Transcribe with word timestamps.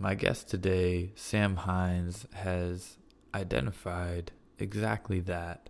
my 0.00 0.14
guest 0.14 0.48
today, 0.48 1.12
Sam 1.14 1.56
Hines, 1.56 2.26
has 2.32 2.96
identified 3.34 4.32
exactly 4.58 5.20
that 5.20 5.68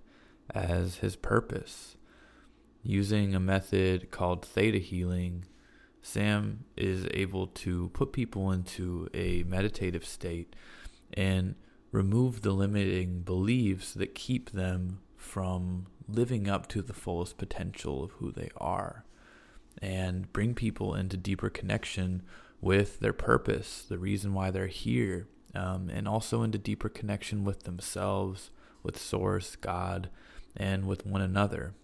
as 0.54 0.98
his 0.98 1.16
purpose. 1.16 1.96
Using 2.84 3.34
a 3.34 3.40
method 3.40 4.12
called 4.12 4.44
theta 4.44 4.78
healing, 4.78 5.46
Sam 6.00 6.64
is 6.76 7.08
able 7.12 7.48
to 7.48 7.88
put 7.88 8.12
people 8.12 8.52
into 8.52 9.08
a 9.12 9.42
meditative 9.42 10.06
state 10.06 10.54
and 11.12 11.56
remove 11.90 12.42
the 12.42 12.52
limiting 12.52 13.22
beliefs 13.22 13.92
that 13.94 14.14
keep 14.14 14.50
them 14.50 15.00
from 15.16 15.86
living 16.06 16.48
up 16.48 16.68
to 16.68 16.82
the 16.82 16.94
fullest 16.94 17.36
potential 17.36 18.04
of 18.04 18.12
who 18.12 18.30
they 18.30 18.50
are 18.56 19.04
and 19.82 20.32
bring 20.32 20.54
people 20.54 20.94
into 20.94 21.16
deeper 21.16 21.50
connection 21.50 22.22
with 22.60 23.00
their 23.00 23.12
purpose, 23.12 23.84
the 23.88 23.98
reason 23.98 24.34
why 24.34 24.50
they're 24.50 24.66
here, 24.66 25.28
um, 25.54 25.90
and 25.90 26.06
also 26.06 26.42
into 26.42 26.58
deeper 26.58 26.88
connection 26.88 27.44
with 27.44 27.64
themselves, 27.64 28.50
with 28.82 28.98
Source, 28.98 29.56
God, 29.56 30.10
and 30.56 30.86
with 30.86 31.06
one 31.06 31.22
another. 31.22 31.74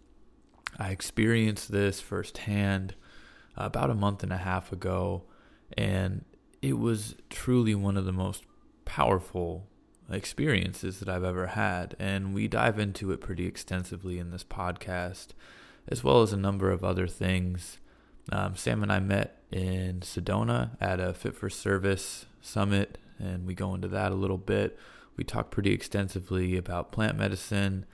I 0.79 0.91
experienced 0.91 1.73
this 1.73 2.01
firsthand 2.01 2.95
about 3.57 3.91
a 3.91 3.95
month 3.95 4.23
and 4.23 4.33
a 4.33 4.39
half 4.39 4.73
ago, 4.73 5.25
and 5.77 6.25
it 6.61 6.79
was 6.79 7.17
truly 7.31 7.75
one 7.75 7.97
of 7.97 8.05
the 8.05 8.13
most 8.13 8.45
powerful 8.85 9.69
experiences 10.11 11.01
that 11.01 11.09
I've 11.09 11.25
ever 11.25 11.49
had. 11.49 11.97
And 11.99 12.35
we 12.35 12.49
dive 12.49 12.79
into 12.79 13.13
it 13.13 13.21
pretty 13.21 13.47
extensively 13.47 14.19
in 14.19 14.31
this 14.31 14.45
podcast, 14.45 15.29
as 15.89 16.05
well 16.05 16.23
as 16.23 16.33
a 16.33 16.37
number 16.37 16.71
of 16.71 16.85
other 16.85 17.07
things. 17.07 17.79
Um, 18.31 18.57
Sam 18.57 18.83
and 18.83 18.93
I 18.93 19.01
met 19.01 19.36
in 19.51 20.01
Sedona 20.01 20.71
at 20.81 21.01
a 21.01 21.15
Fit 21.15 21.35
for 21.35 21.49
Service 21.49 22.27
summit, 22.41 22.99
and 23.19 23.47
we 23.47 23.55
go 23.55 23.75
into 23.75 23.89
that 23.89 24.13
a 24.13 24.17
little 24.17 24.39
bit. 24.39 24.79
We 25.17 25.25
talk 25.25 25.51
pretty 25.51 25.73
extensively 25.73 26.57
about 26.57 26.93
plant 26.93 27.17
medicine, 27.17 27.87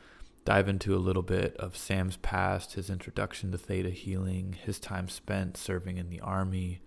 dive 0.45 0.69
into 0.69 0.95
a 0.95 0.99
little 0.99 1.23
bit 1.23 1.57
of 1.57 1.77
Sam's 1.77 2.17
past, 2.17 2.75
his 2.75 2.91
introduction 2.91 3.53
to 3.53 3.59
theta 3.59 3.91
healing, 3.91 4.57
his 4.65 4.81
time 4.81 5.09
spent 5.09 5.57
serving 5.57 5.99
in 5.99 6.11
the 6.11 6.21
army. 6.21 6.81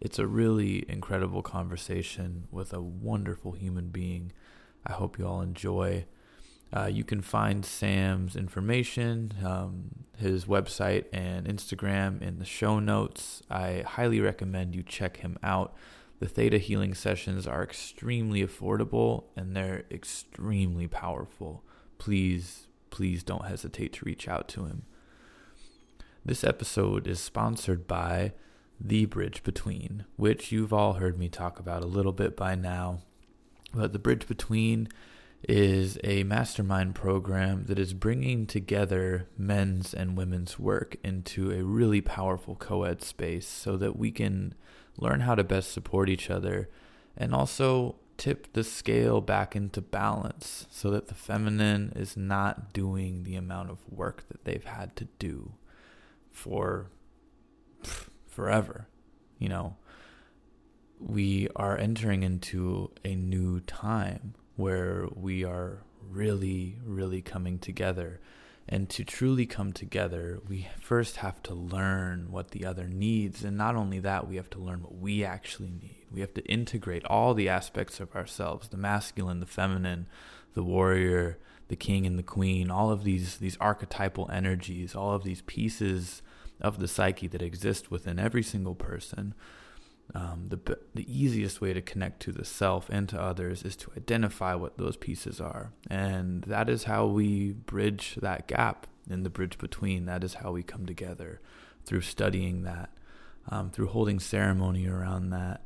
It's 0.00 0.18
a 0.18 0.26
really 0.26 0.84
incredible 0.88 1.42
conversation 1.42 2.48
with 2.50 2.72
a 2.72 2.80
wonderful 2.80 3.52
human 3.52 3.88
being. 3.88 4.32
I 4.86 4.92
hope 4.92 5.18
you 5.18 5.26
all 5.26 5.42
enjoy. 5.42 6.06
Uh, 6.76 6.86
you 6.86 7.04
can 7.04 7.22
find 7.22 7.64
Sam's 7.64 8.36
information, 8.36 9.32
um, 9.42 10.04
his 10.18 10.44
website 10.44 11.06
and 11.10 11.46
Instagram 11.46 12.20
in 12.20 12.38
the 12.38 12.44
show 12.44 12.80
notes. 12.80 13.42
I 13.48 13.82
highly 13.86 14.20
recommend 14.20 14.74
you 14.74 14.82
check 14.82 15.18
him 15.18 15.38
out. 15.42 15.74
The 16.18 16.28
Theta 16.28 16.58
Healing 16.58 16.92
sessions 16.92 17.46
are 17.46 17.62
extremely 17.62 18.44
affordable 18.44 19.24
and 19.36 19.56
they're 19.56 19.84
extremely 19.90 20.86
powerful. 20.86 21.64
Please, 21.96 22.66
please 22.90 23.22
don't 23.22 23.46
hesitate 23.46 23.94
to 23.94 24.04
reach 24.04 24.28
out 24.28 24.46
to 24.48 24.66
him. 24.66 24.82
This 26.26 26.44
episode 26.44 27.06
is 27.06 27.20
sponsored 27.20 27.86
by 27.86 28.32
The 28.78 29.06
Bridge 29.06 29.42
Between, 29.42 30.04
which 30.16 30.52
you've 30.52 30.74
all 30.74 30.94
heard 30.94 31.18
me 31.18 31.30
talk 31.30 31.58
about 31.58 31.82
a 31.82 31.86
little 31.86 32.12
bit 32.12 32.36
by 32.36 32.54
now. 32.54 32.98
But 33.72 33.94
The 33.94 33.98
Bridge 33.98 34.28
Between 34.28 34.88
is 35.48 35.96
a 36.02 36.24
mastermind 36.24 36.94
program 36.94 37.64
that 37.66 37.78
is 37.78 37.94
bringing 37.94 38.46
together 38.46 39.28
men's 39.38 39.94
and 39.94 40.16
women's 40.16 40.58
work 40.58 40.96
into 41.04 41.52
a 41.52 41.62
really 41.62 42.00
powerful 42.00 42.56
co 42.56 42.82
ed 42.82 43.00
space 43.00 43.46
so 43.46 43.76
that 43.76 43.96
we 43.96 44.10
can 44.10 44.54
learn 44.98 45.20
how 45.20 45.34
to 45.36 45.44
best 45.44 45.70
support 45.72 46.08
each 46.08 46.30
other 46.30 46.68
and 47.16 47.32
also 47.32 47.94
tip 48.16 48.52
the 48.54 48.64
scale 48.64 49.20
back 49.20 49.54
into 49.54 49.80
balance 49.80 50.66
so 50.70 50.90
that 50.90 51.06
the 51.06 51.14
feminine 51.14 51.92
is 51.94 52.16
not 52.16 52.72
doing 52.72 53.22
the 53.22 53.36
amount 53.36 53.70
of 53.70 53.78
work 53.88 54.24
that 54.28 54.44
they've 54.44 54.64
had 54.64 54.96
to 54.96 55.04
do 55.18 55.52
for 56.32 56.90
forever. 58.26 58.88
You 59.38 59.48
know, 59.48 59.76
we 60.98 61.48
are 61.54 61.76
entering 61.76 62.22
into 62.22 62.90
a 63.04 63.14
new 63.14 63.60
time 63.60 64.34
where 64.56 65.06
we 65.14 65.44
are 65.44 65.82
really, 66.10 66.76
really 66.84 67.22
coming 67.22 67.58
together. 67.58 68.20
And 68.68 68.88
to 68.90 69.04
truly 69.04 69.46
come 69.46 69.72
together, 69.72 70.40
we 70.48 70.68
first 70.80 71.16
have 71.16 71.40
to 71.44 71.54
learn 71.54 72.32
what 72.32 72.50
the 72.50 72.64
other 72.64 72.88
needs. 72.88 73.44
And 73.44 73.56
not 73.56 73.76
only 73.76 74.00
that, 74.00 74.26
we 74.26 74.36
have 74.36 74.50
to 74.50 74.58
learn 74.58 74.82
what 74.82 74.96
we 74.96 75.24
actually 75.24 75.70
need. 75.70 76.06
We 76.10 76.20
have 76.20 76.34
to 76.34 76.44
integrate 76.46 77.04
all 77.04 77.32
the 77.32 77.48
aspects 77.48 78.00
of 78.00 78.14
ourselves 78.16 78.68
the 78.68 78.76
masculine, 78.76 79.38
the 79.38 79.46
feminine, 79.46 80.08
the 80.54 80.64
warrior, 80.64 81.38
the 81.68 81.76
king, 81.76 82.06
and 82.06 82.18
the 82.18 82.24
queen, 82.24 82.70
all 82.70 82.90
of 82.90 83.04
these, 83.04 83.36
these 83.36 83.56
archetypal 83.58 84.28
energies, 84.32 84.96
all 84.96 85.12
of 85.12 85.22
these 85.22 85.42
pieces 85.42 86.22
of 86.60 86.78
the 86.78 86.88
psyche 86.88 87.28
that 87.28 87.42
exist 87.42 87.90
within 87.90 88.18
every 88.18 88.42
single 88.42 88.74
person 88.74 89.34
um, 90.14 90.46
the 90.48 90.78
the 90.94 91.06
easiest 91.12 91.60
way 91.60 91.72
to 91.72 91.82
connect 91.82 92.20
to 92.20 92.32
the 92.32 92.44
self 92.44 92.88
and 92.88 93.08
to 93.08 93.20
others 93.20 93.62
is 93.62 93.76
to 93.76 93.92
identify 93.96 94.54
what 94.54 94.78
those 94.78 94.96
pieces 94.96 95.40
are, 95.40 95.72
and 95.90 96.44
that 96.44 96.68
is 96.68 96.84
how 96.84 97.06
we 97.06 97.52
bridge 97.52 98.16
that 98.22 98.46
gap 98.46 98.86
in 99.10 99.22
the 99.24 99.30
bridge 99.30 99.58
between. 99.58 100.06
That 100.06 100.24
is 100.24 100.34
how 100.34 100.52
we 100.52 100.62
come 100.62 100.86
together 100.86 101.40
through 101.84 102.02
studying 102.02 102.62
that, 102.62 102.90
um, 103.48 103.70
through 103.70 103.88
holding 103.88 104.20
ceremony 104.20 104.86
around 104.86 105.30
that. 105.30 105.62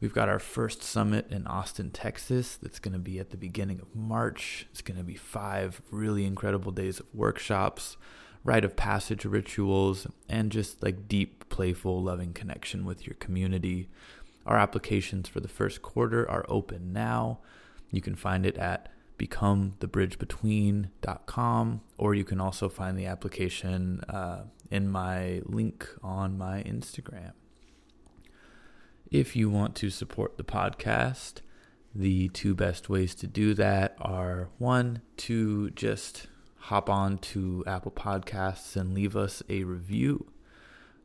We've 0.00 0.12
got 0.12 0.28
our 0.28 0.38
first 0.38 0.82
summit 0.82 1.28
in 1.30 1.46
Austin, 1.46 1.90
Texas. 1.90 2.56
That's 2.56 2.78
going 2.78 2.92
to 2.92 2.98
be 2.98 3.18
at 3.18 3.30
the 3.30 3.38
beginning 3.38 3.80
of 3.80 3.94
March. 3.94 4.66
It's 4.70 4.82
going 4.82 4.98
to 4.98 5.04
be 5.04 5.14
five 5.14 5.80
really 5.90 6.26
incredible 6.26 6.70
days 6.70 7.00
of 7.00 7.06
workshops 7.14 7.96
rite 8.46 8.64
of 8.64 8.76
passage 8.76 9.24
rituals, 9.24 10.06
and 10.28 10.52
just 10.52 10.80
like 10.82 11.08
deep, 11.08 11.48
playful, 11.48 12.00
loving 12.00 12.32
connection 12.32 12.84
with 12.84 13.04
your 13.06 13.16
community. 13.16 13.88
Our 14.46 14.56
applications 14.56 15.28
for 15.28 15.40
the 15.40 15.48
first 15.48 15.82
quarter 15.82 16.30
are 16.30 16.46
open 16.48 16.92
now. 16.92 17.40
You 17.90 18.00
can 18.00 18.14
find 18.14 18.46
it 18.46 18.56
at 18.56 18.88
becomethebridgebetween.com, 19.18 21.80
or 21.98 22.14
you 22.14 22.24
can 22.24 22.40
also 22.40 22.68
find 22.68 22.96
the 22.96 23.06
application 23.06 24.00
uh, 24.08 24.44
in 24.70 24.88
my 24.88 25.42
link 25.44 25.88
on 26.02 26.38
my 26.38 26.62
Instagram. 26.62 27.32
If 29.10 29.34
you 29.34 29.50
want 29.50 29.74
to 29.76 29.90
support 29.90 30.36
the 30.36 30.44
podcast, 30.44 31.40
the 31.94 32.28
two 32.28 32.54
best 32.54 32.88
ways 32.88 33.14
to 33.16 33.26
do 33.26 33.54
that 33.54 33.96
are 34.00 34.50
one, 34.58 35.02
to 35.16 35.70
just 35.70 36.28
hop 36.66 36.90
on 36.90 37.16
to 37.16 37.62
Apple 37.64 37.92
Podcasts 37.92 38.74
and 38.74 38.92
leave 38.92 39.16
us 39.16 39.40
a 39.48 39.62
review. 39.62 40.26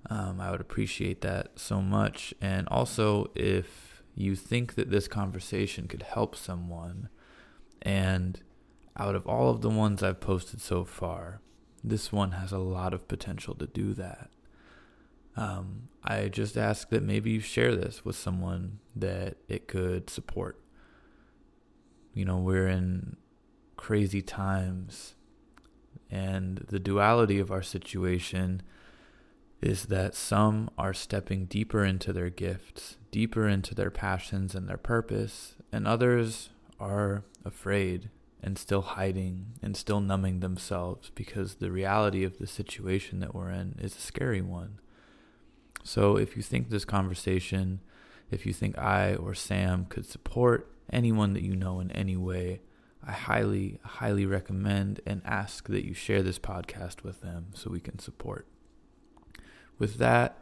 Um, 0.09 0.41
I 0.41 0.49
would 0.49 0.59
appreciate 0.59 1.21
that 1.21 1.59
so 1.59 1.83
much. 1.83 2.33
And 2.41 2.67
also, 2.69 3.29
if 3.35 4.01
you 4.15 4.35
think 4.35 4.73
that 4.73 4.89
this 4.89 5.07
conversation 5.07 5.87
could 5.87 6.01
help 6.01 6.35
someone, 6.35 7.09
and 7.79 8.41
out 8.97 9.13
of 9.13 9.27
all 9.27 9.51
of 9.51 9.61
the 9.61 9.69
ones 9.69 10.01
I've 10.01 10.19
posted 10.19 10.61
so 10.61 10.83
far, 10.83 11.41
this 11.83 12.11
one 12.11 12.31
has 12.31 12.51
a 12.51 12.57
lot 12.57 12.91
of 12.91 13.07
potential 13.07 13.53
to 13.53 13.67
do 13.67 13.93
that. 13.93 14.31
Um, 15.37 15.89
I 16.03 16.27
just 16.29 16.57
ask 16.57 16.89
that 16.89 17.03
maybe 17.03 17.29
you 17.29 17.39
share 17.39 17.75
this 17.75 18.03
with 18.03 18.15
someone 18.15 18.79
that 18.95 19.37
it 19.47 19.67
could 19.67 20.09
support. 20.09 20.59
You 22.15 22.25
know, 22.25 22.39
we're 22.39 22.67
in 22.67 23.17
crazy 23.77 24.23
times 24.23 25.13
and 26.11 26.65
the 26.67 26.79
duality 26.79 27.39
of 27.39 27.51
our 27.51 27.63
situation 27.63 28.61
is 29.61 29.85
that 29.85 30.13
some 30.15 30.69
are 30.77 30.93
stepping 30.93 31.45
deeper 31.45 31.85
into 31.85 32.11
their 32.11 32.29
gifts, 32.29 32.97
deeper 33.11 33.47
into 33.47 33.73
their 33.73 33.91
passions 33.91 34.53
and 34.55 34.67
their 34.67 34.77
purpose, 34.77 35.55
and 35.71 35.87
others 35.87 36.49
are 36.79 37.23
afraid 37.45 38.09
and 38.43 38.57
still 38.57 38.81
hiding 38.81 39.45
and 39.61 39.77
still 39.77 40.01
numbing 40.01 40.39
themselves 40.39 41.11
because 41.13 41.55
the 41.55 41.71
reality 41.71 42.23
of 42.23 42.39
the 42.39 42.47
situation 42.47 43.19
that 43.19 43.35
we're 43.35 43.51
in 43.51 43.75
is 43.79 43.95
a 43.95 44.01
scary 44.01 44.41
one. 44.41 44.79
So 45.83 46.17
if 46.17 46.35
you 46.35 46.41
think 46.41 46.69
this 46.69 46.85
conversation, 46.85 47.81
if 48.31 48.45
you 48.45 48.53
think 48.53 48.77
I 48.77 49.15
or 49.15 49.35
Sam 49.35 49.85
could 49.85 50.07
support 50.07 50.71
anyone 50.91 51.33
that 51.33 51.43
you 51.43 51.55
know 51.55 51.79
in 51.79 51.91
any 51.91 52.17
way, 52.17 52.61
I 53.05 53.11
highly, 53.13 53.79
highly 53.83 54.25
recommend 54.25 55.01
and 55.05 55.21
ask 55.25 55.67
that 55.69 55.85
you 55.85 55.93
share 55.93 56.21
this 56.21 56.37
podcast 56.39 57.03
with 57.03 57.21
them 57.21 57.47
so 57.53 57.69
we 57.71 57.79
can 57.79 57.99
support. 57.99 58.45
With 59.79 59.97
that, 59.97 60.37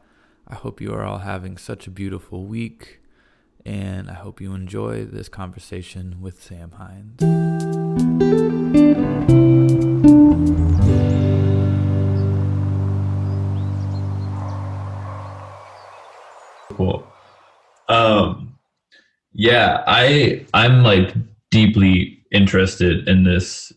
I 0.48 0.56
hope 0.56 0.82
you 0.82 0.94
are 0.94 1.04
all 1.04 1.20
having 1.20 1.58
such 1.58 1.88
a 1.88 1.92
beautiful 1.92 2.46
week, 2.46 3.00
and 3.66 4.10
I 4.10 4.16
hope 4.16 4.42
you 4.42 4.54
enjoy 4.54 5.06
this 5.06 5.30
conversation 5.30 6.18
with 6.22 6.44
Sam 6.44 6.72
Hines. 6.72 7.20
Cool. 16.74 17.08
Um, 17.88 18.58
Yeah, 19.34 19.84
I 19.88 20.46
I'm 20.54 20.84
like 20.84 21.14
deeply 21.52 22.19
interested 22.32 23.08
in 23.08 23.24
this 23.24 23.74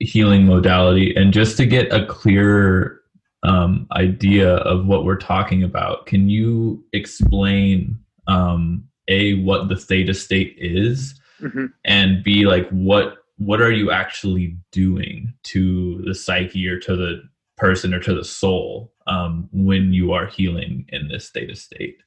healing 0.00 0.46
modality 0.46 1.14
and 1.14 1.32
just 1.32 1.56
to 1.56 1.66
get 1.66 1.92
a 1.92 2.06
clearer 2.06 3.00
um, 3.42 3.86
idea 3.92 4.56
of 4.56 4.86
what 4.86 5.04
we're 5.04 5.16
talking 5.16 5.62
about 5.62 6.06
can 6.06 6.28
you 6.28 6.84
explain 6.92 7.98
um, 8.26 8.84
a 9.08 9.40
what 9.42 9.68
the 9.68 9.76
theta 9.76 10.14
state 10.14 10.56
is 10.58 11.20
mm-hmm. 11.40 11.66
and 11.84 12.24
b 12.24 12.46
like 12.46 12.68
what 12.70 13.18
what 13.36 13.60
are 13.60 13.72
you 13.72 13.90
actually 13.90 14.56
doing 14.72 15.32
to 15.42 16.02
the 16.02 16.14
psyche 16.14 16.66
or 16.66 16.78
to 16.78 16.96
the 16.96 17.22
person 17.56 17.92
or 17.94 18.00
to 18.00 18.14
the 18.14 18.24
soul 18.24 18.92
um, 19.06 19.48
when 19.52 19.92
you 19.92 20.12
are 20.12 20.26
healing 20.26 20.86
in 20.88 21.08
this 21.08 21.30
theta 21.30 21.54
state 21.54 21.98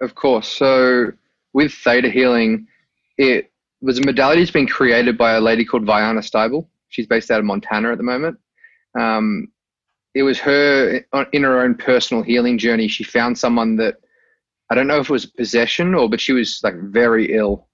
of 0.00 0.14
course 0.14 0.48
so 0.48 1.10
with 1.54 1.72
theta 1.72 2.10
healing 2.10 2.66
it 3.18 3.50
was 3.80 3.98
a 3.98 4.02
modality 4.02 4.40
that's 4.40 4.50
been 4.50 4.66
created 4.66 5.18
by 5.18 5.32
a 5.32 5.40
lady 5.40 5.64
called 5.64 5.84
Vianna 5.84 6.20
Stibal. 6.20 6.66
She's 6.88 7.06
based 7.06 7.30
out 7.30 7.40
of 7.40 7.44
Montana 7.44 7.92
at 7.92 7.98
the 7.98 8.04
moment. 8.04 8.38
Um, 8.98 9.48
it 10.14 10.22
was 10.22 10.38
her 10.38 11.04
in 11.32 11.42
her 11.42 11.60
own 11.60 11.74
personal 11.74 12.22
healing 12.22 12.56
journey. 12.56 12.88
She 12.88 13.04
found 13.04 13.38
someone 13.38 13.76
that 13.76 13.96
I 14.70 14.74
don't 14.74 14.86
know 14.86 14.98
if 14.98 15.10
it 15.10 15.12
was 15.12 15.24
a 15.24 15.32
possession 15.32 15.94
or, 15.94 16.08
but 16.08 16.20
she 16.20 16.32
was 16.32 16.60
like 16.62 16.74
very 16.80 17.34
ill. 17.36 17.68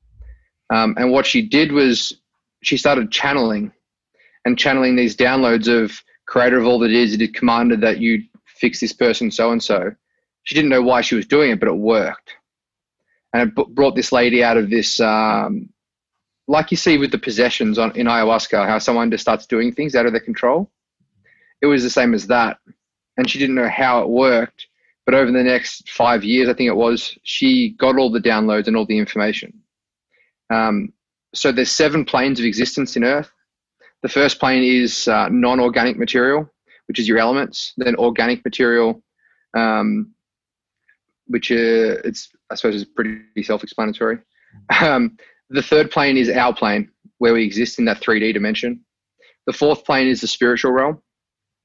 Um, 0.71 0.95
and 0.99 1.13
what 1.13 1.27
she 1.27 1.43
did 1.43 1.73
was 1.73 2.21
she 2.63 2.77
started 2.77 3.11
channeling 3.11 3.73
and 4.45 4.59
channeling 4.59 4.97
these 4.97 5.17
downloads 5.17 5.69
of 5.69 6.03
creator 6.27 6.59
of 6.59 6.67
all 6.67 6.79
that 6.81 6.91
is. 6.91 7.15
It 7.15 7.35
commanded 7.35 7.81
that 7.83 7.99
you 7.99 8.23
fix 8.47 8.81
this 8.81 8.93
person 8.93 9.31
so 9.31 9.53
and 9.53 9.63
so. 9.63 9.93
She 10.45 10.55
didn't 10.55 10.71
know 10.71 10.83
why 10.83 11.03
she 11.03 11.15
was 11.15 11.27
doing 11.27 11.53
it, 11.53 11.61
but 11.61 11.69
it 11.69 11.77
worked. 11.77 12.35
And 13.33 13.49
it 13.49 13.75
brought 13.75 13.95
this 13.95 14.13
lady 14.13 14.43
out 14.43 14.57
of 14.57 14.69
this 14.69 15.01
um, 15.01 15.71
like 16.49 16.71
you 16.71 16.77
see 16.77 16.99
with 16.99 17.11
the 17.11 17.19
possessions 17.19 17.79
on 17.79 17.93
in 17.97 18.07
ayahuasca, 18.07 18.67
how 18.67 18.79
someone 18.79 19.11
just 19.11 19.23
starts 19.23 19.47
doing 19.47 19.73
things 19.73 19.95
out 19.95 20.07
of 20.07 20.13
their 20.13 20.21
control. 20.21 20.71
It 21.61 21.67
was 21.67 21.83
the 21.83 21.91
same 21.91 22.15
as 22.15 22.27
that, 22.27 22.59
and 23.17 23.31
she 23.31 23.39
didn't 23.39 23.55
know 23.55 23.69
how 23.69 24.03
it 24.03 24.09
worked. 24.09 24.67
But 25.05 25.15
over 25.15 25.33
the 25.33 25.43
next 25.43 25.91
five 25.91 26.23
years, 26.23 26.49
I 26.49 26.55
think 26.55 26.69
it 26.69 26.77
was, 26.77 27.19
she 27.25 27.71
got 27.71 27.99
all 27.99 28.11
the 28.11 28.21
downloads 28.21 28.69
and 28.69 28.77
all 28.77 28.87
the 28.87 28.99
information. 28.99 29.53
Um, 30.51 30.93
so 31.35 31.51
there's 31.51 31.73
seven 31.73 32.05
planes 32.05 32.39
of 32.39 32.47
existence 32.47 32.95
in 32.97 33.03
Earth. 33.03 33.31
The 34.03 34.09
first 34.09 34.39
plane 34.39 34.63
is 34.63 35.09
uh, 35.09 35.29
non-organic 35.29 35.99
material, 35.99 36.49
which 36.87 36.99
is 37.01 37.09
your 37.09 37.19
elements. 37.19 37.73
Then 37.77 37.97
organic 37.97 38.45
material, 38.45 39.03
um, 39.57 40.13
which 41.27 41.51
uh, 41.51 41.99
it's 42.05 42.29
I 42.51 42.55
suppose 42.55 42.75
is 42.75 42.85
pretty 42.85 43.43
self-explanatory. 43.43 44.19
Um, 44.81 45.17
the 45.53 45.63
third 45.63 45.91
plane 45.91 46.17
is 46.17 46.31
our 46.31 46.55
plane, 46.55 46.91
where 47.19 47.35
we 47.35 47.45
exist 47.45 47.79
in 47.79 47.85
that 47.85 48.01
3D 48.01 48.33
dimension. 48.33 48.81
The 49.47 49.53
fourth 49.53 49.85
plane 49.85 50.09
is 50.09 50.23
the 50.23 50.27
spiritual 50.27 50.73
realm. 50.73 51.03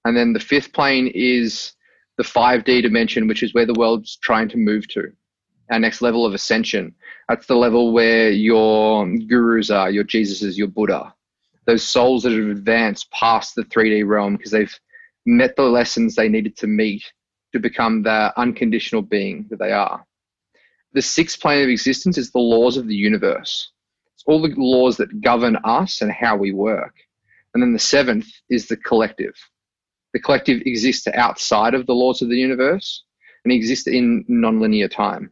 And 0.04 0.16
then 0.16 0.34
the 0.34 0.42
fifth 0.42 0.74
plane 0.74 1.08
is 1.16 1.74
the 2.18 2.24
5D 2.24 2.82
dimension, 2.82 3.28
which 3.28 3.44
is 3.44 3.54
where 3.54 3.66
the 3.66 3.78
world's 3.78 4.18
trying 4.18 4.50
to 4.50 4.58
move 4.58 4.88
to. 4.90 5.12
Our 5.72 5.80
next 5.80 6.02
level 6.02 6.26
of 6.26 6.34
ascension. 6.34 6.96
That's 7.30 7.48
the 7.48 7.56
level 7.56 7.94
where 7.94 8.30
your 8.30 9.08
gurus 9.28 9.70
are, 9.70 9.90
your 9.90 10.04
Jesuses, 10.04 10.58
your 10.58 10.68
Buddha. 10.68 11.14
Those 11.66 11.84
souls 11.84 12.24
that 12.24 12.34
have 12.34 12.50
advanced 12.50 13.10
past 13.12 13.56
the 13.56 13.64
3D 13.64 14.06
realm 14.06 14.36
because 14.36 14.52
they've 14.52 14.80
met 15.26 15.56
the 15.56 15.64
lessons 15.64 16.16
they 16.16 16.30
needed 16.30 16.58
to 16.58 16.68
meet 16.68 17.04
to 17.54 17.60
become 17.60 18.04
the 18.04 18.34
unconditional 18.38 19.02
being 19.02 19.46
that 19.50 19.60
they 19.60 19.72
are. 19.72 20.06
The 20.94 21.02
sixth 21.02 21.40
plane 21.40 21.64
of 21.64 21.70
existence 21.70 22.18
is 22.18 22.32
the 22.32 22.40
laws 22.40 22.76
of 22.76 22.88
the 22.88 22.96
universe 22.96 23.72
all 24.28 24.42
the 24.42 24.54
laws 24.58 24.98
that 24.98 25.22
govern 25.22 25.58
us 25.64 26.02
and 26.02 26.12
how 26.12 26.36
we 26.36 26.52
work. 26.52 26.94
And 27.54 27.64
then 27.64 27.74
the 27.74 27.80
seventh 27.80 28.28
is 28.50 28.68
the 28.68 28.78
collective. 28.78 29.34
The 30.14 30.20
collective 30.20 30.62
exists 30.66 31.08
outside 31.14 31.74
of 31.74 31.86
the 31.88 31.94
laws 31.96 32.22
of 32.22 32.30
the 32.30 32.38
universe 32.38 33.04
and 33.44 33.54
exists 33.54 33.88
in 33.88 34.26
nonlinear 34.30 34.92
time. 34.92 35.32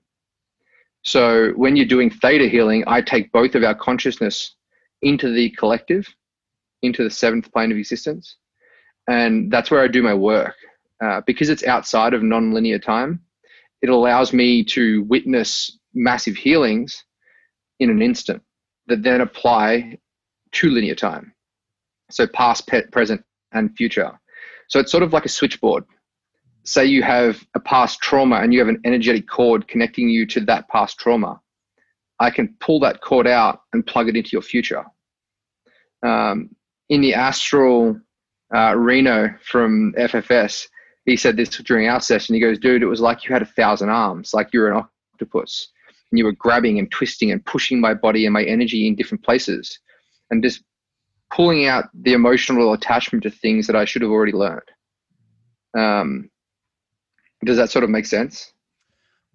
So 1.03 1.51
when 1.51 1.75
you're 1.75 1.85
doing 1.85 2.09
theta 2.09 2.47
healing, 2.47 2.83
I 2.87 3.01
take 3.01 3.31
both 3.31 3.53
of 3.53 3.63
our 3.63 3.75
consciousness 3.75 4.55
into 5.01 5.31
the 5.31 5.51
collective, 5.51 6.07
into 6.81 7.03
the 7.03 7.11
seventh 7.11 7.51
plane 7.51 7.71
of 7.71 7.77
existence. 7.77 8.37
And 9.07 9.51
that's 9.51 9.69
where 9.69 9.83
I 9.83 9.87
do 9.87 10.01
my 10.01 10.13
work. 10.13 10.55
Uh, 11.03 11.21
because 11.27 11.49
it's 11.49 11.65
outside 11.65 12.13
of 12.13 12.21
nonlinear 12.21 12.81
time, 12.81 13.19
it 13.81 13.89
allows 13.89 14.31
me 14.31 14.63
to 14.63 15.03
witness 15.03 15.77
massive 15.93 16.35
healings 16.35 17.03
in 17.79 17.89
an 17.89 18.01
instant 18.01 18.41
that 18.87 19.03
then 19.03 19.21
apply 19.21 19.97
to 20.53 20.69
linear 20.69 20.95
time. 20.95 21.33
So 22.11 22.27
past, 22.27 22.69
present, 22.91 23.23
and 23.53 23.75
future. 23.75 24.11
So 24.69 24.79
it's 24.79 24.91
sort 24.91 25.03
of 25.03 25.13
like 25.13 25.25
a 25.25 25.29
switchboard. 25.29 25.83
Say 26.63 26.85
you 26.85 27.03
have 27.03 27.43
a 27.53 27.59
past 27.59 27.99
trauma 27.99 28.37
and 28.37 28.53
you 28.53 28.59
have 28.59 28.67
an 28.67 28.81
energetic 28.85 29.27
cord 29.27 29.67
connecting 29.67 30.09
you 30.09 30.25
to 30.27 30.39
that 30.41 30.67
past 30.69 30.99
trauma. 30.99 31.39
I 32.19 32.29
can 32.31 32.55
pull 32.59 32.79
that 32.79 33.01
cord 33.01 33.27
out 33.27 33.61
and 33.73 33.85
plug 33.85 34.07
it 34.07 34.15
into 34.15 34.29
your 34.31 34.41
future. 34.41 34.83
Um, 36.03 36.49
in 36.89 37.01
the 37.01 37.13
astral, 37.13 37.99
uh, 38.55 38.75
Reno 38.75 39.35
from 39.43 39.93
FFS, 39.97 40.67
he 41.05 41.17
said 41.17 41.37
this 41.37 41.49
during 41.49 41.87
our 41.87 42.01
session. 42.01 42.35
He 42.35 42.41
goes, 42.41 42.57
dude, 42.57 42.81
it 42.81 42.87
was 42.87 43.01
like 43.01 43.25
you 43.25 43.33
had 43.33 43.41
a 43.41 43.45
thousand 43.45 43.89
arms, 43.89 44.33
like 44.33 44.49
you're 44.53 44.71
an 44.71 44.83
octopus 45.13 45.69
and 46.11 46.19
you 46.19 46.25
were 46.25 46.31
grabbing 46.31 46.79
and 46.79 46.91
twisting 46.91 47.31
and 47.31 47.45
pushing 47.45 47.79
my 47.79 47.93
body 47.93 48.25
and 48.25 48.33
my 48.33 48.43
energy 48.43 48.87
in 48.87 48.95
different 48.95 49.23
places 49.23 49.79
and 50.29 50.43
just 50.43 50.63
pulling 51.31 51.65
out 51.65 51.85
the 51.93 52.13
emotional 52.13 52.73
attachment 52.73 53.23
to 53.23 53.29
things 53.29 53.67
that 53.67 53.75
I 53.75 53.85
should 53.85 54.01
have 54.01 54.11
already 54.11 54.31
learned. 54.31 54.61
Um, 55.77 56.29
does 57.43 57.57
that 57.57 57.69
sort 57.69 57.83
of 57.83 57.89
make 57.89 58.05
sense? 58.05 58.53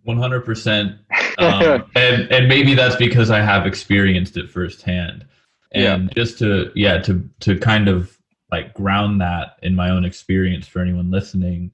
100%. 0.07 0.99
Um, 1.39 1.91
and, 1.95 2.31
and 2.31 2.49
maybe 2.49 2.75
that's 2.75 2.97
because 2.97 3.31
I 3.31 3.41
have 3.41 3.65
experienced 3.65 4.37
it 4.37 4.51
firsthand. 4.51 5.25
And 5.73 6.05
yeah. 6.05 6.15
just 6.15 6.39
to, 6.41 6.71
yeah, 6.75 6.99
to, 6.99 7.27
to 7.41 7.59
kind 7.59 7.89
of 7.89 8.19
like 8.51 8.75
ground 8.75 9.23
that 9.23 9.57
in 9.63 9.75
my 9.75 9.89
own 9.89 10.05
experience 10.05 10.67
for 10.67 10.81
anyone 10.81 11.11
listening, 11.11 11.71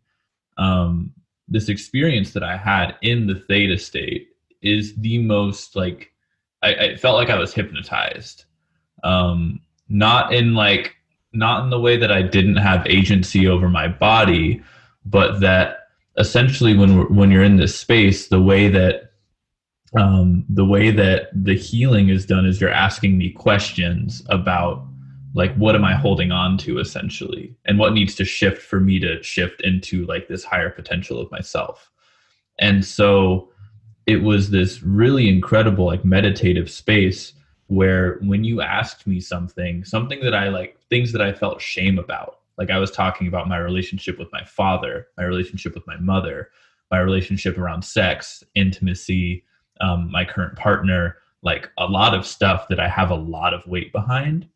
um, 0.56 1.12
this 1.48 1.68
experience 1.68 2.32
that 2.34 2.44
I 2.44 2.56
had 2.56 2.94
in 3.02 3.26
the 3.26 3.34
theta 3.34 3.76
state 3.76 4.28
is 4.62 4.94
the 4.96 5.18
most 5.18 5.76
like 5.76 6.12
I, 6.62 6.74
I 6.74 6.96
felt 6.96 7.16
like 7.16 7.30
I 7.30 7.38
was 7.38 7.54
hypnotized. 7.54 8.44
Um, 9.04 9.60
not 9.88 10.34
in 10.34 10.54
like 10.54 10.96
not 11.32 11.64
in 11.64 11.70
the 11.70 11.80
way 11.80 11.96
that 11.96 12.10
I 12.10 12.22
didn't 12.22 12.56
have 12.56 12.86
agency 12.86 13.46
over 13.46 13.68
my 13.68 13.88
body, 13.88 14.62
but 15.04 15.40
that 15.40 15.88
essentially 16.18 16.76
when 16.76 17.14
when 17.14 17.30
you're 17.30 17.42
in 17.42 17.56
this 17.56 17.78
space, 17.78 18.28
the 18.28 18.42
way 18.42 18.68
that 18.68 19.12
um, 19.96 20.44
the 20.48 20.64
way 20.64 20.90
that 20.90 21.28
the 21.32 21.54
healing 21.54 22.08
is 22.08 22.26
done 22.26 22.46
is 22.46 22.60
you're 22.60 22.70
asking 22.70 23.16
me 23.16 23.30
questions 23.30 24.22
about 24.28 24.84
like 25.34 25.54
what 25.56 25.74
am 25.74 25.84
I 25.84 25.94
holding 25.94 26.32
on 26.32 26.56
to 26.58 26.78
essentially, 26.78 27.54
and 27.66 27.78
what 27.78 27.92
needs 27.92 28.14
to 28.16 28.24
shift 28.24 28.62
for 28.62 28.80
me 28.80 28.98
to 29.00 29.22
shift 29.22 29.60
into 29.60 30.06
like 30.06 30.28
this 30.28 30.44
higher 30.44 30.70
potential 30.70 31.20
of 31.20 31.30
myself. 31.30 31.90
And 32.58 32.84
so 32.84 33.50
it 34.06 34.22
was 34.22 34.50
this 34.50 34.82
really 34.82 35.28
incredible 35.28 35.86
like 35.86 36.04
meditative 36.04 36.70
space 36.70 37.32
where 37.66 38.18
when 38.22 38.44
you 38.44 38.60
asked 38.60 39.06
me 39.06 39.20
something 39.20 39.84
something 39.84 40.20
that 40.20 40.34
i 40.34 40.48
like 40.48 40.78
things 40.88 41.12
that 41.12 41.20
i 41.20 41.32
felt 41.32 41.60
shame 41.60 41.98
about 41.98 42.38
like 42.58 42.70
i 42.70 42.78
was 42.78 42.90
talking 42.90 43.26
about 43.26 43.48
my 43.48 43.58
relationship 43.58 44.18
with 44.18 44.32
my 44.32 44.44
father 44.44 45.08
my 45.18 45.24
relationship 45.24 45.74
with 45.74 45.86
my 45.86 45.96
mother 45.98 46.50
my 46.90 46.98
relationship 46.98 47.58
around 47.58 47.82
sex 47.82 48.44
intimacy 48.54 49.44
um, 49.80 50.10
my 50.10 50.24
current 50.24 50.56
partner 50.56 51.16
like 51.42 51.68
a 51.78 51.86
lot 51.86 52.14
of 52.14 52.24
stuff 52.24 52.68
that 52.68 52.80
i 52.80 52.88
have 52.88 53.10
a 53.10 53.16
lot 53.16 53.52
of 53.52 53.66
weight 53.66 53.92
behind 53.92 54.48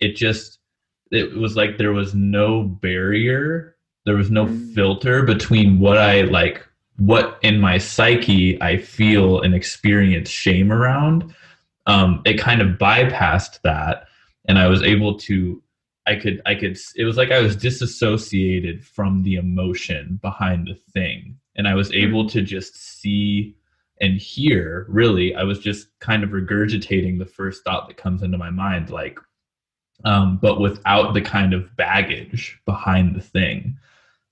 it 0.00 0.14
just 0.14 0.58
it 1.10 1.34
was 1.34 1.56
like 1.56 1.78
there 1.78 1.92
was 1.92 2.14
no 2.14 2.62
barrier 2.62 3.74
there 4.04 4.16
was 4.16 4.30
no 4.30 4.46
mm. 4.46 4.74
filter 4.74 5.22
between 5.22 5.80
what 5.80 5.96
i 5.96 6.20
like 6.22 6.64
what 6.98 7.38
in 7.42 7.60
my 7.60 7.78
psyche 7.78 8.60
I 8.60 8.76
feel 8.76 9.40
and 9.40 9.54
experience 9.54 10.28
shame 10.28 10.72
around, 10.72 11.34
um, 11.86 12.22
it 12.26 12.38
kind 12.38 12.60
of 12.60 12.78
bypassed 12.78 13.60
that, 13.62 14.08
and 14.46 14.58
I 14.58 14.66
was 14.66 14.82
able 14.82 15.16
to. 15.20 15.62
I 16.06 16.16
could, 16.16 16.40
I 16.46 16.54
could. 16.54 16.78
It 16.96 17.04
was 17.04 17.16
like 17.16 17.30
I 17.30 17.40
was 17.40 17.54
disassociated 17.54 18.84
from 18.84 19.22
the 19.22 19.34
emotion 19.34 20.18
behind 20.22 20.66
the 20.66 20.74
thing, 20.92 21.38
and 21.56 21.68
I 21.68 21.74
was 21.74 21.92
able 21.92 22.28
to 22.30 22.42
just 22.42 22.76
see 22.76 23.54
and 24.00 24.18
hear. 24.18 24.86
Really, 24.88 25.34
I 25.34 25.44
was 25.44 25.58
just 25.58 25.88
kind 26.00 26.24
of 26.24 26.30
regurgitating 26.30 27.18
the 27.18 27.26
first 27.26 27.62
thought 27.62 27.88
that 27.88 27.96
comes 27.96 28.22
into 28.22 28.38
my 28.38 28.50
mind, 28.50 28.90
like, 28.90 29.18
um, 30.04 30.38
but 30.40 30.60
without 30.60 31.14
the 31.14 31.20
kind 31.20 31.52
of 31.52 31.74
baggage 31.76 32.58
behind 32.64 33.14
the 33.14 33.20
thing. 33.20 33.78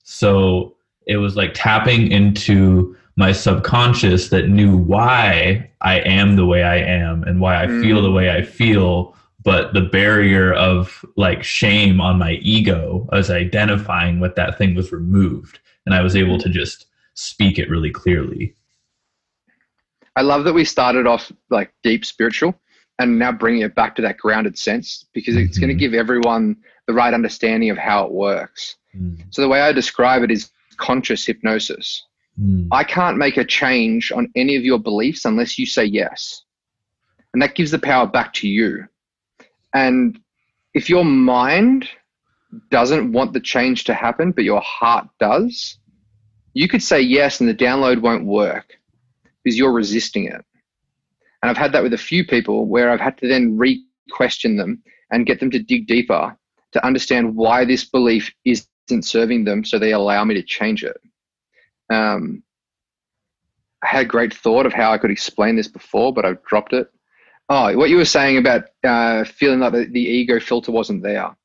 So 0.03 0.76
it 1.07 1.17
was 1.17 1.35
like 1.35 1.53
tapping 1.53 2.11
into 2.11 2.95
my 3.15 3.31
subconscious 3.31 4.29
that 4.29 4.49
knew 4.49 4.77
why 4.77 5.69
I 5.81 5.99
am 6.01 6.35
the 6.35 6.45
way 6.45 6.63
I 6.63 6.77
am 6.77 7.23
and 7.23 7.41
why 7.41 7.63
I 7.63 7.67
mm. 7.67 7.81
feel 7.81 8.01
the 8.01 8.11
way 8.11 8.29
I 8.29 8.43
feel. 8.43 9.15
But 9.43 9.73
the 9.73 9.81
barrier 9.81 10.53
of 10.53 11.03
like 11.15 11.43
shame 11.43 11.99
on 12.01 12.19
my 12.19 12.33
ego 12.41 13.07
as 13.13 13.31
identifying 13.31 14.19
what 14.19 14.35
that 14.35 14.57
thing 14.57 14.75
was 14.75 14.91
removed. 14.91 15.59
And 15.85 15.95
I 15.95 16.01
was 16.01 16.15
able 16.15 16.37
to 16.39 16.49
just 16.49 16.85
speak 17.13 17.57
it 17.57 17.69
really 17.69 17.89
clearly. 17.89 18.53
I 20.15 20.21
love 20.21 20.43
that 20.43 20.53
we 20.53 20.65
started 20.65 21.07
off 21.07 21.31
like 21.49 21.71
deep 21.83 22.05
spiritual 22.05 22.59
and 22.99 23.17
now 23.17 23.31
bringing 23.31 23.61
it 23.61 23.75
back 23.75 23.95
to 23.95 24.01
that 24.01 24.17
grounded 24.17 24.57
sense 24.57 25.05
because 25.13 25.35
it's 25.35 25.57
mm-hmm. 25.57 25.67
going 25.67 25.77
to 25.77 25.79
give 25.79 25.93
everyone 25.93 26.57
the 26.87 26.93
right 26.93 27.13
understanding 27.13 27.69
of 27.69 27.77
how 27.77 28.05
it 28.05 28.11
works. 28.11 28.75
Mm. 28.95 29.23
So 29.29 29.41
the 29.41 29.47
way 29.47 29.61
I 29.61 29.71
describe 29.71 30.23
it 30.23 30.31
is 30.31 30.49
conscious 30.77 31.25
hypnosis. 31.25 32.05
Mm. 32.41 32.67
I 32.71 32.83
can't 32.83 33.17
make 33.17 33.37
a 33.37 33.45
change 33.45 34.11
on 34.11 34.31
any 34.35 34.55
of 34.55 34.63
your 34.63 34.79
beliefs 34.79 35.25
unless 35.25 35.57
you 35.57 35.65
say 35.65 35.85
yes. 35.85 36.43
And 37.33 37.41
that 37.41 37.55
gives 37.55 37.71
the 37.71 37.79
power 37.79 38.07
back 38.07 38.33
to 38.33 38.47
you. 38.47 38.85
And 39.73 40.19
if 40.73 40.89
your 40.89 41.05
mind 41.05 41.89
doesn't 42.69 43.11
want 43.11 43.33
the 43.33 43.39
change 43.39 43.83
to 43.85 43.93
happen, 43.93 44.31
but 44.31 44.43
your 44.43 44.61
heart 44.61 45.07
does, 45.19 45.77
you 46.53 46.67
could 46.67 46.81
say 46.81 47.01
yes 47.01 47.39
and 47.39 47.49
the 47.49 47.53
download 47.53 48.01
won't 48.01 48.25
work 48.25 48.77
because 49.43 49.57
you're 49.57 49.73
resisting 49.73 50.25
it. 50.25 50.43
And 51.41 51.49
I've 51.49 51.57
had 51.57 51.71
that 51.73 51.83
with 51.83 51.93
a 51.93 51.97
few 51.97 52.25
people 52.25 52.65
where 52.67 52.89
I've 52.89 52.99
had 52.99 53.17
to 53.19 53.27
then 53.27 53.57
re 53.57 53.83
question 54.11 54.55
them 54.55 54.81
and 55.11 55.25
get 55.25 55.39
them 55.39 55.51
to 55.51 55.59
dig 55.59 55.85
deeper 55.85 56.37
to 56.71 56.85
understand 56.85 57.35
why 57.35 57.65
this 57.65 57.85
belief 57.85 58.31
isn't 58.89 59.03
serving 59.03 59.43
them 59.43 59.63
so 59.63 59.77
they 59.77 59.93
allow 59.93 60.23
me 60.23 60.35
to 60.35 60.43
change 60.43 60.83
it. 60.83 60.97
Um, 61.89 62.43
I 63.83 63.87
had 63.87 64.05
a 64.05 64.09
great 64.09 64.33
thought 64.33 64.65
of 64.65 64.73
how 64.73 64.91
I 64.91 64.97
could 64.97 65.11
explain 65.11 65.55
this 65.55 65.67
before, 65.67 66.13
but 66.13 66.25
I've 66.25 66.43
dropped 66.43 66.73
it. 66.73 66.89
Oh, 67.49 67.75
what 67.77 67.89
you 67.89 67.97
were 67.97 68.05
saying 68.05 68.37
about 68.37 68.65
uh, 68.83 69.23
feeling 69.23 69.59
like 69.59 69.71
the, 69.71 69.85
the, 69.85 70.01
ego 70.01 70.39
filter 70.39 70.71
wasn't 70.71 71.03
there. 71.03 71.35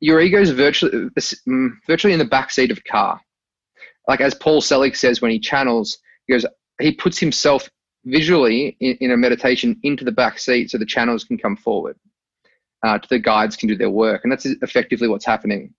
Your 0.00 0.20
ego 0.20 0.40
is 0.40 0.50
virtually, 0.50 1.10
mm, 1.46 1.70
virtually 1.86 2.12
in 2.12 2.18
the 2.18 2.24
back 2.24 2.50
seat 2.50 2.72
of 2.72 2.78
a 2.78 2.90
car. 2.90 3.20
Like 4.08 4.20
as 4.20 4.34
Paul 4.34 4.60
Selig 4.60 4.96
says 4.96 5.20
when 5.20 5.30
he 5.30 5.38
channels, 5.38 5.98
he 6.26 6.32
goes, 6.32 6.46
he 6.80 6.92
puts 6.92 7.18
himself 7.18 7.68
visually 8.04 8.76
in, 8.80 8.96
in 9.00 9.10
a 9.12 9.16
meditation 9.16 9.78
into 9.82 10.04
the 10.04 10.12
back 10.12 10.38
seat 10.38 10.70
so 10.70 10.78
the 10.78 10.86
channels 10.86 11.22
can 11.22 11.38
come 11.38 11.56
forward. 11.56 11.96
Uh, 12.82 12.98
the 13.10 13.18
guides 13.18 13.56
can 13.56 13.68
do 13.68 13.76
their 13.76 13.90
work, 13.90 14.22
and 14.24 14.32
that's 14.32 14.46
effectively 14.46 15.06
what's 15.06 15.26
happening. 15.26 15.74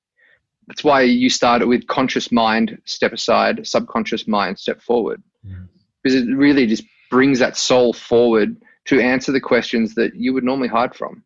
That's 0.68 0.84
why 0.84 1.02
you 1.02 1.30
start 1.30 1.68
with 1.68 1.88
conscious 1.88 2.32
mind, 2.32 2.80
step 2.86 3.14
aside, 3.14 3.66
subconscious 3.68 4.28
mind, 4.28 4.60
step 4.60 4.82
forward. 4.82 5.22
Mm. 5.46 5.68
Because 6.02 6.22
it 6.22 6.36
really 6.36 6.66
just 6.66 6.84
brings 7.10 7.40
that 7.40 7.58
soul 7.58 7.94
forward 7.94 8.56
to 8.86 9.00
answer 9.00 9.32
the 9.32 9.42
questions 9.42 9.96
that 9.96 10.16
you 10.16 10.34
would 10.34 10.44
normally 10.44 10.68
hide 10.68 10.96
from. 10.96 11.24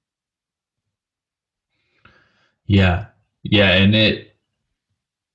Yeah. 2.66 3.06
Yeah. 3.44 3.72
And 3.74 3.96
it, 3.96 4.36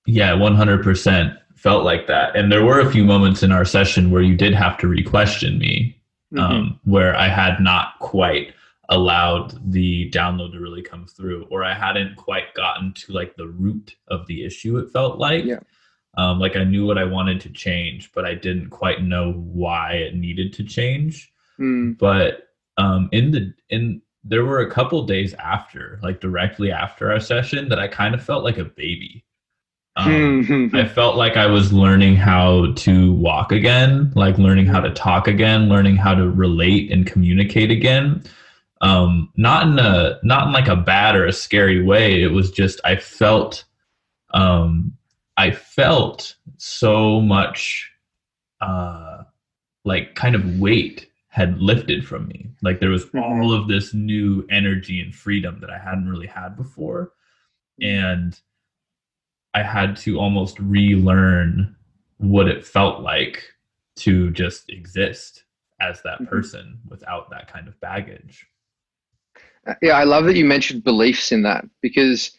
yeah, 0.06 0.32
100% 0.32 1.38
felt 1.54 1.84
like 1.84 2.06
that. 2.06 2.34
And 2.36 2.50
there 2.50 2.64
were 2.64 2.80
a 2.80 2.90
few 2.90 3.04
moments 3.04 3.42
in 3.42 3.52
our 3.52 3.64
session 3.64 4.10
where 4.10 4.22
you 4.22 4.36
did 4.36 4.54
have 4.54 4.76
to 4.78 4.88
re 4.88 5.02
question 5.02 5.58
me, 5.58 5.96
mm-hmm. 6.34 6.42
um, 6.42 6.80
where 6.84 7.14
I 7.14 7.28
had 7.28 7.60
not 7.60 7.98
quite 8.00 8.54
allowed 8.90 9.72
the 9.72 10.10
download 10.10 10.52
to 10.52 10.58
really 10.58 10.82
come 10.82 11.06
through 11.06 11.46
or 11.50 11.64
i 11.64 11.72
hadn't 11.72 12.16
quite 12.16 12.52
gotten 12.54 12.92
to 12.92 13.12
like 13.12 13.36
the 13.36 13.46
root 13.46 13.96
of 14.08 14.26
the 14.26 14.44
issue 14.44 14.76
it 14.78 14.90
felt 14.90 15.18
like. 15.18 15.44
Yeah. 15.44 15.60
um, 16.18 16.40
like 16.40 16.56
i 16.56 16.64
knew 16.64 16.84
what 16.84 16.98
i 16.98 17.04
wanted 17.04 17.40
to 17.40 17.50
change 17.50 18.12
but 18.12 18.24
i 18.24 18.34
didn't 18.34 18.70
quite 18.70 19.02
know 19.02 19.32
why 19.32 19.92
it 19.92 20.14
needed 20.14 20.52
to 20.54 20.64
change. 20.64 21.32
Mm. 21.58 21.98
but 21.98 22.48
um, 22.76 23.08
in 23.12 23.30
the 23.30 23.54
in 23.68 24.02
there 24.24 24.44
were 24.44 24.60
a 24.60 24.70
couple 24.70 25.04
days 25.06 25.34
after 25.34 26.00
like 26.02 26.20
directly 26.20 26.72
after 26.72 27.12
our 27.12 27.20
session 27.20 27.68
that 27.68 27.78
i 27.78 27.86
kind 27.86 28.14
of 28.14 28.22
felt 28.22 28.44
like 28.44 28.58
a 28.58 28.64
baby. 28.64 29.24
Um, 29.96 30.70
I 30.72 30.86
felt 30.86 31.16
like 31.16 31.36
I 31.36 31.46
was 31.46 31.72
learning 31.72 32.14
how 32.14 32.72
to 32.74 33.12
walk 33.12 33.50
again, 33.50 34.12
like 34.14 34.38
learning 34.38 34.66
how 34.66 34.80
to 34.80 34.90
talk 34.94 35.26
again, 35.26 35.68
learning 35.68 35.96
how 35.96 36.14
to 36.14 36.30
relate 36.30 36.92
and 36.92 37.04
communicate 37.04 37.72
again 37.72 38.22
um, 38.80 39.30
not 39.36 39.66
in 39.66 39.78
a 39.78 40.18
not 40.22 40.46
in 40.46 40.52
like 40.52 40.68
a 40.68 40.76
bad 40.76 41.14
or 41.14 41.26
a 41.26 41.32
scary 41.32 41.82
way. 41.82 42.22
It 42.22 42.32
was 42.32 42.50
just 42.50 42.80
I 42.84 42.96
felt 42.96 43.64
um, 44.32 44.96
I 45.36 45.50
felt 45.50 46.36
so 46.56 47.20
much 47.20 47.90
uh, 48.60 49.24
like 49.84 50.14
kind 50.14 50.34
of 50.34 50.58
weight 50.58 51.08
had 51.28 51.60
lifted 51.60 52.06
from 52.06 52.26
me. 52.28 52.50
Like 52.62 52.80
there 52.80 52.90
was 52.90 53.06
mm-hmm. 53.06 53.18
all 53.18 53.52
of 53.52 53.68
this 53.68 53.94
new 53.94 54.46
energy 54.50 55.00
and 55.00 55.14
freedom 55.14 55.58
that 55.60 55.70
I 55.70 55.78
hadn't 55.78 56.08
really 56.08 56.26
had 56.26 56.56
before, 56.56 57.12
and 57.80 58.38
I 59.54 59.62
had 59.62 59.96
to 59.98 60.18
almost 60.18 60.58
relearn 60.58 61.76
what 62.18 62.48
it 62.48 62.64
felt 62.64 63.00
like 63.02 63.42
to 63.96 64.30
just 64.30 64.70
exist 64.70 65.44
as 65.80 66.02
that 66.02 66.16
mm-hmm. 66.16 66.26
person 66.26 66.78
without 66.88 67.30
that 67.30 67.50
kind 67.50 67.68
of 67.68 67.78
baggage. 67.80 68.46
Yeah, 69.82 69.92
I 69.92 70.04
love 70.04 70.24
that 70.24 70.36
you 70.36 70.44
mentioned 70.44 70.84
beliefs 70.84 71.32
in 71.32 71.42
that 71.42 71.64
because 71.82 72.32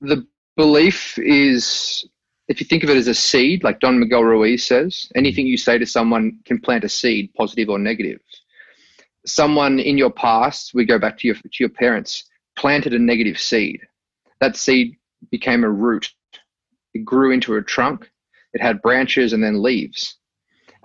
the 0.00 0.26
belief 0.56 1.18
is, 1.18 2.08
if 2.48 2.60
you 2.60 2.66
think 2.66 2.82
of 2.82 2.90
it 2.90 2.96
as 2.96 3.06
a 3.06 3.14
seed, 3.14 3.62
like 3.62 3.80
Don 3.80 4.00
Miguel 4.00 4.24
Ruiz 4.24 4.66
says, 4.66 5.10
anything 5.14 5.46
you 5.46 5.56
say 5.56 5.78
to 5.78 5.86
someone 5.86 6.38
can 6.44 6.58
plant 6.58 6.84
a 6.84 6.88
seed, 6.88 7.32
positive 7.34 7.68
or 7.68 7.78
negative. 7.78 8.20
Someone 9.26 9.78
in 9.78 9.98
your 9.98 10.10
past, 10.10 10.72
we 10.74 10.84
go 10.84 10.98
back 10.98 11.18
to 11.18 11.28
your 11.28 11.36
to 11.36 11.50
your 11.60 11.68
parents, 11.68 12.24
planted 12.56 12.92
a 12.92 12.98
negative 12.98 13.38
seed. 13.38 13.80
That 14.40 14.56
seed 14.56 14.96
became 15.30 15.62
a 15.62 15.70
root. 15.70 16.10
It 16.94 17.04
grew 17.04 17.30
into 17.30 17.54
a 17.54 17.62
trunk. 17.62 18.10
It 18.52 18.60
had 18.60 18.82
branches 18.82 19.32
and 19.32 19.42
then 19.42 19.62
leaves. 19.62 20.16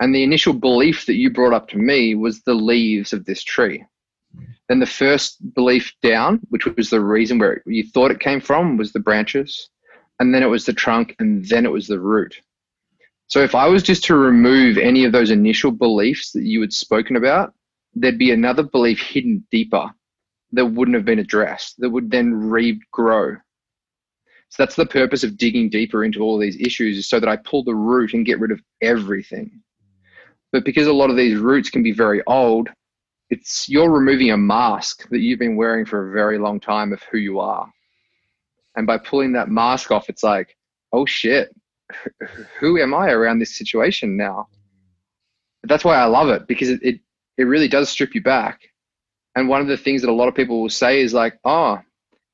And 0.00 0.14
the 0.14 0.22
initial 0.22 0.52
belief 0.52 1.06
that 1.06 1.16
you 1.16 1.30
brought 1.30 1.52
up 1.52 1.68
to 1.68 1.78
me 1.78 2.14
was 2.14 2.42
the 2.42 2.54
leaves 2.54 3.12
of 3.12 3.24
this 3.24 3.42
tree. 3.42 3.84
Then 4.68 4.80
the 4.80 4.86
first 4.86 5.54
belief 5.54 5.92
down, 6.02 6.40
which 6.50 6.66
was 6.66 6.90
the 6.90 7.00
reason 7.00 7.38
where 7.38 7.62
you 7.66 7.84
thought 7.84 8.10
it 8.10 8.20
came 8.20 8.40
from, 8.40 8.76
was 8.76 8.92
the 8.92 9.00
branches. 9.00 9.70
And 10.20 10.34
then 10.34 10.42
it 10.42 10.48
was 10.48 10.66
the 10.66 10.72
trunk, 10.72 11.14
and 11.18 11.44
then 11.46 11.64
it 11.64 11.72
was 11.72 11.86
the 11.86 12.00
root. 12.00 12.40
So 13.28 13.42
if 13.42 13.54
I 13.54 13.68
was 13.68 13.82
just 13.82 14.04
to 14.04 14.16
remove 14.16 14.78
any 14.78 15.04
of 15.04 15.12
those 15.12 15.30
initial 15.30 15.70
beliefs 15.70 16.32
that 16.32 16.44
you 16.44 16.60
had 16.60 16.72
spoken 16.72 17.16
about, 17.16 17.54
there'd 17.94 18.18
be 18.18 18.30
another 18.30 18.62
belief 18.62 19.00
hidden 19.00 19.46
deeper 19.50 19.90
that 20.52 20.66
wouldn't 20.66 20.94
have 20.94 21.04
been 21.04 21.18
addressed, 21.18 21.78
that 21.78 21.90
would 21.90 22.10
then 22.10 22.32
regrow. 22.32 23.36
So 24.48 24.62
that's 24.62 24.76
the 24.76 24.86
purpose 24.86 25.24
of 25.24 25.36
digging 25.36 25.68
deeper 25.68 26.04
into 26.04 26.22
all 26.22 26.38
these 26.38 26.58
issues, 26.58 26.96
is 26.96 27.08
so 27.08 27.20
that 27.20 27.28
I 27.28 27.36
pull 27.36 27.64
the 27.64 27.74
root 27.74 28.14
and 28.14 28.24
get 28.24 28.40
rid 28.40 28.50
of 28.50 28.62
everything. 28.80 29.60
But 30.52 30.64
because 30.64 30.86
a 30.86 30.92
lot 30.92 31.10
of 31.10 31.16
these 31.16 31.38
roots 31.38 31.68
can 31.68 31.82
be 31.82 31.92
very 31.92 32.22
old, 32.26 32.70
it's 33.30 33.68
you're 33.68 33.90
removing 33.90 34.30
a 34.30 34.36
mask 34.36 35.08
that 35.10 35.20
you've 35.20 35.38
been 35.38 35.56
wearing 35.56 35.84
for 35.84 36.08
a 36.08 36.12
very 36.12 36.38
long 36.38 36.60
time 36.60 36.92
of 36.92 37.02
who 37.04 37.18
you 37.18 37.40
are. 37.40 37.70
And 38.76 38.86
by 38.86 38.98
pulling 38.98 39.32
that 39.32 39.50
mask 39.50 39.90
off, 39.90 40.08
it's 40.08 40.22
like, 40.22 40.56
oh 40.92 41.04
shit, 41.04 41.54
who 42.58 42.80
am 42.80 42.94
I 42.94 43.10
around 43.10 43.38
this 43.38 43.56
situation 43.56 44.16
now? 44.16 44.48
That's 45.64 45.84
why 45.84 45.96
I 45.96 46.04
love 46.04 46.28
it 46.28 46.46
because 46.46 46.70
it, 46.70 46.80
it, 46.82 47.00
it 47.36 47.44
really 47.44 47.68
does 47.68 47.88
strip 47.88 48.14
you 48.14 48.22
back. 48.22 48.60
And 49.34 49.48
one 49.48 49.60
of 49.60 49.68
the 49.68 49.76
things 49.76 50.02
that 50.02 50.10
a 50.10 50.12
lot 50.12 50.28
of 50.28 50.34
people 50.34 50.62
will 50.62 50.70
say 50.70 51.00
is 51.00 51.12
like, 51.12 51.38
oh, 51.44 51.78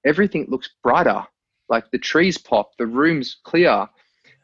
everything 0.04 0.46
looks 0.48 0.70
brighter. 0.82 1.24
Like 1.68 1.90
the 1.90 1.98
trees 1.98 2.38
pop, 2.38 2.72
the 2.78 2.86
room's 2.86 3.36
clear 3.44 3.88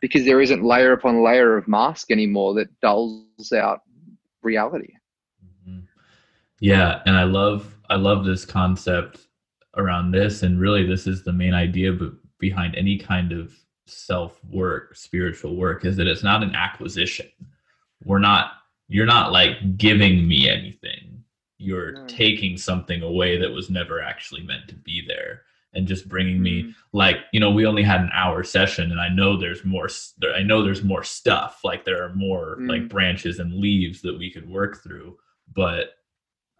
because 0.00 0.24
there 0.24 0.40
isn't 0.40 0.64
layer 0.64 0.92
upon 0.92 1.22
layer 1.22 1.56
of 1.56 1.68
mask 1.68 2.10
anymore 2.10 2.54
that 2.54 2.80
dulls 2.80 3.52
out 3.52 3.80
reality. 4.42 4.94
Yeah, 6.60 7.00
and 7.06 7.16
I 7.16 7.24
love 7.24 7.74
I 7.88 7.96
love 7.96 8.24
this 8.24 8.44
concept 8.44 9.26
around 9.76 10.12
this, 10.12 10.42
and 10.42 10.60
really 10.60 10.86
this 10.86 11.06
is 11.06 11.22
the 11.22 11.32
main 11.32 11.54
idea 11.54 11.92
but 11.92 12.12
behind 12.38 12.74
any 12.76 12.98
kind 12.98 13.32
of 13.32 13.52
self 13.86 14.42
work, 14.44 14.94
spiritual 14.94 15.56
work, 15.56 15.84
is 15.84 15.96
that 15.96 16.06
it's 16.06 16.22
not 16.22 16.42
an 16.42 16.54
acquisition. 16.54 17.28
We're 18.04 18.18
not 18.18 18.52
you're 18.88 19.06
not 19.06 19.32
like 19.32 19.78
giving 19.78 20.28
me 20.28 20.48
anything. 20.48 21.24
You're 21.58 21.94
mm. 21.94 22.08
taking 22.08 22.56
something 22.56 23.02
away 23.02 23.38
that 23.38 23.50
was 23.50 23.70
never 23.70 24.02
actually 24.02 24.42
meant 24.42 24.68
to 24.68 24.74
be 24.74 25.04
there 25.06 25.42
and 25.72 25.86
just 25.86 26.08
bringing 26.08 26.42
me 26.42 26.64
mm. 26.64 26.74
like 26.92 27.18
you 27.32 27.40
know 27.40 27.50
we 27.50 27.66
only 27.66 27.82
had 27.82 28.00
an 28.00 28.10
hour 28.12 28.42
session 28.42 28.90
and 28.90 29.00
i 29.00 29.08
know 29.08 29.36
there's 29.36 29.64
more 29.64 29.88
i 30.34 30.42
know 30.42 30.64
there's 30.64 30.82
more 30.82 31.04
stuff 31.04 31.60
like 31.62 31.84
there 31.84 32.02
are 32.02 32.14
more 32.14 32.56
mm. 32.58 32.68
like 32.68 32.88
branches 32.88 33.38
and 33.38 33.54
leaves 33.54 34.02
that 34.02 34.18
we 34.18 34.30
could 34.32 34.48
work 34.48 34.82
through 34.82 35.16
but 35.54 35.94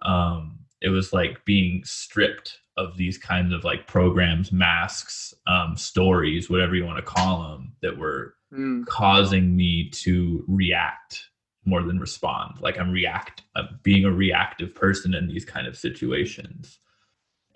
um, 0.03 0.59
it 0.81 0.89
was 0.89 1.13
like 1.13 1.45
being 1.45 1.83
stripped 1.85 2.59
of 2.77 2.97
these 2.97 3.19
kinds 3.19 3.53
of 3.53 3.65
like 3.65 3.87
programs, 3.87 4.51
masks, 4.53 5.35
um, 5.47 5.77
stories, 5.77 6.49
whatever 6.49 6.75
you 6.75 6.85
want 6.87 6.97
to 6.99 7.03
call 7.03 7.43
them, 7.51 7.73
that 7.83 7.97
were 7.99 8.35
Mm. 8.53 8.85
causing 8.87 9.55
me 9.55 9.89
to 9.91 10.45
react 10.49 11.29
more 11.65 11.83
than 11.85 12.01
respond. 12.01 12.61
Like 12.61 12.81
I'm 12.81 12.91
react, 12.91 13.43
uh, 13.55 13.63
being 13.85 14.05
a 14.05 14.11
reactive 14.11 14.75
person 14.75 15.15
in 15.15 15.29
these 15.29 15.45
kind 15.45 15.69
of 15.69 15.77
situations. 15.77 16.81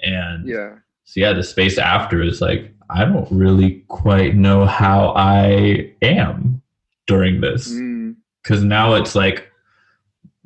And 0.00 0.46
Yeah. 0.46 0.76
so 1.02 1.18
yeah, 1.20 1.32
the 1.32 1.42
space 1.42 1.78
after 1.78 2.22
is 2.22 2.40
like 2.40 2.72
I 2.90 3.04
don't 3.04 3.26
really 3.32 3.82
quite 3.88 4.36
know 4.36 4.66
how 4.66 5.14
I 5.16 5.92
am 6.02 6.62
during 7.08 7.40
this 7.40 7.72
Mm. 7.72 8.14
because 8.42 8.62
now 8.62 8.94
it's 8.94 9.14
like 9.16 9.50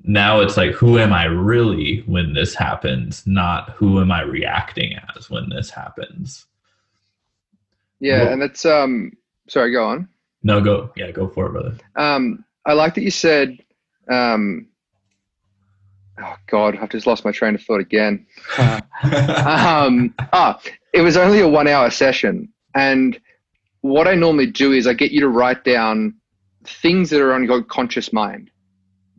now 0.08 0.40
it's 0.40 0.56
like 0.56 0.72
who 0.72 0.98
am 0.98 1.12
I 1.12 1.24
really 1.24 2.00
when 2.06 2.32
this 2.32 2.54
happens, 2.54 3.26
not 3.26 3.70
who 3.70 4.00
am 4.00 4.10
I 4.10 4.22
reacting 4.22 4.98
as 5.14 5.28
when 5.28 5.50
this 5.50 5.70
happens. 5.70 6.46
Yeah, 8.00 8.24
Well- 8.24 8.32
and 8.32 8.42
that's 8.42 8.64
um. 8.64 9.12
Sorry, 9.48 9.70
go 9.72 9.86
on. 9.86 10.08
No, 10.42 10.60
go 10.60 10.90
yeah, 10.96 11.10
go 11.10 11.28
for 11.28 11.46
it, 11.46 11.52
brother. 11.52 11.74
Um, 11.96 12.44
I 12.66 12.72
like 12.72 12.94
that 12.94 13.02
you 13.02 13.10
said. 13.10 13.58
Um, 14.10 14.66
oh 16.18 16.34
God, 16.46 16.78
I've 16.80 16.90
just 16.90 17.06
lost 17.06 17.24
my 17.24 17.32
train 17.32 17.54
of 17.54 17.62
thought 17.62 17.80
again. 17.80 18.26
um, 18.58 20.14
ah, 20.32 20.58
it 20.94 21.02
was 21.02 21.16
only 21.16 21.40
a 21.40 21.48
one-hour 21.48 21.90
session, 21.90 22.48
and 22.74 23.20
what 23.82 24.08
I 24.08 24.14
normally 24.14 24.46
do 24.46 24.72
is 24.72 24.86
I 24.86 24.94
get 24.94 25.12
you 25.12 25.20
to 25.20 25.28
write 25.28 25.64
down 25.64 26.14
things 26.64 27.10
that 27.10 27.20
are 27.20 27.32
on 27.34 27.44
your 27.44 27.62
conscious 27.62 28.12
mind, 28.12 28.50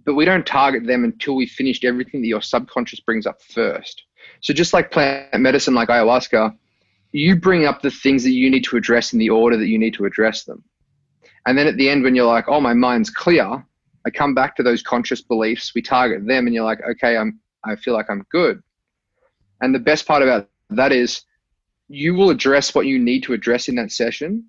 but 0.09 0.15
we 0.15 0.25
don't 0.25 0.47
target 0.47 0.87
them 0.87 1.03
until 1.03 1.35
we've 1.35 1.51
finished 1.51 1.85
everything 1.85 2.19
that 2.19 2.27
your 2.27 2.41
subconscious 2.41 2.99
brings 2.99 3.27
up 3.27 3.39
first. 3.43 4.05
So 4.41 4.55
just 4.55 4.73
like 4.73 4.89
plant 4.89 5.39
medicine, 5.39 5.75
like 5.75 5.89
ayahuasca, 5.89 6.57
you 7.11 7.35
bring 7.35 7.67
up 7.67 7.83
the 7.83 7.91
things 7.91 8.23
that 8.23 8.31
you 8.31 8.49
need 8.49 8.63
to 8.63 8.75
address 8.75 9.13
in 9.13 9.19
the 9.19 9.29
order 9.29 9.55
that 9.55 9.67
you 9.67 9.77
need 9.77 9.93
to 9.93 10.05
address 10.05 10.45
them. 10.45 10.63
And 11.45 11.55
then 11.55 11.67
at 11.67 11.77
the 11.77 11.87
end, 11.87 12.01
when 12.01 12.15
you're 12.15 12.25
like, 12.25 12.45
oh, 12.47 12.59
my 12.59 12.73
mind's 12.73 13.11
clear, 13.11 13.63
I 14.03 14.09
come 14.09 14.33
back 14.33 14.55
to 14.55 14.63
those 14.63 14.81
conscious 14.81 15.21
beliefs. 15.21 15.73
We 15.75 15.83
target 15.83 16.25
them, 16.25 16.47
and 16.47 16.55
you're 16.55 16.65
like, 16.65 16.79
okay, 16.89 17.15
I'm, 17.15 17.39
I 17.63 17.75
feel 17.75 17.93
like 17.93 18.09
I'm 18.09 18.25
good. 18.31 18.63
And 19.61 19.75
the 19.75 19.79
best 19.79 20.07
part 20.07 20.23
about 20.23 20.49
that 20.71 20.91
is 20.91 21.21
you 21.87 22.15
will 22.15 22.31
address 22.31 22.73
what 22.73 22.87
you 22.87 22.97
need 22.97 23.21
to 23.25 23.33
address 23.33 23.67
in 23.67 23.75
that 23.75 23.91
session. 23.91 24.45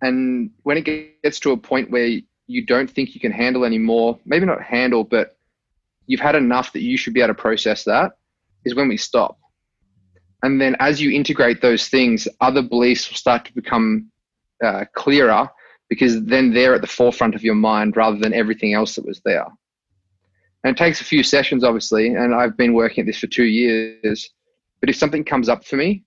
And 0.00 0.50
when 0.62 0.78
it 0.78 1.20
gets 1.22 1.40
to 1.40 1.50
a 1.50 1.58
point 1.58 1.90
where 1.90 2.20
you 2.46 2.64
don't 2.66 2.90
think 2.90 3.14
you 3.14 3.20
can 3.20 3.32
handle 3.32 3.64
anymore, 3.64 4.18
maybe 4.24 4.46
not 4.46 4.62
handle, 4.62 5.04
but 5.04 5.36
you've 6.06 6.20
had 6.20 6.34
enough 6.34 6.72
that 6.72 6.82
you 6.82 6.96
should 6.96 7.14
be 7.14 7.20
able 7.20 7.34
to 7.34 7.40
process 7.40 7.84
that, 7.84 8.12
is 8.64 8.74
when 8.74 8.88
we 8.88 8.96
stop. 8.96 9.38
And 10.42 10.60
then 10.60 10.76
as 10.80 11.00
you 11.00 11.10
integrate 11.12 11.60
those 11.62 11.88
things, 11.88 12.26
other 12.40 12.62
beliefs 12.62 13.08
will 13.08 13.16
start 13.16 13.44
to 13.44 13.54
become 13.54 14.10
uh, 14.62 14.84
clearer 14.94 15.48
because 15.88 16.24
then 16.24 16.52
they're 16.52 16.74
at 16.74 16.80
the 16.80 16.86
forefront 16.86 17.34
of 17.34 17.44
your 17.44 17.54
mind 17.54 17.96
rather 17.96 18.18
than 18.18 18.32
everything 18.32 18.74
else 18.74 18.94
that 18.96 19.06
was 19.06 19.20
there. 19.24 19.46
And 20.64 20.76
it 20.76 20.78
takes 20.78 21.00
a 21.00 21.04
few 21.04 21.22
sessions, 21.22 21.64
obviously, 21.64 22.08
and 22.08 22.34
I've 22.34 22.56
been 22.56 22.72
working 22.72 23.02
at 23.02 23.06
this 23.06 23.18
for 23.18 23.26
two 23.26 23.44
years. 23.44 24.30
But 24.80 24.90
if 24.90 24.96
something 24.96 25.24
comes 25.24 25.48
up 25.48 25.64
for 25.64 25.76
me, 25.76 26.04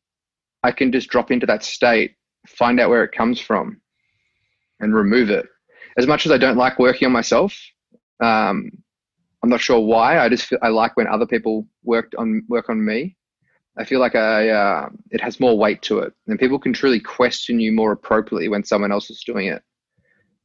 I 0.63 0.72
can 0.72 0.92
just 0.92 1.10
drop 1.10 1.30
into 1.30 1.46
that 1.46 1.63
state, 1.63 2.15
find 2.48 2.80
out 2.80 2.89
where 2.89 3.04
it 3.04 3.12
comes 3.12 3.39
from, 3.39 3.82
and 4.80 4.96
remove 4.96 5.30
it. 5.30 5.46
As 5.97 6.07
much 6.07 6.25
as 6.25 6.31
I 6.31 6.37
don't 6.37 6.57
like 6.57 6.77
working 6.79 7.05
on 7.05 7.11
myself, 7.11 7.57
um, 8.21 8.71
I'm 9.45 9.49
not 9.49 9.61
sure 9.61 9.79
why. 9.79 10.19
I 10.19 10.27
just 10.27 10.45
feel 10.45 10.59
I 10.61 10.69
like 10.69 10.97
when 10.97 11.07
other 11.07 11.27
people 11.27 11.67
worked 11.83 12.15
on 12.15 12.43
work 12.49 12.69
on 12.69 12.83
me. 12.83 13.15
I 13.77 13.83
feel 13.83 13.99
like 13.99 14.15
I 14.15 14.49
uh, 14.49 14.89
it 15.11 15.21
has 15.21 15.39
more 15.39 15.57
weight 15.57 15.81
to 15.83 15.99
it, 15.99 16.13
and 16.27 16.39
people 16.39 16.59
can 16.59 16.73
truly 16.73 16.99
question 16.99 17.59
you 17.59 17.71
more 17.71 17.91
appropriately 17.91 18.47
when 18.47 18.63
someone 18.63 18.91
else 18.91 19.09
is 19.09 19.23
doing 19.23 19.47
it. 19.47 19.61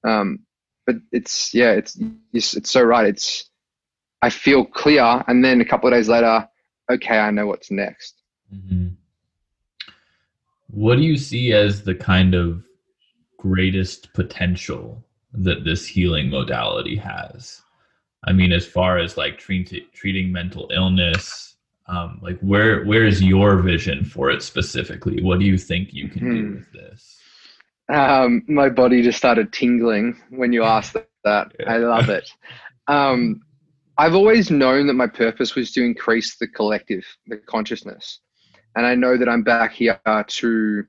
Um, 0.05 0.41
but 0.87 0.97
it's 1.13 1.55
yeah, 1.55 1.71
it's 1.71 1.99
it's, 2.33 2.71
so 2.71 2.83
right. 2.83 3.07
It's 3.07 3.49
I 4.21 4.31
feel 4.31 4.65
clear, 4.65 5.25
and 5.27 5.45
then 5.45 5.61
a 5.61 5.65
couple 5.65 5.89
of 5.89 5.95
days 5.95 6.09
later, 6.09 6.47
okay, 6.91 7.19
I 7.19 7.31
know 7.31 7.47
what's 7.47 7.71
next. 7.71 8.21
hmm 8.51 8.89
What 10.67 10.97
do 10.97 11.03
you 11.03 11.17
see 11.17 11.53
as 11.53 11.85
the 11.85 11.95
kind 11.95 12.35
of 12.35 12.63
greatest 13.39 14.13
potential 14.13 15.07
that 15.33 15.65
this 15.65 15.87
healing 15.87 16.31
modality 16.31 16.97
has? 16.97 17.63
I 18.25 18.33
mean, 18.33 18.53
as 18.53 18.67
far 18.67 18.99
as 18.99 19.17
like 19.17 19.39
treat, 19.39 19.93
treating 19.93 20.31
mental 20.33 20.69
illness, 20.75 21.57
um, 21.87 22.21
like 22.23 22.39
where 22.41 22.85
where 22.85 23.05
is 23.05 23.23
your 23.23 23.57
vision 23.57 24.05
for 24.05 24.31
it 24.31 24.43
specifically? 24.43 25.23
What 25.23 25.39
do 25.39 25.45
you 25.45 25.59
think 25.59 25.93
you 25.93 26.09
can 26.09 26.21
do 26.21 26.43
Hmm. 26.49 26.55
with 26.57 26.73
this? 26.73 27.19
Um, 27.89 28.43
my 28.47 28.69
body 28.69 29.03
just 29.03 29.19
started 29.19 29.53
tingling 29.53 30.21
when 30.31 30.53
you 30.53 30.63
asked 30.77 30.97
that. 31.25 31.53
I 31.67 31.79
love 31.79 32.09
it. 32.09 32.31
Um, 32.87 33.41
I've 33.99 34.15
always 34.15 34.51
known 34.51 34.87
that 34.87 34.95
my 34.95 35.09
purpose 35.09 35.55
was 35.55 35.73
to 35.73 35.85
increase 35.85 36.37
the 36.37 36.47
collective, 36.49 37.05
the 37.27 37.37
consciousness, 37.37 38.21
and 38.77 38.87
I 38.87 38.95
know 38.95 39.17
that 39.19 39.29
I'm 39.29 39.43
back 39.43 39.73
here 39.73 40.01
to 40.07 40.85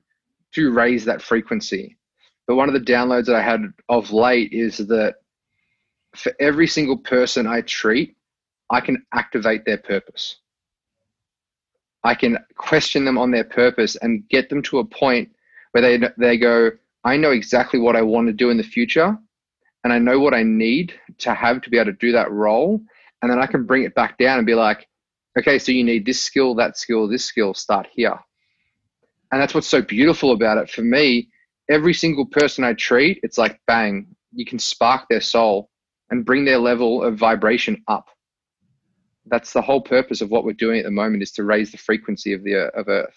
to 0.54 0.70
raise 0.72 1.04
that 1.06 1.22
frequency. 1.22 1.96
But 2.46 2.56
one 2.56 2.68
of 2.68 2.74
the 2.74 2.92
downloads 2.92 3.26
that 3.26 3.36
I 3.36 3.42
had 3.42 3.72
of 3.88 4.12
late 4.12 4.52
is 4.52 4.78
that 4.78 5.16
for 6.14 6.32
every 6.40 6.66
single 6.66 6.98
person 6.98 7.46
I 7.46 7.62
treat, 7.62 8.16
I 8.70 8.80
can 8.80 9.04
activate 9.14 9.64
their 9.64 9.78
purpose. 9.78 10.36
I 12.04 12.14
can 12.14 12.38
question 12.56 13.04
them 13.04 13.18
on 13.18 13.30
their 13.30 13.44
purpose 13.44 13.96
and 13.96 14.28
get 14.28 14.48
them 14.48 14.62
to 14.62 14.80
a 14.80 14.84
point 14.84 15.30
where 15.70 15.82
they 15.82 16.08
they 16.18 16.36
go, 16.36 16.70
I 17.04 17.16
know 17.16 17.30
exactly 17.30 17.78
what 17.78 17.96
I 17.96 18.02
want 18.02 18.26
to 18.26 18.32
do 18.32 18.50
in 18.50 18.56
the 18.56 18.62
future, 18.62 19.16
and 19.84 19.92
I 19.92 19.98
know 19.98 20.20
what 20.20 20.34
I 20.34 20.42
need 20.42 20.94
to 21.18 21.34
have 21.34 21.62
to 21.62 21.70
be 21.70 21.78
able 21.78 21.92
to 21.92 21.98
do 21.98 22.12
that 22.12 22.30
role, 22.30 22.80
and 23.22 23.30
then 23.30 23.38
I 23.38 23.46
can 23.46 23.64
bring 23.64 23.84
it 23.84 23.94
back 23.94 24.18
down 24.18 24.38
and 24.38 24.46
be 24.46 24.54
like, 24.54 24.88
okay, 25.38 25.58
so 25.58 25.72
you 25.72 25.84
need 25.84 26.04
this 26.04 26.20
skill, 26.20 26.54
that 26.56 26.76
skill, 26.76 27.08
this 27.08 27.24
skill. 27.24 27.54
Start 27.54 27.88
here, 27.92 28.18
and 29.30 29.40
that's 29.40 29.54
what's 29.54 29.68
so 29.68 29.82
beautiful 29.82 30.32
about 30.32 30.58
it 30.58 30.70
for 30.70 30.82
me. 30.82 31.28
Every 31.72 31.94
single 31.94 32.26
person 32.26 32.64
I 32.64 32.74
treat, 32.74 33.18
it's 33.22 33.38
like 33.38 33.58
bang, 33.66 34.14
you 34.30 34.44
can 34.44 34.58
spark 34.58 35.08
their 35.08 35.22
soul 35.22 35.70
and 36.10 36.26
bring 36.26 36.44
their 36.44 36.58
level 36.58 37.02
of 37.02 37.16
vibration 37.16 37.82
up. 37.88 38.10
That's 39.24 39.54
the 39.54 39.62
whole 39.62 39.80
purpose 39.80 40.20
of 40.20 40.30
what 40.30 40.44
we're 40.44 40.52
doing 40.52 40.78
at 40.80 40.84
the 40.84 40.90
moment 40.90 41.22
is 41.22 41.32
to 41.32 41.44
raise 41.44 41.72
the 41.72 41.78
frequency 41.78 42.34
of 42.34 42.44
the 42.44 42.68
of 42.78 42.88
Earth. 42.88 43.16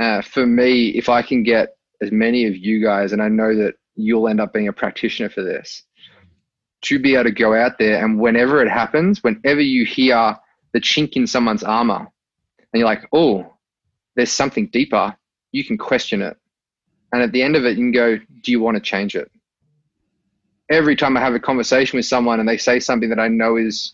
Uh, 0.00 0.22
for 0.22 0.46
me, 0.46 0.90
if 0.90 1.08
I 1.08 1.22
can 1.22 1.42
get 1.42 1.76
as 2.00 2.12
many 2.12 2.46
of 2.46 2.56
you 2.56 2.80
guys, 2.80 3.12
and 3.12 3.20
I 3.20 3.26
know 3.28 3.56
that 3.56 3.74
you'll 3.96 4.28
end 4.28 4.40
up 4.40 4.52
being 4.52 4.68
a 4.68 4.72
practitioner 4.72 5.28
for 5.28 5.42
this, 5.42 5.82
to 6.82 7.00
be 7.00 7.14
able 7.14 7.24
to 7.24 7.32
go 7.32 7.54
out 7.54 7.78
there 7.78 8.02
and 8.04 8.20
whenever 8.20 8.62
it 8.62 8.70
happens, 8.70 9.24
whenever 9.24 9.60
you 9.60 9.84
hear 9.84 10.36
the 10.72 10.80
chink 10.80 11.14
in 11.14 11.26
someone's 11.26 11.64
armor, 11.64 12.06
and 12.72 12.78
you're 12.78 12.84
like, 12.84 13.08
oh, 13.12 13.56
there's 14.14 14.30
something 14.30 14.68
deeper, 14.68 15.16
you 15.50 15.64
can 15.64 15.76
question 15.76 16.22
it. 16.22 16.36
And 17.12 17.22
at 17.22 17.32
the 17.32 17.42
end 17.42 17.56
of 17.56 17.64
it, 17.64 17.70
you 17.76 17.84
can 17.84 17.92
go, 17.92 18.18
do 18.42 18.52
you 18.52 18.60
want 18.60 18.76
to 18.76 18.80
change 18.80 19.16
it? 19.16 19.30
Every 20.70 20.94
time 20.94 21.16
I 21.16 21.20
have 21.20 21.34
a 21.34 21.40
conversation 21.40 21.96
with 21.96 22.06
someone 22.06 22.38
and 22.38 22.48
they 22.48 22.56
say 22.56 22.78
something 22.78 23.08
that 23.10 23.18
I 23.18 23.28
know 23.28 23.56
is 23.56 23.92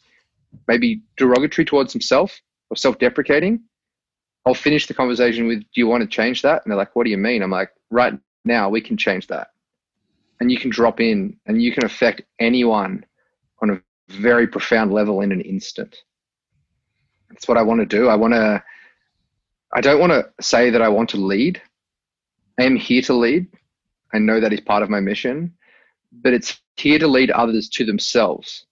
maybe 0.69 1.01
derogatory 1.17 1.65
towards 1.65 1.93
himself 1.93 2.39
or 2.71 2.77
self 2.77 2.99
deprecating, 2.99 3.61
I'll 4.45 4.55
finish 4.55 4.87
the 4.87 4.95
conversation 4.95 5.47
with, 5.47 5.61
Do 5.61 5.67
you 5.75 5.87
want 5.87 6.03
to 6.03 6.07
change 6.07 6.43
that? 6.43 6.63
And 6.65 6.71
they're 6.71 6.77
like, 6.79 6.95
What 6.95 7.05
do 7.05 7.11
you 7.11 7.19
mean? 7.19 7.43
I'm 7.43 7.51
like, 7.51 7.71
Right 7.91 8.15
now, 8.45 8.69
we 8.69 8.81
can 8.81 8.97
change 8.97 9.27
that. 9.29 9.49
And 10.41 10.53
you 10.53 10.59
can 10.59 10.71
drop 10.71 11.01
in 11.01 11.37
and 11.47 11.63
you 11.63 11.73
can 11.73 11.85
affect 11.85 12.23
anyone 12.39 13.05
on 13.63 13.71
a 13.71 13.81
very 14.09 14.47
profound 14.47 14.93
level 14.93 15.23
in 15.23 15.33
an 15.33 15.41
instant. 15.41 15.97
That's 17.31 17.49
what 17.49 17.59
I 17.59 17.63
want 17.63 17.81
to 17.81 17.87
do. 17.87 18.09
I 18.09 18.15
want 18.15 18.35
to, 18.35 18.63
I 19.73 19.81
don't 19.81 19.99
want 19.99 20.13
to 20.13 20.31
say 20.41 20.71
that 20.71 20.83
I 20.83 20.89
want 20.89 21.09
to 21.11 21.17
lead. 21.17 21.61
I 22.59 22.65
am 22.65 22.77
here 22.77 23.03
to 23.03 23.15
lead. 23.15 23.47
I 24.13 24.19
know 24.19 24.41
that 24.41 24.53
is 24.53 24.61
part 24.61 24.83
of 24.83 24.91
my 24.91 25.01
mission, 25.01 25.55
but 26.13 26.33
it's 26.33 26.61
here 26.77 26.99
to 26.99 27.09
lead 27.09 27.31
others 27.31 27.69
to 27.71 27.85
themselves 27.85 28.67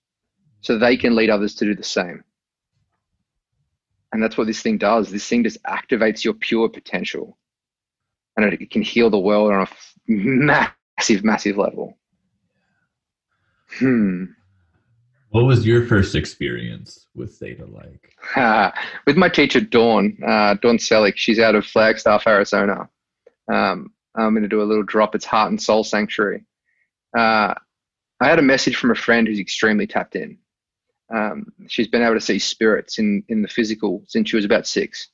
so 0.61 0.79
they 0.79 0.97
can 0.97 1.15
lead 1.15 1.31
others 1.31 1.55
to 1.57 1.65
do 1.65 1.75
the 1.75 1.83
same. 1.83 2.25
And 4.13 4.23
that's 4.23 4.39
what 4.39 4.47
this 4.47 4.63
thing 4.63 4.79
does. 4.79 5.11
This 5.11 5.27
thing 5.27 5.43
just 5.43 5.63
activates 5.65 6.25
your 6.25 6.35
pure 6.35 6.69
potential 6.69 7.37
and 8.37 8.53
it 8.53 8.71
can 8.71 8.83
heal 8.83 9.11
the 9.11 9.19
world 9.19 9.53
on 9.53 9.63
a 9.63 9.69
massive, 10.09 11.25
massive 11.25 11.57
level. 11.57 11.99
Hmm. 13.79 14.25
What 15.31 15.47
was 15.47 15.67
your 15.67 15.87
first 15.87 16.15
experience 16.15 17.07
with 17.15 17.37
Theta 17.37 17.67
like? 17.67 18.75
With 19.07 19.17
my 19.17 19.29
teacher, 19.29 19.61
Dawn, 19.61 20.17
uh, 20.25 20.55
Dawn 20.55 20.79
Selick, 20.79 21.15
she's 21.17 21.41
out 21.41 21.57
of 21.57 21.67
Flagstaff, 21.67 22.27
Arizona. 22.29 22.89
Um, 23.53 23.93
I'm 24.15 24.33
going 24.33 24.43
to 24.43 24.49
do 24.49 24.63
a 24.63 24.65
little 24.65 24.85
drop. 24.85 25.15
It's 25.15 25.25
Heart 25.25 25.51
and 25.51 25.61
Soul 25.61 25.85
Sanctuary. 25.85 26.45
Uh, 27.17 27.55
I 28.21 28.29
had 28.29 28.39
a 28.39 28.43
message 28.43 28.77
from 28.77 28.91
a 28.91 28.95
friend 28.95 29.27
who's 29.27 29.41
extremely 29.41 29.87
tapped 29.87 30.17
in. 30.17 30.39
Um, 31.15 31.53
she's 31.69 31.89
been 31.89 32.03
able 32.03 32.15
to 32.15 32.21
see 32.21 32.39
spirits 32.39 32.99
in, 32.99 33.23
in 33.29 33.43
the 33.43 33.49
physical 33.49 34.03
since 34.07 34.31
she 34.31 34.37
was 34.37 34.45
about 34.45 34.67
six. 34.67 35.09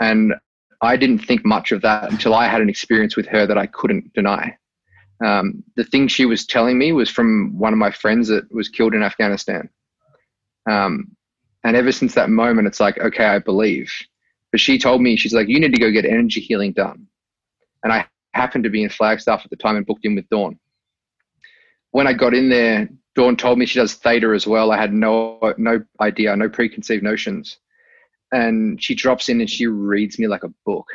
And 0.00 0.34
I 0.82 0.96
didn't 0.96 1.18
think 1.18 1.44
much 1.44 1.72
of 1.72 1.82
that 1.82 2.10
until 2.10 2.34
I 2.34 2.48
had 2.48 2.62
an 2.62 2.68
experience 2.68 3.16
with 3.16 3.26
her 3.26 3.46
that 3.46 3.58
I 3.58 3.66
couldn't 3.66 4.12
deny. 4.14 4.56
Um, 5.24 5.64
the 5.76 5.84
thing 5.84 6.08
she 6.08 6.26
was 6.26 6.46
telling 6.46 6.78
me 6.78 6.92
was 6.92 7.10
from 7.10 7.58
one 7.58 7.72
of 7.72 7.78
my 7.78 7.90
friends 7.90 8.28
that 8.28 8.52
was 8.52 8.68
killed 8.68 8.94
in 8.94 9.02
Afghanistan. 9.02 9.68
Um, 10.70 11.16
and 11.64 11.76
ever 11.76 11.92
since 11.92 12.14
that 12.14 12.30
moment, 12.30 12.68
it's 12.68 12.80
like, 12.80 12.98
okay, 12.98 13.24
I 13.24 13.38
believe. 13.38 13.92
But 14.52 14.60
she 14.60 14.78
told 14.78 15.00
me, 15.00 15.16
she's 15.16 15.34
like, 15.34 15.48
you 15.48 15.58
need 15.58 15.74
to 15.74 15.80
go 15.80 15.90
get 15.90 16.04
energy 16.04 16.40
healing 16.40 16.72
done. 16.72 17.06
And 17.86 17.92
I 17.92 18.04
happened 18.34 18.64
to 18.64 18.70
be 18.70 18.82
in 18.82 18.88
Flagstaff 18.88 19.42
at 19.44 19.50
the 19.50 19.54
time 19.54 19.76
and 19.76 19.86
booked 19.86 20.04
in 20.04 20.16
with 20.16 20.28
Dawn. 20.28 20.58
When 21.92 22.08
I 22.08 22.14
got 22.14 22.34
in 22.34 22.48
there, 22.48 22.88
Dawn 23.14 23.36
told 23.36 23.60
me 23.60 23.66
she 23.66 23.78
does 23.78 23.94
theta 23.94 24.32
as 24.34 24.44
well. 24.44 24.72
I 24.72 24.76
had 24.76 24.92
no 24.92 25.38
no 25.56 25.84
idea, 26.00 26.34
no 26.34 26.48
preconceived 26.48 27.04
notions. 27.04 27.58
And 28.32 28.82
she 28.82 28.96
drops 28.96 29.28
in 29.28 29.40
and 29.40 29.48
she 29.48 29.68
reads 29.68 30.18
me 30.18 30.26
like 30.26 30.42
a 30.42 30.52
book. 30.64 30.86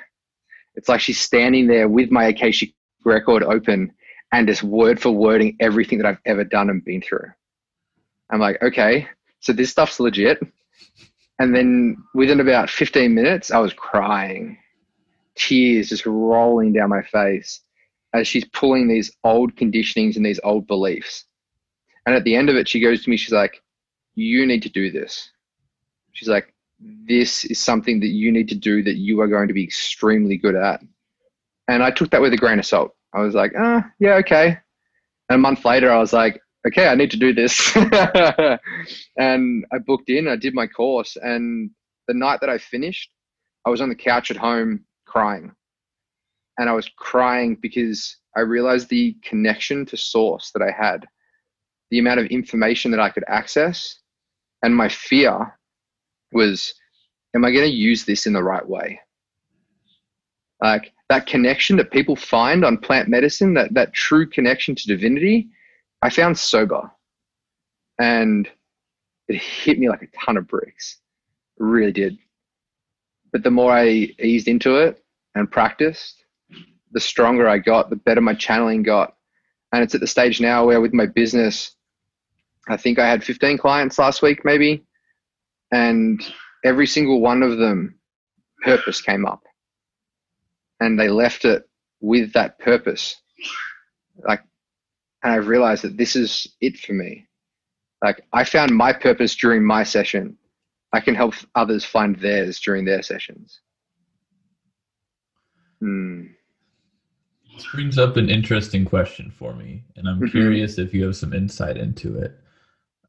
It's 0.75 0.89
like 0.89 0.99
she's 0.99 1.17
standing 1.17 1.65
there 1.65 1.87
with 1.87 2.11
my 2.11 2.25
Akashic 2.25 2.73
record 3.05 3.41
open 3.41 3.93
and 4.33 4.45
just 4.45 4.61
word 4.61 4.99
for 4.99 5.11
wording 5.11 5.55
everything 5.61 5.97
that 5.99 6.05
I've 6.07 6.19
ever 6.25 6.43
done 6.43 6.69
and 6.69 6.83
been 6.83 7.01
through. 7.01 7.31
I'm 8.29 8.41
like, 8.41 8.61
okay, 8.61 9.07
so 9.39 9.53
this 9.53 9.71
stuff's 9.71 10.01
legit. 10.01 10.45
And 11.39 11.55
then 11.55 12.03
within 12.13 12.41
about 12.41 12.69
15 12.69 13.15
minutes, 13.15 13.49
I 13.49 13.59
was 13.59 13.71
crying, 13.71 14.57
tears 15.35 15.89
just 15.89 16.05
rolling 16.05 16.73
down 16.73 16.89
my 16.89 17.01
face 17.01 17.61
as 18.13 18.27
she's 18.27 18.45
pulling 18.45 18.87
these 18.87 19.11
old 19.23 19.55
conditionings 19.55 20.15
and 20.15 20.25
these 20.25 20.39
old 20.43 20.67
beliefs. 20.67 21.25
And 22.05 22.15
at 22.15 22.23
the 22.23 22.35
end 22.35 22.49
of 22.49 22.55
it, 22.55 22.67
she 22.67 22.79
goes 22.79 23.03
to 23.03 23.09
me, 23.09 23.17
she's 23.17 23.33
like, 23.33 23.61
You 24.15 24.45
need 24.45 24.63
to 24.63 24.69
do 24.69 24.91
this. 24.91 25.29
She's 26.13 26.29
like, 26.29 26.53
This 26.79 27.45
is 27.45 27.59
something 27.59 27.99
that 27.99 28.07
you 28.07 28.31
need 28.31 28.49
to 28.49 28.55
do 28.55 28.83
that 28.83 28.97
you 28.97 29.21
are 29.21 29.27
going 29.27 29.47
to 29.47 29.53
be 29.53 29.63
extremely 29.63 30.37
good 30.37 30.55
at. 30.55 30.81
And 31.67 31.83
I 31.83 31.91
took 31.91 32.09
that 32.11 32.21
with 32.21 32.33
a 32.33 32.37
grain 32.37 32.59
of 32.59 32.65
salt. 32.65 32.95
I 33.13 33.21
was 33.21 33.35
like, 33.35 33.53
Ah, 33.57 33.89
yeah, 33.99 34.15
okay. 34.15 34.57
And 35.29 35.35
a 35.35 35.37
month 35.37 35.63
later, 35.63 35.91
I 35.91 35.99
was 35.99 36.11
like, 36.11 36.41
okay, 36.67 36.87
I 36.87 36.95
need 36.95 37.11
to 37.11 37.17
do 37.17 37.33
this. 37.33 37.75
and 39.17 39.65
I 39.71 39.77
booked 39.85 40.09
in, 40.09 40.27
I 40.27 40.35
did 40.35 40.53
my 40.53 40.67
course. 40.67 41.17
And 41.21 41.71
the 42.07 42.13
night 42.13 42.39
that 42.41 42.49
I 42.49 42.57
finished, 42.57 43.11
I 43.65 43.69
was 43.69 43.81
on 43.81 43.89
the 43.89 43.95
couch 43.95 44.31
at 44.31 44.37
home 44.37 44.83
crying. 45.11 45.51
And 46.57 46.69
I 46.69 46.73
was 46.73 46.89
crying 46.97 47.57
because 47.61 48.17
I 48.35 48.41
realized 48.41 48.89
the 48.89 49.15
connection 49.23 49.85
to 49.87 49.97
source 49.97 50.51
that 50.51 50.61
I 50.61 50.71
had, 50.71 51.05
the 51.89 51.99
amount 51.99 52.19
of 52.19 52.27
information 52.27 52.91
that 52.91 52.99
I 52.99 53.09
could 53.09 53.25
access. 53.27 53.99
And 54.63 54.75
my 54.75 54.87
fear 54.87 55.57
was, 56.31 56.73
am 57.35 57.43
I 57.43 57.51
going 57.51 57.69
to 57.69 57.75
use 57.75 58.05
this 58.05 58.25
in 58.25 58.33
the 58.33 58.43
right 58.43 58.67
way? 58.67 58.99
Like 60.61 60.93
that 61.09 61.25
connection 61.25 61.75
that 61.77 61.91
people 61.91 62.15
find 62.15 62.63
on 62.63 62.77
plant 62.77 63.09
medicine, 63.09 63.53
that, 63.55 63.73
that 63.73 63.93
true 63.93 64.27
connection 64.29 64.75
to 64.75 64.87
divinity, 64.87 65.49
I 66.01 66.09
found 66.09 66.37
sober 66.37 66.89
and 67.99 68.47
it 69.27 69.35
hit 69.35 69.79
me 69.79 69.89
like 69.89 70.03
a 70.03 70.25
ton 70.25 70.37
of 70.37 70.47
bricks. 70.47 70.99
It 71.59 71.63
really 71.63 71.91
did. 71.91 72.17
But 73.31 73.43
the 73.43 73.51
more 73.51 73.71
I 73.71 73.87
eased 73.87 74.47
into 74.47 74.75
it 74.75 75.00
and 75.35 75.51
practiced, 75.51 76.23
the 76.91 76.99
stronger 76.99 77.47
I 77.47 77.57
got, 77.57 77.89
the 77.89 77.95
better 77.95 78.21
my 78.21 78.33
channeling 78.33 78.83
got. 78.83 79.15
And 79.71 79.83
it's 79.83 79.95
at 79.95 80.01
the 80.01 80.07
stage 80.07 80.41
now 80.41 80.65
where 80.65 80.81
with 80.81 80.93
my 80.93 81.05
business, 81.05 81.75
I 82.67 82.77
think 82.77 82.99
I 82.99 83.07
had 83.09 83.23
15 83.23 83.57
clients 83.57 83.97
last 83.97 84.21
week, 84.21 84.43
maybe. 84.43 84.83
And 85.71 86.21
every 86.65 86.87
single 86.87 87.21
one 87.21 87.43
of 87.43 87.57
them, 87.57 87.95
purpose 88.63 89.01
came 89.01 89.25
up. 89.25 89.43
And 90.79 90.99
they 90.99 91.09
left 91.09 91.45
it 91.45 91.63
with 92.01 92.33
that 92.33 92.59
purpose. 92.59 93.15
Like 94.27 94.41
and 95.23 95.33
I've 95.33 95.47
realized 95.47 95.83
that 95.83 95.97
this 95.97 96.15
is 96.15 96.47
it 96.61 96.77
for 96.77 96.93
me. 96.93 97.27
Like 98.03 98.23
I 98.33 98.43
found 98.43 98.75
my 98.75 98.93
purpose 98.93 99.35
during 99.35 99.63
my 99.63 99.83
session. 99.83 100.37
I 100.93 100.99
can 100.99 101.15
help 101.15 101.35
others 101.55 101.85
find 101.85 102.17
theirs 102.17 102.59
during 102.59 102.85
their 102.85 103.01
sessions. 103.01 103.59
Hmm. 105.81 106.27
This 107.55 107.67
brings 107.67 107.97
up 107.97 108.15
an 108.15 108.29
interesting 108.29 108.85
question 108.85 109.31
for 109.37 109.53
me, 109.53 109.83
and 109.97 110.07
I'm 110.07 110.17
mm-hmm. 110.17 110.27
curious 110.27 110.77
if 110.77 110.93
you 110.93 111.03
have 111.05 111.17
some 111.17 111.33
insight 111.33 111.75
into 111.75 112.17
it. 112.17 112.39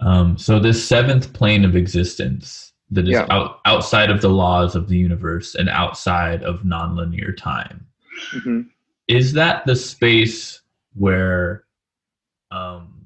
Um, 0.00 0.36
so, 0.36 0.58
this 0.58 0.86
seventh 0.86 1.32
plane 1.32 1.64
of 1.64 1.76
existence 1.76 2.72
that 2.90 3.04
is 3.04 3.12
yeah. 3.12 3.26
out, 3.30 3.60
outside 3.66 4.10
of 4.10 4.20
the 4.20 4.28
laws 4.28 4.74
of 4.74 4.88
the 4.88 4.96
universe 4.96 5.54
and 5.54 5.68
outside 5.68 6.42
of 6.42 6.62
nonlinear 6.62 7.36
time, 7.36 7.86
mm-hmm. 8.34 8.62
is 9.06 9.32
that 9.34 9.64
the 9.64 9.76
space 9.76 10.60
where 10.94 11.64
um 12.50 13.02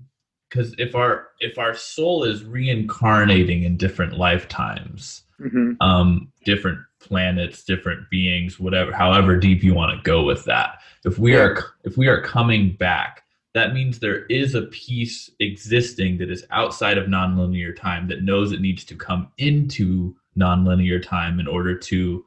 because 0.48 0.74
if 0.78 0.94
our 0.94 1.28
if 1.40 1.58
our 1.58 1.74
soul 1.74 2.24
is 2.24 2.44
reincarnating 2.44 3.62
in 3.62 3.76
different 3.76 4.16
lifetimes 4.16 5.22
mm-hmm. 5.40 5.72
um 5.80 6.30
different 6.44 6.78
planets 7.06 7.64
different 7.64 8.08
beings 8.10 8.58
whatever 8.58 8.92
however 8.92 9.36
deep 9.36 9.62
you 9.62 9.74
want 9.74 9.96
to 9.96 10.02
go 10.02 10.24
with 10.24 10.44
that. 10.44 10.78
If 11.04 11.18
we 11.18 11.36
are 11.36 11.64
if 11.84 11.96
we 11.96 12.08
are 12.08 12.20
coming 12.20 12.74
back 12.76 13.22
that 13.56 13.72
means 13.72 13.98
there 13.98 14.26
is 14.26 14.54
a 14.54 14.62
piece 14.66 15.30
existing 15.40 16.18
that 16.18 16.30
is 16.30 16.44
outside 16.50 16.98
of 16.98 17.06
nonlinear 17.06 17.74
time 17.74 18.06
that 18.06 18.22
knows 18.22 18.52
it 18.52 18.60
needs 18.60 18.84
to 18.84 18.94
come 18.94 19.32
into 19.38 20.14
nonlinear 20.38 21.02
time 21.02 21.40
in 21.40 21.48
order 21.48 21.74
to 21.74 22.22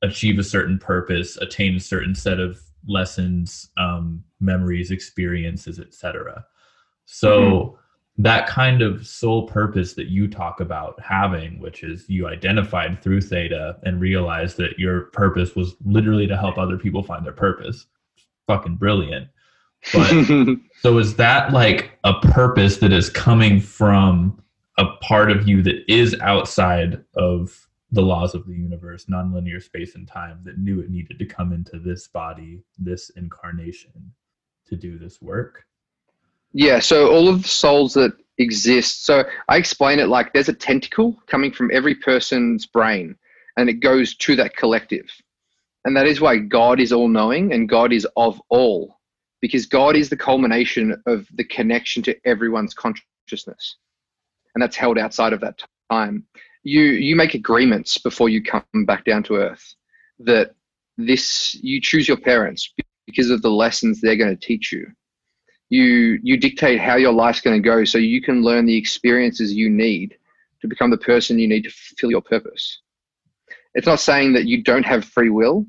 achieve 0.00 0.38
a 0.38 0.42
certain 0.42 0.78
purpose 0.78 1.36
attain 1.36 1.76
a 1.76 1.80
certain 1.80 2.14
set 2.14 2.40
of 2.40 2.58
lessons 2.88 3.68
um, 3.76 4.24
memories 4.40 4.90
experiences 4.90 5.78
etc 5.78 6.46
so 7.04 7.40
mm-hmm. 7.40 7.79
That 8.22 8.46
kind 8.46 8.82
of 8.82 9.06
sole 9.06 9.46
purpose 9.46 9.94
that 9.94 10.08
you 10.08 10.28
talk 10.28 10.60
about 10.60 11.00
having, 11.00 11.58
which 11.58 11.82
is 11.82 12.08
you 12.08 12.26
identified 12.26 13.02
through 13.02 13.20
theta 13.20 13.78
and 13.84 14.00
realized 14.00 14.56
that 14.58 14.78
your 14.78 15.02
purpose 15.12 15.56
was 15.56 15.74
literally 15.84 16.26
to 16.26 16.36
help 16.36 16.58
other 16.58 16.76
people 16.76 17.02
find 17.02 17.24
their 17.24 17.32
purpose. 17.32 17.86
Fucking 18.46 18.76
brilliant. 18.76 19.28
But 19.94 20.26
so 20.80 20.98
is 20.98 21.16
that 21.16 21.52
like 21.52 21.98
a 22.04 22.14
purpose 22.20 22.78
that 22.78 22.92
is 22.92 23.08
coming 23.08 23.60
from 23.60 24.42
a 24.76 24.86
part 24.96 25.30
of 25.30 25.48
you 25.48 25.62
that 25.62 25.90
is 25.90 26.14
outside 26.20 27.02
of 27.16 27.68
the 27.92 28.02
laws 28.02 28.34
of 28.34 28.46
the 28.46 28.54
universe, 28.54 29.06
nonlinear 29.06 29.62
space 29.62 29.94
and 29.94 30.06
time, 30.06 30.40
that 30.44 30.58
knew 30.58 30.80
it 30.80 30.90
needed 30.90 31.18
to 31.18 31.26
come 31.26 31.52
into 31.52 31.78
this 31.78 32.06
body, 32.08 32.62
this 32.78 33.10
incarnation 33.10 34.12
to 34.66 34.76
do 34.76 34.98
this 34.98 35.22
work? 35.22 35.64
Yeah, 36.52 36.80
so 36.80 37.10
all 37.10 37.28
of 37.28 37.42
the 37.42 37.48
souls 37.48 37.94
that 37.94 38.12
exist, 38.38 39.04
so 39.06 39.24
I 39.48 39.56
explain 39.56 39.98
it 39.98 40.08
like 40.08 40.32
there's 40.32 40.48
a 40.48 40.54
tentacle 40.54 41.16
coming 41.26 41.52
from 41.52 41.70
every 41.72 41.94
person's 41.94 42.66
brain 42.66 43.14
and 43.56 43.68
it 43.68 43.74
goes 43.74 44.16
to 44.16 44.36
that 44.36 44.56
collective. 44.56 45.06
And 45.84 45.96
that 45.96 46.06
is 46.06 46.20
why 46.20 46.38
God 46.38 46.80
is 46.80 46.92
all 46.92 47.08
knowing 47.08 47.52
and 47.52 47.68
God 47.68 47.92
is 47.92 48.06
of 48.16 48.40
all, 48.48 48.98
because 49.40 49.66
God 49.66 49.96
is 49.96 50.08
the 50.10 50.16
culmination 50.16 51.00
of 51.06 51.26
the 51.34 51.44
connection 51.44 52.02
to 52.04 52.16
everyone's 52.24 52.74
consciousness. 52.74 53.76
And 54.54 54.62
that's 54.62 54.76
held 54.76 54.98
outside 54.98 55.32
of 55.32 55.40
that 55.40 55.62
time. 55.90 56.26
You 56.62 56.82
you 56.82 57.16
make 57.16 57.34
agreements 57.34 57.96
before 57.96 58.28
you 58.28 58.42
come 58.42 58.64
back 58.84 59.04
down 59.04 59.22
to 59.24 59.36
earth 59.36 59.74
that 60.18 60.54
this 60.98 61.54
you 61.62 61.80
choose 61.80 62.06
your 62.06 62.18
parents 62.18 62.74
because 63.06 63.30
of 63.30 63.40
the 63.40 63.50
lessons 63.50 64.00
they're 64.00 64.16
going 64.16 64.36
to 64.36 64.46
teach 64.46 64.70
you 64.70 64.86
you 65.70 66.18
you 66.22 66.36
dictate 66.36 66.80
how 66.80 66.96
your 66.96 67.12
life's 67.12 67.40
going 67.40 67.60
to 67.60 67.66
go 67.66 67.84
so 67.84 67.96
you 67.96 68.20
can 68.20 68.42
learn 68.42 68.66
the 68.66 68.76
experiences 68.76 69.54
you 69.54 69.70
need 69.70 70.16
to 70.60 70.68
become 70.68 70.90
the 70.90 70.98
person 70.98 71.38
you 71.38 71.48
need 71.48 71.62
to 71.62 71.70
fulfill 71.70 72.10
your 72.10 72.20
purpose. 72.20 72.80
It's 73.74 73.86
not 73.86 74.00
saying 74.00 74.32
that 74.34 74.46
you 74.46 74.62
don't 74.62 74.84
have 74.84 75.04
free 75.04 75.30
will. 75.30 75.64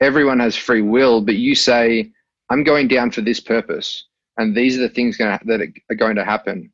Everyone 0.00 0.40
has 0.40 0.56
free 0.56 0.82
will 0.82 1.20
but 1.20 1.36
you 1.36 1.54
say 1.54 2.10
i'm 2.50 2.64
going 2.64 2.88
down 2.88 3.10
for 3.10 3.20
this 3.20 3.40
purpose 3.40 4.06
and 4.36 4.54
these 4.56 4.76
are 4.76 4.80
the 4.80 4.88
things 4.88 5.16
gonna, 5.16 5.38
that 5.46 5.60
are 5.90 5.94
going 5.94 6.16
to 6.16 6.24
happen. 6.24 6.70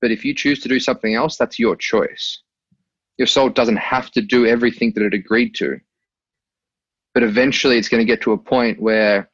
But 0.00 0.10
if 0.10 0.24
you 0.24 0.34
choose 0.34 0.60
to 0.60 0.68
do 0.68 0.80
something 0.80 1.14
else 1.14 1.36
that's 1.36 1.58
your 1.58 1.76
choice. 1.76 2.42
Your 3.18 3.26
soul 3.26 3.50
doesn't 3.50 3.76
have 3.76 4.10
to 4.12 4.22
do 4.22 4.46
everything 4.46 4.92
that 4.94 5.04
it 5.04 5.14
agreed 5.14 5.54
to. 5.56 5.78
But 7.12 7.22
eventually 7.22 7.76
it's 7.76 7.88
going 7.88 8.04
to 8.04 8.10
get 8.10 8.22
to 8.22 8.32
a 8.32 8.38
point 8.38 8.80
where 8.80 9.29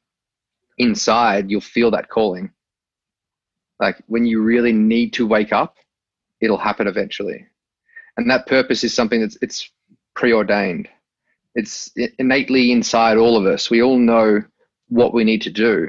inside, 0.78 1.50
you'll 1.50 1.60
feel 1.60 1.90
that 1.92 2.08
calling. 2.08 2.50
Like 3.80 4.02
when 4.06 4.24
you 4.24 4.42
really 4.42 4.72
need 4.72 5.12
to 5.14 5.26
wake 5.26 5.52
up, 5.52 5.76
it'll 6.40 6.58
happen 6.58 6.86
eventually. 6.86 7.46
And 8.16 8.30
that 8.30 8.46
purpose 8.46 8.84
is 8.84 8.94
something 8.94 9.20
that's 9.20 9.36
it's 9.42 9.70
preordained. 10.14 10.88
It's 11.54 11.90
innately 12.18 12.72
inside 12.72 13.16
all 13.16 13.36
of 13.36 13.46
us. 13.46 13.70
We 13.70 13.82
all 13.82 13.98
know 13.98 14.42
what 14.88 15.14
we 15.14 15.24
need 15.24 15.42
to 15.42 15.50
do, 15.50 15.88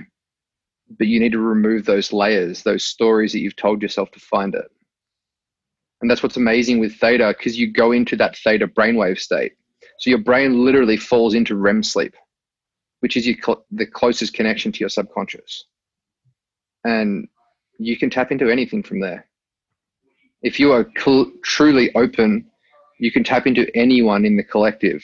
but 0.98 1.08
you 1.08 1.20
need 1.20 1.34
to 1.34 1.40
remove 1.40 1.86
those 1.86 2.14
layers, 2.14 2.64
those 2.64 2.84
stories 2.84 3.32
that 3.34 3.40
you've 3.40 3.56
told 3.56 3.82
yourself 3.82 4.12
to 4.12 4.20
find 4.20 4.56
it. 4.56 4.66
And 6.02 6.10
that's 6.10 6.22
what's 6.24 6.38
amazing 6.38 6.80
with 6.80 6.96
theta 6.96 7.34
because 7.38 7.58
you 7.58 7.72
go 7.72 7.92
into 7.92 8.16
that 8.18 8.38
theta 8.38 8.68
brainwave 8.68 9.20
state. 9.20 9.54
So 10.00 10.10
your 10.10 10.20
brain 10.20 10.64
literally 10.64 10.98
falls 10.98 11.34
into 11.34 11.56
REM 11.56 11.84
sleep 11.84 12.16
which 13.02 13.18
is 13.18 13.26
cl- 13.26 13.66
the 13.72 13.86
closest 13.86 14.34
connection 14.34 14.72
to 14.72 14.80
your 14.80 14.90
subconscious. 14.90 15.66
and 16.86 17.28
you 17.80 17.98
can 17.98 18.10
tap 18.10 18.32
into 18.32 18.50
anything 18.50 18.82
from 18.84 19.00
there. 19.00 19.28
If 20.42 20.60
you 20.60 20.72
are 20.72 20.90
cl- 20.98 21.32
truly 21.44 21.94
open, 21.96 22.50
you 23.00 23.12
can 23.12 23.24
tap 23.24 23.46
into 23.48 23.68
anyone 23.76 24.26
in 24.26 24.38
the 24.38 24.44
collective 24.44 25.04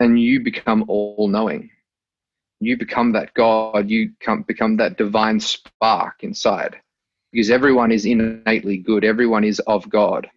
and 0.00 0.20
you 0.20 0.40
become 0.40 0.84
all 0.88 1.28
knowing. 1.28 1.70
You 2.60 2.76
become 2.76 3.12
that 3.12 3.32
God, 3.34 3.88
you 3.88 4.12
come, 4.20 4.42
become 4.42 4.76
that 4.78 4.98
divine 4.98 5.40
spark 5.40 6.22
inside 6.22 6.76
because 7.32 7.50
everyone 7.50 7.92
is 7.92 8.04
innately 8.06 8.78
good, 8.78 9.04
everyone 9.04 9.44
is 9.44 9.60
of 9.60 9.88
God. 9.88 10.28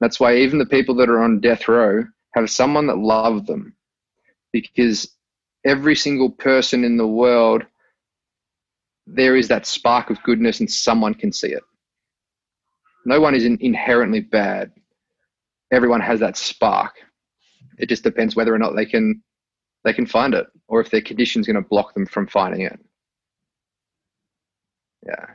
That's 0.00 0.18
why 0.18 0.36
even 0.36 0.58
the 0.58 0.66
people 0.66 0.94
that 0.96 1.08
are 1.10 1.22
on 1.22 1.40
death 1.40 1.68
row 1.68 2.04
have 2.34 2.50
someone 2.50 2.86
that 2.88 2.98
loved 2.98 3.46
them 3.46 3.74
because 4.52 5.14
every 5.64 5.94
single 5.94 6.30
person 6.30 6.84
in 6.84 6.96
the 6.96 7.06
world 7.06 7.64
there 9.06 9.36
is 9.36 9.48
that 9.48 9.66
spark 9.66 10.10
of 10.10 10.22
goodness 10.22 10.60
and 10.60 10.70
someone 10.70 11.14
can 11.14 11.32
see 11.32 11.48
it. 11.48 11.62
No 13.04 13.20
one 13.20 13.34
is 13.34 13.44
inherently 13.44 14.20
bad. 14.20 14.72
Everyone 15.72 16.00
has 16.00 16.20
that 16.20 16.36
spark. 16.36 16.94
It 17.78 17.88
just 17.88 18.04
depends 18.04 18.36
whether 18.36 18.54
or 18.54 18.58
not 18.58 18.76
they 18.76 18.86
can 18.86 19.22
they 19.84 19.92
can 19.92 20.06
find 20.06 20.34
it 20.34 20.46
or 20.68 20.80
if 20.80 20.90
their 20.90 21.00
condition 21.00 21.40
is 21.40 21.46
going 21.46 21.60
to 21.60 21.68
block 21.68 21.94
them 21.94 22.06
from 22.06 22.26
finding 22.26 22.60
it. 22.60 22.78
Yeah. 25.06 25.26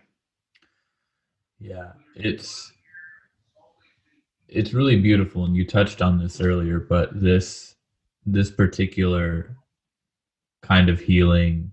Yeah, 1.59 1.93
it's 2.15 2.71
it's 4.47 4.73
really 4.73 5.01
beautiful 5.01 5.45
and 5.45 5.55
you 5.55 5.65
touched 5.65 6.01
on 6.01 6.19
this 6.19 6.39
earlier, 6.39 6.79
but 6.79 7.19
this 7.19 7.75
this 8.25 8.51
particular 8.51 9.57
kind 10.65 10.89
of 10.89 10.99
healing 10.99 11.71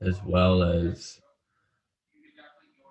as 0.00 0.20
well 0.24 0.62
as 0.62 1.20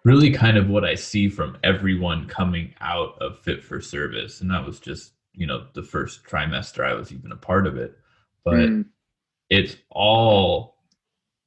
really 0.05 0.31
kind 0.31 0.57
of 0.57 0.69
what 0.69 0.85
I 0.85 0.95
see 0.95 1.29
from 1.29 1.57
everyone 1.63 2.27
coming 2.27 2.73
out 2.81 3.21
of 3.21 3.39
Fit 3.39 3.63
for 3.63 3.81
Service. 3.81 4.41
And 4.41 4.49
that 4.51 4.65
was 4.65 4.79
just, 4.79 5.11
you 5.33 5.45
know, 5.45 5.67
the 5.73 5.83
first 5.83 6.23
trimester 6.23 6.85
I 6.85 6.93
was 6.93 7.11
even 7.11 7.31
a 7.31 7.37
part 7.37 7.67
of 7.67 7.77
it. 7.77 7.97
But 8.43 8.55
mm. 8.55 8.85
it's 9.49 9.75
all 9.91 10.77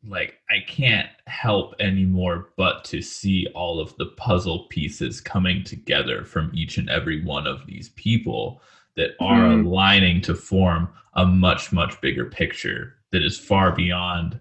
like 0.04 0.34
I 0.50 0.68
can't 0.68 1.08
help 1.26 1.74
anymore 1.78 2.48
but 2.56 2.84
to 2.86 3.00
see 3.00 3.46
all 3.54 3.80
of 3.80 3.96
the 3.98 4.06
puzzle 4.16 4.66
pieces 4.68 5.20
coming 5.20 5.62
together 5.62 6.24
from 6.24 6.50
each 6.52 6.76
and 6.76 6.90
every 6.90 7.24
one 7.24 7.46
of 7.46 7.66
these 7.66 7.90
people 7.90 8.60
that 8.96 9.10
are 9.20 9.48
mm. 9.48 9.64
aligning 9.64 10.20
to 10.22 10.34
form 10.34 10.88
a 11.14 11.24
much, 11.24 11.72
much 11.72 12.00
bigger 12.00 12.24
picture 12.24 12.96
that 13.12 13.22
is 13.22 13.38
far 13.38 13.72
beyond 13.72 14.40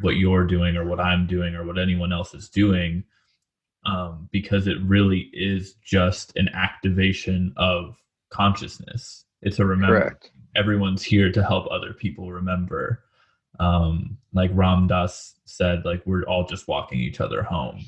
what 0.00 0.16
you're 0.16 0.46
doing 0.46 0.76
or 0.76 0.84
what 0.84 1.00
I'm 1.00 1.26
doing 1.26 1.54
or 1.54 1.64
what 1.64 1.78
anyone 1.78 2.12
else 2.12 2.34
is 2.34 2.48
doing 2.48 3.04
um, 3.84 4.28
because 4.32 4.66
it 4.66 4.76
really 4.82 5.30
is 5.32 5.74
just 5.84 6.36
an 6.36 6.48
activation 6.50 7.52
of 7.56 7.96
consciousness. 8.30 9.24
It's 9.42 9.58
a 9.58 9.64
remember. 9.64 10.00
Correct. 10.00 10.30
Everyone's 10.56 11.02
here 11.02 11.30
to 11.32 11.42
help 11.42 11.70
other 11.70 11.92
people 11.92 12.30
remember. 12.32 13.04
Um, 13.60 14.18
like 14.32 14.50
Ram 14.52 14.86
Dass 14.86 15.34
said, 15.44 15.84
like 15.84 16.02
we're 16.06 16.24
all 16.24 16.46
just 16.46 16.68
walking 16.68 17.00
each 17.00 17.20
other 17.20 17.42
home, 17.42 17.84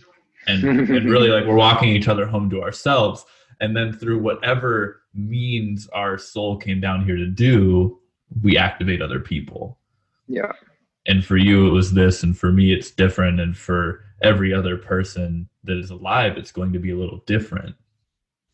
and 0.47 0.65
and 0.91 1.11
really 1.11 1.29
like 1.29 1.47
we're 1.47 1.55
walking 1.55 1.91
each 1.91 2.09
other 2.09 2.27
home 2.27 2.51
to 2.51 2.63
ourselves. 2.63 3.25
And 3.61 3.77
then 3.77 3.93
through 3.93 4.21
whatever 4.21 5.03
means 5.13 5.87
our 5.89 6.17
soul 6.17 6.57
came 6.57 6.81
down 6.81 7.05
here 7.05 7.17
to 7.17 7.27
do, 7.27 7.99
we 8.43 8.57
activate 8.57 9.03
other 9.03 9.21
people. 9.21 9.79
Yeah. 10.31 10.53
And 11.07 11.25
for 11.25 11.37
you 11.37 11.67
it 11.67 11.73
was 11.73 11.93
this 11.93 12.23
and 12.23 12.39
for 12.39 12.53
me 12.53 12.73
it's 12.73 12.91
different 12.91 13.41
and 13.41 13.57
for 13.57 14.05
every 14.23 14.55
other 14.55 14.77
person 14.77 15.49
that 15.65 15.77
is 15.77 15.91
alive 15.91 16.37
it's 16.37 16.53
going 16.53 16.73
to 16.73 16.79
be 16.79 16.93
a 16.93 16.97
little 16.97 17.23
different. 17.27 17.75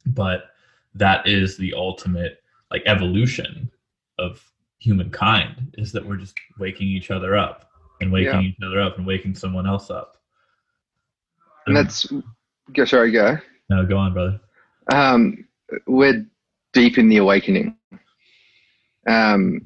But 0.07 0.45
that 0.95 1.27
is 1.27 1.59
the 1.59 1.75
ultimate 1.75 2.43
like 2.71 2.83
evolution 2.87 3.71
of 4.19 4.43
humankind 4.79 5.75
is 5.77 5.93
that 5.93 6.07
we're 6.07 6.17
just 6.17 6.35
waking 6.59 6.89
each 6.89 7.11
other 7.11 7.37
up 7.37 7.71
and 8.01 8.11
waking 8.11 8.43
yeah. 8.43 8.49
each 8.49 8.57
other 8.65 8.81
up 8.81 8.97
and 8.97 9.07
waking 9.07 9.35
someone 9.35 9.67
else 9.67 9.91
up. 9.91 10.17
And 11.67 11.77
that's 11.77 12.11
go 12.73 12.85
sorry 12.87 13.11
go. 13.11 13.37
No 13.69 13.85
go 13.85 13.99
on 13.99 14.15
brother. 14.15 14.41
Um 14.91 15.47
we're 15.87 16.25
deep 16.73 16.97
in 16.97 17.09
the 17.11 17.19
awakening. 17.19 17.77
Um 19.07 19.61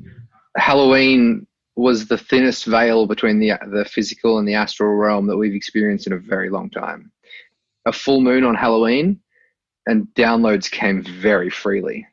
halloween 0.57 1.47
was 1.77 2.07
the 2.07 2.19
thinnest 2.19 2.67
veil 2.67 3.07
between 3.07 3.39
the 3.39 3.53
the 3.69 3.85
physical 3.85 4.39
and 4.39 4.47
the 4.47 4.55
astral 4.55 4.95
realm 4.95 5.27
that 5.27 5.37
we've 5.37 5.55
experienced 5.55 6.07
in 6.07 6.13
a 6.13 6.19
very 6.19 6.51
long 6.51 6.71
time. 6.71 7.11
A 7.87 7.93
full 7.93 8.21
moon 8.21 8.45
on 8.45 8.55
Halloween, 8.55 9.21
and 9.87 10.07
downloads 10.15 10.71
came 10.71 11.03
very 11.03 11.51
freely. 11.51 12.07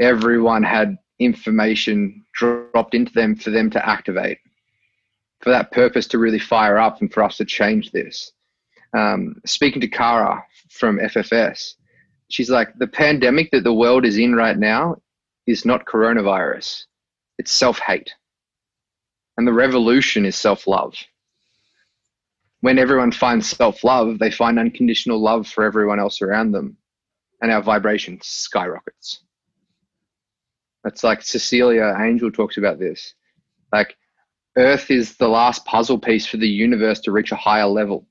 Everyone 0.00 0.62
had 0.62 0.98
information 1.20 2.24
dropped 2.32 2.94
into 2.94 3.12
them 3.12 3.36
for 3.36 3.50
them 3.50 3.70
to 3.70 3.88
activate, 3.88 4.38
for 5.40 5.50
that 5.50 5.70
purpose 5.70 6.06
to 6.08 6.18
really 6.18 6.40
fire 6.40 6.78
up 6.78 7.00
and 7.00 7.12
for 7.12 7.22
us 7.22 7.36
to 7.36 7.44
change 7.44 7.92
this. 7.92 8.32
Um, 8.96 9.40
speaking 9.46 9.80
to 9.80 9.88
Kara 9.88 10.44
from 10.70 10.98
FFS, 10.98 11.74
she's 12.28 12.50
like, 12.50 12.76
the 12.78 12.86
pandemic 12.86 13.50
that 13.52 13.62
the 13.62 13.74
world 13.74 14.04
is 14.04 14.18
in 14.18 14.34
right 14.34 14.58
now 14.58 14.96
is 15.46 15.64
not 15.64 15.84
coronavirus, 15.84 16.84
it's 17.38 17.52
self 17.52 17.78
hate 17.78 18.12
and 19.36 19.46
the 19.46 19.52
revolution 19.52 20.24
is 20.24 20.36
self 20.36 20.66
love. 20.66 20.94
When 22.60 22.78
everyone 22.78 23.12
finds 23.12 23.50
self 23.50 23.84
love, 23.84 24.18
they 24.18 24.30
find 24.30 24.58
unconditional 24.58 25.20
love 25.20 25.46
for 25.46 25.64
everyone 25.64 26.00
else 26.00 26.22
around 26.22 26.52
them, 26.52 26.76
and 27.42 27.50
our 27.50 27.62
vibration 27.62 28.18
skyrockets. 28.22 29.20
That's 30.82 31.04
like 31.04 31.22
Cecilia 31.22 31.96
Angel 32.00 32.30
talks 32.30 32.58
about 32.58 32.78
this. 32.78 33.14
Like, 33.72 33.96
Earth 34.56 34.90
is 34.90 35.16
the 35.16 35.28
last 35.28 35.64
puzzle 35.64 35.98
piece 35.98 36.26
for 36.26 36.36
the 36.36 36.48
universe 36.48 37.00
to 37.00 37.12
reach 37.12 37.32
a 37.32 37.36
higher 37.36 37.66
level, 37.66 38.06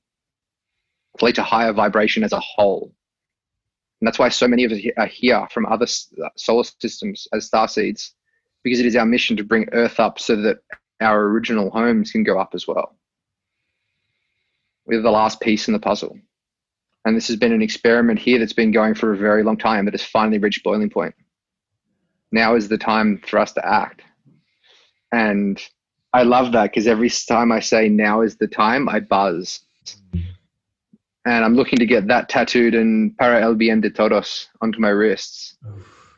to 1.18 1.26
reach 1.26 1.38
a 1.38 1.42
higher 1.42 1.72
vibration 1.72 2.22
as 2.22 2.32
a 2.32 2.40
whole. 2.40 2.92
And 4.00 4.06
that's 4.06 4.18
why 4.18 4.28
so 4.28 4.46
many 4.46 4.64
of 4.64 4.72
us 4.72 4.80
are 4.98 5.06
here 5.06 5.46
from 5.50 5.66
other 5.66 5.86
solar 6.36 6.64
systems 6.64 7.26
as 7.32 7.46
star 7.46 7.68
seeds, 7.68 8.14
because 8.62 8.80
it 8.80 8.86
is 8.86 8.96
our 8.96 9.06
mission 9.06 9.36
to 9.36 9.44
bring 9.44 9.68
Earth 9.72 9.98
up 10.00 10.18
so 10.18 10.36
that 10.42 10.58
our 11.04 11.22
original 11.24 11.70
homes 11.70 12.10
can 12.10 12.22
go 12.22 12.38
up 12.38 12.50
as 12.54 12.66
well. 12.66 12.96
We're 14.86 15.02
the 15.02 15.10
last 15.10 15.40
piece 15.40 15.68
in 15.68 15.72
the 15.72 15.80
puzzle. 15.80 16.18
And 17.04 17.16
this 17.16 17.28
has 17.28 17.36
been 17.36 17.52
an 17.52 17.62
experiment 17.62 18.18
here 18.18 18.38
that's 18.38 18.52
been 18.52 18.72
going 18.72 18.94
for 18.94 19.12
a 19.12 19.16
very 19.16 19.42
long 19.42 19.56
time 19.56 19.84
that 19.84 19.94
has 19.94 20.04
finally 20.04 20.38
reached 20.38 20.64
boiling 20.64 20.90
point. 20.90 21.14
Now 22.32 22.56
is 22.56 22.68
the 22.68 22.78
time 22.78 23.20
for 23.26 23.38
us 23.38 23.52
to 23.52 23.66
act. 23.66 24.02
And 25.12 25.62
I 26.12 26.22
love 26.22 26.52
that 26.52 26.70
because 26.70 26.86
every 26.86 27.10
time 27.10 27.52
I 27.52 27.60
say 27.60 27.88
now 27.88 28.22
is 28.22 28.36
the 28.36 28.48
time, 28.48 28.88
I 28.88 29.00
buzz. 29.00 29.60
And 31.26 31.44
I'm 31.44 31.54
looking 31.54 31.78
to 31.78 31.86
get 31.86 32.08
that 32.08 32.28
tattooed 32.28 32.74
in 32.74 33.14
para 33.18 33.40
el 33.40 33.54
bien 33.54 33.80
de 33.80 33.90
todos 33.90 34.48
onto 34.60 34.78
my 34.78 34.90
wrists. 34.90 35.56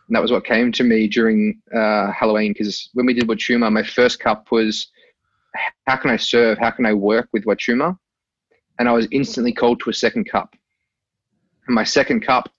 And 0.06 0.14
that 0.14 0.22
was 0.22 0.30
what 0.30 0.44
came 0.44 0.70
to 0.72 0.84
me 0.84 1.08
during 1.08 1.60
uh, 1.74 2.12
Halloween 2.12 2.52
because 2.52 2.90
when 2.94 3.06
we 3.06 3.14
did 3.14 3.26
Wachuma, 3.26 3.72
my 3.72 3.82
first 3.82 4.20
cup 4.20 4.50
was 4.52 4.88
how 5.86 5.96
can 5.96 6.10
I 6.10 6.16
serve? 6.16 6.58
How 6.58 6.70
can 6.70 6.86
I 6.86 6.92
work 6.92 7.28
with 7.32 7.44
Wachuma? 7.44 7.98
And 8.78 8.88
I 8.88 8.92
was 8.92 9.08
instantly 9.10 9.52
called 9.52 9.80
to 9.80 9.90
a 9.90 9.94
second 9.94 10.30
cup. 10.30 10.54
And 11.66 11.74
my 11.74 11.84
second 11.84 12.20
cup, 12.20 12.50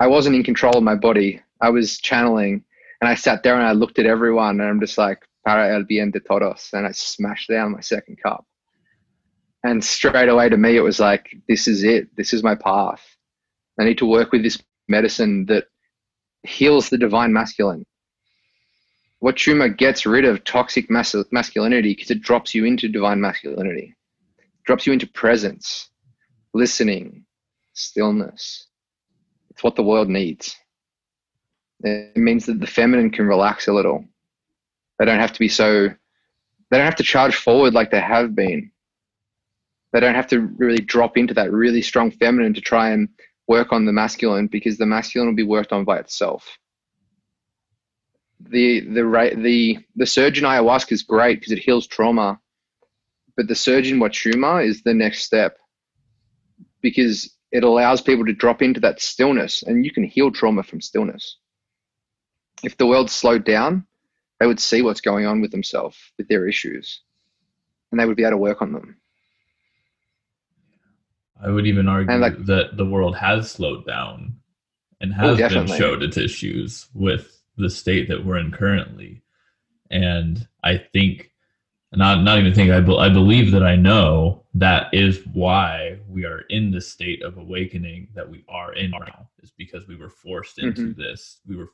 I 0.00 0.06
wasn't 0.06 0.36
in 0.36 0.42
control 0.42 0.76
of 0.76 0.82
my 0.82 0.94
body. 0.94 1.40
I 1.60 1.70
was 1.70 1.98
channeling 1.98 2.64
and 3.00 3.08
I 3.08 3.14
sat 3.14 3.42
there 3.42 3.54
and 3.54 3.66
I 3.66 3.72
looked 3.72 3.98
at 3.98 4.06
everyone 4.06 4.60
and 4.60 4.68
I'm 4.68 4.80
just 4.80 4.98
like, 4.98 5.20
para 5.46 5.72
el 5.72 5.84
bien 5.84 6.10
de 6.10 6.20
todos. 6.20 6.70
And 6.72 6.86
I 6.86 6.92
smashed 6.92 7.48
down 7.48 7.72
my 7.72 7.80
second 7.80 8.18
cup. 8.22 8.44
And 9.64 9.84
straight 9.84 10.28
away 10.28 10.48
to 10.48 10.56
me, 10.56 10.76
it 10.76 10.82
was 10.82 11.00
like, 11.00 11.36
this 11.48 11.68
is 11.68 11.84
it. 11.84 12.14
This 12.16 12.32
is 12.32 12.42
my 12.42 12.54
path. 12.54 13.04
I 13.78 13.84
need 13.84 13.98
to 13.98 14.06
work 14.06 14.32
with 14.32 14.42
this 14.42 14.60
medicine 14.88 15.46
that 15.46 15.66
heals 16.42 16.88
the 16.88 16.98
divine 16.98 17.32
masculine. 17.32 17.84
What 19.20 19.36
Wachuma 19.36 19.76
gets 19.76 20.06
rid 20.06 20.24
of 20.24 20.44
toxic 20.44 20.90
mas- 20.90 21.14
masculinity 21.32 21.94
because 21.94 22.10
it 22.10 22.22
drops 22.22 22.54
you 22.54 22.64
into 22.64 22.88
divine 22.88 23.20
masculinity, 23.20 23.96
drops 24.64 24.86
you 24.86 24.92
into 24.92 25.08
presence, 25.08 25.90
listening, 26.54 27.24
stillness. 27.72 28.68
It's 29.50 29.64
what 29.64 29.74
the 29.74 29.82
world 29.82 30.08
needs. 30.08 30.56
It 31.80 32.16
means 32.16 32.46
that 32.46 32.60
the 32.60 32.66
feminine 32.66 33.10
can 33.10 33.26
relax 33.26 33.66
a 33.66 33.72
little. 33.72 34.04
They 34.98 35.04
don't 35.04 35.20
have 35.20 35.32
to 35.32 35.38
be 35.38 35.48
so, 35.48 35.88
they 35.88 36.76
don't 36.76 36.84
have 36.84 36.96
to 36.96 37.02
charge 37.02 37.36
forward 37.36 37.74
like 37.74 37.90
they 37.90 38.00
have 38.00 38.34
been. 38.34 38.70
They 39.92 40.00
don't 40.00 40.14
have 40.14 40.26
to 40.28 40.40
really 40.40 40.80
drop 40.80 41.16
into 41.16 41.34
that 41.34 41.50
really 41.50 41.82
strong 41.82 42.10
feminine 42.10 42.54
to 42.54 42.60
try 42.60 42.90
and 42.90 43.08
work 43.48 43.72
on 43.72 43.86
the 43.86 43.92
masculine 43.92 44.48
because 44.48 44.78
the 44.78 44.86
masculine 44.86 45.28
will 45.28 45.36
be 45.36 45.44
worked 45.44 45.72
on 45.72 45.84
by 45.84 45.98
itself. 45.98 46.58
The 48.40 48.80
the 48.80 49.04
right 49.06 49.36
the 49.40 49.78
the 49.96 50.06
surge 50.06 50.38
in 50.38 50.44
ayahuasca 50.44 50.92
is 50.92 51.02
great 51.04 51.40
because 51.40 51.52
it 51.52 51.60
heals 51.60 51.86
trauma, 51.86 52.40
but 53.36 53.48
the 53.48 53.56
surge 53.56 53.90
in 53.92 54.00
wachuma 54.00 54.66
is 54.66 54.82
the 54.82 54.94
next 54.94 55.24
step. 55.24 55.56
because 56.82 57.30
it 57.52 57.64
allows 57.64 58.00
people 58.00 58.24
to 58.26 58.32
drop 58.32 58.62
into 58.62 58.80
that 58.80 59.00
stillness 59.00 59.62
and 59.62 59.84
you 59.84 59.90
can 59.90 60.04
heal 60.04 60.30
trauma 60.30 60.62
from 60.62 60.80
stillness. 60.80 61.38
If 62.64 62.76
the 62.76 62.86
world 62.86 63.10
slowed 63.10 63.44
down, 63.44 63.86
they 64.40 64.46
would 64.46 64.60
see 64.60 64.82
what's 64.82 65.02
going 65.02 65.26
on 65.26 65.42
with 65.42 65.52
themselves, 65.52 65.98
with 66.18 66.28
their 66.28 66.48
issues, 66.48 67.02
and 67.92 68.00
they 68.00 68.06
would 68.06 68.18
be 68.18 68.24
able 68.24 68.32
to 68.32 68.38
work 68.38 68.62
on 68.62 68.72
them. 68.74 68.97
I 71.42 71.50
would 71.50 71.66
even 71.66 71.88
argue 71.88 72.16
like, 72.16 72.44
that 72.46 72.76
the 72.76 72.86
world 72.86 73.16
has 73.16 73.50
slowed 73.50 73.86
down 73.86 74.34
and 75.00 75.12
oh, 75.12 75.36
has 75.36 75.52
oh, 75.52 75.64
been 75.64 75.78
showed 75.78 76.02
its 76.02 76.16
issues 76.16 76.88
with 76.94 77.40
the 77.56 77.70
state 77.70 78.08
that 78.08 78.24
we're 78.24 78.38
in 78.38 78.50
currently. 78.50 79.22
And 79.90 80.46
I 80.64 80.76
think, 80.76 81.30
not 81.92 82.22
not 82.22 82.38
even 82.38 82.52
think, 82.52 82.70
I, 82.70 82.80
be, 82.80 82.96
I 82.96 83.08
believe 83.08 83.52
that 83.52 83.62
I 83.62 83.76
know 83.76 84.44
that 84.54 84.92
is 84.92 85.24
why 85.32 85.98
we 86.08 86.24
are 86.24 86.40
in 86.50 86.70
the 86.70 86.80
state 86.80 87.22
of 87.22 87.38
awakening 87.38 88.08
that 88.14 88.28
we 88.28 88.44
are 88.48 88.72
in 88.74 88.90
now, 88.90 89.28
is 89.42 89.52
because 89.56 89.86
we 89.86 89.96
were 89.96 90.10
forced 90.10 90.58
into 90.58 90.82
mm-hmm. 90.82 91.00
this. 91.00 91.38
We 91.46 91.56
were 91.56 91.70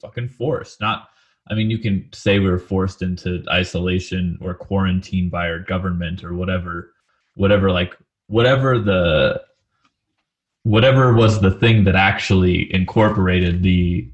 fucking 0.00 0.30
forced. 0.30 0.80
Not, 0.80 1.10
I 1.48 1.54
mean, 1.54 1.70
you 1.70 1.78
can 1.78 2.08
say 2.12 2.38
we 2.38 2.50
were 2.50 2.58
forced 2.58 3.02
into 3.02 3.44
isolation 3.50 4.38
or 4.40 4.54
quarantine 4.54 5.28
by 5.28 5.48
our 5.48 5.60
government 5.60 6.24
or 6.24 6.34
whatever, 6.34 6.94
whatever, 7.34 7.70
like, 7.70 7.96
whatever 8.26 8.78
the 8.78 9.42
whatever 10.64 11.12
was 11.14 11.40
the 11.40 11.50
thing 11.50 11.84
that 11.84 11.96
actually 11.96 12.72
incorporated 12.72 13.62
the 13.62 14.08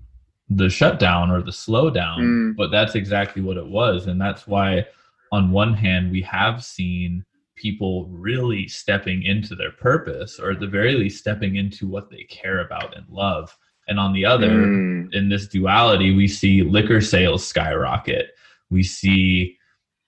the 0.50 0.70
shutdown 0.70 1.30
or 1.30 1.42
the 1.42 1.50
slowdown 1.50 2.18
mm. 2.18 2.56
but 2.56 2.70
that's 2.70 2.94
exactly 2.94 3.42
what 3.42 3.56
it 3.56 3.66
was 3.66 4.06
and 4.06 4.20
that's 4.20 4.46
why 4.46 4.84
on 5.30 5.50
one 5.50 5.74
hand 5.74 6.10
we 6.10 6.22
have 6.22 6.64
seen 6.64 7.22
people 7.54 8.06
really 8.06 8.66
stepping 8.66 9.22
into 9.24 9.54
their 9.54 9.72
purpose 9.72 10.38
or 10.38 10.52
at 10.52 10.60
the 10.60 10.66
very 10.66 10.94
least 10.94 11.18
stepping 11.18 11.56
into 11.56 11.86
what 11.86 12.08
they 12.08 12.22
care 12.24 12.60
about 12.60 12.96
and 12.96 13.06
love 13.10 13.54
and 13.88 13.98
on 13.98 14.12
the 14.14 14.24
other 14.24 14.48
mm. 14.48 15.14
in 15.14 15.28
this 15.28 15.48
duality 15.48 16.14
we 16.14 16.26
see 16.26 16.62
liquor 16.62 17.00
sales 17.00 17.46
skyrocket 17.46 18.30
we 18.70 18.82
see 18.82 19.57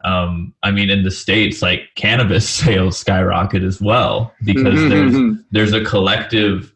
um, 0.05 0.55
I 0.63 0.71
mean, 0.71 0.89
in 0.89 1.03
the 1.03 1.11
states, 1.11 1.63
like 1.63 1.83
cannabis 1.95 2.49
sales 2.65 2.99
skyrocket 2.99 3.63
as 3.63 3.81
well 3.81 4.35
because 4.45 4.89
there's 4.89 5.39
there's 5.51 5.73
a 5.73 5.85
collective, 5.85 6.73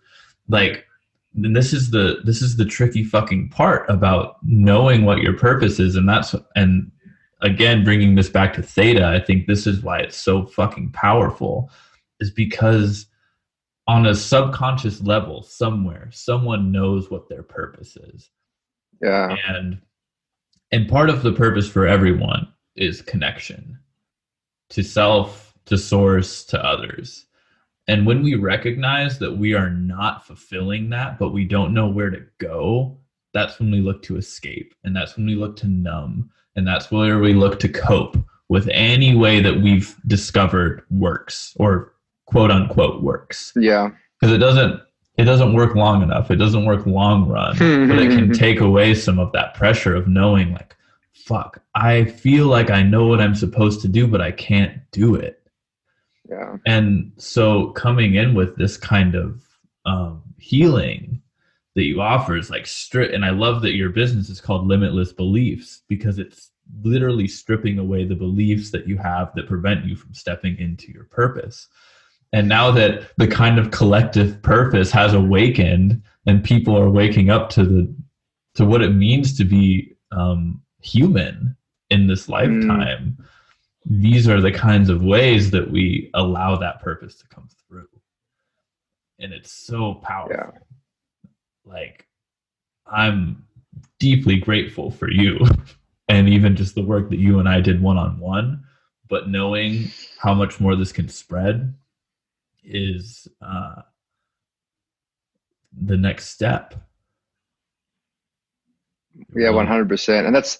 like, 0.49 0.87
and 1.35 1.57
this 1.57 1.73
is 1.73 1.91
the 1.91 2.21
this 2.25 2.43
is 2.43 2.57
the 2.57 2.65
tricky 2.65 3.05
fucking 3.05 3.49
part 3.51 3.89
about 3.89 4.37
knowing 4.43 5.05
what 5.05 5.19
your 5.19 5.33
purpose 5.35 5.81
is, 5.81 5.97
and 5.97 6.09
that's 6.09 6.35
and 6.55 6.91
again 7.41 7.85
bringing 7.85 8.15
this 8.15 8.29
back 8.29 8.53
to 8.55 8.63
theta. 8.63 9.07
I 9.07 9.21
think 9.21 9.47
this 9.47 9.67
is 9.67 9.83
why 9.83 10.01
it's 10.01 10.17
so 10.17 10.47
fucking 10.47 10.93
powerful, 10.93 11.71
is 12.21 12.31
because 12.31 13.07
on 13.87 14.07
a 14.07 14.15
subconscious 14.15 15.03
level 15.03 15.43
somewhere 15.43 16.09
someone 16.11 16.73
knows 16.73 17.11
what 17.11 17.29
their 17.29 17.43
purpose 17.43 17.97
is 17.97 18.31
yeah 19.03 19.37
and 19.49 19.79
and 20.73 20.89
part 20.89 21.11
of 21.11 21.23
the 21.23 21.33
purpose 21.33 21.69
for 21.69 21.87
everyone 21.87 22.49
is 22.77 23.03
connection 23.03 23.79
to 24.71 24.83
self, 24.83 25.55
to 25.67 25.79
source, 25.79 26.45
to 26.45 26.65
others. 26.65 27.27
And 27.87 28.07
when 28.07 28.23
we 28.23 28.35
recognize 28.35 29.19
that 29.19 29.37
we 29.37 29.55
are 29.55 29.71
not 29.71 30.27
fulfilling 30.27 30.91
that, 30.91 31.19
but 31.19 31.31
we 31.31 31.45
don't 31.45 31.75
know 31.75 31.89
where 31.89 32.11
to 32.11 32.25
go, 32.39 32.99
that's 33.33 33.59
when 33.59 33.71
we 33.71 33.81
look 33.81 34.03
to 34.05 34.17
escape. 34.17 34.75
And 34.85 34.97
that's 34.97 35.17
when 35.17 35.27
we 35.27 35.35
look 35.35 35.57
to 35.57 35.69
numb. 35.69 36.31
And 36.57 36.67
that's 36.67 36.91
where 36.91 37.19
we 37.19 37.35
look 37.35 37.59
to 37.61 37.69
cope 37.69 38.17
with 38.49 38.69
any 38.73 39.15
way 39.15 39.41
that 39.41 39.61
we've 39.61 39.95
discovered 40.07 40.85
works 40.91 41.55
or 41.57 41.95
quote 42.27 42.51
unquote 42.51 43.03
works. 43.03 43.53
Yeah. 43.57 43.91
Because 44.19 44.35
it 44.35 44.39
doesn't 44.39 44.81
it 45.17 45.25
doesn't 45.25 45.53
work 45.53 45.77
long 45.77 46.03
enough. 46.03 46.31
It 46.31 46.37
doesn't 46.37 46.65
work 46.65 46.87
long 46.87 47.29
run, 47.29 47.57
but 47.57 47.99
it 47.99 48.11
can 48.11 48.33
take 48.33 48.61
away 48.61 48.95
some 48.95 49.21
of 49.21 49.31
that 49.33 49.55
pressure 49.55 49.95
of 49.95 50.09
knowing 50.09 50.53
like 50.53 50.75
fuck, 51.25 51.63
I 51.75 52.05
feel 52.05 52.47
like 52.47 52.71
I 52.71 52.83
know 52.83 53.07
what 53.07 53.21
I'm 53.21 53.35
supposed 53.35 53.81
to 53.83 53.89
do, 53.89 54.07
but 54.07 54.21
I 54.21 54.31
can't 54.31 54.79
do 54.93 55.15
it. 55.15 55.41
Yeah. 56.29 56.57
And 56.67 57.13
so 57.17 57.71
coming 57.71 58.15
in 58.15 58.35
with 58.35 58.57
this 58.57 58.77
kind 58.77 59.15
of 59.15 59.43
um, 59.87 60.23
healing 60.39 61.23
that 61.75 61.85
you 61.85 62.01
offer 62.01 62.37
is 62.37 62.51
like 62.51 62.67
strip, 62.67 63.13
and 63.13 63.25
I 63.25 63.31
love 63.31 63.63
that 63.63 63.75
your 63.75 63.91
business 63.91 64.29
is 64.29 64.41
called 64.41 64.67
Limitless 64.67 65.13
Beliefs 65.13 65.83
because 65.89 66.19
it's 66.19 66.51
literally 66.83 67.27
stripping 67.27 67.79
away 67.79 68.05
the 68.05 68.15
beliefs 68.15 68.71
that 68.71 68.87
you 68.87 68.97
have 68.99 69.35
that 69.35 69.49
prevent 69.49 69.85
you 69.85 69.97
from 69.97 70.15
stepping 70.15 70.59
into 70.59 70.93
your 70.93 71.05
purpose. 71.05 71.69
And 72.33 72.49
now 72.49 72.71
that 72.73 73.11
the 73.17 73.29
kind 73.29 73.59
of 73.59 73.71
collective 73.71 74.43
purpose 74.43 74.91
has 74.91 75.15
awakened 75.15 76.03
and 76.27 76.43
people 76.43 76.77
are 76.77 76.91
waking 76.91 77.31
up 77.31 77.49
to 77.51 77.65
the 77.65 77.95
to 78.55 78.65
what 78.65 78.83
it 78.83 78.91
means 78.91 79.37
to 79.37 79.45
be 79.45 79.95
um, 80.13 80.63
human 80.85 81.57
in 81.91 82.07
this 82.07 82.27
mm. 82.27 82.31
lifetime 82.31 83.17
mm. 83.19 83.27
these 83.87 84.29
are 84.29 84.41
the 84.41 84.53
kinds 84.53 84.89
of 84.89 85.03
ways 85.03 85.51
that 85.51 85.71
we 85.71 86.11
allow 86.15 86.57
that 86.57 86.81
purpose 86.81 87.17
to 87.17 87.27
come 87.29 87.49
through 87.67 87.89
and 89.19 89.33
it's 89.33 89.51
so 89.51 89.95
powerful 89.95 90.37
yeah. 90.37 91.31
like 91.65 92.07
i'm 92.87 93.45
deeply 93.99 94.37
grateful 94.37 94.91
for 94.91 95.11
you 95.11 95.39
and 96.09 96.29
even 96.29 96.55
just 96.55 96.75
the 96.75 96.83
work 96.83 97.09
that 97.09 97.19
you 97.19 97.39
and 97.39 97.49
i 97.49 97.61
did 97.61 97.83
one-on-one 97.83 98.63
but 99.09 99.29
knowing 99.29 99.91
how 100.19 100.35
much 100.35 100.61
more 100.61 100.77
this 100.77 100.93
can 100.93 101.09
spread 101.09 101.75
is 102.63 103.29
uh, 103.43 103.83
the 105.83 105.97
next 105.97 106.29
step 106.29 106.75
yeah 109.35 109.49
100% 109.49 110.27
and 110.27 110.35
that's 110.35 110.59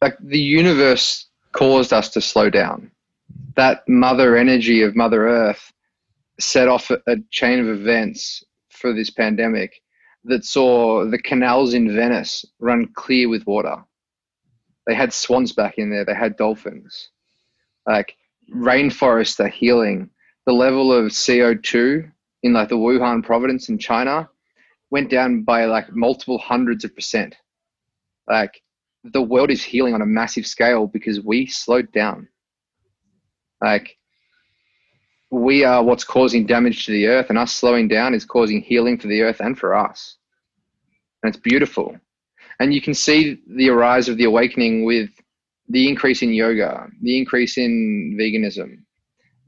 like 0.00 0.16
the 0.20 0.40
universe 0.40 1.26
caused 1.52 1.92
us 1.92 2.10
to 2.10 2.20
slow 2.20 2.50
down. 2.50 2.90
That 3.56 3.88
mother 3.88 4.36
energy 4.36 4.82
of 4.82 4.96
Mother 4.96 5.28
Earth 5.28 5.72
set 6.38 6.68
off 6.68 6.90
a, 6.90 7.00
a 7.06 7.16
chain 7.30 7.60
of 7.60 7.68
events 7.68 8.42
for 8.70 8.92
this 8.92 9.10
pandemic 9.10 9.82
that 10.24 10.44
saw 10.44 11.04
the 11.08 11.18
canals 11.18 11.74
in 11.74 11.94
Venice 11.94 12.44
run 12.58 12.88
clear 12.94 13.28
with 13.28 13.46
water. 13.46 13.76
They 14.86 14.94
had 14.94 15.12
swans 15.12 15.52
back 15.52 15.78
in 15.78 15.90
there, 15.90 16.04
they 16.04 16.14
had 16.14 16.36
dolphins. 16.36 17.10
Like 17.86 18.16
rainforests 18.54 19.40
are 19.40 19.48
healing. 19.48 20.10
The 20.46 20.52
level 20.52 20.92
of 20.92 21.12
CO2 21.12 22.10
in 22.42 22.52
like 22.52 22.68
the 22.68 22.76
Wuhan 22.76 23.22
province 23.24 23.68
in 23.68 23.78
China 23.78 24.28
went 24.90 25.10
down 25.10 25.42
by 25.42 25.66
like 25.66 25.94
multiple 25.94 26.38
hundreds 26.38 26.84
of 26.84 26.94
percent. 26.94 27.36
Like 28.28 28.62
the 29.04 29.22
world 29.22 29.50
is 29.50 29.62
healing 29.62 29.94
on 29.94 30.02
a 30.02 30.06
massive 30.06 30.46
scale 30.46 30.86
because 30.86 31.20
we 31.20 31.46
slowed 31.46 31.90
down. 31.92 32.28
Like 33.62 33.96
we 35.30 35.64
are 35.64 35.82
what's 35.82 36.04
causing 36.04 36.46
damage 36.46 36.86
to 36.86 36.92
the 36.92 37.06
earth, 37.06 37.30
and 37.30 37.38
us 37.38 37.52
slowing 37.52 37.88
down 37.88 38.14
is 38.14 38.24
causing 38.24 38.60
healing 38.60 38.98
for 38.98 39.06
the 39.06 39.22
earth 39.22 39.40
and 39.40 39.58
for 39.58 39.74
us. 39.74 40.16
And 41.22 41.32
it's 41.32 41.40
beautiful. 41.42 41.96
And 42.58 42.74
you 42.74 42.80
can 42.80 42.94
see 42.94 43.40
the 43.46 43.70
rise 43.70 44.08
of 44.08 44.16
the 44.16 44.24
awakening 44.24 44.84
with 44.84 45.10
the 45.68 45.88
increase 45.88 46.22
in 46.22 46.32
yoga, 46.32 46.88
the 47.00 47.16
increase 47.16 47.56
in 47.56 48.16
veganism, 48.18 48.78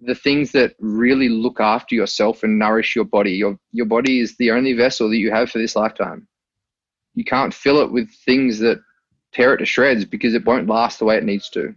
the 0.00 0.14
things 0.14 0.52
that 0.52 0.74
really 0.78 1.28
look 1.28 1.60
after 1.60 1.94
yourself 1.94 2.42
and 2.42 2.58
nourish 2.58 2.94
your 2.94 3.04
body. 3.04 3.32
Your 3.32 3.58
your 3.72 3.86
body 3.86 4.20
is 4.20 4.36
the 4.36 4.50
only 4.50 4.72
vessel 4.72 5.10
that 5.10 5.18
you 5.18 5.30
have 5.32 5.50
for 5.50 5.58
this 5.58 5.76
lifetime. 5.76 6.28
You 7.14 7.24
can't 7.24 7.52
fill 7.52 7.82
it 7.82 7.92
with 7.92 8.08
things 8.24 8.58
that 8.60 8.80
tear 9.32 9.54
it 9.54 9.58
to 9.58 9.66
shreds 9.66 10.04
because 10.04 10.34
it 10.34 10.44
won't 10.44 10.68
last 10.68 10.98
the 10.98 11.04
way 11.04 11.16
it 11.16 11.24
needs 11.24 11.48
to. 11.50 11.74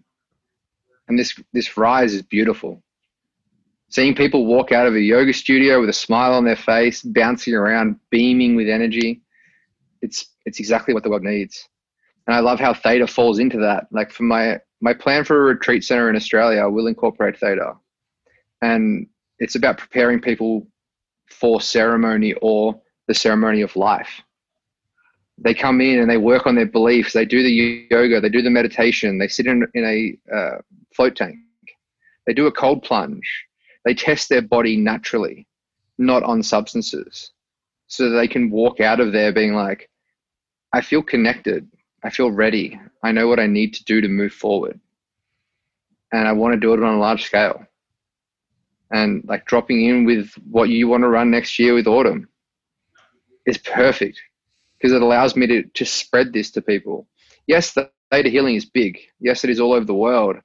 And 1.07 1.17
this 1.17 1.39
this 1.53 1.77
rise 1.77 2.13
is 2.13 2.21
beautiful. 2.21 2.81
Seeing 3.89 4.15
people 4.15 4.45
walk 4.45 4.71
out 4.71 4.87
of 4.87 4.95
a 4.95 4.99
yoga 4.99 5.33
studio 5.33 5.79
with 5.79 5.89
a 5.89 5.93
smile 5.93 6.33
on 6.33 6.43
their 6.43 6.55
face, 6.55 7.01
bouncing 7.01 7.53
around, 7.53 7.99
beaming 8.09 8.55
with 8.55 8.67
energy, 8.67 9.21
it's 10.01 10.27
it's 10.45 10.59
exactly 10.59 10.93
what 10.93 11.03
the 11.03 11.09
world 11.09 11.23
needs. 11.23 11.67
And 12.27 12.35
I 12.35 12.39
love 12.39 12.59
how 12.59 12.73
theta 12.73 13.07
falls 13.07 13.39
into 13.39 13.59
that. 13.59 13.87
Like 13.91 14.11
for 14.11 14.23
my 14.23 14.59
my 14.81 14.93
plan 14.93 15.23
for 15.23 15.37
a 15.37 15.53
retreat 15.53 15.83
center 15.83 16.09
in 16.09 16.15
Australia 16.15 16.61
I 16.61 16.67
will 16.67 16.87
incorporate 16.87 17.39
theta. 17.39 17.73
And 18.61 19.07
it's 19.39 19.55
about 19.55 19.77
preparing 19.77 20.19
people 20.19 20.67
for 21.29 21.61
ceremony 21.61 22.33
or 22.41 22.79
the 23.07 23.13
ceremony 23.13 23.61
of 23.61 23.75
life 23.75 24.21
they 25.37 25.53
come 25.53 25.81
in 25.81 25.99
and 25.99 26.09
they 26.09 26.17
work 26.17 26.47
on 26.47 26.55
their 26.55 26.65
beliefs. 26.65 27.13
They 27.13 27.25
do 27.25 27.43
the 27.43 27.87
yoga, 27.91 28.21
they 28.21 28.29
do 28.29 28.41
the 28.41 28.49
meditation, 28.49 29.17
they 29.17 29.27
sit 29.27 29.47
in, 29.47 29.67
in 29.73 29.83
a 29.85 30.35
uh, 30.35 30.57
float 30.95 31.15
tank, 31.15 31.37
they 32.25 32.33
do 32.33 32.47
a 32.47 32.51
cold 32.51 32.83
plunge. 32.83 33.45
They 33.83 33.93
test 33.93 34.29
their 34.29 34.41
body 34.41 34.77
naturally, 34.77 35.45
not 35.97 36.23
on 36.23 36.41
substances, 36.41 37.31
so 37.87 38.09
they 38.09 38.27
can 38.27 38.49
walk 38.49 38.79
out 38.79 38.99
of 38.99 39.11
there 39.11 39.31
being 39.31 39.53
like, 39.53 39.89
I 40.73 40.81
feel 40.81 41.03
connected. 41.03 41.69
I 42.03 42.09
feel 42.09 42.31
ready. 42.31 42.79
I 43.03 43.11
know 43.11 43.27
what 43.27 43.39
I 43.39 43.47
need 43.47 43.73
to 43.75 43.83
do 43.83 44.01
to 44.01 44.07
move 44.07 44.33
forward. 44.33 44.79
And 46.11 46.27
I 46.27 46.31
want 46.31 46.53
to 46.53 46.59
do 46.59 46.73
it 46.73 46.83
on 46.83 46.95
a 46.95 46.99
large 46.99 47.25
scale. 47.25 47.65
and 48.91 49.23
like 49.27 49.45
dropping 49.45 49.85
in 49.85 50.05
with 50.05 50.31
what 50.49 50.69
you 50.69 50.87
want 50.87 51.03
to 51.03 51.09
run 51.09 51.31
next 51.31 51.59
year 51.59 51.73
with 51.73 51.87
autumn 51.87 52.27
is 53.45 53.57
perfect 53.57 54.19
because 54.77 54.93
it 54.93 55.01
allows 55.01 55.35
me 55.35 55.47
to, 55.47 55.63
to 55.63 55.85
spread 55.85 56.33
this 56.33 56.51
to 56.51 56.61
people. 56.61 57.07
Yes, 57.47 57.73
the 57.73 57.89
theta 58.11 58.29
healing 58.29 58.55
is 58.55 58.65
big. 58.65 58.99
Yes, 59.19 59.43
it 59.43 59.49
is 59.49 59.59
all 59.59 59.73
over 59.73 59.85
the 59.85 59.93
world, 59.93 60.37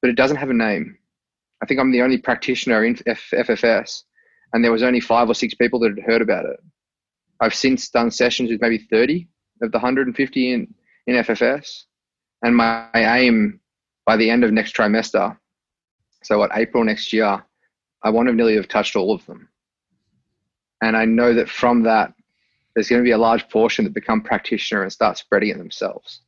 but 0.00 0.10
it 0.10 0.16
doesn't 0.16 0.36
have 0.36 0.50
a 0.50 0.54
name. 0.54 0.96
I 1.62 1.66
think 1.66 1.80
I'm 1.80 1.92
the 1.92 2.02
only 2.02 2.18
practitioner 2.18 2.84
in 2.84 2.96
FFS, 2.96 4.02
and 4.52 4.62
there 4.62 4.72
was 4.72 4.82
only 4.82 5.00
five 5.00 5.28
or 5.28 5.34
six 5.34 5.54
people 5.54 5.80
that 5.80 5.96
had 5.96 6.04
heard 6.04 6.22
about 6.22 6.46
it. 6.46 6.60
I've 7.40 7.54
since 7.54 7.90
done 7.90 8.10
sessions 8.10 8.50
with 8.50 8.60
maybe 8.60 8.78
30 8.78 9.28
of 9.62 9.72
the 9.72 9.78
150 9.78 10.52
in, 10.52 10.74
in 11.06 11.16
FFS, 11.16 11.84
and 12.42 12.56
my 12.56 12.88
aim 12.94 13.60
by 14.06 14.16
the 14.16 14.28
end 14.28 14.44
of 14.44 14.52
next 14.52 14.76
trimester, 14.76 15.36
so 16.24 16.38
what 16.38 16.50
April 16.54 16.84
next 16.84 17.12
year, 17.12 17.44
I 18.02 18.10
want 18.10 18.28
to 18.28 18.34
nearly 18.34 18.56
have 18.56 18.68
touched 18.68 18.96
all 18.96 19.14
of 19.14 19.24
them. 19.26 19.48
And 20.82 20.96
I 20.96 21.04
know 21.04 21.34
that 21.34 21.50
from 21.50 21.82
that, 21.82 22.13
there's 22.74 22.88
going 22.88 23.00
to 23.00 23.06
be 23.06 23.12
a 23.12 23.18
large 23.18 23.48
portion 23.48 23.84
that 23.84 23.94
become 23.94 24.20
practitioner 24.20 24.82
and 24.82 24.92
start 24.92 25.18
spreading 25.18 25.50
it 25.50 25.58
themselves. 25.58 26.20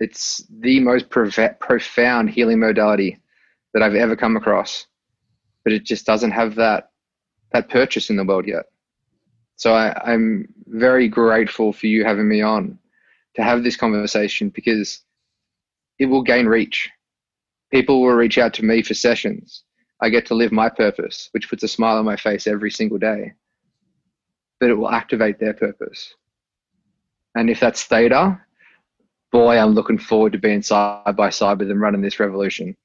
It's 0.00 0.44
the 0.48 0.80
most 0.80 1.10
profound 1.10 2.30
healing 2.30 2.58
modality 2.58 3.18
that 3.74 3.82
I've 3.82 3.94
ever 3.94 4.16
come 4.16 4.36
across, 4.36 4.86
but 5.62 5.74
it 5.74 5.84
just 5.84 6.06
doesn't 6.06 6.30
have 6.30 6.54
that 6.56 6.90
that 7.52 7.68
purchase 7.68 8.10
in 8.10 8.16
the 8.16 8.24
world 8.24 8.46
yet. 8.46 8.66
So 9.56 9.74
I, 9.74 9.92
I'm 10.10 10.48
very 10.68 11.08
grateful 11.08 11.72
for 11.72 11.86
you 11.86 12.04
having 12.04 12.28
me 12.28 12.40
on 12.40 12.78
to 13.34 13.42
have 13.42 13.62
this 13.62 13.76
conversation 13.76 14.50
because 14.50 15.02
it 15.98 16.06
will 16.06 16.22
gain 16.22 16.46
reach. 16.46 16.88
People 17.70 18.00
will 18.00 18.12
reach 18.12 18.38
out 18.38 18.54
to 18.54 18.64
me 18.64 18.82
for 18.82 18.94
sessions. 18.94 19.64
I 20.00 20.08
get 20.08 20.26
to 20.26 20.34
live 20.34 20.52
my 20.52 20.68
purpose, 20.70 21.28
which 21.32 21.50
puts 21.50 21.62
a 21.62 21.68
smile 21.68 21.98
on 21.98 22.04
my 22.04 22.16
face 22.16 22.46
every 22.46 22.70
single 22.70 22.98
day. 22.98 23.34
But 24.60 24.70
it 24.70 24.74
will 24.74 24.90
activate 24.90 25.40
their 25.40 25.54
purpose. 25.54 26.14
And 27.34 27.48
if 27.48 27.60
that's 27.60 27.84
theta, 27.84 28.40
boy, 29.32 29.58
I'm 29.58 29.70
looking 29.70 29.98
forward 29.98 30.32
to 30.32 30.38
being 30.38 30.62
side 30.62 31.16
by 31.16 31.30
side 31.30 31.58
with 31.58 31.68
them 31.68 31.82
running 31.82 32.02
this 32.02 32.20
revolution. 32.20 32.76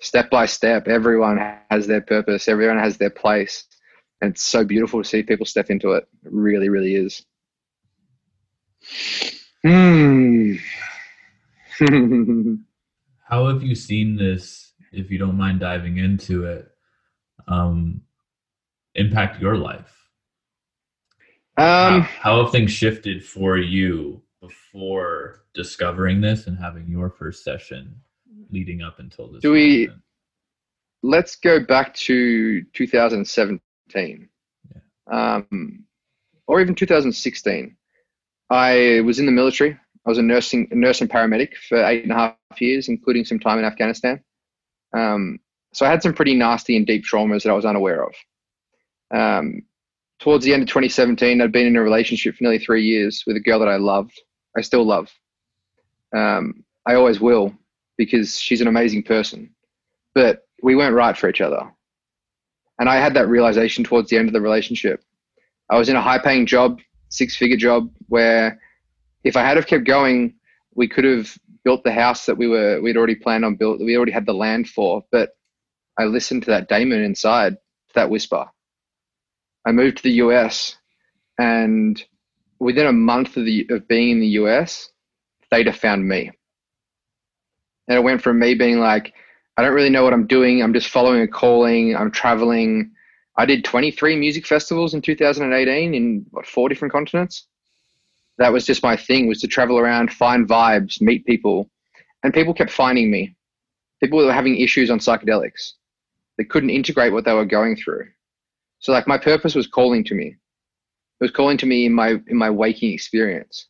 Step 0.00 0.30
by 0.30 0.46
step, 0.46 0.88
everyone 0.88 1.38
has 1.70 1.86
their 1.86 2.00
purpose, 2.00 2.48
everyone 2.48 2.78
has 2.78 2.96
their 2.96 3.10
place. 3.10 3.64
And 4.20 4.32
it's 4.32 4.42
so 4.42 4.64
beautiful 4.64 5.02
to 5.02 5.08
see 5.08 5.22
people 5.22 5.46
step 5.46 5.70
into 5.70 5.92
it. 5.92 6.08
It 6.24 6.32
really, 6.32 6.68
really 6.68 6.94
is. 6.94 7.24
Hmm. 9.62 10.54
How 13.28 13.46
have 13.48 13.62
you 13.62 13.74
seen 13.74 14.16
this, 14.16 14.72
if 14.92 15.10
you 15.10 15.18
don't 15.18 15.36
mind 15.36 15.60
diving 15.60 15.98
into 15.98 16.44
it, 16.44 16.70
um, 17.48 18.02
impact 18.94 19.40
your 19.40 19.56
life? 19.56 19.95
Um, 21.58 22.02
how, 22.02 22.08
how 22.20 22.42
have 22.42 22.52
things 22.52 22.70
shifted 22.70 23.24
for 23.24 23.56
you 23.56 24.22
before 24.40 25.44
discovering 25.54 26.20
this 26.20 26.46
and 26.46 26.58
having 26.58 26.86
your 26.86 27.10
first 27.10 27.42
session 27.42 27.96
leading 28.50 28.82
up 28.82 28.98
until 28.98 29.30
this? 29.32 29.42
Do 29.42 29.52
we? 29.52 29.88
Let's 31.02 31.36
go 31.36 31.60
back 31.60 31.94
to 31.94 32.62
2017, 32.72 34.28
yeah. 34.74 34.80
um, 35.10 35.84
or 36.46 36.60
even 36.60 36.74
2016. 36.74 37.76
I 38.50 39.00
was 39.04 39.18
in 39.18 39.26
the 39.26 39.32
military. 39.32 39.72
I 39.72 40.08
was 40.08 40.18
a 40.18 40.22
nursing 40.22 40.68
nurse 40.70 41.00
and 41.00 41.10
paramedic 41.10 41.54
for 41.68 41.82
eight 41.84 42.04
and 42.04 42.12
a 42.12 42.14
half 42.14 42.60
years, 42.60 42.88
including 42.88 43.24
some 43.24 43.38
time 43.38 43.58
in 43.58 43.64
Afghanistan. 43.64 44.22
Um, 44.96 45.40
so 45.72 45.84
I 45.84 45.90
had 45.90 46.02
some 46.02 46.14
pretty 46.14 46.34
nasty 46.34 46.76
and 46.76 46.86
deep 46.86 47.04
traumas 47.04 47.42
that 47.42 47.50
I 47.50 47.54
was 47.54 47.64
unaware 47.64 48.04
of. 48.04 48.14
Um, 49.14 49.62
towards 50.18 50.44
the 50.44 50.52
end 50.52 50.62
of 50.62 50.68
2017, 50.68 51.40
I'd 51.40 51.52
been 51.52 51.66
in 51.66 51.76
a 51.76 51.82
relationship 51.82 52.36
for 52.36 52.44
nearly 52.44 52.58
three 52.58 52.84
years 52.84 53.24
with 53.26 53.36
a 53.36 53.40
girl 53.40 53.58
that 53.60 53.68
I 53.68 53.76
loved. 53.76 54.18
I 54.56 54.60
still 54.62 54.84
love. 54.84 55.10
Um, 56.16 56.64
I 56.86 56.94
always 56.94 57.20
will 57.20 57.52
because 57.98 58.38
she's 58.38 58.60
an 58.60 58.68
amazing 58.68 59.02
person. 59.02 59.54
But 60.14 60.46
we 60.62 60.76
weren't 60.76 60.94
right 60.94 61.16
for 61.16 61.28
each 61.28 61.40
other. 61.40 61.70
And 62.78 62.88
I 62.88 62.96
had 62.96 63.14
that 63.14 63.28
realization 63.28 63.84
towards 63.84 64.10
the 64.10 64.18
end 64.18 64.28
of 64.28 64.32
the 64.32 64.40
relationship. 64.40 65.02
I 65.70 65.78
was 65.78 65.88
in 65.88 65.96
a 65.96 66.02
high 66.02 66.18
paying 66.18 66.46
job, 66.46 66.80
six 67.08 67.36
figure 67.36 67.56
job, 67.56 67.90
where 68.08 68.60
if 69.24 69.36
I 69.36 69.42
had 69.42 69.56
have 69.56 69.66
kept 69.66 69.84
going, 69.84 70.34
we 70.74 70.88
could 70.88 71.04
have 71.04 71.36
built 71.64 71.82
the 71.84 71.92
house 71.92 72.26
that 72.26 72.36
we 72.36 72.46
were 72.46 72.80
we'd 72.80 72.96
already 72.96 73.16
planned 73.16 73.44
on 73.44 73.56
built 73.56 73.80
we 73.80 73.96
already 73.96 74.12
had 74.12 74.26
the 74.26 74.34
land 74.34 74.68
for. 74.68 75.04
But 75.10 75.30
I 75.98 76.04
listened 76.04 76.42
to 76.44 76.50
that 76.50 76.68
daemon 76.68 77.02
inside, 77.02 77.54
to 77.54 77.94
that 77.94 78.10
whisper. 78.10 78.46
I 79.66 79.72
moved 79.72 79.98
to 79.98 80.02
the 80.04 80.12
US, 80.24 80.76
and 81.38 82.02
within 82.58 82.86
a 82.86 82.92
month 82.92 83.36
of 83.36 83.44
the 83.44 83.66
of 83.70 83.86
being 83.88 84.10
in 84.10 84.20
the 84.20 84.38
US, 84.40 84.90
Theta 85.50 85.72
found 85.72 86.08
me. 86.08 86.30
And 87.88 87.98
it 87.98 88.02
went 88.02 88.22
from 88.22 88.38
me 88.38 88.54
being 88.54 88.78
like, 88.78 89.12
I 89.56 89.62
don't 89.62 89.74
really 89.74 89.90
know 89.90 90.04
what 90.04 90.14
I'm 90.14 90.26
doing. 90.26 90.62
I'm 90.62 90.72
just 90.72 90.88
following 90.88 91.20
a 91.20 91.28
calling. 91.28 91.94
I'm 91.94 92.10
traveling. 92.10 92.92
I 93.36 93.44
did 93.44 93.64
23 93.64 94.16
music 94.16 94.46
festivals 94.46 94.94
in 94.94 95.02
2018 95.02 95.94
in 95.94 96.26
what 96.30 96.46
four 96.46 96.68
different 96.68 96.92
continents 96.92 97.46
that 98.38 98.52
was 98.52 98.66
just 98.66 98.82
my 98.82 98.96
thing 98.96 99.26
was 99.26 99.40
to 99.40 99.48
travel 99.48 99.78
around, 99.78 100.12
find 100.12 100.48
vibes, 100.48 101.00
meet 101.00 101.24
people. 101.24 101.70
And 102.22 102.34
people 102.34 102.54
kept 102.54 102.70
finding 102.70 103.10
me. 103.10 103.34
People 104.02 104.18
were 104.18 104.32
having 104.32 104.58
issues 104.58 104.90
on 104.90 104.98
psychedelics. 104.98 105.72
They 106.36 106.44
couldn't 106.44 106.70
integrate 106.70 107.12
what 107.12 107.24
they 107.24 107.32
were 107.32 107.46
going 107.46 107.76
through. 107.76 108.08
So 108.78 108.92
like 108.92 109.06
my 109.06 109.18
purpose 109.18 109.54
was 109.54 109.66
calling 109.66 110.04
to 110.04 110.14
me. 110.14 110.26
It 110.28 111.24
was 111.24 111.30
calling 111.30 111.56
to 111.58 111.66
me 111.66 111.86
in 111.86 111.92
my 111.92 112.20
in 112.28 112.36
my 112.36 112.50
waking 112.50 112.92
experience. 112.92 113.68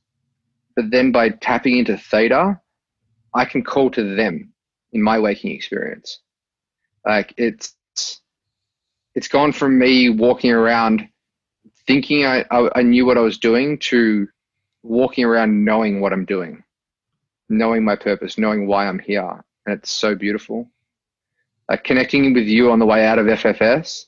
But 0.75 0.91
then 0.91 1.13
by 1.13 1.31
tapping 1.31 1.79
into 1.79 1.97
theta, 1.97 2.61
I 3.35 3.45
can 3.45 3.63
call 3.63 3.91
to 3.93 4.15
them 4.17 4.53
in 4.93 5.03
my 5.03 5.19
waking 5.19 5.53
experience. 5.53 6.21
Like 7.05 7.35
it's 7.37 7.75
it's 9.15 9.29
gone 9.29 9.53
from 9.53 9.79
me 9.79 10.11
walking 10.11 10.51
around 10.53 11.09
thinking 11.87 12.27
I, 12.27 12.45
I, 12.51 12.69
I 12.77 12.83
knew 12.83 13.07
what 13.07 13.17
I 13.17 13.23
was 13.23 13.39
doing 13.39 13.79
to 13.91 14.29
walking 14.83 15.25
around 15.25 15.65
knowing 15.65 16.01
what 16.01 16.13
I'm 16.13 16.25
doing, 16.25 16.63
knowing 17.49 17.85
my 17.85 17.97
purpose, 17.97 18.39
knowing 18.39 18.67
why 18.67 18.87
I'm 18.87 18.99
here. 18.99 19.45
And 19.65 19.79
it's 19.79 19.91
so 19.91 20.15
beautiful. 20.15 20.69
Like 21.69 21.85
connecting 21.85 22.35
with 22.35 22.47
you 22.47 22.71
on 22.71 22.79
the 22.79 22.87
way 22.87 23.07
out 23.07 23.19
of 23.19 23.27
FFS 23.27 24.07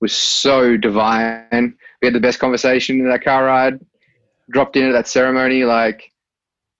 was 0.00 0.12
so 0.12 0.76
divine. 0.76 1.76
We 2.00 2.06
had 2.06 2.14
the 2.14 2.20
best 2.20 2.38
conversation 2.38 3.00
in 3.00 3.08
that 3.08 3.24
car 3.24 3.44
ride, 3.44 3.80
dropped 4.50 4.76
into 4.76 4.92
that 4.92 5.08
ceremony. 5.08 5.64
Like 5.64 6.12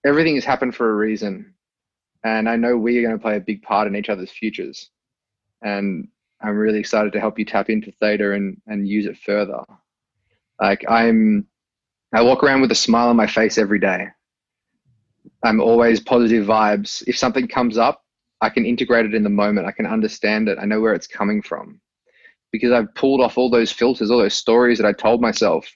everything 0.05 0.35
has 0.35 0.45
happened 0.45 0.75
for 0.75 0.89
a 0.89 0.95
reason. 0.95 1.53
And 2.23 2.49
I 2.49 2.55
know 2.55 2.77
we 2.77 2.97
are 2.97 3.01
going 3.01 3.17
to 3.17 3.21
play 3.21 3.37
a 3.37 3.41
big 3.41 3.61
part 3.61 3.87
in 3.87 3.95
each 3.95 4.09
other's 4.09 4.31
futures. 4.31 4.89
And 5.63 6.07
I'm 6.41 6.55
really 6.55 6.79
excited 6.79 7.13
to 7.13 7.19
help 7.19 7.39
you 7.39 7.45
tap 7.45 7.69
into 7.69 7.91
theta 7.99 8.33
and, 8.33 8.61
and 8.67 8.87
use 8.87 9.05
it 9.05 9.17
further. 9.17 9.63
Like 10.61 10.83
I'm 10.89 11.47
I 12.13 12.21
walk 12.21 12.43
around 12.43 12.61
with 12.61 12.71
a 12.71 12.75
smile 12.75 13.09
on 13.09 13.15
my 13.15 13.27
face 13.27 13.57
every 13.57 13.79
day. 13.79 14.07
I'm 15.43 15.59
always 15.59 15.99
positive 15.99 16.45
vibes. 16.45 17.03
If 17.05 17.17
something 17.17 17.47
comes 17.47 17.77
up, 17.77 18.03
I 18.41 18.49
can 18.49 18.65
integrate 18.65 19.05
it 19.05 19.13
in 19.13 19.23
the 19.23 19.29
moment. 19.29 19.67
I 19.67 19.71
can 19.71 19.85
understand 19.85 20.47
it. 20.47 20.57
I 20.59 20.65
know 20.65 20.79
where 20.79 20.93
it's 20.93 21.07
coming 21.07 21.41
from 21.41 21.81
because 22.51 22.71
I've 22.71 22.93
pulled 22.95 23.21
off 23.21 23.37
all 23.37 23.49
those 23.49 23.71
filters, 23.71 24.09
all 24.09 24.19
those 24.19 24.33
stories 24.33 24.77
that 24.79 24.87
I 24.87 24.93
told 24.93 25.21
myself 25.21 25.67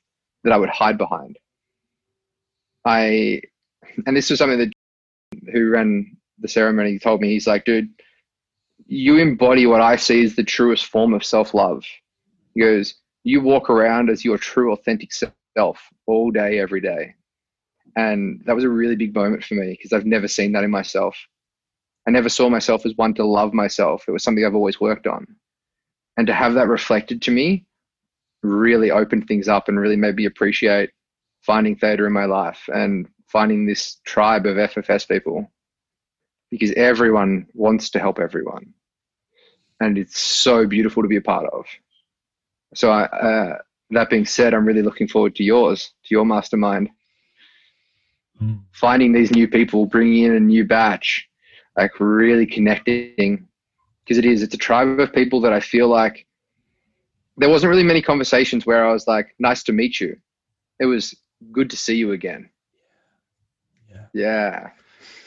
that 0.44 0.54
I 0.54 0.58
would 0.58 0.70
hide 0.70 0.98
behind. 0.98 1.38
I, 2.86 3.42
and 4.06 4.16
this 4.16 4.30
was 4.30 4.40
something 4.40 4.60
that 4.60 4.74
who 5.54 5.70
ran 5.70 6.18
the 6.40 6.48
ceremony 6.48 7.00
told 7.00 7.22
me. 7.22 7.30
He's 7.30 7.48
like, 7.48 7.66
dude, 7.66 7.90
you 8.88 9.18
embody 9.18 9.68
what 9.68 9.82
I 9.82 9.96
see 9.96 10.24
as 10.24 10.36
the 10.36 10.44
truest 10.44 10.88
form 10.88 11.14
of 11.14 11.24
self 11.24 11.54
love. 11.54 11.84
He 12.54 12.62
goes, 12.62 12.96
you 13.24 13.42
walk 13.42 13.70
around 13.70 14.10
as 14.10 14.26
your 14.26 14.38
true, 14.38 14.74
authentic 14.74 15.14
self 15.14 15.34
self 15.58 15.80
all 16.08 16.32
day, 16.32 16.60
every 16.60 16.82
day. 16.82 17.16
And 17.96 18.42
that 18.46 18.56
was 18.56 18.64
a 18.64 18.70
really 18.70 18.96
big 18.96 19.14
moment 19.14 19.44
for 19.44 19.56
me 19.56 19.72
because 19.72 19.94
I've 19.94 20.06
never 20.06 20.28
seen 20.28 20.54
that 20.54 20.64
in 20.64 20.72
myself. 20.72 21.16
I 22.08 22.12
never 22.12 22.30
saw 22.30 22.50
myself 22.50 22.86
as 22.86 22.96
one 22.96 23.14
to 23.16 23.26
love 23.26 23.54
myself. 23.54 24.06
It 24.08 24.12
was 24.12 24.24
something 24.24 24.46
I've 24.46 24.56
always 24.56 24.80
worked 24.80 25.08
on. 25.08 25.28
And 26.18 26.28
to 26.28 26.34
have 26.34 26.54
that 26.56 26.68
reflected 26.68 27.22
to 27.24 27.32
me 27.32 27.66
really 28.44 28.92
opened 28.92 29.28
things 29.28 29.48
up 29.48 29.68
and 29.68 29.80
really 29.80 29.96
made 29.96 30.16
me 30.16 30.26
appreciate 30.26 30.92
finding 31.42 31.76
theta 31.76 32.06
in 32.06 32.14
my 32.14 32.26
life 32.26 32.70
and 32.74 33.08
finding 33.28 33.66
this 33.66 33.98
tribe 34.06 34.46
of 34.46 34.58
FFS 34.58 35.08
people 35.08 35.52
because 36.50 36.72
everyone 36.74 37.48
wants 37.54 37.90
to 37.92 38.00
help 38.00 38.20
everyone. 38.20 38.74
And 39.80 39.98
it's 39.98 40.20
so 40.20 40.68
beautiful 40.68 41.02
to 41.02 41.10
be 41.10 41.16
a 41.16 41.22
part 41.22 41.48
of. 41.52 41.66
So 42.76 42.92
I, 42.92 43.04
uh, 43.04 43.58
that 43.92 44.10
being 44.10 44.26
said, 44.26 44.54
I'm 44.54 44.66
really 44.66 44.82
looking 44.82 45.08
forward 45.08 45.36
to 45.36 45.44
yours, 45.44 45.94
to 46.04 46.16
your 46.16 46.26
mastermind. 46.26 46.90
Mm. 48.42 48.62
Finding 48.74 49.12
these 49.12 49.32
new 49.32 49.48
people, 49.48 49.86
bringing 49.86 50.24
in 50.24 50.36
a 50.36 50.40
new 50.40 50.66
batch, 50.66 51.28
like 51.78 52.00
really 52.00 52.46
connecting 52.46 53.48
because 54.04 54.18
it 54.18 54.26
is. 54.26 54.42
It's 54.42 54.56
a 54.56 54.58
tribe 54.58 55.00
of 55.00 55.14
people 55.14 55.42
that 55.42 55.54
I 55.54 55.60
feel 55.60 55.88
like 55.88 56.26
there 57.38 57.50
wasn't 57.50 57.70
really 57.70 57.84
many 57.84 58.02
conversations 58.02 58.66
where 58.66 58.86
I 58.86 58.92
was 58.92 59.08
like, 59.08 59.36
"Nice 59.40 59.64
to 59.64 59.74
meet 59.74 60.00
you." 60.00 60.18
It 60.80 60.86
was 60.86 61.16
good 61.52 61.70
to 61.70 61.78
see 61.78 61.96
you 61.96 62.12
again. 62.12 62.50
Yeah. 63.90 64.06
Yeah. 64.14 64.70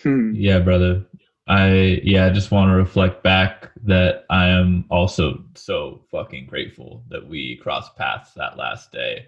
Hmm. 0.02 0.32
Yeah, 0.34 0.58
brother. 0.60 1.04
I 1.46 2.00
yeah, 2.02 2.26
I 2.26 2.30
just 2.30 2.50
want 2.50 2.70
to 2.70 2.74
reflect 2.74 3.22
back 3.22 3.70
that 3.84 4.24
I 4.30 4.48
am 4.48 4.86
also 4.90 5.44
so 5.54 6.02
fucking 6.10 6.46
grateful 6.46 7.04
that 7.08 7.28
we 7.28 7.56
crossed 7.56 7.96
paths 7.96 8.32
that 8.34 8.56
last 8.56 8.92
day. 8.92 9.26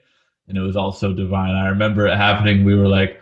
And 0.48 0.56
it 0.56 0.62
was 0.62 0.76
all 0.76 0.92
so 0.92 1.12
divine. 1.12 1.54
I 1.54 1.68
remember 1.68 2.06
it 2.06 2.16
happening. 2.16 2.64
We 2.64 2.74
were 2.74 2.88
like 2.88 3.20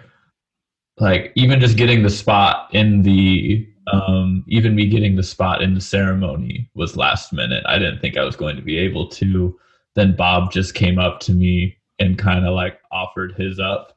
like 0.99 1.33
even 1.35 1.59
just 1.59 1.77
getting 1.77 2.03
the 2.03 2.11
spot 2.11 2.73
in 2.73 3.03
the 3.03 3.67
um 3.93 4.45
even 4.49 4.75
me 4.75 4.87
getting 4.87 5.17
the 5.17 5.23
spot 5.23 5.63
in 5.63 5.75
the 5.75 5.81
ceremony 5.81 6.71
was 6.75 6.97
last 6.97 7.33
minute. 7.33 7.65
I 7.67 7.79
didn't 7.79 8.01
think 8.01 8.17
I 8.17 8.25
was 8.25 8.37
going 8.37 8.57
to 8.57 8.63
be 8.63 8.79
able 8.79 9.09
to. 9.09 9.59
Then 9.95 10.17
Bob 10.17 10.51
just 10.51 10.75
came 10.75 10.99
up 10.99 11.21
to 11.21 11.33
me 11.33 11.77
and 11.99 12.19
kind 12.19 12.47
of 12.47 12.55
like 12.55 12.81
offered 12.91 13.35
his 13.37 13.61
up 13.61 13.95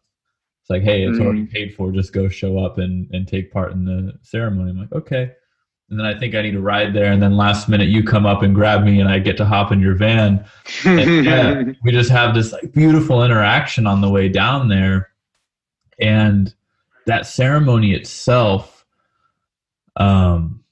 it's 0.67 0.69
like, 0.69 0.83
hey, 0.83 1.03
it's 1.03 1.17
mm. 1.17 1.23
already 1.23 1.45
paid 1.45 1.73
for. 1.73 1.93
Just 1.93 2.11
go 2.11 2.27
show 2.27 2.59
up 2.59 2.77
and, 2.77 3.09
and 3.13 3.25
take 3.25 3.53
part 3.53 3.71
in 3.71 3.85
the 3.85 4.11
ceremony. 4.21 4.71
I'm 4.71 4.77
like, 4.77 4.91
okay. 4.91 5.31
And 5.89 5.97
then 5.97 6.05
I 6.05 6.19
think 6.19 6.35
I 6.35 6.41
need 6.41 6.51
to 6.51 6.59
ride 6.59 6.93
there. 6.93 7.09
And 7.09 7.23
then 7.23 7.37
last 7.37 7.69
minute 7.69 7.87
you 7.87 8.03
come 8.03 8.25
up 8.25 8.41
and 8.41 8.53
grab 8.53 8.83
me 8.83 8.99
and 8.99 9.07
I 9.07 9.19
get 9.19 9.37
to 9.37 9.45
hop 9.45 9.71
in 9.71 9.79
your 9.79 9.95
van. 9.95 10.43
And 10.83 11.25
yeah, 11.25 11.63
we 11.85 11.93
just 11.93 12.09
have 12.09 12.35
this 12.35 12.51
like 12.51 12.73
beautiful 12.73 13.23
interaction 13.23 13.87
on 13.87 14.01
the 14.01 14.09
way 14.09 14.27
down 14.27 14.67
there. 14.67 15.09
And 16.01 16.53
that 17.05 17.27
ceremony 17.27 17.93
itself, 17.93 18.76
um, 19.97 20.63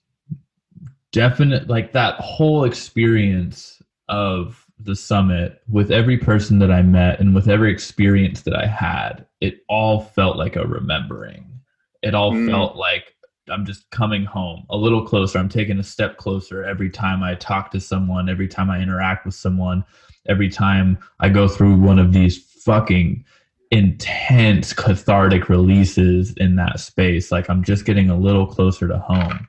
definite 1.12 1.68
like 1.68 1.92
that 1.94 2.16
whole 2.20 2.64
experience 2.64 3.82
of 4.08 4.66
the 4.80 4.96
summit 4.96 5.62
with 5.68 5.92
every 5.92 6.18
person 6.18 6.60
that 6.60 6.72
I 6.72 6.82
met 6.82 7.20
and 7.20 7.34
with 7.34 7.48
every 7.48 7.72
experience 7.72 8.42
that 8.42 8.56
I 8.56 8.68
had, 8.68 9.26
it 9.42 9.62
all 9.70 10.02
felt 10.02 10.38
like 10.38 10.56
a 10.56 10.68
remembering. 10.68 11.60
It 12.02 12.14
all 12.14 12.34
mm. 12.34 12.50
felt 12.50 12.76
like 12.76 13.16
I'm 13.50 13.66
just 13.66 13.90
coming 13.92 14.26
home 14.26 14.66
a 14.70 14.78
little 14.78 15.06
closer. 15.06 15.40
I'm 15.40 15.50
taking 15.50 15.80
a 15.80 15.84
step 15.84 16.18
closer 16.18 16.64
every 16.64 16.90
time 16.90 17.24
I 17.24 17.36
talk 17.36 17.72
to 17.72 17.80
someone, 17.80 18.30
every 18.30 18.48
time 18.48 18.70
I 18.70 18.82
interact 18.82 19.26
with 19.26 19.36
someone, 19.36 19.84
every 20.28 20.50
time 20.50 20.98
I 21.20 21.30
go 21.30 21.48
through 21.48 21.80
one 21.80 22.00
of 22.00 22.12
these 22.12 22.38
fucking 22.38 23.24
intense 23.72 24.74
cathartic 24.74 25.50
releases 25.50 26.34
in 26.38 26.56
that 26.56 26.80
space. 26.80 27.32
Like 27.32 27.50
I'm 27.50 27.64
just 27.64 27.86
getting 27.86 28.10
a 28.10 28.18
little 28.18 28.46
closer 28.48 28.88
to 28.88 29.00
home. 29.00 29.48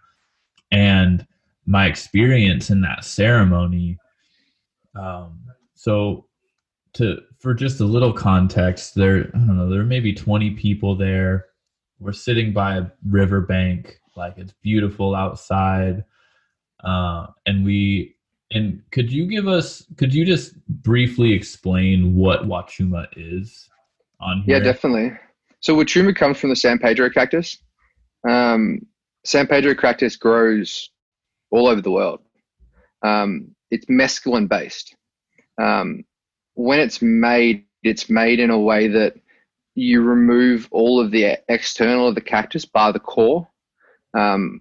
And 0.73 1.27
my 1.67 1.87
experience 1.87 2.71
in 2.71 2.81
that 2.83 3.05
ceremony 3.05 3.99
um, 4.97 5.45
so 5.75 6.27
to 6.95 7.21
for 7.39 7.55
just 7.55 7.81
a 7.81 7.85
little 7.85 8.13
context, 8.13 8.95
there 8.95 9.31
I 9.35 9.39
don't 9.39 9.57
know, 9.57 9.69
there 9.69 9.85
may 9.85 10.01
be 10.01 10.15
20 10.15 10.53
people 10.53 10.97
there. 10.97 11.47
We're 11.99 12.13
sitting 12.13 12.53
by 12.53 12.79
a 12.79 12.87
riverbank, 13.09 13.99
like 14.17 14.35
it's 14.39 14.55
beautiful 14.63 15.15
outside. 15.15 16.05
Uh, 16.83 17.29
and 17.47 17.65
we 17.65 18.17
and 18.53 18.83
could 18.91 19.13
you 19.13 19.27
give 19.27 19.49
us 19.49 19.85
could 19.97 20.15
you 20.15 20.25
just 20.25 20.55
briefly 20.67 21.33
explain 21.33 22.15
what 22.15 22.45
Wachuma 22.45 23.07
is 23.17 23.69
on 24.21 24.43
here? 24.43 24.57
Yeah, 24.57 24.63
definitely. 24.63 25.13
So 25.61 25.77
Wachuma 25.77 26.15
comes 26.15 26.39
from 26.39 26.51
the 26.51 26.57
San 26.57 26.79
Pedro 26.79 27.11
cactus. 27.11 27.59
Um, 28.29 28.87
San 29.25 29.47
Pedro 29.47 29.75
cactus 29.75 30.17
grows 30.17 30.91
all 31.51 31.67
over 31.67 31.81
the 31.81 31.91
world. 31.91 32.21
Um, 33.03 33.55
it's 33.71 33.87
mescaline 33.87 34.49
based. 34.49 34.95
Um, 35.61 36.05
when 36.55 36.81
it's 36.81 37.03
made, 37.03 37.65
it's 37.83 38.09
made 38.09 38.41
in 38.41 38.51
a 38.51 38.59
way 38.59 38.89
that 38.89 39.15
you 39.75 40.03
remove 40.03 40.69
all 40.71 41.01
of 41.01 41.11
the 41.11 41.39
external 41.49 42.09
of 42.09 42.15
the 42.15 42.21
cactus 42.21 42.65
bar 42.65 42.93
the 42.93 42.99
core, 43.01 43.47
um, 44.17 44.61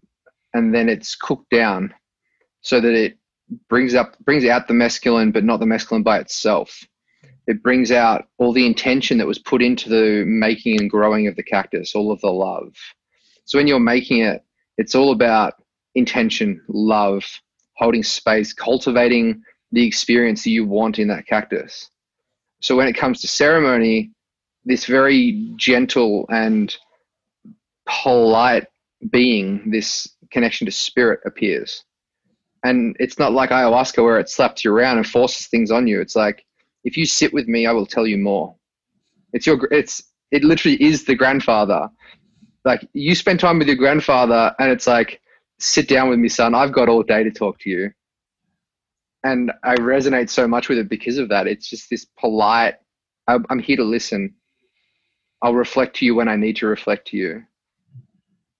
and 0.53 0.73
then 0.73 0.89
it's 0.89 1.15
cooked 1.15 1.49
down 1.49 1.93
so 2.61 2.81
that 2.81 2.93
it 2.93 3.17
brings 3.69 3.95
up 3.95 4.17
brings 4.19 4.45
out 4.45 4.67
the 4.67 4.73
mescaline, 4.73 5.31
but 5.31 5.43
not 5.43 5.59
the 5.59 5.65
mescaline 5.65 6.03
by 6.03 6.19
itself. 6.19 6.83
It 7.47 7.61
brings 7.61 7.91
out 7.91 8.27
all 8.37 8.53
the 8.53 8.65
intention 8.65 9.17
that 9.19 9.27
was 9.27 9.39
put 9.39 9.61
into 9.61 9.89
the 9.89 10.25
making 10.25 10.79
and 10.79 10.89
growing 10.89 11.27
of 11.27 11.35
the 11.35 11.43
cactus, 11.43 11.93
all 11.95 12.11
of 12.11 12.21
the 12.21 12.31
love. 12.31 12.73
So 13.45 13.59
when 13.59 13.67
you're 13.67 13.79
making 13.79 14.21
it, 14.21 14.43
it's 14.77 14.95
all 14.95 15.11
about 15.11 15.53
intention, 15.93 16.61
love, 16.67 17.23
holding 17.73 18.03
space, 18.03 18.51
cultivating 18.53 19.43
the 19.71 19.85
experience 19.85 20.43
that 20.43 20.49
you 20.49 20.65
want 20.65 20.99
in 20.99 21.07
that 21.09 21.27
cactus. 21.27 21.89
So 22.61 22.75
when 22.75 22.87
it 22.87 22.93
comes 22.93 23.21
to 23.21 23.27
ceremony, 23.27 24.11
this 24.65 24.85
very 24.85 25.53
gentle 25.55 26.25
and 26.29 26.75
polite 27.85 28.65
being, 29.11 29.69
this 29.69 30.07
connection 30.31 30.65
to 30.65 30.71
spirit 30.71 31.19
appears. 31.25 31.83
And 32.63 32.95
it's 32.99 33.19
not 33.19 33.33
like 33.33 33.51
ayahuasca 33.51 34.03
where 34.03 34.19
it 34.19 34.29
slaps 34.29 34.65
you 34.65 34.73
around 34.73 34.97
and 34.97 35.07
forces 35.07 35.47
things 35.47 35.69
on 35.69 35.85
you. 35.85 36.01
It's 36.01 36.15
like, 36.15 36.43
if 36.85 36.95
you 36.95 37.05
sit 37.05 37.33
with 37.33 37.47
me, 37.47 37.65
I 37.65 37.73
will 37.73 37.85
tell 37.85 38.07
you 38.07 38.17
more. 38.17 38.55
It's 39.33 39.45
your, 39.45 39.67
it's, 39.71 40.03
it 40.31 40.43
literally 40.43 40.81
is 40.81 41.03
the 41.03 41.15
grandfather. 41.15 41.89
Like 42.63 42.87
you 42.93 43.13
spend 43.15 43.39
time 43.39 43.59
with 43.59 43.67
your 43.67 43.75
grandfather 43.75 44.55
and 44.59 44.71
it's 44.71 44.87
like, 44.87 45.19
sit 45.59 45.87
down 45.87 46.09
with 46.09 46.19
me, 46.19 46.29
son. 46.29 46.55
I've 46.55 46.71
got 46.71 46.87
all 46.87 47.03
day 47.03 47.23
to 47.23 47.31
talk 47.31 47.59
to 47.59 47.69
you. 47.69 47.91
And 49.23 49.51
I 49.63 49.75
resonate 49.75 50.29
so 50.29 50.47
much 50.47 50.69
with 50.69 50.77
it 50.77 50.87
because 50.87 51.17
of 51.17 51.29
that. 51.29 51.47
It's 51.47 51.69
just 51.69 51.89
this 51.89 52.05
polite, 52.19 52.75
I'm 53.27 53.59
here 53.59 53.77
to 53.77 53.83
listen. 53.83 54.35
I'll 55.41 55.55
reflect 55.55 55.95
to 55.97 56.05
you 56.05 56.15
when 56.15 56.27
I 56.27 56.35
need 56.35 56.55
to 56.57 56.67
reflect 56.67 57.07
to 57.09 57.17
you. 57.17 57.43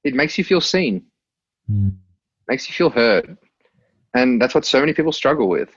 It 0.04 0.16
makes 0.16 0.38
you 0.38 0.44
feel 0.44 0.62
seen, 0.62 1.04
mm. 1.70 1.96
makes 2.48 2.68
you 2.68 2.74
feel 2.74 2.90
heard. 2.90 3.38
And 4.16 4.42
that's 4.42 4.56
what 4.56 4.66
so 4.66 4.80
many 4.80 4.94
people 4.94 5.12
struggle 5.12 5.48
with. 5.48 5.70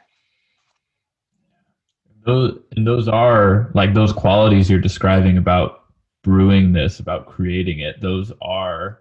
Those, 2.29 2.59
and 2.76 2.87
those 2.87 3.09
are 3.09 3.70
like 3.72 3.95
those 3.95 4.12
qualities 4.12 4.68
you're 4.68 4.79
describing 4.79 5.39
about 5.39 5.85
brewing 6.22 6.74
this, 6.74 7.01
about 7.01 7.26
creating 7.26 7.81
it. 7.81 8.03
Those 8.03 8.31
are 8.43 8.99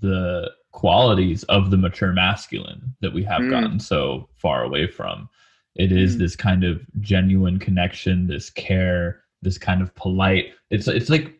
the 0.00 0.50
qualities 0.70 1.44
of 1.44 1.70
the 1.70 1.78
mature 1.78 2.12
masculine 2.12 2.94
that 3.00 3.14
we 3.14 3.24
have 3.24 3.40
mm. 3.40 3.50
gotten 3.50 3.80
so 3.80 4.28
far 4.36 4.64
away 4.64 4.86
from. 4.86 5.30
It 5.76 5.92
is 5.92 6.16
mm. 6.16 6.18
this 6.18 6.36
kind 6.36 6.62
of 6.62 6.84
genuine 7.00 7.58
connection, 7.58 8.26
this 8.26 8.50
care, 8.50 9.22
this 9.40 9.56
kind 9.56 9.80
of 9.80 9.94
polite. 9.94 10.52
It's 10.68 10.88
it's 10.88 11.08
like 11.08 11.32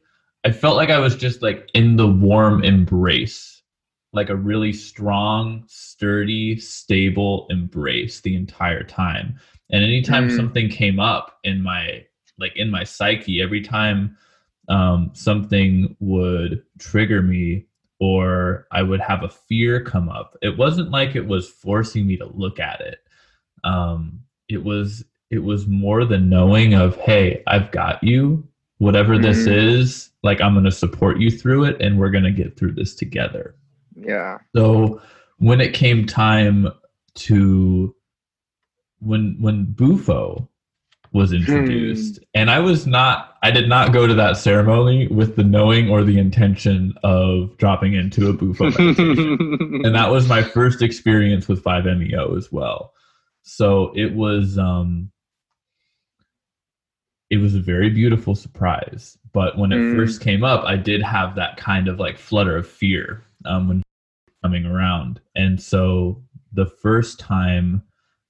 I 0.44 0.50
felt 0.50 0.76
like 0.76 0.88
I 0.88 0.98
was 0.98 1.14
just 1.14 1.42
like 1.42 1.70
in 1.74 1.96
the 1.96 2.08
warm 2.08 2.64
embrace, 2.64 3.61
like 4.12 4.28
a 4.28 4.36
really 4.36 4.72
strong, 4.72 5.64
sturdy, 5.66 6.58
stable 6.58 7.46
embrace 7.50 8.20
the 8.20 8.36
entire 8.36 8.82
time. 8.82 9.38
And 9.70 9.82
anytime 9.82 10.28
mm. 10.28 10.36
something 10.36 10.68
came 10.68 11.00
up 11.00 11.38
in 11.44 11.62
my 11.62 12.04
like 12.38 12.56
in 12.56 12.70
my 12.70 12.84
psyche, 12.84 13.42
every 13.42 13.62
time 13.62 14.16
um, 14.68 15.10
something 15.14 15.96
would 16.00 16.62
trigger 16.78 17.22
me 17.22 17.66
or 18.00 18.66
I 18.72 18.82
would 18.82 19.00
have 19.00 19.22
a 19.22 19.28
fear 19.28 19.82
come 19.82 20.08
up. 20.08 20.36
It 20.42 20.58
wasn't 20.58 20.90
like 20.90 21.14
it 21.14 21.26
was 21.26 21.48
forcing 21.48 22.06
me 22.06 22.16
to 22.16 22.26
look 22.26 22.58
at 22.58 22.80
it. 22.80 22.98
Um, 23.64 24.20
it 24.48 24.62
was 24.62 25.04
it 25.30 25.38
was 25.38 25.66
more 25.66 26.04
the 26.04 26.18
knowing 26.18 26.74
of, 26.74 26.96
hey, 26.96 27.42
I've 27.46 27.70
got 27.70 28.02
you. 28.02 28.46
Whatever 28.78 29.14
mm-hmm. 29.14 29.22
this 29.22 29.46
is, 29.46 30.10
like 30.22 30.40
I'm 30.40 30.54
going 30.54 30.64
to 30.64 30.72
support 30.72 31.20
you 31.20 31.30
through 31.30 31.64
it, 31.64 31.80
and 31.80 31.98
we're 31.98 32.10
going 32.10 32.24
to 32.24 32.32
get 32.32 32.56
through 32.56 32.72
this 32.72 32.94
together. 32.94 33.54
Yeah. 33.94 34.38
So 34.54 35.00
when 35.38 35.60
it 35.60 35.74
came 35.74 36.06
time 36.06 36.68
to 37.14 37.94
when 39.00 39.36
when 39.40 39.64
Bufo 39.72 40.48
was 41.12 41.30
hmm. 41.30 41.36
introduced. 41.36 42.16
Hmm. 42.16 42.22
And 42.34 42.50
I 42.50 42.58
was 42.60 42.86
not, 42.86 43.36
I 43.42 43.50
did 43.50 43.68
not 43.68 43.92
go 43.92 44.06
to 44.06 44.14
that 44.14 44.36
ceremony 44.36 45.06
with 45.08 45.36
the 45.36 45.44
knowing 45.44 45.90
or 45.90 46.02
the 46.02 46.18
intention 46.18 46.94
of 47.02 47.56
dropping 47.58 47.94
into 47.94 48.28
a 48.28 48.32
bufo 48.32 48.66
and 48.78 49.94
that 49.94 50.10
was 50.10 50.28
my 50.28 50.42
first 50.42 50.82
experience 50.82 51.48
with 51.48 51.62
5MEO 51.62 52.36
as 52.36 52.50
well. 52.50 52.92
So 53.42 53.92
it 53.94 54.14
was, 54.14 54.58
um, 54.58 55.10
it 57.30 57.38
was 57.38 57.54
a 57.54 57.60
very 57.60 57.90
beautiful 57.90 58.34
surprise. 58.34 59.18
But 59.32 59.56
when 59.56 59.72
it 59.72 59.76
mm. 59.76 59.96
first 59.96 60.20
came 60.20 60.44
up, 60.44 60.64
I 60.64 60.76
did 60.76 61.02
have 61.02 61.34
that 61.36 61.56
kind 61.56 61.88
of 61.88 61.98
like 61.98 62.18
flutter 62.18 62.56
of 62.56 62.68
fear 62.68 63.24
um, 63.46 63.68
when 63.68 63.82
coming 64.42 64.66
around. 64.66 65.20
And 65.34 65.60
so 65.60 66.22
the 66.52 66.66
first 66.66 67.18
time 67.18 67.82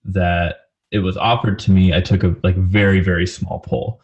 that 0.04 0.56
it 0.90 0.98
was 0.98 1.16
offered 1.16 1.58
to 1.60 1.70
me, 1.70 1.94
I 1.94 2.00
took 2.00 2.22
a 2.22 2.36
like 2.42 2.56
very 2.56 3.00
very 3.00 3.26
small 3.26 3.60
pull, 3.60 4.00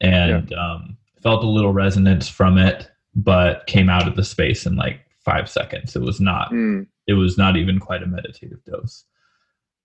and 0.00 0.50
yeah. 0.50 0.56
um, 0.56 0.96
felt 1.22 1.44
a 1.44 1.48
little 1.48 1.72
resonance 1.72 2.28
from 2.28 2.58
it, 2.58 2.90
but 3.14 3.66
came 3.66 3.88
out 3.88 4.06
of 4.06 4.16
the 4.16 4.24
space 4.24 4.66
in 4.66 4.76
like 4.76 5.00
five 5.18 5.48
seconds. 5.48 5.96
It 5.96 6.02
was 6.02 6.20
not 6.20 6.52
mm. 6.52 6.86
it 7.06 7.14
was 7.14 7.38
not 7.38 7.56
even 7.56 7.78
quite 7.80 8.02
a 8.02 8.06
meditative 8.06 8.62
dose. 8.64 9.04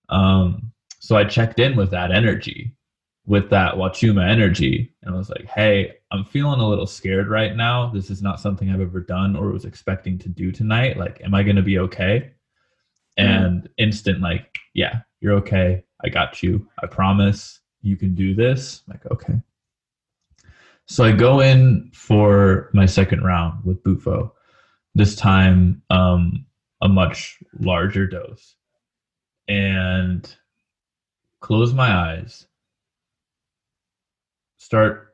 Um, 0.08 0.72
so 1.00 1.16
I 1.16 1.24
checked 1.24 1.58
in 1.58 1.74
with 1.74 1.90
that 1.90 2.12
energy, 2.12 2.76
with 3.26 3.50
that 3.50 3.74
Wachuma 3.74 4.28
energy, 4.28 4.94
and 5.02 5.14
I 5.14 5.18
was 5.18 5.30
like, 5.30 5.46
hey, 5.46 5.94
I'm 6.12 6.26
feeling 6.26 6.60
a 6.60 6.68
little 6.68 6.86
scared 6.86 7.28
right 7.28 7.56
now. 7.56 7.90
This 7.90 8.10
is 8.10 8.20
not 8.20 8.38
something 8.38 8.70
I've 8.70 8.82
ever 8.82 9.00
done 9.00 9.34
or 9.34 9.50
was 9.50 9.64
expecting 9.64 10.18
to 10.18 10.28
do 10.28 10.52
tonight. 10.52 10.98
Like, 10.98 11.22
am 11.24 11.34
I 11.34 11.42
going 11.42 11.56
to 11.56 11.62
be 11.62 11.78
okay? 11.78 12.32
And 13.16 13.66
instant, 13.78 14.20
like, 14.20 14.58
yeah, 14.74 15.00
you're 15.20 15.32
okay. 15.36 15.84
I 16.04 16.10
got 16.10 16.42
you. 16.42 16.68
I 16.82 16.86
promise 16.86 17.60
you 17.80 17.96
can 17.96 18.14
do 18.14 18.34
this. 18.34 18.82
I'm 18.86 18.92
like, 18.92 19.10
okay. 19.10 19.40
So 20.86 21.02
I 21.02 21.12
go 21.12 21.40
in 21.40 21.90
for 21.94 22.68
my 22.74 22.84
second 22.84 23.24
round 23.24 23.64
with 23.64 23.82
Bufo. 23.82 24.34
This 24.94 25.16
time, 25.16 25.80
um, 25.88 26.44
a 26.82 26.88
much 26.88 27.38
larger 27.58 28.06
dose. 28.06 28.54
And 29.48 30.30
close 31.40 31.72
my 31.72 31.90
eyes, 31.90 32.46
start 34.58 35.11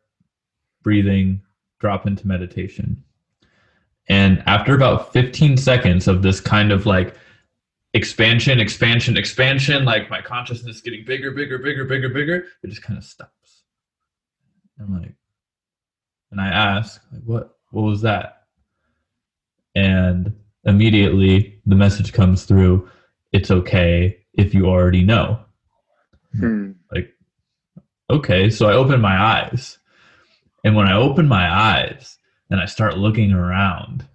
breathing, 0.82 1.42
drop 1.78 2.06
into 2.06 2.26
meditation. 2.26 3.02
And 4.08 4.42
after 4.46 4.74
about 4.74 5.12
15 5.12 5.56
seconds 5.56 6.08
of 6.08 6.22
this 6.22 6.40
kind 6.40 6.72
of 6.72 6.86
like 6.86 7.14
expansion, 7.94 8.60
expansion, 8.60 9.16
expansion, 9.16 9.84
like 9.84 10.10
my 10.10 10.22
consciousness 10.22 10.80
getting 10.80 11.04
bigger, 11.04 11.30
bigger, 11.30 11.58
bigger, 11.58 11.84
bigger, 11.84 12.08
bigger, 12.08 12.44
it 12.62 12.68
just 12.68 12.82
kind 12.82 12.98
of 12.98 13.04
stops. 13.04 13.64
I'm 14.80 15.00
like, 15.00 15.14
and 16.30 16.40
I 16.40 16.48
ask, 16.48 17.02
like, 17.12 17.22
what, 17.24 17.56
what 17.70 17.82
was 17.82 18.02
that? 18.02 18.46
And 19.74 20.34
immediately 20.64 21.60
the 21.66 21.74
message 21.74 22.12
comes 22.12 22.44
through, 22.44 22.88
it's 23.32 23.50
okay 23.50 24.18
if 24.34 24.54
you 24.54 24.66
already 24.66 25.02
know. 25.02 25.40
Hmm. 26.38 26.72
Like, 26.92 27.14
okay. 28.10 28.50
So 28.50 28.68
I 28.68 28.74
open 28.74 29.00
my 29.00 29.20
eyes. 29.20 29.78
And 30.64 30.74
when 30.74 30.86
I 30.86 30.96
open 30.96 31.28
my 31.28 31.50
eyes 31.50 32.18
and 32.50 32.60
I 32.60 32.66
start 32.66 32.98
looking 32.98 33.32
around, 33.32 34.06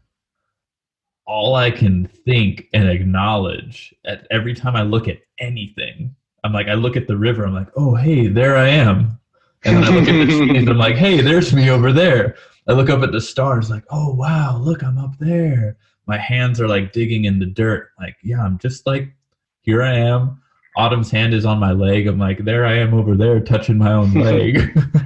all 1.25 1.55
I 1.55 1.71
can 1.71 2.05
think 2.25 2.67
and 2.73 2.89
acknowledge 2.89 3.93
at 4.05 4.27
every 4.29 4.53
time 4.53 4.75
I 4.75 4.83
look 4.83 5.07
at 5.07 5.19
anything, 5.39 6.15
I'm 6.43 6.51
like, 6.51 6.67
I 6.67 6.73
look 6.73 6.97
at 6.97 7.07
the 7.07 7.17
river, 7.17 7.45
I'm 7.45 7.53
like, 7.53 7.69
oh, 7.77 7.95
hey, 7.95 8.27
there 8.27 8.57
I 8.57 8.67
am. 8.67 9.19
And 9.63 9.77
then 9.77 9.83
I 9.85 9.89
look 9.95 10.09
at 10.09 10.27
the 10.27 10.47
trees, 10.47 10.67
I'm 10.67 10.77
like, 10.77 10.95
hey, 10.95 11.21
there's 11.21 11.53
me 11.53 11.69
over 11.69 11.93
there. 11.93 12.35
I 12.67 12.73
look 12.73 12.89
up 12.89 13.01
at 13.01 13.11
the 13.11 13.21
stars, 13.21 13.69
like, 13.69 13.85
oh, 13.89 14.13
wow, 14.13 14.57
look, 14.57 14.83
I'm 14.83 14.97
up 14.97 15.17
there. 15.19 15.77
My 16.05 16.17
hands 16.17 16.59
are 16.59 16.67
like 16.67 16.91
digging 16.91 17.25
in 17.25 17.39
the 17.39 17.45
dirt. 17.45 17.91
Like, 17.97 18.17
yeah, 18.21 18.43
I'm 18.43 18.57
just 18.57 18.85
like, 18.85 19.13
here 19.61 19.81
I 19.81 19.93
am. 19.95 20.41
Autumn's 20.76 21.11
hand 21.11 21.34
is 21.34 21.45
on 21.45 21.59
my 21.59 21.71
leg. 21.71 22.07
I'm 22.07 22.17
like, 22.19 22.43
there 22.45 22.65
I 22.65 22.78
am 22.80 22.93
over 22.93 23.15
there 23.15 23.39
touching 23.39 23.78
my 23.78 23.91
own 23.93 24.13
leg. 24.13 24.57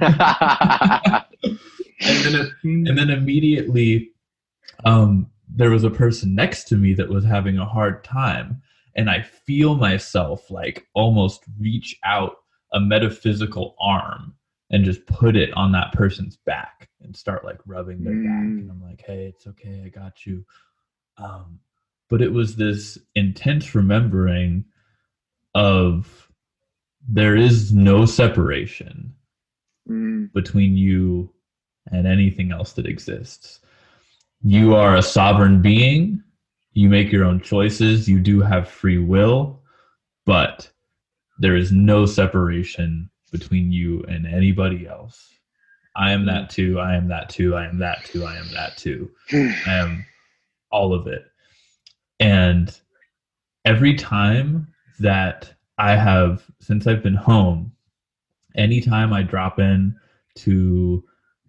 and 2.00 2.24
then 2.24 2.50
and 2.64 2.98
then 2.98 3.10
immediately 3.10 4.10
um, 4.84 5.30
there 5.48 5.70
was 5.70 5.84
a 5.84 5.90
person 5.90 6.34
next 6.34 6.64
to 6.64 6.76
me 6.76 6.94
that 6.94 7.08
was 7.08 7.24
having 7.24 7.58
a 7.58 7.64
hard 7.66 8.04
time 8.04 8.62
and 8.94 9.10
i 9.10 9.20
feel 9.22 9.74
myself 9.76 10.50
like 10.50 10.86
almost 10.94 11.42
reach 11.58 11.96
out 12.04 12.36
a 12.72 12.80
metaphysical 12.80 13.74
arm 13.80 14.34
and 14.70 14.84
just 14.84 15.04
put 15.06 15.34
it 15.36 15.50
on 15.54 15.72
that 15.72 15.92
person's 15.92 16.36
back 16.36 16.88
and 17.02 17.16
start 17.16 17.44
like 17.44 17.58
rubbing 17.66 18.04
their 18.04 18.14
back 18.14 18.22
Mm. 18.44 18.60
and 18.60 18.70
i'm 18.70 18.82
like 18.82 19.02
hey 19.06 19.26
it's 19.26 19.46
okay 19.46 19.82
i 19.84 19.88
got 19.88 20.26
you 20.26 20.44
um, 21.16 21.58
but 22.08 22.22
it 22.22 22.32
was 22.32 22.54
this 22.56 22.96
intense 23.16 23.74
remembering 23.74 24.64
of 25.54 26.28
there 27.08 27.36
is 27.36 27.72
no 27.72 28.04
separation 28.06 29.14
Hmm. 29.86 30.26
between 30.34 30.76
you 30.76 31.32
and 31.90 32.06
anything 32.06 32.52
else 32.52 32.74
that 32.74 32.86
exists. 32.86 33.60
You 34.42 34.74
are 34.74 34.96
a 34.96 35.02
sovereign 35.02 35.62
being. 35.62 36.22
You 36.74 36.90
make 36.90 37.10
your 37.10 37.24
own 37.24 37.40
choices. 37.40 38.06
You 38.06 38.20
do 38.20 38.40
have 38.40 38.68
free 38.68 38.98
will, 38.98 39.62
but 40.26 40.70
there 41.38 41.56
is 41.56 41.72
no 41.72 42.04
separation 42.04 43.10
between 43.32 43.72
you 43.72 44.02
and 44.08 44.26
anybody 44.26 44.86
else. 44.86 45.32
I 45.96 46.12
am 46.12 46.26
that 46.26 46.50
too. 46.50 46.78
I 46.78 46.94
am 46.94 47.08
that 47.08 47.30
too. 47.30 47.54
I 47.56 47.64
am 47.66 47.78
that 47.78 48.04
too. 48.04 48.24
I 48.26 48.36
am 48.36 48.48
that 48.52 48.76
too. 48.76 49.10
I 49.32 49.62
am 49.74 50.04
all 50.70 50.92
of 50.92 51.06
it. 51.06 51.24
And 52.20 52.78
every 53.64 53.94
time 53.94 54.68
that 54.98 55.52
I 55.78 55.96
have, 55.96 56.44
since 56.60 56.86
I've 56.86 57.02
been 57.02 57.14
home, 57.14 57.72
anytime 58.54 59.12
I 59.12 59.22
drop 59.22 59.58
in 59.58 59.94
to 60.36 61.04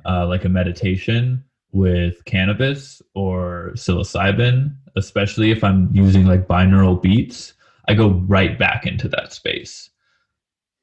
uh, 0.06 0.28
like 0.28 0.46
a 0.46 0.50
meditation 0.50 1.44
with 1.72 2.24
cannabis 2.26 3.02
or 3.14 3.72
psilocybin, 3.74 4.76
especially 4.96 5.52
if 5.52 5.64
I'm 5.64 5.90
using 5.94 6.26
like 6.26 6.48
binaural 6.48 7.02
beats, 7.02 7.54
I 7.88 7.94
go 7.94 8.10
right 8.10 8.58
back 8.58 8.86
into 8.86 9.08
that 9.10 9.34
space. 9.34 9.90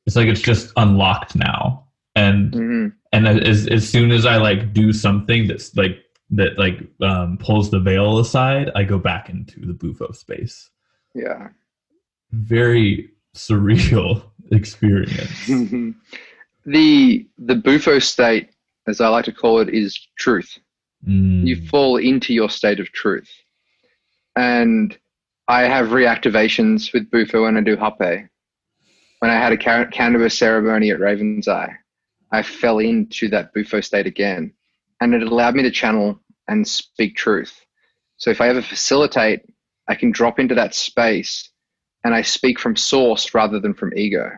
It's 0.06 0.16
like 0.16 0.28
it's 0.28 0.40
just 0.40 0.72
unlocked 0.76 1.34
now. 1.34 1.84
And 2.14 2.54
Hmm. 2.54 2.88
and 3.12 3.28
as 3.28 3.66
as 3.66 3.88
soon 3.88 4.10
as 4.10 4.24
I 4.24 4.36
like 4.36 4.72
do 4.72 4.92
something 4.92 5.46
that's 5.48 5.76
like 5.76 5.98
that 6.30 6.58
like 6.58 6.80
um, 7.00 7.38
pulls 7.38 7.70
the 7.70 7.80
veil 7.80 8.18
aside, 8.18 8.70
I 8.74 8.84
go 8.84 8.98
back 8.98 9.28
into 9.28 9.60
the 9.60 9.74
bufo 9.74 10.12
space. 10.12 10.70
Yeah. 11.14 11.48
Very 12.32 13.10
surreal 13.34 14.22
experience. 14.52 15.46
the 16.66 17.26
the 17.38 17.54
bufo 17.54 17.98
state, 17.98 18.50
as 18.86 19.00
I 19.00 19.08
like 19.08 19.24
to 19.26 19.32
call 19.32 19.60
it, 19.60 19.68
is 19.68 19.98
truth. 20.18 20.58
Mm. 21.06 21.46
You 21.46 21.56
fall 21.66 21.96
into 21.96 22.34
your 22.34 22.50
state 22.50 22.80
of 22.80 22.90
truth. 22.92 23.30
And 24.34 24.96
I 25.48 25.62
have 25.62 25.88
reactivations 25.88 26.92
with 26.92 27.10
bufo 27.10 27.44
when 27.44 27.56
I 27.56 27.60
do 27.60 27.76
hape. 27.76 28.28
When 29.20 29.30
I 29.30 29.34
had 29.34 29.52
a 29.52 29.56
ca- 29.56 29.86
cannabis 29.86 30.36
ceremony 30.36 30.90
at 30.90 31.00
Raven's 31.00 31.48
Eye, 31.48 31.74
I 32.32 32.42
fell 32.42 32.80
into 32.80 33.28
that 33.28 33.54
bufo 33.54 33.80
state 33.80 34.06
again, 34.06 34.52
and 35.00 35.14
it 35.14 35.22
allowed 35.22 35.54
me 35.54 35.62
to 35.62 35.70
channel 35.70 36.20
and 36.48 36.66
speak 36.66 37.16
truth. 37.16 37.64
So 38.18 38.30
if 38.30 38.40
I 38.40 38.48
ever 38.48 38.62
facilitate, 38.62 39.42
I 39.88 39.94
can 39.94 40.10
drop 40.10 40.38
into 40.38 40.54
that 40.56 40.74
space 40.74 41.50
and 42.06 42.14
I 42.14 42.22
speak 42.22 42.60
from 42.60 42.76
source 42.76 43.34
rather 43.34 43.58
than 43.58 43.74
from 43.74 43.92
ego. 43.96 44.30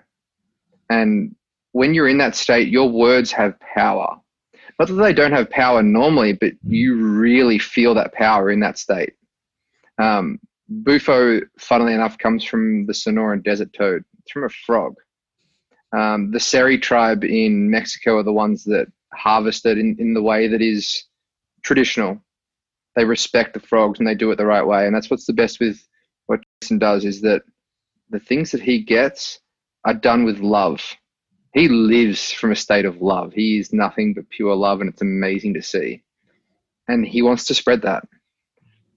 And 0.88 1.36
when 1.72 1.92
you're 1.92 2.08
in 2.08 2.16
that 2.16 2.34
state, 2.34 2.68
your 2.68 2.88
words 2.88 3.30
have 3.32 3.60
power. 3.60 4.16
Not 4.78 4.88
that 4.88 4.94
they 4.94 5.12
don't 5.12 5.32
have 5.32 5.50
power 5.50 5.82
normally, 5.82 6.32
but 6.32 6.54
you 6.66 6.96
really 6.96 7.58
feel 7.58 7.92
that 7.94 8.14
power 8.14 8.50
in 8.50 8.60
that 8.60 8.78
state. 8.78 9.12
Um, 9.98 10.40
Bufo, 10.70 11.40
funnily 11.58 11.92
enough, 11.92 12.16
comes 12.16 12.42
from 12.42 12.86
the 12.86 12.94
Sonoran 12.94 13.44
desert 13.44 13.70
toad. 13.74 14.02
It's 14.20 14.32
from 14.32 14.44
a 14.44 14.48
frog. 14.48 14.94
Um, 15.94 16.30
the 16.30 16.40
Seri 16.40 16.78
tribe 16.78 17.22
in 17.22 17.70
Mexico 17.70 18.16
are 18.16 18.22
the 18.22 18.32
ones 18.32 18.64
that 18.64 18.86
harvest 19.12 19.66
it 19.66 19.76
in, 19.76 19.94
in 19.98 20.14
the 20.14 20.22
way 20.22 20.48
that 20.48 20.62
is 20.62 21.04
traditional. 21.62 22.18
They 22.96 23.04
respect 23.04 23.52
the 23.52 23.60
frogs 23.60 23.98
and 23.98 24.08
they 24.08 24.14
do 24.14 24.30
it 24.30 24.36
the 24.36 24.46
right 24.46 24.66
way. 24.66 24.86
And 24.86 24.96
that's 24.96 25.10
what's 25.10 25.26
the 25.26 25.34
best 25.34 25.60
with 25.60 25.86
what 26.28 26.40
Jason 26.62 26.78
does 26.78 27.04
is 27.04 27.20
that 27.22 27.42
the 28.10 28.20
things 28.20 28.50
that 28.50 28.62
he 28.62 28.82
gets 28.82 29.40
are 29.84 29.94
done 29.94 30.24
with 30.24 30.40
love. 30.40 30.82
He 31.54 31.68
lives 31.68 32.30
from 32.30 32.52
a 32.52 32.56
state 32.56 32.84
of 32.84 33.00
love. 33.00 33.32
He 33.32 33.58
is 33.58 33.72
nothing 33.72 34.14
but 34.14 34.28
pure 34.28 34.54
love, 34.54 34.80
and 34.80 34.90
it's 34.90 35.02
amazing 35.02 35.54
to 35.54 35.62
see. 35.62 36.02
And 36.88 37.06
he 37.06 37.22
wants 37.22 37.44
to 37.46 37.54
spread 37.54 37.82
that. 37.82 38.04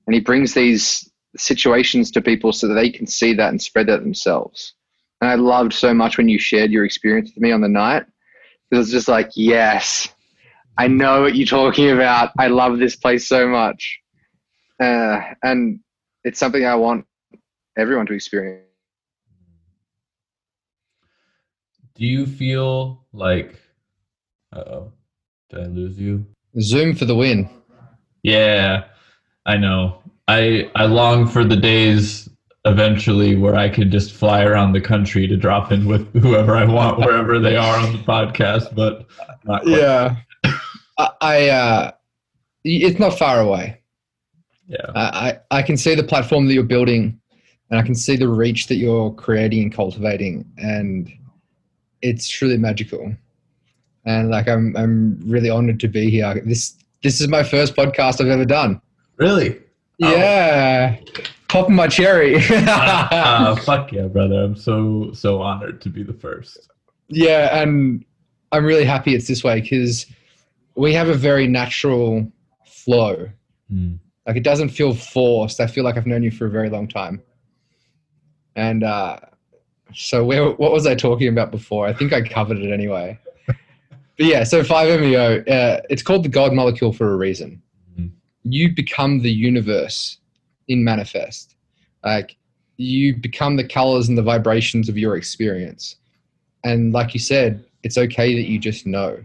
And 0.07 0.14
he 0.14 0.20
brings 0.20 0.53
these 0.53 1.09
situations 1.38 2.12
to 2.12 2.22
people 2.22 2.51
so 2.51 2.68
that 2.68 2.74
they 2.74 2.89
can 2.89 3.07
see 3.07 3.34
that 3.34 3.49
and 3.49 3.62
spread 3.62 3.88
that 3.88 4.01
themselves. 4.01 4.74
And 5.22 5.30
I 5.30 5.36
loved 5.36 5.74
so 5.74 5.93
much 5.93 6.18
when 6.18 6.28
you 6.28 6.39
shared 6.39 6.72
your 6.72 6.86
experience 6.86 7.32
with 7.34 7.41
me 7.41 7.51
on 7.51 7.62
the 7.62 7.70
night. 7.70 8.05
It 8.72 8.76
was 8.76 8.91
just 8.91 9.07
like, 9.07 9.30
yes, 9.36 10.09
I 10.78 10.88
know 10.88 11.22
what 11.22 11.36
you're 11.36 11.45
talking 11.45 11.91
about. 11.91 12.32
I 12.39 12.47
love 12.47 12.80
this 12.80 12.95
place 12.95 13.28
so 13.28 13.47
much. 13.47 13.99
Uh, 14.82 15.20
and 15.43 15.80
it's 16.24 16.39
something 16.39 16.66
I 16.66 16.76
want 16.76 17.05
everyone 17.78 18.07
to 18.07 18.14
experience. 18.14 18.70
Do 21.96 22.06
you 22.06 22.26
feel 22.26 23.06
like? 23.14 23.60
Uh 24.54 24.60
oh, 24.60 24.94
did 25.50 25.60
I 25.60 25.66
lose 25.66 26.00
you? 26.00 26.26
Zoom 26.60 26.96
for 26.96 27.06
the 27.06 27.16
win. 27.16 27.50
Yeah, 28.24 28.86
I 29.46 29.58
know. 29.58 30.02
I 30.28 30.70
I 30.76 30.86
long 30.86 31.28
for 31.28 31.44
the 31.44 31.56
days 31.56 32.30
eventually 32.66 33.36
where 33.36 33.56
I 33.56 33.70
could 33.70 33.92
just 33.92 34.14
fly 34.14 34.44
around 34.44 34.74
the 34.74 34.82
country 34.82 35.28
to 35.28 35.36
drop 35.36 35.72
in 35.72 35.86
with 35.86 36.12
whoever 36.22 36.56
I 36.56 36.66
want 36.66 37.00
wherever 37.00 37.39
they 37.39 37.56
are 37.56 37.78
on 37.78 37.94
the 37.94 38.00
podcast, 38.00 38.76
but 38.76 39.06
not 39.46 39.64
quite. 39.64 39.78
Yeah. 39.78 40.16
I, 40.98 41.10
I 41.22 41.50
uh, 41.50 41.92
it's 42.64 43.00
not 43.00 43.18
far 43.18 43.39
away. 43.39 43.82
Yeah. 44.68 44.92
I, 44.96 45.02
I 45.02 45.60
I 45.60 45.62
can 45.64 45.78
see 45.78 45.96
the 45.96 46.04
platform 46.04 46.48
that 46.48 46.54
you're 46.54 46.64
building, 46.64 47.20
and 47.70 47.80
I 47.80 47.84
can 47.84 47.96
see 47.96 48.16
the 48.16 48.30
reach 48.30 48.68
that 48.68 48.76
you're 48.76 49.12
creating 49.14 49.64
and 49.64 49.74
cultivating, 49.74 50.46
and 50.58 51.12
it's 52.02 52.28
truly 52.28 52.58
magical. 52.58 53.16
And 54.06 54.30
like 54.30 54.47
I'm 54.47 54.76
I'm 54.76 55.20
really 55.26 55.49
honored 55.49 55.80
to 55.82 55.88
be 55.88 56.10
here. 56.10 56.41
This 56.45 56.76
this 57.04 57.22
is 57.22 57.28
my 57.28 57.43
first 57.43 57.76
podcast 57.76 58.22
I've 58.22 58.28
ever 58.28 58.45
done. 58.45 58.82
Really? 59.18 59.60
Oh. 60.04 60.12
Yeah, 60.12 60.97
popping 61.47 61.76
my 61.76 61.88
cherry. 61.88 62.38
uh, 62.49 63.56
fuck 63.64 63.91
yeah, 63.91 64.08
brother! 64.08 64.43
I'm 64.43 64.56
so 64.56 65.12
so 65.14 65.41
honored 65.41 65.82
to 65.82 65.89
be 65.89 66.02
the 66.04 66.14
first. 66.14 66.70
Yeah, 67.10 67.62
and 67.62 68.04
I'm 68.52 68.66
really 68.66 68.86
happy 68.86 69.14
it's 69.14 69.28
this 69.28 69.43
way 69.43 69.62
because 69.62 70.08
we 70.76 70.93
have 70.93 71.10
a 71.10 71.14
very 71.14 71.47
natural 71.47 72.32
flow. 72.66 73.30
Mm. 73.72 73.99
Like 74.26 74.36
it 74.36 74.43
doesn't 74.43 74.70
feel 74.70 74.93
forced. 74.93 75.60
I 75.60 75.68
feel 75.68 75.84
like 75.84 75.97
I've 75.97 76.08
known 76.08 76.24
you 76.24 76.32
for 76.32 76.45
a 76.45 76.49
very 76.49 76.70
long 76.70 76.88
time. 76.88 77.22
And 78.56 78.84
uh, 78.84 79.18
so, 79.94 80.24
where 80.24 80.50
what 80.52 80.72
was 80.72 80.86
I 80.86 80.96
talking 80.96 81.28
about 81.28 81.52
before? 81.52 81.88
I 81.88 81.94
think 81.94 82.14
I 82.14 82.22
covered 82.22 82.58
it 82.58 82.72
anyway. 82.72 83.20
but 83.48 83.58
yeah, 84.18 84.44
so 84.44 84.64
5MEO, 84.64 85.48
uh, 85.50 85.82
it's 85.89 86.04
called 86.04 86.24
the 86.24 86.30
God 86.30 86.54
molecule 86.54 86.94
for 86.94 87.12
a 87.12 87.18
reason. 87.18 87.62
Mhm. 88.00 88.12
You 88.44 88.74
become 88.74 89.22
the 89.22 89.32
universe 89.32 90.18
in 90.68 90.84
manifest. 90.84 91.56
Like 92.04 92.38
you 92.78 93.16
become 93.16 93.58
the 93.58 93.68
colors 93.68 94.10
and 94.10 94.18
the 94.18 94.24
vibrations 94.24 94.89
of 94.89 94.98
your 94.98 95.16
experience. 95.16 95.98
And 96.64 96.94
like 96.94 97.14
you 97.14 97.20
said, 97.20 97.64
it's 97.84 97.98
okay 97.98 98.36
that 98.36 98.50
you 98.50 98.60
just 98.60 98.86
know 98.86 99.24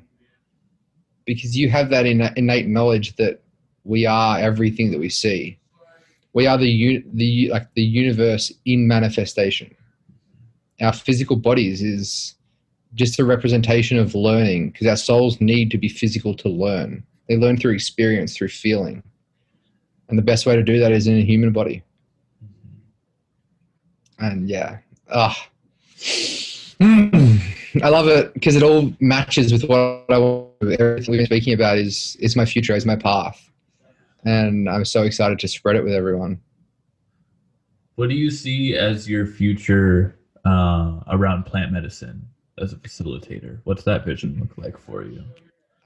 because 1.26 1.56
you 1.56 1.68
have 1.68 1.90
that 1.90 2.06
inna- 2.06 2.32
innate 2.36 2.66
knowledge 2.68 3.16
that 3.16 3.42
we 3.84 4.06
are 4.06 4.38
everything 4.38 4.90
that 4.92 4.98
we 4.98 5.08
see. 5.08 5.58
We 6.32 6.46
are 6.46 6.56
the 6.56 6.68
u- 6.68 7.04
the 7.14 7.50
like 7.50 7.72
the 7.74 7.82
universe 7.82 8.52
in 8.64 8.86
manifestation. 8.86 9.74
Our 10.80 10.92
physical 10.92 11.36
bodies 11.36 11.82
is 11.82 12.34
just 12.94 13.18
a 13.18 13.24
representation 13.24 13.98
of 13.98 14.14
learning 14.14 14.70
because 14.70 14.86
our 14.86 14.96
souls 14.96 15.40
need 15.40 15.70
to 15.70 15.78
be 15.78 15.88
physical 15.88 16.34
to 16.34 16.48
learn. 16.48 17.04
They 17.28 17.36
learn 17.36 17.56
through 17.56 17.74
experience, 17.74 18.36
through 18.36 18.48
feeling. 18.48 19.02
And 20.08 20.18
the 20.18 20.22
best 20.22 20.46
way 20.46 20.56
to 20.56 20.62
do 20.62 20.78
that 20.80 20.92
is 20.92 21.06
in 21.06 21.16
a 21.18 21.24
human 21.24 21.52
body. 21.52 21.82
And 24.18 24.48
yeah, 24.48 24.78
ah, 25.10 25.48
I 26.80 27.88
love 27.88 28.08
it 28.08 28.32
because 28.34 28.56
it 28.56 28.62
all 28.62 28.92
matches 29.00 29.52
with 29.52 29.64
what 29.64 30.04
I. 30.08 30.44
Everything 30.78 31.12
we've 31.12 31.18
been 31.18 31.26
speaking 31.26 31.52
about 31.52 31.76
is 31.76 32.16
is 32.20 32.34
my 32.34 32.46
future, 32.46 32.74
is 32.74 32.86
my 32.86 32.96
path, 32.96 33.50
and 34.24 34.70
I'm 34.70 34.86
so 34.86 35.02
excited 35.02 35.38
to 35.40 35.48
spread 35.48 35.76
it 35.76 35.84
with 35.84 35.92
everyone. 35.92 36.40
What 37.96 38.08
do 38.08 38.14
you 38.14 38.30
see 38.30 38.74
as 38.74 39.08
your 39.08 39.26
future 39.26 40.15
uh, 40.46 41.00
around 41.08 41.44
plant 41.44 41.72
medicine 41.72 42.26
as 42.58 42.72
a 42.72 42.76
facilitator? 42.76 43.58
What's 43.64 43.82
that 43.84 44.04
vision 44.04 44.38
look 44.40 44.56
like 44.56 44.78
for 44.78 45.02
you? 45.02 45.24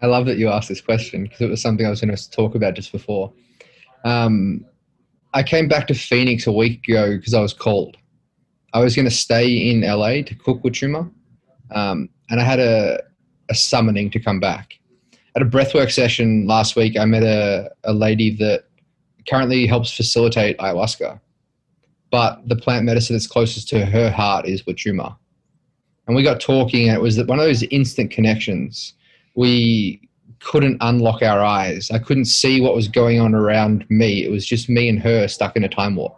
I 0.02 0.06
love 0.06 0.26
that 0.26 0.38
you 0.38 0.48
asked 0.48 0.68
this 0.68 0.80
question 0.80 1.24
because 1.24 1.40
it 1.40 1.50
was 1.50 1.60
something 1.60 1.86
I 1.86 1.90
was 1.90 2.00
going 2.00 2.14
to 2.14 2.30
talk 2.30 2.54
about 2.54 2.74
just 2.74 2.92
before. 2.92 3.32
Um, 4.04 4.64
I 5.34 5.42
came 5.42 5.68
back 5.68 5.86
to 5.88 5.94
Phoenix 5.94 6.46
a 6.46 6.52
week 6.52 6.88
ago 6.88 7.16
because 7.16 7.34
I 7.34 7.40
was 7.40 7.52
called. 7.52 7.96
I 8.72 8.80
was 8.80 8.94
going 8.94 9.08
to 9.08 9.14
stay 9.14 9.70
in 9.70 9.82
LA 9.82 10.22
to 10.22 10.34
cook 10.34 10.62
with 10.62 10.74
Truma, 10.74 11.10
um, 11.70 12.08
and 12.30 12.40
I 12.40 12.44
had 12.44 12.60
a, 12.60 13.02
a 13.48 13.54
summoning 13.54 14.10
to 14.12 14.20
come 14.20 14.40
back. 14.40 14.78
At 15.36 15.42
a 15.42 15.44
breathwork 15.44 15.90
session 15.90 16.46
last 16.46 16.76
week, 16.76 16.98
I 16.98 17.04
met 17.04 17.22
a, 17.22 17.70
a 17.84 17.92
lady 17.92 18.34
that 18.36 18.64
currently 19.28 19.66
helps 19.66 19.92
facilitate 19.92 20.58
ayahuasca, 20.58 21.20
but 22.10 22.48
the 22.48 22.56
plant 22.56 22.84
medicine 22.84 23.14
that's 23.14 23.26
closest 23.26 23.68
to 23.68 23.86
her 23.86 24.10
heart 24.10 24.46
is 24.46 24.62
Wachuma. 24.62 25.16
And 26.06 26.16
we 26.16 26.22
got 26.22 26.40
talking, 26.40 26.88
and 26.88 26.96
it 26.96 27.00
was 27.00 27.16
that 27.16 27.28
one 27.28 27.38
of 27.38 27.44
those 27.44 27.62
instant 27.64 28.10
connections. 28.10 28.94
We 29.36 30.08
couldn't 30.40 30.78
unlock 30.80 31.22
our 31.22 31.40
eyes. 31.40 31.90
I 31.90 31.98
couldn't 31.98 32.24
see 32.24 32.60
what 32.60 32.74
was 32.74 32.88
going 32.88 33.20
on 33.20 33.34
around 33.34 33.84
me. 33.90 34.24
It 34.24 34.30
was 34.30 34.44
just 34.46 34.68
me 34.68 34.88
and 34.88 34.98
her 35.00 35.28
stuck 35.28 35.54
in 35.54 35.64
a 35.64 35.68
time 35.68 35.96
warp. 35.96 36.16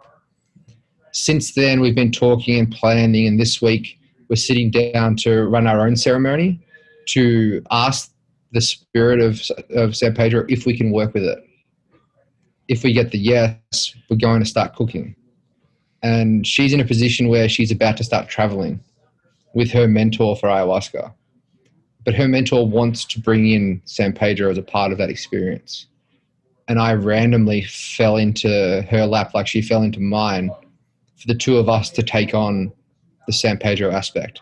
Since 1.11 1.53
then, 1.53 1.79
we've 1.79 1.93
been 1.93 2.11
talking 2.11 2.57
and 2.57 2.71
planning, 2.71 3.27
and 3.27 3.39
this 3.39 3.61
week 3.61 3.99
we're 4.29 4.35
sitting 4.35 4.71
down 4.71 5.15
to 5.17 5.43
run 5.43 5.67
our 5.67 5.85
own 5.85 5.95
ceremony 5.95 6.59
to 7.09 7.61
ask 7.69 8.11
the 8.51 8.61
spirit 8.61 9.19
of, 9.19 9.41
of 9.75 9.95
San 9.95 10.15
Pedro 10.15 10.45
if 10.47 10.65
we 10.65 10.75
can 10.75 10.91
work 10.91 11.13
with 11.13 11.23
it. 11.23 11.39
If 12.67 12.83
we 12.83 12.93
get 12.93 13.11
the 13.11 13.19
yes, 13.19 13.93
we're 14.09 14.17
going 14.17 14.39
to 14.39 14.45
start 14.45 14.75
cooking. 14.75 15.15
And 16.03 16.45
she's 16.45 16.73
in 16.73 16.81
a 16.81 16.85
position 16.85 17.29
where 17.29 17.47
she's 17.47 17.71
about 17.71 17.97
to 17.97 18.03
start 18.03 18.27
traveling 18.27 18.83
with 19.55 19.71
her 19.71 19.87
mentor 19.87 20.35
for 20.35 20.49
ayahuasca. 20.49 21.13
But 22.05 22.15
her 22.15 22.27
mentor 22.27 22.67
wants 22.67 23.05
to 23.05 23.21
bring 23.21 23.49
in 23.49 23.81
San 23.85 24.11
Pedro 24.11 24.51
as 24.51 24.57
a 24.57 24.61
part 24.61 24.91
of 24.91 24.97
that 24.97 25.09
experience. 25.09 25.87
And 26.67 26.79
I 26.79 26.93
randomly 26.93 27.63
fell 27.63 28.17
into 28.17 28.85
her 28.89 29.05
lap 29.05 29.33
like 29.33 29.47
she 29.47 29.61
fell 29.61 29.81
into 29.81 30.01
mine 30.01 30.51
for 31.15 31.27
the 31.27 31.35
two 31.35 31.57
of 31.57 31.69
us 31.69 31.89
to 31.91 32.03
take 32.03 32.33
on 32.33 32.73
the 33.25 33.33
San 33.33 33.57
Pedro 33.57 33.91
aspect, 33.91 34.41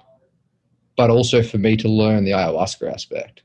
but 0.98 1.12
also 1.12 1.44
for 1.44 1.60
me 1.60 1.78
to 1.78 1.88
learn 1.88 2.26
the 2.26 2.32
ayahuasca 2.32 2.92
aspect. 2.92 3.44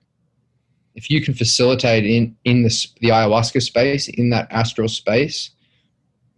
If 0.95 1.11
you 1.11 1.21
can 1.21 1.35
facilitate 1.35 2.07
in, 2.07 2.35
in 2.45 2.63
the, 2.63 2.87
the 3.01 3.09
ayahuasca 3.09 3.63
space, 3.63 4.09
in 4.09 4.31
that 4.31 4.51
astral 4.51 4.89
space, 4.89 5.51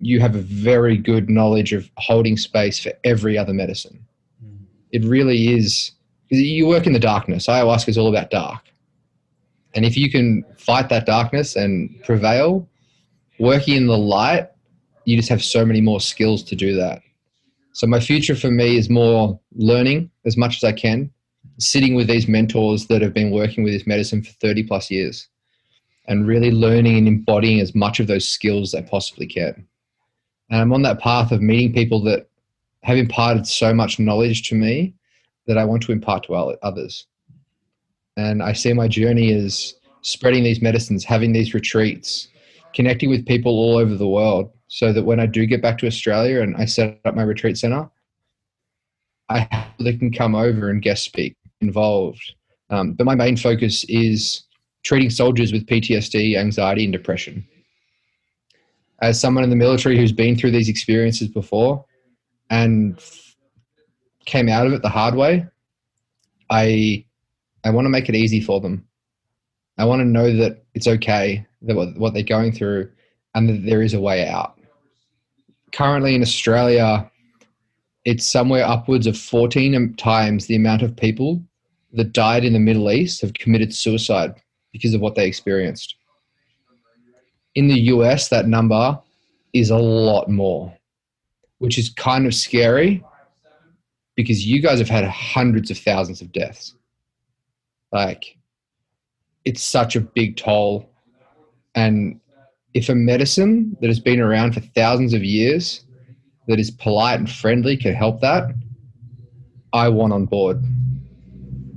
you 0.01 0.21
have 0.21 0.35
a 0.35 0.41
very 0.41 0.97
good 0.97 1.29
knowledge 1.29 1.73
of 1.73 1.91
holding 1.97 2.37
space 2.37 2.79
for 2.79 2.93
every 3.05 3.37
other 3.37 3.53
medicine. 3.53 4.05
Mm. 4.45 4.59
It 4.93 5.05
really 5.05 5.55
is. 5.55 5.93
You 6.31 6.67
work 6.67 6.87
in 6.87 6.93
the 6.93 6.99
darkness. 6.99 7.47
Ayahuasca 7.47 7.89
is 7.89 7.99
all 7.99 8.09
about 8.09 8.31
dark. 8.31 8.63
And 9.75 9.85
if 9.85 9.97
you 9.97 10.11
can 10.11 10.45
fight 10.57 10.89
that 10.89 11.07
darkness 11.07 11.57
and 11.57 12.03
prevail, 12.05 12.69
working 13.39 13.77
in 13.77 13.87
the 13.87 13.99
light, 13.99 14.49
you 15.05 15.17
just 15.17 15.29
have 15.29 15.43
so 15.43 15.65
many 15.65 15.81
more 15.81 16.01
skills 16.01 16.43
to 16.45 16.55
do 16.55 16.75
that. 16.77 17.03
So 17.73 17.87
my 17.87 18.01
future 18.01 18.35
for 18.35 18.51
me 18.51 18.77
is 18.77 18.91
more 18.91 19.39
learning 19.55 20.11
as 20.27 20.37
much 20.37 20.57
as 20.57 20.65
I 20.65 20.73
can, 20.73 21.11
sitting 21.59 21.95
with 21.95 22.09
these 22.09 22.29
mentors 22.29 22.87
that 22.89 23.03
have 23.03 23.15
been 23.15 23.31
working 23.31 23.65
with 23.65 23.73
this 23.73 23.87
medicine 23.87 24.23
for 24.23 24.33
30 24.33 24.65
plus 24.65 24.91
years 24.91 25.29
and 26.09 26.27
really 26.27 26.51
learning 26.51 26.99
and 26.99 27.07
embodying 27.07 27.61
as 27.61 27.75
much 27.75 28.01
of 28.01 28.07
those 28.07 28.29
skills 28.29 28.75
as 28.75 28.83
I 28.83 28.89
possibly 28.89 29.27
can. 29.27 29.67
And 30.51 30.61
I'm 30.61 30.73
on 30.73 30.83
that 30.83 31.01
path 31.01 31.33
of 31.33 31.43
meeting 31.43 31.73
people 31.73 32.03
that 32.05 32.29
have 32.83 32.97
imparted 32.97 33.47
so 33.47 33.75
much 33.75 33.99
knowledge 33.99 34.49
to 34.49 34.55
me 34.55 34.95
that 35.47 35.59
I 35.59 35.65
want 35.65 35.83
to 35.85 35.93
impart 35.93 36.25
to 36.25 36.35
others. 36.35 37.07
And 38.17 38.43
I 38.43 38.53
see 38.53 38.73
my 38.73 38.89
journey 38.89 39.33
as 39.33 39.75
spreading 40.03 40.45
these 40.45 40.63
medicines, 40.63 41.05
having 41.05 41.33
these 41.33 41.55
retreats, 41.55 42.29
connecting 42.75 43.11
with 43.11 43.27
people 43.27 43.53
all 43.53 43.77
over 43.77 43.95
the 43.95 44.09
world 44.09 44.51
so 44.69 44.93
that 44.93 45.05
when 45.05 45.21
I 45.21 45.27
do 45.27 45.47
get 45.47 45.63
back 45.63 45.79
to 45.79 45.87
Australia 45.87 46.43
and 46.43 46.57
I 46.57 46.67
set 46.67 47.01
up 47.05 47.15
my 47.15 47.23
retreat 47.23 47.59
center, 47.59 47.89
I 49.29 49.67
they 49.79 49.97
can 49.97 50.13
come 50.13 50.35
over 50.35 50.71
and 50.71 50.83
guest 50.83 51.05
speak, 51.05 51.37
involved. 51.61 52.35
Um, 52.71 52.93
but 52.93 53.05
my 53.05 53.15
main 53.15 53.37
focus 53.37 53.85
is 53.89 54.43
treating 54.85 55.11
soldiers 55.11 55.53
with 55.53 55.67
PTSD, 55.67 56.37
anxiety, 56.37 56.85
and 56.85 56.93
depression. 56.93 57.47
As 59.01 59.21
someone 59.21 59.45
in 59.45 59.51
the 59.51 59.57
military 59.57 59.97
who's 59.97 60.13
been 60.13 60.37
through 60.37 60.51
these 60.51 60.69
experiences 60.69 61.29
before 61.29 61.85
and 62.51 63.01
came 64.27 64.49
out 64.49 64.67
of 64.67 64.73
it 64.73 64.83
the 64.83 64.89
hard 64.89 65.15
way, 65.15 65.47
I 66.51 67.05
I 67.65 67.71
want 67.71 67.85
to 67.87 67.91
make 67.91 68.09
it 68.09 68.15
easy 68.15 68.41
for 68.41 68.61
them. 68.61 68.87
I 69.79 69.85
want 69.85 70.01
to 70.01 70.05
know 70.05 70.35
that 70.37 70.65
it's 70.75 70.87
okay 70.87 71.47
that 71.63 71.77
what, 71.77 71.97
what 71.97 72.15
they're 72.15 72.23
going 72.23 72.53
through 72.53 72.91
and 73.35 73.49
that 73.49 73.65
there 73.65 73.83
is 73.83 73.95
a 73.95 74.01
way 74.01 74.29
out. 74.29 74.59
Currently 75.73 76.15
in 76.15 76.23
Australia, 76.23 77.11
it's 78.05 78.27
somewhere 78.27 78.65
upwards 78.65 79.07
of 79.07 79.19
14 79.19 79.95
times 79.97 80.47
the 80.47 80.57
amount 80.57 80.83
of 80.83 80.97
people 80.97 81.43
that 81.93 82.13
died 82.13 82.45
in 82.45 82.53
the 82.53 82.59
Middle 82.59 82.91
East 82.91 83.21
have 83.21 83.35
committed 83.35 83.75
suicide 83.75 84.35
because 84.73 84.95
of 84.95 85.01
what 85.01 85.15
they 85.15 85.27
experienced. 85.27 85.95
In 87.55 87.69
the 87.69 87.81
US, 87.93 88.29
that 88.29 88.47
number 88.47 88.99
is 89.53 89.71
a 89.71 89.79
lot 89.79 90.29
more, 90.29 90.77
which 91.59 91.79
is 91.79 91.91
kind 91.91 92.27
of 92.27 92.35
scary 92.35 93.05
because 94.17 94.47
you 94.47 94.61
guys 94.61 94.79
have 94.79 94.89
had 94.89 95.05
hundreds 95.05 95.71
of 95.71 95.79
thousands 95.79 96.21
of 96.21 96.33
deaths. 96.33 96.75
Like, 97.93 98.37
it's 99.45 99.63
such 99.63 99.97
a 99.97 100.01
big 100.01 100.37
toll. 100.37 100.91
And 101.75 102.21
if 102.75 102.89
a 102.89 102.95
medicine 102.95 103.77
that 103.81 103.87
has 103.87 104.01
been 104.01 104.21
around 104.21 104.53
for 104.53 104.61
thousands 104.61 105.15
of 105.15 105.25
years, 105.25 105.85
that 106.49 106.59
is 106.59 106.71
polite 106.71 107.19
and 107.19 107.31
friendly, 107.31 107.77
can 107.77 107.95
help 107.95 108.21
that, 108.21 108.55
I 109.73 109.89
want 109.89 110.13
on 110.13 110.27
board. 110.27 110.63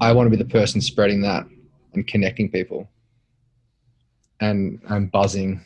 I 0.01 0.11
want 0.13 0.25
to 0.25 0.35
be 0.35 0.41
the 0.41 0.49
person 0.49 0.81
spreading 0.81 1.21
that 1.21 1.45
and 1.93 2.07
connecting 2.07 2.49
people. 2.49 2.89
And 4.41 4.81
I'm 4.89 5.07
buzzing 5.07 5.61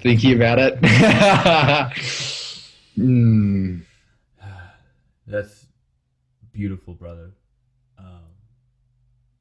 thinking 0.00 0.34
about 0.34 0.58
it. 0.58 0.80
mm. 2.98 3.82
That's 5.26 5.66
beautiful, 6.52 6.94
brother. 6.94 7.32
Um, 7.98 8.22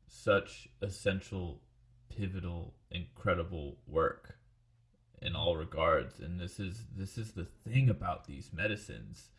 such 0.08 0.68
essential, 0.82 1.62
pivotal, 2.10 2.74
incredible 2.92 3.78
work 3.88 4.38
in 5.22 5.36
all 5.36 5.56
regards. 5.56 6.20
And 6.20 6.40
this 6.40 6.60
is 6.60 6.86
this 6.96 7.18
is 7.18 7.32
the 7.32 7.46
thing 7.46 7.90
about 7.90 8.26
these 8.26 8.52
medicines, 8.54 9.30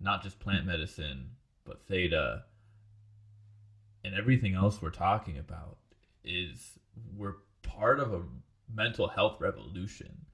not 0.00 0.22
just 0.22 0.40
plant 0.40 0.66
medicine, 0.66 1.30
but 1.64 1.86
theta 1.86 2.44
and 4.04 4.14
everything 4.14 4.54
else 4.54 4.80
we're 4.80 4.90
talking 4.90 5.38
about 5.38 5.78
is 6.24 6.78
we're 7.16 7.34
part 7.62 8.00
of 8.00 8.12
a 8.12 8.22
mental 8.72 9.08
health 9.08 9.40
revolution. 9.40 10.26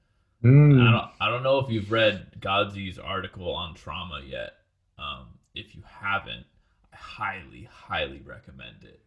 Mm. 0.42 0.80
I 0.80 0.90
don't 0.90 1.10
I 1.20 1.28
don't 1.30 1.42
know 1.42 1.58
if 1.58 1.70
you've 1.70 1.90
read 1.90 2.40
Godsey's 2.40 2.98
article 2.98 3.54
on 3.54 3.74
trauma 3.74 4.20
yet. 4.26 4.52
Um, 4.98 5.38
if 5.54 5.74
you 5.74 5.82
haven't, 6.00 6.46
I 6.92 6.96
highly, 6.96 7.68
highly 7.70 8.20
recommend 8.24 8.82
it. 8.84 9.00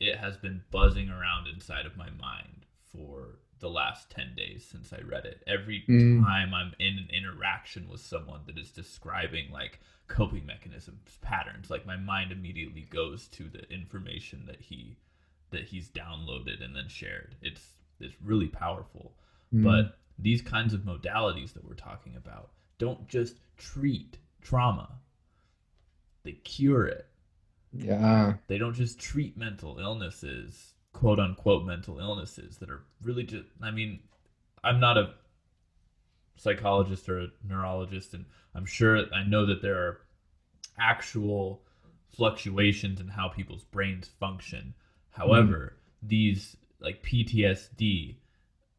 It 0.00 0.16
has 0.16 0.36
been 0.36 0.62
buzzing 0.70 1.08
around 1.08 1.46
inside 1.46 1.86
of 1.86 1.96
my 1.96 2.10
mind 2.10 2.66
for 2.90 3.38
the 3.60 3.70
last 3.70 4.10
10 4.10 4.34
days 4.36 4.66
since 4.68 4.92
I 4.92 4.98
read 5.02 5.24
it. 5.24 5.42
Every 5.46 5.84
Mm. 5.88 6.20
time 6.24 6.52
I'm 6.52 6.74
in 6.80 6.98
an 6.98 7.08
interaction 7.12 7.88
with 7.88 8.00
someone 8.00 8.40
that 8.46 8.58
is 8.58 8.72
describing 8.72 9.52
like 9.52 9.78
coping 10.08 10.44
mechanisms, 10.44 11.16
patterns, 11.20 11.70
like 11.70 11.86
my 11.86 11.96
mind 11.96 12.32
immediately 12.32 12.82
goes 12.82 13.28
to 13.28 13.44
the 13.48 13.72
information 13.72 14.46
that 14.46 14.60
he 14.62 14.96
that 15.52 15.64
he's 15.64 15.88
downloaded 15.88 16.62
and 16.64 16.74
then 16.74 16.88
shared. 16.88 17.36
It's 17.42 17.62
it's 18.00 18.14
really 18.22 18.48
powerful. 18.48 19.12
Mm. 19.54 19.64
But 19.64 19.98
these 20.18 20.42
kinds 20.42 20.74
of 20.74 20.80
modalities 20.80 21.52
that 21.54 21.64
we're 21.64 21.74
talking 21.74 22.16
about 22.16 22.50
don't 22.78 23.08
just 23.08 23.36
treat 23.56 24.18
trauma. 24.40 24.90
They 26.24 26.32
cure 26.32 26.86
it. 26.86 27.06
yeah. 27.72 28.34
They 28.48 28.58
don't 28.58 28.74
just 28.74 28.98
treat 28.98 29.36
mental 29.36 29.78
illnesses, 29.78 30.74
quote 30.92 31.18
unquote 31.18 31.64
mental 31.64 31.98
illnesses 31.98 32.58
that 32.58 32.70
are 32.70 32.82
really 33.02 33.24
just 33.24 33.46
I 33.62 33.70
mean, 33.70 34.00
I'm 34.64 34.80
not 34.80 34.98
a 34.98 35.14
psychologist 36.36 37.08
or 37.08 37.20
a 37.20 37.28
neurologist 37.46 38.14
and 38.14 38.24
I'm 38.54 38.66
sure 38.66 39.06
I 39.14 39.24
know 39.24 39.46
that 39.46 39.62
there 39.62 39.76
are 39.76 40.00
actual 40.78 41.62
fluctuations 42.14 43.00
in 43.00 43.08
how 43.08 43.28
people's 43.28 43.64
brains 43.64 44.08
function. 44.20 44.74
However, 45.12 45.76
these 46.02 46.56
like 46.80 47.02
PTSD, 47.02 48.16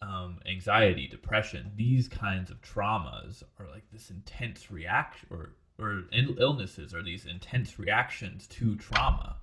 um, 0.02 0.40
anxiety, 0.46 1.08
depression, 1.08 1.72
these 1.76 2.08
kinds 2.10 2.52
of 2.52 2.62
traumas 2.62 3.44
are 3.60 3.68
like 3.70 3.90
this 3.92 4.10
intense 4.10 4.70
reaction, 4.70 5.28
or 5.32 5.56
or 5.80 6.04
Ill- 6.12 6.38
illnesses 6.40 6.94
are 6.94 7.02
these 7.02 7.26
intense 7.26 7.80
reactions 7.80 8.46
to 8.48 8.76
trauma, 8.76 9.38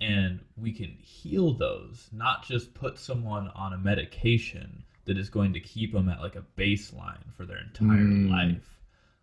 and 0.00 0.44
we 0.56 0.72
can 0.72 0.90
heal 1.00 1.52
those. 1.54 2.08
Not 2.12 2.44
just 2.44 2.74
put 2.74 2.98
someone 2.98 3.48
on 3.54 3.72
a 3.72 3.78
medication 3.78 4.84
that 5.06 5.16
is 5.18 5.28
going 5.30 5.52
to 5.54 5.60
keep 5.60 5.92
them 5.92 6.08
at 6.08 6.20
like 6.20 6.36
a 6.36 6.44
baseline 6.56 7.32
for 7.36 7.46
their 7.46 7.58
entire 7.58 7.98
Mm. 8.04 8.30
life. 8.30 8.80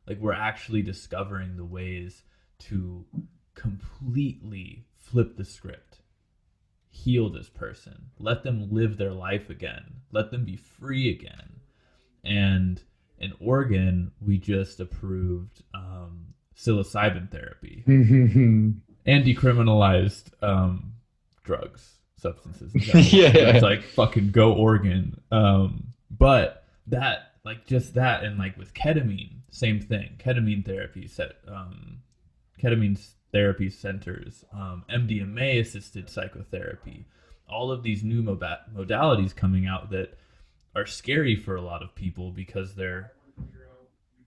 Like 0.07 0.19
we're 0.19 0.33
actually 0.33 0.81
discovering 0.81 1.55
the 1.57 1.65
ways 1.65 2.23
to 2.59 3.05
completely 3.55 4.85
flip 4.97 5.35
the 5.37 5.45
script 5.45 5.99
heal 6.93 7.29
this 7.29 7.49
person. 7.49 8.11
Let 8.19 8.43
them 8.43 8.69
live 8.71 8.97
their 8.97 9.11
life 9.11 9.49
again. 9.49 10.01
Let 10.11 10.29
them 10.29 10.45
be 10.45 10.55
free 10.55 11.09
again. 11.09 11.59
And 12.23 12.81
in 13.17 13.33
oregon 13.39 14.11
we 14.21 14.37
just 14.37 14.79
approved 14.79 15.63
um, 15.73 16.27
psilocybin 16.55 17.29
therapy. 17.31 17.83
And 19.05 19.25
decriminalized 19.25 20.31
um, 20.41 20.93
drugs 21.43 21.95
substances. 22.15 22.71
Yeah. 23.13 23.31
it's 23.33 23.61
like 23.61 23.83
fucking 23.83 24.31
go 24.31 24.53
oregon. 24.53 25.19
Um, 25.29 25.87
but 26.09 26.63
that 26.87 27.33
like 27.43 27.65
just 27.65 27.95
that 27.95 28.23
and 28.23 28.37
like 28.37 28.57
with 28.57 28.73
ketamine 28.73 29.41
same 29.51 29.81
thing. 29.81 30.15
Ketamine 30.19 30.65
therapy 30.65 31.07
set 31.07 31.33
um, 31.49 31.97
ketamine 32.61 32.97
therapy 33.33 33.69
centers, 33.69 34.45
um, 34.53 34.85
MDMA 34.89 35.59
assisted 35.59 36.09
psychotherapy, 36.09 37.05
all 37.49 37.71
of 37.71 37.83
these 37.83 38.03
new 38.03 38.21
moda- 38.23 38.71
modalities 38.73 39.35
coming 39.35 39.65
out 39.65 39.89
that 39.89 40.17
are 40.75 40.85
scary 40.85 41.35
for 41.35 41.55
a 41.55 41.61
lot 41.61 41.83
of 41.83 41.93
people 41.95 42.31
because 42.31 42.75
they're 42.75 43.11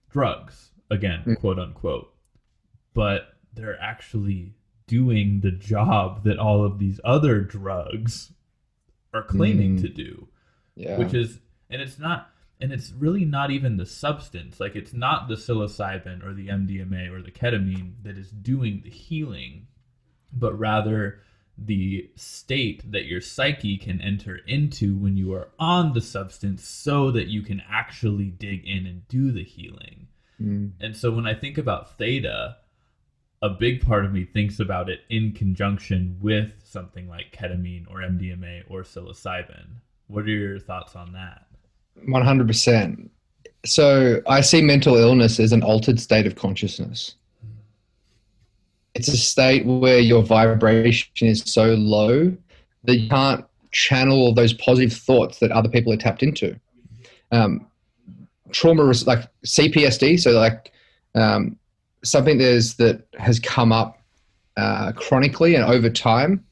drugs, 0.09 0.71
again, 0.89 1.23
Mm. 1.25 1.39
quote 1.39 1.59
unquote. 1.59 2.13
But 2.93 3.33
they're 3.53 3.79
actually 3.81 4.53
doing 4.87 5.41
the 5.41 5.51
job 5.51 6.23
that 6.23 6.39
all 6.39 6.63
of 6.63 6.79
these 6.79 6.99
other 7.03 7.41
drugs 7.41 8.31
are 9.13 9.23
claiming 9.23 9.77
Mm. 9.77 9.81
to 9.81 9.89
do 9.89 10.27
yeah. 10.75 10.97
which 10.97 11.13
is 11.13 11.39
and 11.69 11.81
it's 11.81 11.99
not 11.99 12.29
and 12.59 12.71
it's 12.71 12.91
really 12.91 13.25
not 13.25 13.51
even 13.51 13.77
the 13.77 13.85
substance 13.85 14.59
like 14.59 14.75
it's 14.75 14.93
not 14.93 15.27
the 15.27 15.35
psilocybin 15.35 16.25
or 16.25 16.33
the 16.33 16.47
MDMA 16.47 17.11
or 17.11 17.21
the 17.21 17.31
ketamine 17.31 17.93
that 18.03 18.17
is 18.17 18.31
doing 18.31 18.81
the 18.83 18.89
healing 18.89 19.67
but 20.33 20.57
rather 20.57 21.19
the 21.57 22.09
state 22.15 22.91
that 22.91 23.05
your 23.05 23.21
psyche 23.21 23.77
can 23.77 23.99
enter 24.01 24.39
into 24.47 24.95
when 24.95 25.17
you 25.17 25.33
are 25.33 25.49
on 25.57 25.93
the 25.93 26.01
substance 26.01 26.63
so 26.67 27.09
that 27.11 27.27
you 27.27 27.41
can 27.41 27.61
actually 27.69 28.25
dig 28.25 28.63
in 28.67 28.85
and 28.85 29.07
do 29.07 29.31
the 29.31 29.43
healing 29.43 30.07
Mm. 30.41 30.73
and 30.79 30.95
so 30.95 31.09
when 31.11 31.25
I 31.25 31.33
think 31.33 31.57
about 31.57 31.97
theta, 31.97 32.57
a 33.41 33.49
big 33.49 33.81
part 33.81 34.05
of 34.05 34.13
me 34.13 34.23
thinks 34.23 34.59
about 34.59 34.89
it 34.89 34.99
in 35.09 35.31
conjunction 35.31 36.17
with 36.21 36.51
something 36.63 37.07
like 37.07 37.31
ketamine 37.31 37.89
or 37.89 38.01
MDMA 38.01 38.63
or 38.69 38.83
psilocybin. 38.83 39.65
What 40.07 40.25
are 40.25 40.29
your 40.29 40.59
thoughts 40.59 40.95
on 40.95 41.13
that? 41.13 41.46
100%. 42.07 43.09
So 43.65 44.21
I 44.27 44.41
see 44.41 44.61
mental 44.61 44.95
illness 44.95 45.39
as 45.39 45.51
an 45.51 45.63
altered 45.63 45.99
state 45.99 46.25
of 46.25 46.35
consciousness. 46.35 47.15
It's 48.95 49.07
a 49.07 49.17
state 49.17 49.65
where 49.65 49.99
your 49.99 50.23
vibration 50.23 51.27
is 51.27 51.43
so 51.45 51.73
low 51.73 52.35
that 52.83 52.97
you 52.97 53.09
can't 53.09 53.45
channel 53.71 54.33
those 54.33 54.53
positive 54.53 54.93
thoughts 54.93 55.39
that 55.39 55.51
other 55.51 55.69
people 55.69 55.93
are 55.93 55.97
tapped 55.97 56.23
into. 56.23 56.59
Um, 57.31 57.67
trauma, 58.51 58.83
like 59.05 59.27
CPTSD, 59.45 60.19
so 60.19 60.31
like 60.31 60.71
um, 61.13 61.57
something 62.03 62.37
that 62.37 63.03
has 63.19 63.39
come 63.39 63.71
up 63.71 63.99
uh, 64.55 64.93
chronically 64.93 65.55
and 65.55 65.65
over 65.65 65.89
time, 65.89 66.43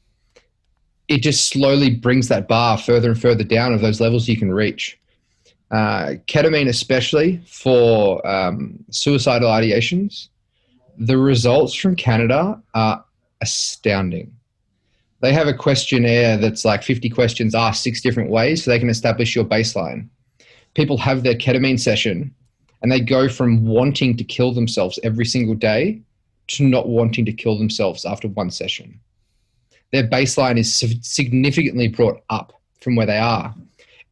it 1.08 1.18
just 1.18 1.48
slowly 1.48 1.90
brings 1.90 2.28
that 2.28 2.46
bar 2.46 2.76
further 2.76 3.10
and 3.10 3.20
further 3.20 3.44
down 3.44 3.72
of 3.72 3.80
those 3.80 4.00
levels 4.00 4.28
you 4.28 4.36
can 4.36 4.52
reach 4.52 4.98
uh, 5.70 6.14
ketamine, 6.26 6.68
especially 6.68 7.40
for 7.46 8.24
um, 8.26 8.84
suicidal 8.90 9.48
ideations, 9.48 10.28
the 10.98 11.18
results 11.18 11.74
from 11.74 11.96
Canada 11.96 12.60
are 12.74 13.04
astounding. 13.40 14.32
They 15.20 15.32
have 15.32 15.48
a 15.48 15.54
questionnaire 15.54 16.36
that's 16.36 16.64
like 16.64 16.82
50 16.82 17.08
questions 17.10 17.54
asked 17.54 17.82
six 17.82 18.00
different 18.00 18.30
ways 18.30 18.64
so 18.64 18.70
they 18.70 18.78
can 18.78 18.90
establish 18.90 19.34
your 19.34 19.44
baseline. 19.44 20.08
People 20.74 20.98
have 20.98 21.22
their 21.22 21.34
ketamine 21.34 21.80
session 21.80 22.34
and 22.82 22.92
they 22.92 23.00
go 23.00 23.28
from 23.28 23.66
wanting 23.66 24.16
to 24.18 24.24
kill 24.24 24.52
themselves 24.52 24.98
every 25.02 25.24
single 25.24 25.54
day 25.54 26.00
to 26.48 26.64
not 26.64 26.88
wanting 26.88 27.24
to 27.24 27.32
kill 27.32 27.58
themselves 27.58 28.04
after 28.04 28.28
one 28.28 28.50
session. 28.50 29.00
Their 29.90 30.06
baseline 30.06 30.58
is 30.58 30.72
significantly 31.02 31.88
brought 31.88 32.22
up 32.30 32.52
from 32.80 32.94
where 32.94 33.06
they 33.06 33.18
are 33.18 33.54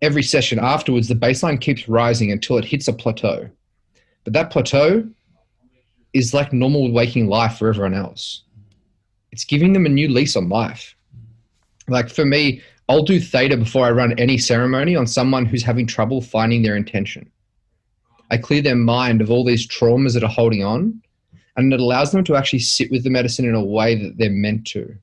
every 0.05 0.23
session 0.23 0.59
afterwards, 0.59 1.09
the 1.09 1.15
baseline 1.15 1.61
keeps 1.61 1.89
rising 1.89 2.31
until 2.31 2.59
it 2.59 2.65
hits 2.65 2.89
a 2.89 2.93
plateau. 2.93 3.49
But 4.23 4.33
that 4.35 4.51
plateau 4.51 5.09
is 6.13 6.33
like 6.33 6.53
normal 6.53 6.93
waking 6.93 7.27
life 7.27 7.59
for 7.59 7.69
everyone 7.69 7.95
else. 7.95 8.43
It's 9.33 9.45
giving 9.45 9.73
them 9.73 9.87
a 9.87 9.89
new 9.89 10.09
lease 10.09 10.37
on 10.37 10.49
life. 10.49 10.95
Like 11.89 12.09
for 12.09 12.25
me, 12.25 12.63
I'll 12.89 13.03
do 13.03 13.19
theta 13.19 13.57
before 13.57 13.87
I 13.87 13.91
run 13.91 14.19
any 14.19 14.39
ceremony 14.39 14.95
on 14.95 15.07
someone 15.07 15.47
who's 15.47 15.63
having 15.63 15.87
trouble 15.87 16.21
finding 16.21 16.63
their 16.63 16.77
intention. 16.77 17.31
I 18.31 18.37
clear 18.37 18.63
their 18.63 18.77
mind 18.77 19.21
of 19.21 19.31
all 19.31 19.45
these 19.45 19.67
traumas 19.67 20.15
that 20.15 20.23
are 20.23 20.29
holding 20.29 20.65
on, 20.65 21.01
and 21.57 21.73
it 21.73 21.81
allows 21.81 22.13
them 22.13 22.25
to 22.25 22.37
actually 22.37 22.61
sit 22.61 22.91
with 22.91 23.05
the 23.05 23.11
medicine 23.11 23.45
in 23.45 23.55
a 23.55 23.65
way 23.65 23.95
that 23.95 24.19
they're 24.19 24.31
meant 24.31 24.67
to. 24.69 24.95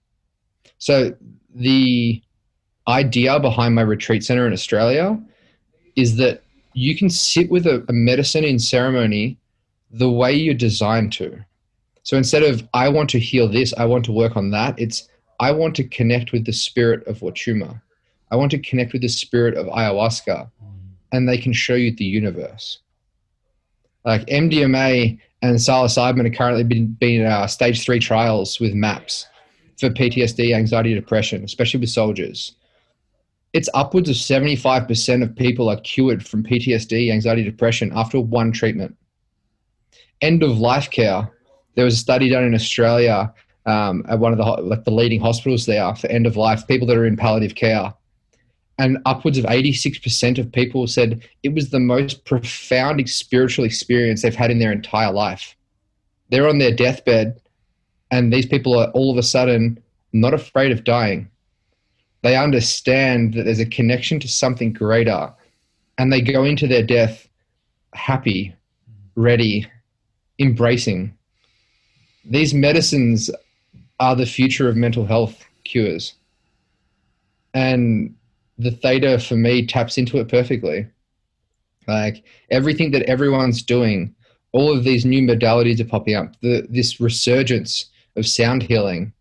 So 0.77 1.15
the 1.53 2.21
idea 2.91 3.39
behind 3.39 3.75
my 3.75 3.81
retreat 3.81 4.23
center 4.23 4.45
in 4.45 4.53
Australia 4.53 5.19
is 5.95 6.17
that 6.17 6.43
you 6.73 6.95
can 6.95 7.09
sit 7.09 7.49
with 7.49 7.65
a, 7.65 7.83
a, 7.89 7.93
medicine 7.93 8.43
in 8.43 8.59
ceremony 8.59 9.37
the 9.91 10.09
way 10.09 10.33
you're 10.33 10.53
designed 10.53 11.11
to. 11.13 11.43
So 12.03 12.17
instead 12.17 12.43
of, 12.43 12.67
I 12.73 12.89
want 12.89 13.09
to 13.11 13.19
heal 13.19 13.47
this, 13.47 13.73
I 13.77 13.85
want 13.85 14.05
to 14.05 14.11
work 14.11 14.37
on 14.37 14.51
that, 14.51 14.79
it's, 14.79 15.09
I 15.39 15.51
want 15.51 15.75
to 15.77 15.83
connect 15.83 16.31
with 16.31 16.45
the 16.45 16.53
spirit 16.53 17.05
of 17.07 17.19
Wachuma. 17.19 17.81
I 18.31 18.35
want 18.35 18.51
to 18.51 18.59
connect 18.59 18.93
with 18.93 19.01
the 19.01 19.09
spirit 19.09 19.57
of 19.57 19.67
ayahuasca. 19.67 20.49
and 21.11 21.27
they 21.27 21.37
can 21.37 21.51
show 21.51 21.75
you 21.75 21.93
the 21.93 22.05
universe. 22.05 22.79
Like 24.05 24.25
MDMA 24.27 25.19
and 25.41 25.57
psilocybin 25.57 26.25
are 26.25 26.35
currently 26.35 26.63
being, 26.63 26.87
being 26.99 27.25
uh, 27.25 27.47
stage 27.47 27.83
three 27.83 27.99
trials 27.99 28.59
with 28.59 28.73
MAPS 28.73 29.27
for 29.77 29.89
PTSD, 29.89 30.55
anxiety, 30.55 30.93
depression, 30.93 31.43
especially 31.43 31.81
with 31.81 31.89
soldiers. 31.89 32.55
It's 33.53 33.69
upwards 33.73 34.09
of 34.09 34.15
75% 34.15 35.23
of 35.23 35.35
people 35.35 35.69
are 35.69 35.79
cured 35.81 36.25
from 36.25 36.43
PTSD, 36.43 37.11
anxiety, 37.11 37.43
depression 37.43 37.91
after 37.93 38.19
one 38.19 38.51
treatment. 38.51 38.95
End 40.21 40.43
of 40.43 40.59
life 40.59 40.89
care. 40.89 41.29
There 41.75 41.85
was 41.85 41.95
a 41.95 41.97
study 41.97 42.29
done 42.29 42.43
in 42.43 42.55
Australia 42.55 43.33
um, 43.65 44.05
at 44.07 44.19
one 44.19 44.31
of 44.31 44.37
the 44.37 44.43
like 44.43 44.85
the 44.85 44.91
leading 44.91 45.19
hospitals 45.19 45.65
there 45.65 45.93
for 45.95 46.07
end 46.07 46.25
of 46.25 46.35
life 46.35 46.67
people 46.67 46.87
that 46.87 46.97
are 46.97 47.05
in 47.05 47.15
palliative 47.15 47.55
care 47.55 47.93
and 48.81 48.97
upwards 49.05 49.37
of 49.37 49.45
86% 49.45 50.39
of 50.39 50.51
people 50.51 50.87
said 50.87 51.21
it 51.43 51.53
was 51.53 51.69
the 51.69 51.79
most 51.79 52.25
profound 52.25 53.07
spiritual 53.07 53.63
experience 53.63 54.23
they've 54.23 54.33
had 54.33 54.49
in 54.49 54.57
their 54.57 54.71
entire 54.71 55.11
life. 55.11 55.55
They're 56.29 56.49
on 56.49 56.57
their 56.57 56.75
deathbed, 56.75 57.39
and 58.09 58.33
these 58.33 58.47
people 58.47 58.75
are 58.77 58.89
all 58.91 59.11
of 59.11 59.17
a 59.17 59.23
sudden 59.23 59.81
not 60.13 60.33
afraid 60.33 60.71
of 60.71 60.83
dying. 60.83 61.29
They 62.23 62.35
understand 62.35 63.33
that 63.33 63.43
there's 63.43 63.59
a 63.59 63.65
connection 63.65 64.19
to 64.19 64.27
something 64.27 64.73
greater, 64.73 65.33
and 65.97 66.11
they 66.11 66.21
go 66.21 66.43
into 66.43 66.67
their 66.67 66.83
death 66.83 67.27
happy, 67.93 68.55
ready, 69.15 69.67
embracing. 70.39 71.17
These 72.25 72.53
medicines 72.53 73.29
are 73.99 74.15
the 74.15 74.25
future 74.25 74.69
of 74.69 74.75
mental 74.75 75.05
health 75.05 75.43
cures. 75.63 76.13
And 77.53 78.15
the 78.57 78.71
theta 78.71 79.19
for 79.19 79.35
me 79.35 79.65
taps 79.65 79.97
into 79.97 80.17
it 80.19 80.29
perfectly. 80.29 80.87
Like 81.87 82.23
everything 82.49 82.91
that 82.91 83.03
everyone's 83.03 83.61
doing, 83.63 84.15
all 84.51 84.75
of 84.75 84.83
these 84.83 85.05
new 85.05 85.21
modalities 85.21 85.79
are 85.79 85.85
popping 85.85 86.15
up. 86.15 86.39
The, 86.41 86.67
this 86.69 86.99
resurgence 86.99 87.85
of 88.15 88.27
sound 88.27 88.63
healing, 88.63 89.13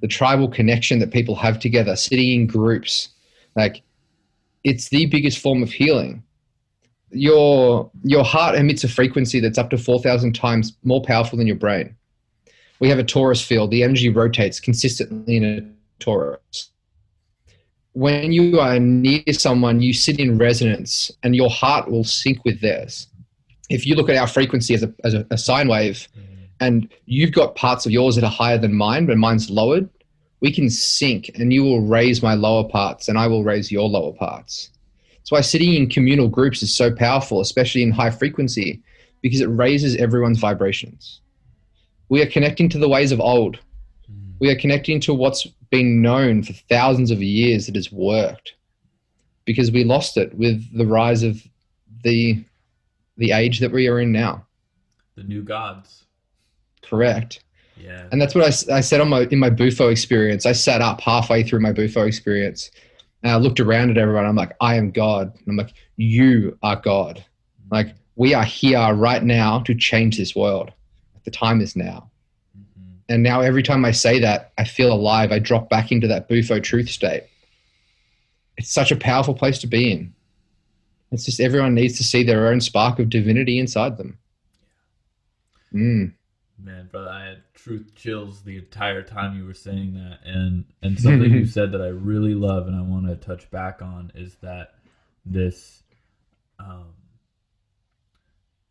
the 0.00 0.08
tribal 0.08 0.48
connection 0.48 0.98
that 0.98 1.10
people 1.10 1.34
have 1.34 1.58
together, 1.58 1.96
sitting 1.96 2.32
in 2.32 2.46
groups, 2.46 3.08
like 3.54 3.82
it's 4.64 4.88
the 4.88 5.06
biggest 5.06 5.38
form 5.38 5.62
of 5.62 5.70
healing. 5.70 6.22
Your 7.10 7.90
your 8.02 8.24
heart 8.24 8.56
emits 8.56 8.84
a 8.84 8.88
frequency 8.88 9.40
that's 9.40 9.58
up 9.58 9.70
to 9.70 9.78
four 9.78 10.00
thousand 10.00 10.34
times 10.34 10.76
more 10.82 11.02
powerful 11.02 11.38
than 11.38 11.46
your 11.46 11.56
brain. 11.56 11.96
We 12.78 12.88
have 12.88 12.98
a 12.98 13.04
torus 13.04 13.42
field. 13.42 13.70
The 13.70 13.82
energy 13.82 14.10
rotates 14.10 14.60
consistently 14.60 15.36
in 15.36 15.44
a 15.44 16.02
torus 16.02 16.68
when 17.96 18.30
you 18.30 18.60
are 18.60 18.78
near 18.78 19.22
someone, 19.32 19.80
you 19.80 19.94
sit 19.94 20.20
in 20.20 20.36
resonance 20.36 21.10
and 21.22 21.34
your 21.34 21.48
heart 21.48 21.90
will 21.90 22.04
sync 22.04 22.44
with 22.44 22.60
theirs. 22.60 23.06
If 23.70 23.86
you 23.86 23.94
look 23.94 24.10
at 24.10 24.16
our 24.16 24.26
frequency 24.26 24.74
as 24.74 24.82
a, 24.82 24.92
as 25.02 25.14
a, 25.14 25.26
a 25.30 25.38
sine 25.38 25.66
wave 25.66 26.06
mm. 26.14 26.35
And 26.60 26.88
you've 27.06 27.32
got 27.32 27.54
parts 27.54 27.86
of 27.86 27.92
yours 27.92 28.16
that 28.16 28.24
are 28.24 28.30
higher 28.30 28.58
than 28.58 28.74
mine, 28.74 29.06
but 29.06 29.16
mine's 29.16 29.50
lowered, 29.50 29.88
we 30.40 30.52
can 30.52 30.70
sync 30.70 31.30
and 31.34 31.52
you 31.52 31.62
will 31.62 31.82
raise 31.82 32.22
my 32.22 32.34
lower 32.34 32.64
parts 32.64 33.08
and 33.08 33.18
I 33.18 33.26
will 33.26 33.44
raise 33.44 33.70
your 33.70 33.88
lower 33.88 34.12
parts. 34.12 34.70
That's 35.16 35.32
why 35.32 35.40
sitting 35.40 35.74
in 35.74 35.88
communal 35.88 36.28
groups 36.28 36.62
is 36.62 36.74
so 36.74 36.94
powerful, 36.94 37.40
especially 37.40 37.82
in 37.82 37.90
high 37.90 38.10
frequency, 38.10 38.82
because 39.22 39.40
it 39.40 39.46
raises 39.46 39.96
everyone's 39.96 40.38
vibrations. 40.38 41.20
We 42.08 42.22
are 42.22 42.30
connecting 42.30 42.68
to 42.70 42.78
the 42.78 42.88
ways 42.88 43.12
of 43.12 43.20
old. 43.20 43.58
Mm. 44.10 44.34
We 44.38 44.50
are 44.50 44.56
connecting 44.56 45.00
to 45.00 45.14
what's 45.14 45.46
been 45.70 46.00
known 46.00 46.42
for 46.42 46.52
thousands 46.52 47.10
of 47.10 47.22
years 47.22 47.66
that 47.66 47.74
has 47.74 47.90
worked 47.90 48.54
because 49.44 49.70
we 49.70 49.84
lost 49.84 50.16
it 50.16 50.34
with 50.34 50.64
the 50.76 50.86
rise 50.86 51.22
of 51.22 51.42
the 52.02 52.44
the 53.16 53.32
age 53.32 53.60
that 53.60 53.72
we 53.72 53.88
are 53.88 53.98
in 53.98 54.12
now 54.12 54.44
the 55.16 55.22
new 55.22 55.42
gods 55.42 56.05
correct 56.88 57.42
yeah 57.76 58.06
and 58.12 58.20
that's 58.20 58.34
what 58.34 58.44
I, 58.44 58.76
I 58.76 58.80
said 58.80 59.00
on 59.00 59.08
my 59.08 59.22
in 59.30 59.38
my 59.38 59.50
bufo 59.50 59.88
experience 59.88 60.46
i 60.46 60.52
sat 60.52 60.80
up 60.80 61.00
halfway 61.00 61.42
through 61.42 61.60
my 61.60 61.72
bufo 61.72 62.06
experience 62.06 62.70
and 63.22 63.32
i 63.32 63.36
looked 63.36 63.60
around 63.60 63.90
at 63.90 63.98
everyone 63.98 64.24
i'm 64.24 64.36
like 64.36 64.54
i 64.60 64.76
am 64.76 64.90
god 64.90 65.34
and 65.34 65.48
i'm 65.48 65.56
like 65.56 65.74
you 65.96 66.56
are 66.62 66.76
god 66.76 67.24
like 67.70 67.94
we 68.14 68.32
are 68.32 68.44
here 68.44 68.94
right 68.94 69.22
now 69.22 69.60
to 69.60 69.74
change 69.74 70.16
this 70.16 70.34
world 70.34 70.72
the 71.24 71.30
time 71.30 71.60
is 71.60 71.76
now 71.76 72.10
and 73.08 73.22
now 73.22 73.40
every 73.40 73.62
time 73.62 73.84
I 73.84 73.92
say 73.92 74.18
that, 74.20 74.52
I 74.58 74.64
feel 74.64 74.92
alive. 74.92 75.30
I 75.30 75.38
drop 75.38 75.68
back 75.68 75.92
into 75.92 76.08
that 76.08 76.28
bufo 76.28 76.58
truth 76.58 76.88
state. 76.88 77.24
It's 78.56 78.72
such 78.72 78.90
a 78.90 78.96
powerful 78.96 79.34
place 79.34 79.58
to 79.60 79.66
be 79.66 79.92
in. 79.92 80.14
It's 81.12 81.24
just 81.24 81.40
everyone 81.40 81.74
needs 81.74 81.96
to 81.98 82.04
see 82.04 82.24
their 82.24 82.48
own 82.48 82.60
spark 82.60 82.98
of 82.98 83.10
divinity 83.10 83.60
inside 83.60 83.96
them. 83.96 84.18
Mm. 85.72 86.12
Man, 86.58 86.88
brother, 86.90 87.10
I 87.10 87.26
had 87.26 87.42
truth 87.54 87.92
chills 87.94 88.42
the 88.42 88.56
entire 88.56 89.02
time 89.02 89.36
you 89.36 89.44
were 89.44 89.54
saying 89.54 89.94
that. 89.94 90.20
And 90.24 90.64
and 90.82 90.98
something 90.98 91.32
you 91.32 91.46
said 91.46 91.72
that 91.72 91.82
I 91.82 91.88
really 91.88 92.34
love 92.34 92.66
and 92.66 92.76
I 92.76 92.82
want 92.82 93.06
to 93.06 93.16
touch 93.16 93.50
back 93.50 93.82
on 93.82 94.12
is 94.14 94.36
that 94.36 94.74
this 95.24 95.82
um, 96.58 96.94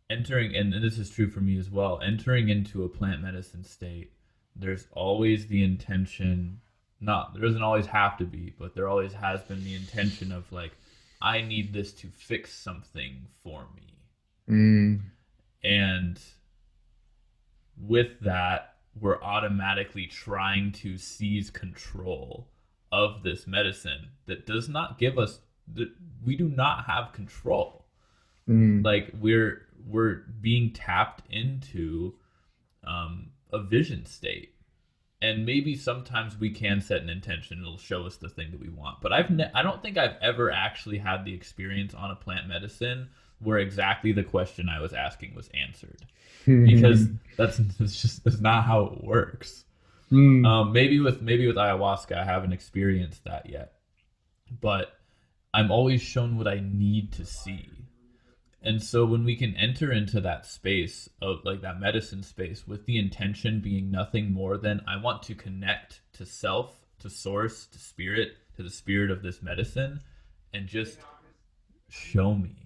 entering 0.10 0.56
and 0.56 0.74
this 0.74 0.98
is 0.98 1.10
true 1.10 1.30
for 1.30 1.42
me 1.42 1.58
as 1.58 1.70
well, 1.70 2.00
entering 2.04 2.50
into 2.50 2.84
a 2.84 2.90
plant 2.90 3.22
medicine 3.22 3.64
state 3.64 4.12
there's 4.56 4.88
always 4.94 5.48
the 5.48 5.64
intention 5.64 6.62
not 7.02 7.34
there 7.34 7.44
doesn't 7.44 7.62
always 7.62 7.86
have 7.86 8.18
to 8.18 8.26
be 8.26 8.54
but 8.58 8.74
there 8.74 8.88
always 8.88 9.14
has 9.14 9.42
been 9.44 9.64
the 9.64 9.76
intention 9.76 10.32
of 10.32 10.50
like 10.52 10.72
i 11.22 11.42
need 11.42 11.74
this 11.74 11.92
to 11.92 12.08
fix 12.08 12.54
something 12.54 13.28
for 13.44 13.66
me 13.76 14.00
mm. 14.50 15.02
and 15.64 16.20
with 17.78 18.20
that 18.22 18.76
we're 19.00 19.22
automatically 19.22 20.08
trying 20.08 20.72
to 20.72 20.98
seize 20.98 21.50
control 21.50 22.48
of 22.92 23.24
this 23.24 23.46
medicine 23.46 24.10
that 24.26 24.46
does 24.46 24.70
not 24.70 24.98
give 24.98 25.20
us 25.20 25.40
that 25.74 25.90
we 26.26 26.36
do 26.36 26.48
not 26.48 26.86
have 26.86 27.14
control. 27.14 27.86
Mm. 28.48 28.86
like 28.86 29.10
we're 29.20 29.64
we're 29.88 30.22
being 30.40 30.72
tapped 30.72 31.24
into 31.32 32.14
um, 32.86 33.32
a 33.52 33.60
vision 33.60 34.06
state. 34.06 34.52
And 35.20 35.48
maybe 35.48 35.76
sometimes 35.76 36.40
we 36.40 36.52
can 36.52 36.80
set 36.80 37.02
an 37.02 37.10
intention 37.10 37.60
it'll 37.60 37.80
show 37.80 38.06
us 38.06 38.18
the 38.18 38.30
thing 38.30 38.52
that 38.52 38.60
we 38.60 38.70
want. 38.70 39.02
But 39.02 39.14
i've 39.14 39.32
ne- 39.32 39.52
i 39.56 39.64
don't 39.64 39.82
think 39.82 39.98
i've 39.98 40.18
ever 40.22 40.52
actually 40.52 41.00
had 41.00 41.26
the 41.26 41.34
experience 41.34 41.94
on 41.96 42.12
a 42.12 42.16
plant 42.16 42.48
medicine 42.48 43.10
where 43.40 43.58
exactly 43.58 44.12
the 44.12 44.24
question 44.24 44.70
i 44.70 44.80
was 44.80 44.94
asking 44.94 45.34
was 45.36 45.50
answered. 45.54 46.06
Because 46.46 47.08
that's, 47.38 47.58
that's 47.58 48.02
just 48.02 48.24
that's 48.24 48.40
not 48.40 48.66
how 48.66 48.86
it 48.86 49.04
works. 49.04 49.66
Mm. 50.12 50.46
um, 50.46 50.72
maybe 50.72 51.00
with 51.00 51.22
maybe 51.22 51.48
with 51.48 51.56
ayahuasca 51.56 52.16
i 52.16 52.24
haven't 52.24 52.54
experienced 52.54 53.24
that 53.24 53.50
yet. 53.50 53.74
But 54.62 54.94
i'm 55.54 55.72
always 55.72 56.02
shown 56.02 56.38
what 56.38 56.48
i 56.48 56.62
need 56.64 57.14
to 57.14 57.26
see. 57.26 57.70
And 58.66 58.82
so 58.82 59.06
when 59.06 59.24
we 59.24 59.36
can 59.36 59.56
enter 59.56 59.92
into 59.92 60.20
that 60.22 60.48
space 60.48 61.08
of 61.22 61.46
like 61.46 61.62
that 61.62 61.80
medicine 61.80 62.24
space 62.24 62.68
with 62.68 62.88
the 62.88 62.98
intention 62.98 63.60
being 63.60 63.92
nothing 63.92 64.32
more 64.34 64.58
than 64.58 64.82
I 64.88 64.98
want 64.98 65.22
to 65.24 65.36
connect 65.36 66.02
to 66.14 66.26
self, 66.26 66.74
to 67.00 67.10
source, 67.10 67.68
to 67.68 67.78
spirit, 67.78 68.38
to 68.58 68.64
the 68.64 68.72
spirit 68.72 69.12
of 69.12 69.22
this 69.22 69.44
medicine 69.44 70.02
and 70.52 70.68
just 70.68 70.98
show 71.90 72.34
me. 72.34 72.65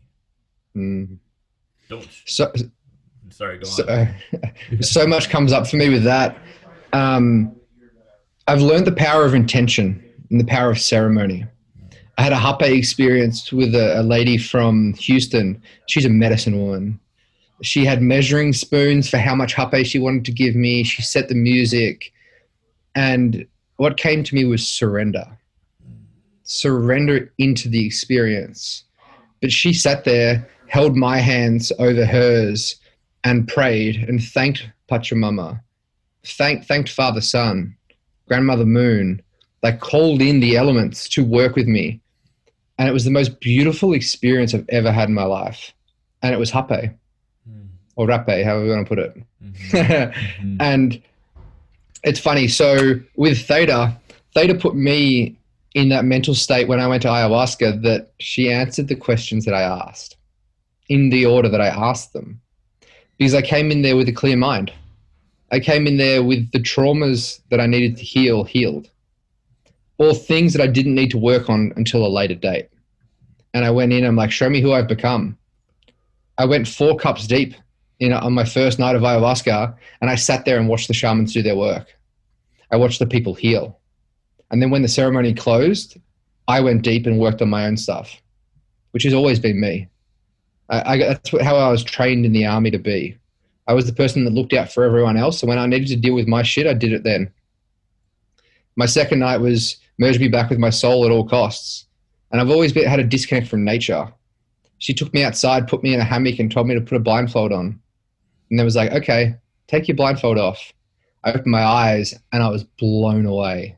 Mm. 0.79 1.17
Don't 1.89 2.07
so, 2.25 2.51
sorry, 3.29 3.57
go 3.57 3.65
so, 3.65 3.87
on. 3.87 4.81
so 4.81 5.05
much 5.07 5.29
comes 5.29 5.51
up 5.51 5.67
for 5.67 5.77
me 5.77 5.89
with 5.89 6.03
that. 6.03 6.37
Um, 6.93 7.55
I've 8.47 8.61
learned 8.61 8.87
the 8.87 8.91
power 8.91 9.25
of 9.25 9.33
intention 9.33 10.03
and 10.29 10.39
the 10.39 10.45
power 10.45 10.71
of 10.71 10.79
ceremony. 10.79 11.45
I 12.17 12.21
had 12.21 12.33
a 12.33 12.37
hape 12.37 12.77
experience 12.77 13.51
with 13.51 13.73
a, 13.73 14.01
a 14.01 14.03
lady 14.03 14.37
from 14.37 14.93
Houston. 14.95 15.61
She's 15.87 16.05
a 16.05 16.09
medicine 16.09 16.59
woman. 16.59 16.99
She 17.61 17.85
had 17.85 18.01
measuring 18.01 18.53
spoons 18.53 19.09
for 19.09 19.17
how 19.17 19.35
much 19.35 19.53
hape 19.53 19.85
she 19.85 19.99
wanted 19.99 20.25
to 20.25 20.31
give 20.31 20.55
me. 20.55 20.83
She 20.83 21.01
set 21.01 21.29
the 21.29 21.35
music. 21.35 22.11
And 22.93 23.47
what 23.77 23.97
came 23.97 24.23
to 24.23 24.35
me 24.35 24.45
was 24.45 24.67
surrender. 24.67 25.25
Surrender 26.43 27.31
into 27.37 27.69
the 27.69 27.85
experience. 27.85 28.83
But 29.41 29.51
she 29.51 29.73
sat 29.73 30.03
there, 30.03 30.47
held 30.67 30.95
my 30.95 31.19
hands 31.19 31.71
over 31.79 32.05
hers, 32.05 32.75
and 33.23 33.47
prayed 33.47 33.97
and 34.07 34.23
thanked 34.23 34.69
Pachamama, 34.89 35.61
thanked, 36.25 36.65
thanked 36.65 36.89
Father 36.89 37.21
Sun, 37.21 37.75
Grandmother 38.27 38.65
Moon, 38.65 39.21
like 39.61 39.79
called 39.79 40.21
in 40.21 40.39
the 40.39 40.55
elements 40.55 41.09
to 41.09 41.23
work 41.23 41.55
with 41.55 41.67
me 41.67 42.01
and 42.79 42.87
it 42.87 42.93
was 42.93 43.03
the 43.03 43.11
most 43.11 43.41
beautiful 43.41 43.91
experience 43.93 44.53
I've 44.53 44.65
ever 44.69 44.89
had 44.89 45.09
in 45.09 45.13
my 45.13 45.25
life. 45.25 45.73
And 46.23 46.33
it 46.33 46.37
was 46.37 46.49
hape 46.49 46.69
mm. 46.69 47.67
or 47.97 48.07
rape, 48.07 48.45
however 48.45 48.63
you 48.65 48.71
want 48.71 48.87
to 48.87 48.89
put 48.89 48.99
it. 48.99 49.21
Mm-hmm. 49.43 49.77
mm-hmm. 49.77 50.57
And 50.61 51.01
it's 52.03 52.21
funny. 52.21 52.47
So 52.47 52.93
with 53.17 53.45
Theta, 53.45 53.97
Theta 54.33 54.55
put 54.55 54.75
me 54.75 55.37
in 55.73 55.89
that 55.89 56.05
mental 56.05 56.33
state 56.33 56.67
when 56.67 56.79
I 56.79 56.87
went 56.87 57.03
to 57.03 57.09
ayahuasca 57.09 57.83
that 57.83 58.11
she 58.19 58.51
answered 58.51 58.87
the 58.87 58.95
questions 58.95 59.45
that 59.45 59.53
I 59.53 59.61
asked 59.61 60.17
in 60.87 61.09
the 61.09 61.25
order 61.25 61.49
that 61.49 61.61
I 61.61 61.67
asked 61.67 62.13
them 62.13 62.41
because 63.19 63.35
I 63.35 63.41
came 63.41 63.69
in 63.69 63.81
there 63.81 63.97
with 63.97 64.07
a 64.07 64.13
clear 64.13 64.37
mind. 64.37 64.71
I 65.51 65.59
came 65.59 65.87
in 65.87 65.97
there 65.97 66.23
with 66.23 66.51
the 66.51 66.59
traumas 66.59 67.41
that 67.49 67.59
I 67.59 67.65
needed 67.65 67.97
to 67.97 68.03
heal 68.03 68.43
healed, 68.43 68.89
or 69.97 70.13
things 70.13 70.53
that 70.53 70.61
I 70.61 70.67
didn't 70.67 70.95
need 70.95 71.11
to 71.11 71.17
work 71.17 71.49
on 71.49 71.73
until 71.75 72.05
a 72.05 72.07
later 72.07 72.35
date. 72.35 72.69
And 73.53 73.65
I 73.65 73.71
went 73.71 73.91
in. 73.91 73.99
And 73.99 74.07
I'm 74.07 74.15
like, 74.15 74.31
show 74.31 74.49
me 74.49 74.61
who 74.61 74.71
I've 74.71 74.87
become. 74.87 75.37
I 76.37 76.45
went 76.45 76.67
four 76.67 76.95
cups 76.95 77.27
deep 77.27 77.55
in 77.99 78.13
on 78.13 78.33
my 78.33 78.45
first 78.45 78.79
night 78.79 78.95
of 78.95 79.01
ayahuasca, 79.01 79.75
and 80.01 80.09
I 80.09 80.15
sat 80.15 80.45
there 80.45 80.57
and 80.57 80.69
watched 80.69 80.87
the 80.87 80.93
shamans 80.93 81.33
do 81.33 81.41
their 81.41 81.57
work. 81.57 81.93
I 82.71 82.77
watched 82.77 82.99
the 82.99 83.07
people 83.07 83.33
heal, 83.33 83.78
and 84.51 84.61
then 84.61 84.69
when 84.69 84.81
the 84.81 84.87
ceremony 84.87 85.33
closed, 85.33 85.97
I 86.47 86.61
went 86.61 86.81
deep 86.81 87.05
and 87.05 87.19
worked 87.19 87.41
on 87.41 87.49
my 87.49 87.65
own 87.65 87.77
stuff, 87.77 88.21
which 88.91 89.03
has 89.03 89.13
always 89.13 89.39
been 89.39 89.59
me. 89.59 89.87
I, 90.69 90.93
I, 90.93 90.97
that's 90.97 91.29
how 91.41 91.55
I 91.55 91.69
was 91.69 91.83
trained 91.83 92.25
in 92.25 92.31
the 92.31 92.45
army 92.45 92.71
to 92.71 92.79
be. 92.79 93.17
I 93.67 93.73
was 93.73 93.85
the 93.85 93.93
person 93.93 94.25
that 94.25 94.33
looked 94.33 94.53
out 94.53 94.71
for 94.71 94.83
everyone 94.83 95.17
else. 95.17 95.39
So 95.39 95.47
when 95.47 95.59
I 95.59 95.67
needed 95.67 95.89
to 95.89 95.95
deal 95.95 96.15
with 96.15 96.27
my 96.27 96.41
shit, 96.41 96.65
I 96.65 96.73
did 96.73 96.91
it 96.91 97.03
then. 97.03 97.31
My 98.75 98.87
second 98.87 99.19
night 99.19 99.37
was 99.37 99.77
merge 99.99 100.19
me 100.19 100.27
back 100.27 100.49
with 100.49 100.57
my 100.57 100.71
soul 100.71 101.05
at 101.05 101.11
all 101.11 101.27
costs. 101.27 101.85
And 102.31 102.41
I've 102.41 102.49
always 102.49 102.73
been, 102.73 102.87
had 102.87 102.99
a 102.99 103.03
disconnect 103.03 103.47
from 103.47 103.63
nature. 103.63 104.11
She 104.79 104.93
took 104.93 105.13
me 105.13 105.23
outside, 105.23 105.67
put 105.67 105.83
me 105.83 105.93
in 105.93 105.99
a 105.99 106.03
hammock, 106.03 106.39
and 106.39 106.51
told 106.51 106.67
me 106.67 106.75
to 106.75 106.81
put 106.81 106.95
a 106.95 106.99
blindfold 106.99 107.51
on. 107.51 107.79
And 108.49 108.57
then 108.57 108.65
was 108.65 108.75
like, 108.75 108.91
okay, 108.91 109.35
take 109.67 109.87
your 109.87 109.97
blindfold 109.97 110.37
off. 110.37 110.73
I 111.23 111.31
opened 111.31 111.51
my 111.51 111.63
eyes 111.63 112.15
and 112.31 112.41
I 112.41 112.49
was 112.49 112.63
blown 112.63 113.25
away. 113.25 113.77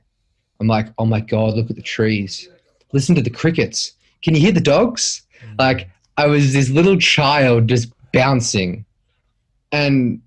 I'm 0.62 0.68
like, 0.68 0.88
oh 1.00 1.06
my 1.06 1.20
God, 1.20 1.56
look 1.56 1.72
at 1.72 1.76
the 1.76 1.82
trees. 1.82 2.48
Listen 2.94 3.16
to 3.16 3.22
the 3.22 3.32
crickets. 3.32 3.94
Can 4.22 4.36
you 4.36 4.42
hear 4.42 4.52
the 4.52 4.62
dogs? 4.62 5.24
Mm. 5.44 5.60
Like, 5.60 5.90
I 6.18 6.28
was 6.28 6.54
this 6.54 6.70
little 6.70 6.98
child 6.98 7.68
just 7.68 7.92
bouncing. 8.14 8.86
And 9.72 10.22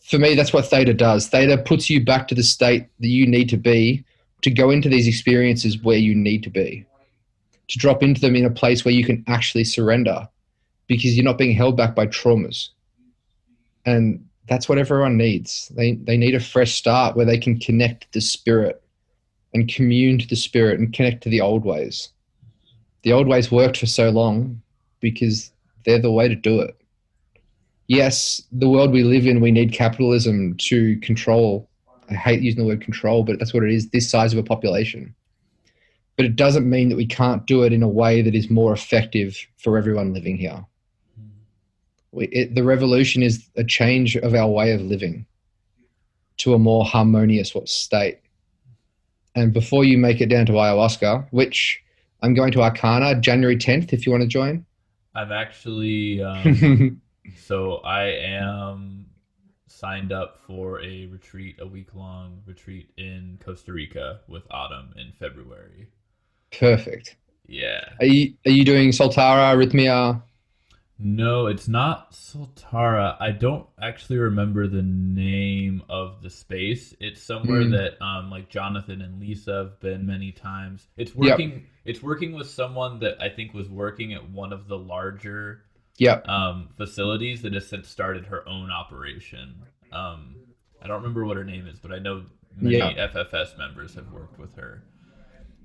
for 0.00 0.18
me, 0.18 0.34
that's 0.34 0.54
what 0.54 0.64
theta 0.64 0.94
does. 0.94 1.28
Theta 1.28 1.58
puts 1.58 1.90
you 1.90 2.02
back 2.02 2.26
to 2.28 2.34
the 2.34 2.42
state 2.42 2.86
that 3.00 3.08
you 3.08 3.26
need 3.26 3.50
to 3.50 3.58
be 3.58 4.02
to 4.40 4.50
go 4.50 4.70
into 4.70 4.88
these 4.88 5.06
experiences 5.06 5.82
where 5.82 5.98
you 5.98 6.14
need 6.14 6.42
to 6.44 6.50
be, 6.50 6.86
to 7.68 7.78
drop 7.78 8.02
into 8.02 8.20
them 8.22 8.34
in 8.34 8.46
a 8.46 8.50
place 8.50 8.82
where 8.82 8.94
you 8.94 9.04
can 9.04 9.22
actually 9.26 9.64
surrender 9.64 10.26
because 10.86 11.16
you're 11.16 11.24
not 11.24 11.36
being 11.36 11.54
held 11.54 11.76
back 11.76 11.94
by 11.94 12.06
traumas. 12.06 12.70
And 13.84 14.26
that's 14.48 14.70
what 14.70 14.78
everyone 14.78 15.18
needs. 15.18 15.70
They, 15.76 15.96
they 15.96 16.16
need 16.16 16.34
a 16.34 16.40
fresh 16.40 16.76
start 16.76 17.14
where 17.14 17.26
they 17.26 17.38
can 17.38 17.58
connect 17.58 18.10
the 18.12 18.22
spirit 18.22 18.82
and 19.56 19.72
commune 19.72 20.18
to 20.18 20.28
the 20.28 20.36
spirit 20.36 20.78
and 20.78 20.92
connect 20.92 21.22
to 21.22 21.30
the 21.30 21.40
old 21.40 21.64
ways. 21.64 22.10
The 23.02 23.12
old 23.12 23.26
ways 23.26 23.50
worked 23.50 23.78
for 23.78 23.86
so 23.86 24.10
long 24.10 24.60
because 25.00 25.50
they're 25.84 25.98
the 25.98 26.12
way 26.12 26.28
to 26.28 26.34
do 26.34 26.60
it. 26.60 26.76
Yes, 27.88 28.42
the 28.52 28.68
world 28.68 28.92
we 28.92 29.02
live 29.02 29.26
in, 29.26 29.40
we 29.40 29.50
need 29.50 29.72
capitalism 29.72 30.56
to 30.58 30.98
control. 31.00 31.70
I 32.10 32.14
hate 32.14 32.42
using 32.42 32.60
the 32.60 32.66
word 32.66 32.82
control, 32.82 33.24
but 33.24 33.38
that's 33.38 33.54
what 33.54 33.62
it 33.62 33.72
is 33.72 33.88
this 33.88 34.10
size 34.10 34.34
of 34.34 34.38
a 34.38 34.42
population. 34.42 35.14
But 36.16 36.26
it 36.26 36.36
doesn't 36.36 36.68
mean 36.68 36.90
that 36.90 36.96
we 36.96 37.06
can't 37.06 37.46
do 37.46 37.62
it 37.62 37.72
in 37.72 37.82
a 37.82 37.88
way 37.88 38.20
that 38.20 38.34
is 38.34 38.50
more 38.50 38.74
effective 38.74 39.38
for 39.56 39.78
everyone 39.78 40.12
living 40.12 40.36
here. 40.36 40.66
We, 42.12 42.26
it, 42.26 42.54
the 42.54 42.64
revolution 42.64 43.22
is 43.22 43.48
a 43.56 43.64
change 43.64 44.16
of 44.16 44.34
our 44.34 44.48
way 44.48 44.72
of 44.72 44.82
living 44.82 45.24
to 46.38 46.52
a 46.52 46.58
more 46.58 46.84
harmonious 46.84 47.54
state. 47.64 48.18
And 49.36 49.52
before 49.52 49.84
you 49.84 49.98
make 49.98 50.20
it 50.20 50.26
down 50.26 50.46
to 50.46 50.52
ayahuasca, 50.52 51.28
which 51.30 51.82
I'm 52.22 52.34
going 52.34 52.52
to 52.52 52.58
Arkana 52.58 53.20
January 53.20 53.56
10th 53.56 53.92
if 53.92 54.06
you 54.06 54.10
want 54.12 54.22
to 54.22 54.28
join. 54.28 54.64
I'm 55.14 55.30
actually 55.30 56.22
um, 56.22 57.00
so 57.36 57.76
I 57.76 58.04
am 58.04 59.06
signed 59.66 60.10
up 60.10 60.40
for 60.46 60.82
a 60.82 61.06
retreat, 61.06 61.56
a 61.60 61.66
week 61.66 61.94
long 61.94 62.40
retreat 62.46 62.90
in 62.96 63.38
Costa 63.44 63.72
Rica 63.72 64.20
with 64.26 64.42
Autumn 64.50 64.94
in 64.96 65.12
February. 65.18 65.88
Perfect. 66.58 67.16
Yeah. 67.46 67.84
Are 68.00 68.06
you 68.06 68.34
are 68.46 68.50
you 68.50 68.64
doing 68.64 68.90
Soltara, 68.90 69.54
or 69.54 69.58
Rythmia? 69.58 70.22
No, 70.98 71.46
it's 71.46 71.68
not 71.68 72.12
Soltara. 72.12 73.16
I 73.20 73.30
don't 73.30 73.66
actually 73.80 74.18
remember 74.18 74.66
the 74.66 74.82
name 74.82 75.82
of 75.90 76.22
the 76.22 76.30
space. 76.30 76.94
It's 77.00 77.22
somewhere 77.22 77.62
mm. 77.62 77.72
that 77.72 78.02
um 78.02 78.30
like 78.30 78.48
Jonathan 78.48 79.02
and 79.02 79.20
Lisa 79.20 79.54
have 79.54 79.80
been 79.80 80.06
many 80.06 80.32
times. 80.32 80.88
It's 80.96 81.14
working 81.14 81.50
yep. 81.50 81.60
it's 81.84 82.02
working 82.02 82.32
with 82.32 82.48
someone 82.48 83.00
that 83.00 83.20
I 83.20 83.28
think 83.28 83.52
was 83.52 83.68
working 83.68 84.14
at 84.14 84.30
one 84.30 84.54
of 84.54 84.68
the 84.68 84.78
larger 84.78 85.64
yep. 85.98 86.26
um 86.28 86.70
facilities 86.78 87.42
that 87.42 87.52
has 87.52 87.68
since 87.68 87.88
started 87.88 88.26
her 88.26 88.48
own 88.48 88.70
operation. 88.70 89.54
Um 89.92 90.36
I 90.80 90.86
don't 90.86 91.02
remember 91.02 91.26
what 91.26 91.36
her 91.36 91.44
name 91.44 91.66
is, 91.66 91.78
but 91.78 91.92
I 91.92 91.98
know 91.98 92.24
many 92.58 92.78
yep. 92.78 93.12
FFS 93.12 93.58
members 93.58 93.94
have 93.96 94.10
worked 94.12 94.38
with 94.38 94.56
her. 94.56 94.82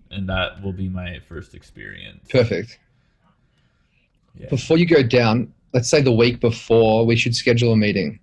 And 0.09 0.27
that 0.27 0.61
will 0.61 0.73
be 0.73 0.89
my 0.89 1.19
first 1.29 1.53
experience. 1.55 2.27
Perfect. 2.29 2.79
Yeah. 4.35 4.49
Before 4.49 4.77
you 4.77 4.85
go 4.85 5.03
down, 5.03 5.53
let's 5.73 5.89
say 5.89 6.01
the 6.01 6.11
week 6.11 6.39
before, 6.39 7.05
we 7.05 7.15
should 7.15 7.35
schedule 7.35 7.71
a 7.71 7.77
meeting 7.77 8.19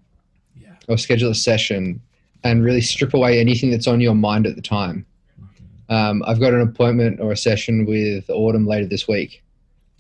yeah. 0.56 0.74
or 0.88 0.98
schedule 0.98 1.30
a 1.30 1.34
session 1.34 2.00
and 2.44 2.64
really 2.64 2.80
strip 2.80 3.14
away 3.14 3.40
anything 3.40 3.70
that's 3.70 3.86
on 3.86 4.00
your 4.00 4.14
mind 4.14 4.46
at 4.46 4.56
the 4.56 4.62
time. 4.62 5.04
Mm-hmm. 5.40 5.94
Um, 5.94 6.22
I've 6.26 6.40
got 6.40 6.54
an 6.54 6.61
appointment 6.61 7.20
or 7.20 7.32
a 7.32 7.36
session 7.36 7.84
with 7.84 8.28
Autumn 8.30 8.66
later 8.66 8.86
this 8.86 9.09
week. 9.09 9.42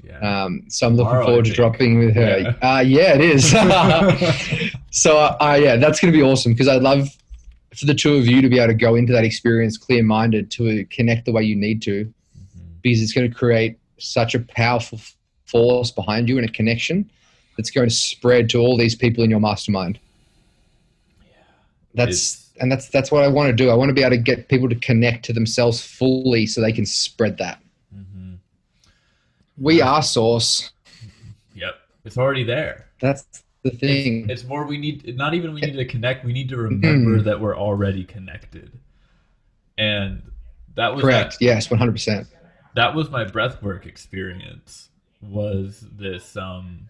Yeah. 0.02 0.44
Um, 0.44 0.64
so 0.68 0.86
I'm 0.86 0.94
looking 0.94 1.08
Tomorrow, 1.08 1.26
forward 1.26 1.44
to 1.46 1.52
dropping 1.52 1.98
with 1.98 2.14
her. 2.14 2.38
Yeah, 2.38 2.54
uh, 2.76 2.80
yeah 2.80 3.14
it 3.14 3.20
is. 3.20 3.50
so 4.90 5.16
uh, 5.18 5.58
yeah, 5.60 5.76
that's 5.76 6.00
going 6.00 6.12
to 6.12 6.16
be 6.16 6.22
awesome 6.22 6.52
because 6.52 6.68
I'd 6.68 6.82
love 6.82 7.08
for 7.76 7.86
the 7.86 7.94
two 7.94 8.14
of 8.14 8.26
you 8.26 8.40
to 8.40 8.48
be 8.48 8.58
able 8.58 8.68
to 8.68 8.74
go 8.74 8.94
into 8.94 9.12
that 9.12 9.24
experience 9.24 9.76
clear 9.76 10.02
minded 10.02 10.50
to 10.52 10.84
connect 10.86 11.26
the 11.26 11.32
way 11.32 11.42
you 11.42 11.56
need 11.56 11.82
to 11.82 12.04
mm-hmm. 12.04 12.60
because 12.82 13.02
it's 13.02 13.12
going 13.12 13.28
to 13.28 13.34
create 13.34 13.78
such 13.98 14.34
a 14.34 14.40
powerful 14.40 14.98
force 15.48 15.90
behind 15.90 16.28
you 16.28 16.38
and 16.38 16.48
a 16.48 16.52
connection 16.52 17.08
that's 17.56 17.70
going 17.70 17.88
to 17.88 17.94
spread 17.94 18.48
to 18.50 18.58
all 18.60 18.76
these 18.76 18.94
people 18.94 19.24
in 19.24 19.30
your 19.30 19.40
mastermind. 19.40 19.98
Yeah. 21.20 21.36
That's 21.94 22.10
it's, 22.10 22.50
and 22.60 22.70
that's 22.70 22.88
that's 22.88 23.10
what 23.10 23.24
I 23.24 23.28
want 23.28 23.48
to 23.48 23.52
do. 23.52 23.70
I 23.70 23.74
want 23.74 23.88
to 23.88 23.94
be 23.94 24.02
able 24.02 24.16
to 24.16 24.22
get 24.22 24.48
people 24.48 24.68
to 24.68 24.74
connect 24.76 25.24
to 25.26 25.32
themselves 25.32 25.80
fully 25.80 26.46
so 26.46 26.60
they 26.60 26.72
can 26.72 26.86
spread 26.86 27.38
that. 27.38 27.60
Mm-hmm. 27.94 28.34
We 29.56 29.80
are 29.80 30.02
source. 30.02 30.70
Yep, 31.54 31.74
it's 32.04 32.18
already 32.18 32.44
there. 32.44 32.86
That's 33.00 33.24
the 33.62 33.70
thing. 33.70 34.30
It's, 34.30 34.42
it's 34.42 34.48
more 34.48 34.64
we 34.64 34.78
need. 34.78 35.16
Not 35.16 35.34
even 35.34 35.54
we 35.54 35.60
need 35.60 35.76
to 35.76 35.84
connect. 35.84 36.24
We 36.24 36.32
need 36.32 36.48
to 36.50 36.56
remember 36.56 37.16
mm-hmm. 37.16 37.24
that 37.24 37.40
we're 37.40 37.56
already 37.56 38.04
connected. 38.04 38.72
And 39.76 40.22
that 40.74 40.94
was 40.94 41.02
correct. 41.02 41.38
That, 41.38 41.44
yes, 41.44 41.70
one 41.70 41.78
hundred 41.78 41.92
percent. 41.92 42.26
That 42.74 42.94
was 42.94 43.10
my 43.10 43.24
breathwork 43.24 43.86
experience 43.86 44.87
was 45.20 45.84
this 45.96 46.36
um 46.36 46.88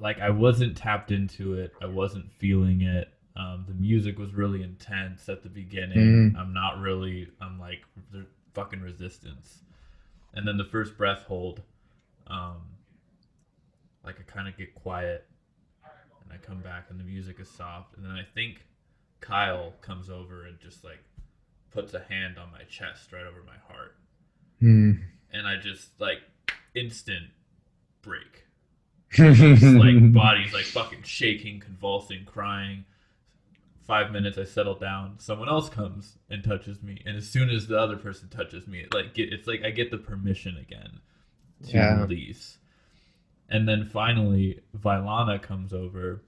like 0.00 0.20
I 0.20 0.30
wasn't 0.30 0.76
tapped 0.76 1.10
into 1.10 1.54
it. 1.54 1.72
I 1.80 1.86
wasn't 1.86 2.32
feeling 2.32 2.82
it. 2.82 3.08
Um, 3.36 3.64
the 3.66 3.74
music 3.74 4.18
was 4.18 4.32
really 4.34 4.62
intense 4.62 5.28
at 5.28 5.42
the 5.42 5.48
beginning. 5.48 6.32
Mm. 6.34 6.38
I'm 6.38 6.52
not 6.52 6.80
really. 6.80 7.28
I'm 7.40 7.58
like 7.58 7.84
there's 8.12 8.26
fucking 8.54 8.80
resistance, 8.80 9.62
and 10.32 10.46
then 10.46 10.56
the 10.56 10.64
first 10.64 10.96
breath 10.96 11.22
hold, 11.22 11.62
um, 12.26 12.62
like 14.04 14.16
I 14.20 14.22
kind 14.30 14.48
of 14.48 14.56
get 14.56 14.74
quiet, 14.74 15.26
and 16.22 16.32
I 16.32 16.44
come 16.44 16.60
back, 16.60 16.86
and 16.90 17.00
the 17.00 17.04
music 17.04 17.40
is 17.40 17.48
soft, 17.48 17.96
and 17.96 18.04
then 18.04 18.12
I 18.12 18.24
think 18.34 18.64
Kyle 19.20 19.72
comes 19.80 20.10
over 20.10 20.44
and 20.44 20.58
just 20.60 20.84
like 20.84 21.02
puts 21.72 21.94
a 21.94 22.04
hand 22.08 22.38
on 22.38 22.52
my 22.52 22.62
chest 22.64 23.12
right 23.12 23.26
over 23.26 23.42
my 23.44 23.74
heart. 23.74 23.96
Mm 24.62 25.00
and 25.34 25.46
I 25.46 25.56
just 25.56 26.00
like 26.00 26.22
instant 26.74 27.26
break. 28.00 28.44
just, 29.12 29.62
like 29.62 30.12
body's 30.12 30.54
like 30.54 30.64
fucking 30.64 31.02
shaking, 31.02 31.60
convulsing, 31.60 32.24
crying. 32.24 32.84
Five 33.86 34.12
minutes, 34.12 34.38
I 34.38 34.44
settle 34.44 34.76
down. 34.76 35.16
Someone 35.18 35.48
else 35.48 35.68
comes 35.68 36.16
and 36.30 36.42
touches 36.42 36.82
me, 36.82 37.02
and 37.04 37.18
as 37.18 37.28
soon 37.28 37.50
as 37.50 37.66
the 37.66 37.78
other 37.78 37.96
person 37.96 38.28
touches 38.30 38.66
me, 38.66 38.80
it 38.80 38.94
like 38.94 39.12
get, 39.12 39.30
it's 39.30 39.46
like 39.46 39.62
I 39.62 39.70
get 39.70 39.90
the 39.90 39.98
permission 39.98 40.56
again 40.56 41.00
to 41.66 41.72
yeah. 41.72 42.00
release. 42.00 42.58
And 43.50 43.68
then 43.68 43.84
finally, 43.84 44.62
Vylana 44.76 45.40
comes 45.40 45.74
over 45.74 46.22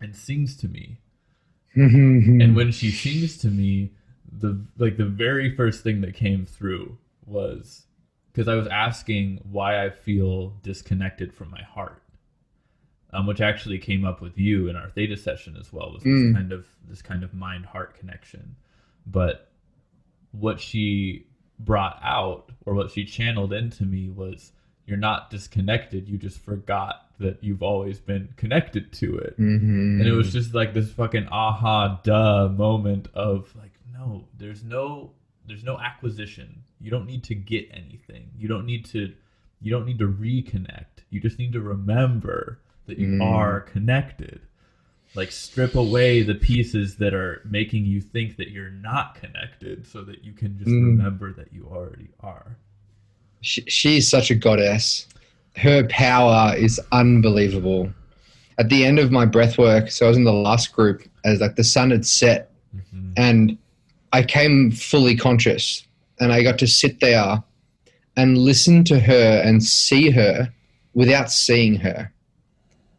and 0.00 0.14
sings 0.14 0.56
to 0.58 0.68
me. 0.68 0.98
and 1.74 2.54
when 2.54 2.70
she 2.70 2.92
sings 2.92 3.38
to 3.38 3.48
me, 3.48 3.90
the 4.32 4.64
like 4.78 4.96
the 4.96 5.04
very 5.04 5.54
first 5.56 5.82
thing 5.82 6.00
that 6.02 6.14
came 6.14 6.46
through 6.46 6.96
was 7.26 7.86
because 8.34 8.48
I 8.48 8.56
was 8.56 8.66
asking 8.66 9.40
why 9.50 9.84
I 9.84 9.90
feel 9.90 10.54
disconnected 10.62 11.32
from 11.32 11.50
my 11.50 11.62
heart, 11.62 12.02
um, 13.12 13.26
which 13.26 13.40
actually 13.40 13.78
came 13.78 14.04
up 14.04 14.20
with 14.20 14.36
you 14.36 14.68
in 14.68 14.74
our 14.74 14.90
theta 14.90 15.16
session 15.16 15.56
as 15.58 15.72
well. 15.72 15.92
Was 15.92 16.02
this 16.02 16.12
mm. 16.12 16.34
kind 16.34 16.50
of 16.50 16.66
this 16.88 17.00
kind 17.00 17.22
of 17.22 17.32
mind 17.32 17.64
heart 17.66 17.96
connection, 17.96 18.56
but 19.06 19.52
what 20.32 20.60
she 20.60 21.26
brought 21.60 22.00
out 22.02 22.50
or 22.66 22.74
what 22.74 22.90
she 22.90 23.04
channeled 23.04 23.52
into 23.52 23.84
me 23.84 24.10
was 24.10 24.50
you're 24.86 24.96
not 24.98 25.30
disconnected 25.30 26.08
you 26.08 26.18
just 26.18 26.38
forgot 26.40 27.06
that 27.20 27.38
you've 27.42 27.62
always 27.62 28.00
been 28.00 28.28
connected 28.36 28.92
to 28.92 29.16
it 29.16 29.38
Mm-hmm. 29.38 30.00
and 30.00 30.06
it 30.06 30.12
was 30.12 30.32
just 30.32 30.52
like 30.52 30.74
this 30.74 30.90
fucking 30.90 31.28
aha 31.28 32.00
duh 32.02 32.48
moment 32.48 33.06
of 33.14 33.54
like 33.56 33.70
no 33.92 34.26
there's 34.36 34.64
no 34.64 35.12
there's 35.46 35.64
no 35.64 35.78
acquisition 35.78 36.62
you 36.80 36.90
don't 36.90 37.06
need 37.06 37.22
to 37.24 37.34
get 37.34 37.68
anything 37.72 38.28
you 38.38 38.48
don't 38.48 38.66
need 38.66 38.84
to 38.84 39.12
you 39.60 39.70
don't 39.70 39.86
need 39.86 39.98
to 39.98 40.08
reconnect 40.08 41.02
you 41.10 41.20
just 41.20 41.38
need 41.38 41.52
to 41.52 41.60
remember 41.60 42.58
that 42.86 42.98
you 42.98 43.08
Mm. 43.08 43.22
are 43.22 43.60
connected 43.60 44.40
like 45.14 45.30
strip 45.30 45.74
away 45.76 46.22
the 46.22 46.34
pieces 46.34 46.96
that 46.96 47.14
are 47.14 47.40
making 47.48 47.84
you 47.84 48.00
think 48.00 48.36
that 48.36 48.50
you're 48.50 48.70
not 48.70 49.14
connected 49.14 49.86
so 49.86 50.02
that 50.02 50.24
you 50.24 50.32
can 50.32 50.58
just 50.58 50.70
Mm. 50.70 50.86
remember 50.98 51.32
that 51.32 51.52
you 51.52 51.66
already 51.70 52.08
are 52.20 52.56
she, 53.40 53.60
she's 53.68 54.08
such 54.08 54.30
a 54.30 54.34
goddess. 54.34 55.06
Her 55.56 55.86
power 55.88 56.54
is 56.56 56.80
unbelievable. 56.92 57.92
At 58.56 58.70
the 58.70 58.86
end 58.86 58.98
of 58.98 59.12
my 59.12 59.26
breath 59.26 59.58
work, 59.58 59.90
so 59.90 60.06
I 60.06 60.08
was 60.08 60.16
in 60.16 60.24
the 60.24 60.32
last 60.32 60.72
group 60.72 61.02
as 61.26 61.40
like 61.42 61.54
the 61.56 61.62
sun 61.64 61.90
had 61.90 62.06
set 62.06 62.50
Mhm. 62.74 63.12
and 63.18 63.58
I 64.14 64.22
came 64.22 64.70
fully 64.70 65.16
conscious 65.16 65.84
and 66.20 66.32
I 66.32 66.44
got 66.44 66.56
to 66.60 66.68
sit 66.68 67.00
there 67.00 67.42
and 68.16 68.38
listen 68.38 68.84
to 68.84 69.00
her 69.00 69.42
and 69.44 69.60
see 69.60 70.08
her 70.10 70.52
without 70.94 71.32
seeing 71.32 71.74
her. 71.80 72.12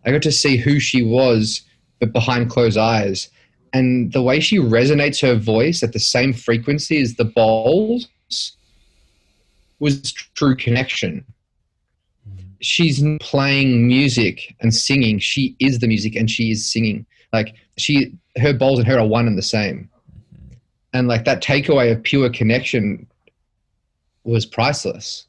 I 0.05 0.11
got 0.11 0.23
to 0.23 0.31
see 0.33 0.57
who 0.57 0.77
she 0.77 1.01
was, 1.03 1.61
but 2.01 2.11
behind 2.11 2.49
closed 2.49 2.77
eyes. 2.77 3.29
And 3.71 4.11
the 4.11 4.21
way 4.21 4.41
she 4.41 4.57
resonates 4.57 5.21
her 5.21 5.35
voice 5.35 5.83
at 5.83 5.93
the 5.93 5.99
same 5.99 6.33
frequency 6.33 6.99
as 6.99 7.15
the 7.15 7.23
bowls 7.23 8.09
was 9.79 10.11
true 10.11 10.57
connection. 10.57 11.23
She's 12.59 13.01
playing 13.21 13.87
music 13.87 14.53
and 14.59 14.75
singing. 14.75 15.19
She 15.19 15.55
is 15.61 15.79
the 15.79 15.87
music 15.87 16.17
and 16.17 16.29
she 16.29 16.51
is 16.51 16.69
singing. 16.69 17.05
Like 17.31 17.55
she, 17.77 18.11
her 18.37 18.51
bowls 18.51 18.79
and 18.79 18.87
her 18.89 18.99
are 18.99 19.07
one 19.07 19.27
and 19.27 19.37
the 19.37 19.41
same. 19.41 19.89
And 20.95 21.09
like 21.09 21.25
that 21.25 21.43
takeaway 21.43 21.91
of 21.91 22.01
pure 22.03 22.29
connection 22.29 23.05
was 24.23 24.45
priceless. 24.45 25.25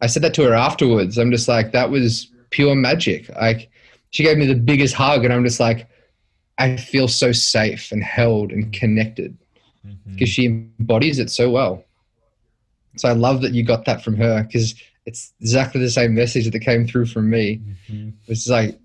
I 0.00 0.08
said 0.08 0.22
that 0.24 0.34
to 0.34 0.42
her 0.42 0.54
afterwards. 0.54 1.18
I'm 1.18 1.30
just 1.30 1.46
like, 1.46 1.70
that 1.70 1.90
was 1.90 2.28
pure 2.50 2.74
magic. 2.74 3.28
Like 3.36 3.70
she 4.10 4.24
gave 4.24 4.38
me 4.38 4.46
the 4.46 4.56
biggest 4.56 4.94
hug 4.94 5.24
and 5.24 5.32
I'm 5.32 5.44
just 5.44 5.60
like, 5.60 5.86
I 6.58 6.76
feel 6.76 7.06
so 7.06 7.30
safe 7.30 7.92
and 7.92 8.02
held 8.02 8.50
and 8.50 8.72
connected 8.72 9.38
because 10.06 10.28
she 10.28 10.46
embodies 10.46 11.20
it 11.20 11.30
so 11.30 11.48
well. 11.48 11.84
So 12.96 13.08
I 13.08 13.12
love 13.12 13.40
that 13.42 13.52
you 13.52 13.62
got 13.64 13.84
that 13.84 14.02
from 14.02 14.16
her 14.16 14.42
because 14.42 14.74
it's 15.06 15.32
exactly 15.40 15.80
the 15.80 15.90
same 15.90 16.14
message 16.14 16.50
that 16.50 16.58
came 16.58 16.88
through 16.88 17.06
from 17.06 17.30
me. 17.30 17.60
Mhm. 17.88 18.12
It's 18.26 18.48
like 18.48 18.78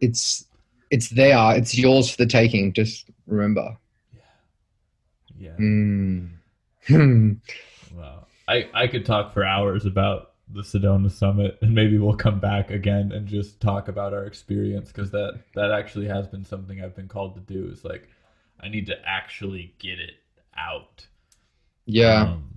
it's 0.00 0.46
it's 0.90 1.10
there, 1.10 1.56
it's 1.56 1.78
yours 1.78 2.10
for 2.10 2.16
the 2.16 2.26
taking. 2.26 2.72
Just 2.72 3.06
remember. 3.26 3.76
Yeah 5.44 5.56
Mm. 6.90 7.40
Wow. 7.94 8.26
I, 8.46 8.68
I 8.74 8.86
could 8.88 9.06
talk 9.06 9.32
for 9.32 9.44
hours 9.44 9.86
about 9.86 10.32
the 10.52 10.62
Sedona 10.62 11.10
Summit, 11.10 11.58
and 11.62 11.74
maybe 11.74 11.96
we'll 11.98 12.16
come 12.16 12.40
back 12.40 12.70
again 12.70 13.12
and 13.12 13.26
just 13.26 13.60
talk 13.60 13.88
about 13.88 14.12
our 14.12 14.24
experience 14.26 14.88
because 14.88 15.10
that 15.12 15.40
that 15.54 15.70
actually 15.70 16.08
has 16.08 16.26
been 16.26 16.44
something 16.44 16.82
I've 16.82 16.94
been 16.94 17.08
called 17.08 17.34
to 17.36 17.40
do. 17.40 17.70
Is 17.72 17.84
like 17.84 18.08
I 18.60 18.68
need 18.68 18.86
to 18.86 18.96
actually 19.06 19.74
get 19.78 19.98
it 19.98 20.16
out. 20.56 21.06
yeah. 21.86 22.22
Um, 22.22 22.50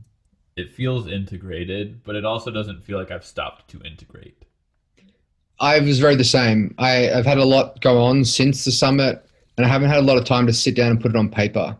it 0.55 0.71
feels 0.71 1.07
integrated, 1.07 2.03
but 2.03 2.15
it 2.15 2.25
also 2.25 2.49
doesn't 2.49 2.83
feel 2.83 2.97
like 2.97 3.11
I've 3.11 3.25
stopped 3.25 3.69
to 3.69 3.81
integrate. 3.81 4.43
I 5.59 5.79
was 5.79 5.99
very 5.99 6.15
the 6.15 6.23
same. 6.23 6.73
I, 6.79 7.11
I've 7.11 7.25
had 7.25 7.37
a 7.37 7.45
lot 7.45 7.79
go 7.81 8.01
on 8.01 8.25
since 8.25 8.65
the 8.65 8.71
summit, 8.71 9.23
and 9.55 9.65
I 9.65 9.69
haven't 9.69 9.89
had 9.89 9.99
a 9.99 10.01
lot 10.01 10.17
of 10.17 10.25
time 10.25 10.47
to 10.47 10.53
sit 10.53 10.75
down 10.75 10.91
and 10.91 11.01
put 11.01 11.11
it 11.11 11.15
on 11.17 11.29
paper. 11.29 11.77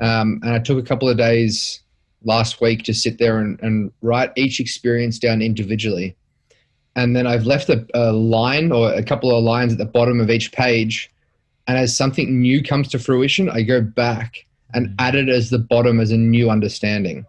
Um, 0.00 0.40
and 0.42 0.52
I 0.52 0.58
took 0.58 0.78
a 0.78 0.86
couple 0.86 1.08
of 1.08 1.16
days 1.16 1.80
last 2.24 2.60
week 2.60 2.82
to 2.84 2.94
sit 2.94 3.18
there 3.18 3.38
and, 3.38 3.60
and 3.60 3.92
write 4.02 4.32
each 4.36 4.60
experience 4.60 5.18
down 5.18 5.42
individually. 5.42 6.16
And 6.96 7.14
then 7.14 7.26
I've 7.26 7.46
left 7.46 7.68
a, 7.68 7.86
a 7.94 8.12
line 8.12 8.72
or 8.72 8.92
a 8.92 9.02
couple 9.02 9.36
of 9.36 9.42
lines 9.42 9.72
at 9.72 9.78
the 9.78 9.84
bottom 9.84 10.20
of 10.20 10.30
each 10.30 10.52
page. 10.52 11.10
And 11.66 11.76
as 11.78 11.96
something 11.96 12.40
new 12.40 12.62
comes 12.62 12.88
to 12.88 12.98
fruition, 12.98 13.48
I 13.50 13.62
go 13.62 13.80
back 13.80 14.46
and 14.74 14.88
Mhm. 14.88 14.94
add 14.98 15.14
it 15.14 15.28
as 15.28 15.50
the 15.50 15.58
bottom 15.58 16.00
as 16.00 16.10
a 16.10 16.16
new 16.16 16.50
understanding 16.50 17.26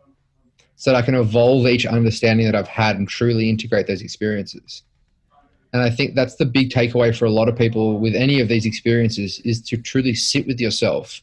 so 0.76 0.92
that 0.92 0.98
I 0.98 1.02
can 1.02 1.16
evolve 1.16 1.68
each 1.68 1.86
understanding 1.86 2.46
that 2.46 2.56
I've 2.56 2.68
had 2.68 2.98
and 2.98 3.08
truly 3.08 3.50
integrate 3.50 3.88
those 3.88 4.02
experiences. 4.02 4.84
And 5.74 5.82
I 5.82 5.90
think 5.90 6.16
that's 6.16 6.36
the 6.36 6.46
big 6.46 6.70
takeaway 6.70 7.16
for 7.16 7.26
a 7.26 7.32
lot 7.32 7.50
of 7.50 7.58
people 7.58 8.00
with 8.00 8.16
any 8.16 8.40
of 8.40 8.48
these 8.48 8.66
experiences 8.66 9.40
is 9.40 9.62
to 9.64 9.78
truly 9.78 10.14
sit 10.14 10.48
with 10.48 10.60
yourself 10.60 11.22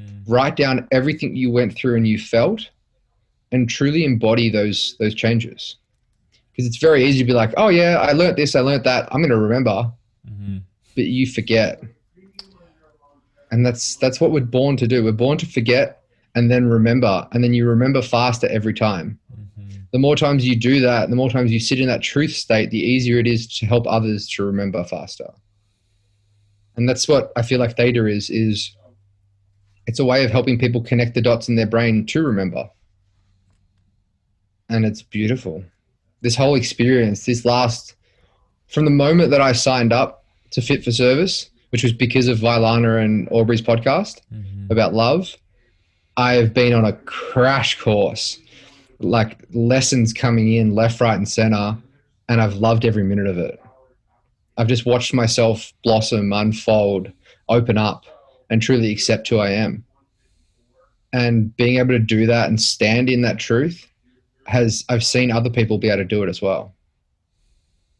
Mhm. 0.00 0.22
write 0.26 0.56
down 0.56 0.86
everything 0.90 1.36
you 1.36 1.50
went 1.50 1.74
through 1.76 1.96
and 1.96 2.06
you 2.08 2.18
felt 2.18 2.70
and 3.52 3.68
truly 3.68 4.04
embody 4.04 4.50
those 4.50 4.96
those 4.98 5.14
changes 5.14 5.76
because 6.50 6.66
it's 6.66 6.78
very 6.78 7.04
easy 7.04 7.18
to 7.18 7.24
be 7.24 7.32
like 7.32 7.52
oh 7.56 7.68
yeah 7.68 7.96
i 7.98 8.12
learned 8.12 8.36
this 8.36 8.54
i 8.56 8.60
learned 8.60 8.84
that 8.84 9.08
i'm 9.12 9.20
going 9.20 9.30
to 9.30 9.36
remember 9.38 9.90
Mhm. 10.28 10.62
but 10.96 11.04
you 11.04 11.26
forget 11.26 11.80
and 13.50 13.64
that's 13.64 13.96
that's 13.96 14.20
what 14.20 14.30
we're 14.32 14.40
born 14.40 14.76
to 14.76 14.86
do 14.86 15.04
we're 15.04 15.12
born 15.12 15.38
to 15.38 15.46
forget 15.46 16.02
and 16.34 16.50
then 16.50 16.64
remember 16.66 17.26
and 17.32 17.44
then 17.44 17.54
you 17.54 17.66
remember 17.66 18.02
faster 18.02 18.48
every 18.48 18.74
time 18.74 19.18
Mhm. 19.60 19.82
the 19.92 19.98
more 19.98 20.16
times 20.16 20.46
you 20.46 20.56
do 20.56 20.80
that 20.80 21.10
the 21.10 21.16
more 21.16 21.30
times 21.30 21.52
you 21.52 21.60
sit 21.60 21.78
in 21.80 21.86
that 21.86 22.02
truth 22.02 22.32
state 22.32 22.70
the 22.70 22.78
easier 22.78 23.18
it 23.18 23.26
is 23.26 23.46
to 23.58 23.66
help 23.66 23.86
others 23.86 24.28
to 24.30 24.44
remember 24.44 24.82
faster 24.84 25.30
and 26.76 26.88
that's 26.88 27.06
what 27.06 27.32
i 27.36 27.42
feel 27.42 27.60
like 27.60 27.76
theta 27.76 28.06
is 28.06 28.30
is 28.30 28.74
it's 29.86 29.98
a 29.98 30.04
way 30.04 30.24
of 30.24 30.30
helping 30.30 30.58
people 30.58 30.82
connect 30.82 31.14
the 31.14 31.20
dots 31.20 31.48
in 31.48 31.56
their 31.56 31.66
brain 31.66 32.04
to 32.06 32.22
remember 32.22 32.68
and 34.68 34.84
it's 34.84 35.02
beautiful 35.02 35.62
this 36.22 36.36
whole 36.36 36.54
experience 36.54 37.26
this 37.26 37.44
last 37.44 37.94
from 38.68 38.84
the 38.84 38.90
moment 38.90 39.30
that 39.30 39.40
i 39.40 39.52
signed 39.52 39.92
up 39.92 40.24
to 40.50 40.60
fit 40.62 40.82
for 40.84 40.90
service 40.92 41.50
which 41.70 41.82
was 41.82 41.92
because 41.92 42.28
of 42.28 42.38
Vylana 42.38 43.02
and 43.04 43.28
aubrey's 43.32 43.60
podcast 43.62 44.20
Mhm. 44.32 44.70
about 44.70 44.94
love. 44.94 45.36
I 46.16 46.34
have 46.34 46.54
been 46.54 46.72
on 46.72 46.84
a 46.84 46.92
crash 46.92 47.80
course, 47.80 48.38
like 49.00 49.44
lessons 49.52 50.12
coming 50.12 50.52
in 50.52 50.76
left, 50.76 51.00
right, 51.00 51.16
and 51.16 51.28
center, 51.28 51.76
and 52.28 52.40
I've 52.40 52.54
loved 52.54 52.84
every 52.84 53.02
minute 53.02 53.26
of 53.26 53.38
it. 53.38 53.60
I've 54.56 54.68
just 54.68 54.86
watched 54.86 55.12
myself 55.12 55.72
blossom, 55.82 56.32
unfold, 56.32 57.10
open 57.48 57.76
up, 57.76 58.04
and 58.54 58.62
truly 58.62 58.92
accept 58.92 59.28
who 59.28 59.38
I 59.38 59.50
am. 59.50 59.84
And 61.12 61.54
being 61.56 61.78
able 61.78 61.88
to 61.88 61.98
do 61.98 62.24
that 62.26 62.48
and 62.48 62.62
stand 62.62 63.10
in 63.10 63.22
that 63.22 63.40
truth 63.40 63.84
has, 64.46 64.84
I've 64.88 65.02
seen 65.02 65.32
other 65.32 65.50
people 65.50 65.76
be 65.76 65.88
able 65.88 65.98
to 65.98 66.04
do 66.04 66.22
it 66.22 66.28
as 66.28 66.40
well. 66.40 66.72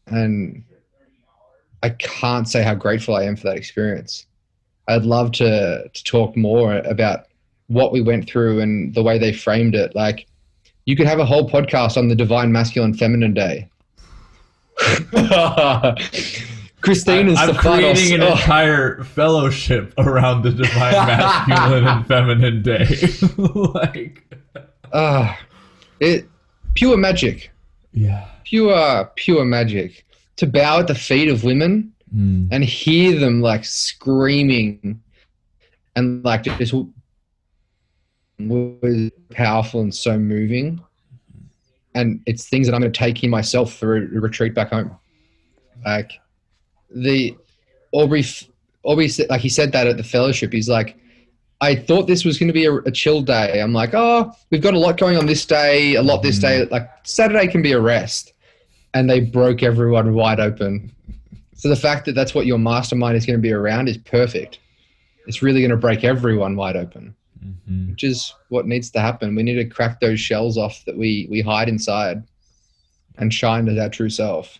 And 0.07 0.63
I 1.83 1.89
can't 1.89 2.47
say 2.47 2.63
how 2.63 2.73
grateful 2.73 3.15
I 3.15 3.23
am 3.23 3.35
for 3.35 3.43
that 3.43 3.57
experience. 3.57 4.25
I'd 4.87 5.03
love 5.03 5.33
to 5.33 5.89
to 5.93 6.03
talk 6.05 6.37
more 6.37 6.77
about 6.77 7.25
what 7.67 7.91
we 7.91 8.01
went 8.01 8.29
through 8.29 8.61
and 8.61 8.93
the 8.93 9.03
way 9.03 9.17
they 9.17 9.33
framed 9.33 9.75
it. 9.75 9.93
Like, 9.93 10.25
you 10.85 10.95
could 10.95 11.07
have 11.07 11.19
a 11.19 11.25
whole 11.25 11.49
podcast 11.49 11.97
on 11.97 12.07
the 12.07 12.15
divine 12.15 12.53
masculine 12.53 12.93
feminine 12.93 13.33
day. 13.33 13.67
Christine 16.85 17.27
and 17.27 17.37
I'm 17.37 17.55
creating 17.55 18.13
an 18.13 18.21
oh, 18.23 18.31
entire 18.31 19.03
fellowship 19.03 19.93
around 19.97 20.43
the 20.43 20.51
divine 20.51 20.91
masculine 20.93 21.85
and 21.85 22.07
feminine 22.07 22.61
day. 22.61 22.87
like, 23.37 24.23
ah, 24.93 25.37
it 25.99 26.27
pure 26.75 26.97
magic, 26.97 27.51
yeah. 27.91 28.27
pure 28.43 29.11
pure 29.15 29.45
magic. 29.45 30.05
To 30.37 30.47
bow 30.47 30.79
at 30.79 30.87
the 30.87 30.95
feet 30.95 31.29
of 31.29 31.45
women 31.45 31.93
Mm. 32.15 32.47
and 32.51 32.63
hear 32.63 33.19
them 33.19 33.41
like 33.41 33.65
screaming 33.65 35.01
and 35.95 36.23
like 36.23 36.43
just 36.43 36.73
was 38.39 39.11
powerful 39.31 39.81
and 39.81 39.93
so 39.93 40.17
moving. 40.17 40.81
And 41.93 42.21
it's 42.25 42.47
things 42.47 42.67
that 42.67 42.75
I'm 42.75 42.81
going 42.81 42.91
to 42.91 42.97
take 42.97 43.23
in 43.23 43.29
myself 43.29 43.73
for 43.73 43.97
a 43.97 44.01
retreat 44.01 44.53
back 44.53 44.69
home. 44.69 44.97
Like 45.85 46.11
the 46.95 47.35
Aubrey, 47.91 48.23
Aubrey 48.83 49.07
said, 49.07 49.29
like 49.29 49.41
he 49.41 49.49
said 49.49 49.71
that 49.73 49.87
at 49.87 49.97
the 49.97 50.03
fellowship. 50.03 50.51
He's 50.51 50.69
like, 50.69 50.97
I 51.61 51.75
thought 51.75 52.07
this 52.07 52.25
was 52.25 52.37
going 52.37 52.47
to 52.47 52.53
be 52.53 52.65
a, 52.65 52.73
a 52.73 52.91
chill 52.91 53.21
day. 53.21 53.61
I'm 53.61 53.73
like, 53.73 53.93
oh, 53.93 54.31
we've 54.49 54.61
got 54.61 54.73
a 54.73 54.79
lot 54.79 54.97
going 54.97 55.17
on 55.17 55.25
this 55.25 55.45
day, 55.45 55.95
a 55.95 56.01
lot 56.03 56.21
this 56.21 56.39
day. 56.39 56.65
Like 56.65 56.89
Saturday 57.03 57.47
can 57.47 57.61
be 57.61 57.71
a 57.71 57.79
rest, 57.79 58.33
and 58.93 59.09
they 59.09 59.19
broke 59.21 59.63
everyone 59.63 60.13
wide 60.13 60.39
open. 60.39 60.91
So 61.55 61.69
the 61.69 61.75
fact 61.75 62.05
that 62.05 62.13
that's 62.15 62.35
what 62.35 62.45
your 62.45 62.57
mastermind 62.57 63.15
is 63.15 63.25
going 63.25 63.37
to 63.37 63.41
be 63.41 63.53
around 63.53 63.87
is 63.87 63.97
perfect. 63.97 64.59
It's 65.27 65.41
really 65.41 65.61
going 65.61 65.71
to 65.71 65.77
break 65.77 66.03
everyone 66.03 66.55
wide 66.55 66.75
open. 66.75 67.15
Mhm. 67.69 67.91
which 67.91 68.03
is 68.03 68.33
what 68.49 68.65
needs 68.65 68.89
to 68.89 68.99
happen. 68.99 69.35
We 69.35 69.43
need 69.43 69.55
to 69.55 69.65
crack 69.65 69.99
those 69.99 70.19
shells 70.19 70.57
off 70.57 70.83
that 70.85 70.97
we 70.97 71.27
we 71.29 71.41
hide 71.41 71.69
inside, 71.69 72.23
and 73.17 73.31
shine 73.31 73.67
as 73.69 73.77
our 73.77 73.89
true 73.89 74.09
self. 74.09 74.57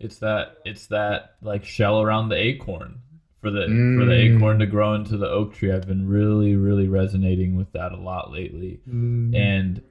It's 0.00 0.18
that 0.18 0.58
it's 0.64 0.86
that 0.88 1.34
like 1.42 1.64
shell 1.64 2.00
around 2.00 2.28
the 2.28 2.36
acorn 2.36 3.00
for 3.40 3.50
the 3.50 3.62
for 3.66 4.04
the 4.04 4.12
Mm. 4.12 4.36
acorn 4.36 4.58
to 4.60 4.66
grow 4.66 4.94
into 4.94 5.16
the 5.16 5.28
oak 5.28 5.54
tree. 5.54 5.72
I've 5.72 5.86
been 5.86 6.08
really 6.08 6.56
really 6.56 6.88
resonating 6.88 7.56
with 7.56 7.72
that 7.72 7.92
a 7.92 7.96
lot 7.96 8.30
lately, 8.32 8.80
and 8.86 9.82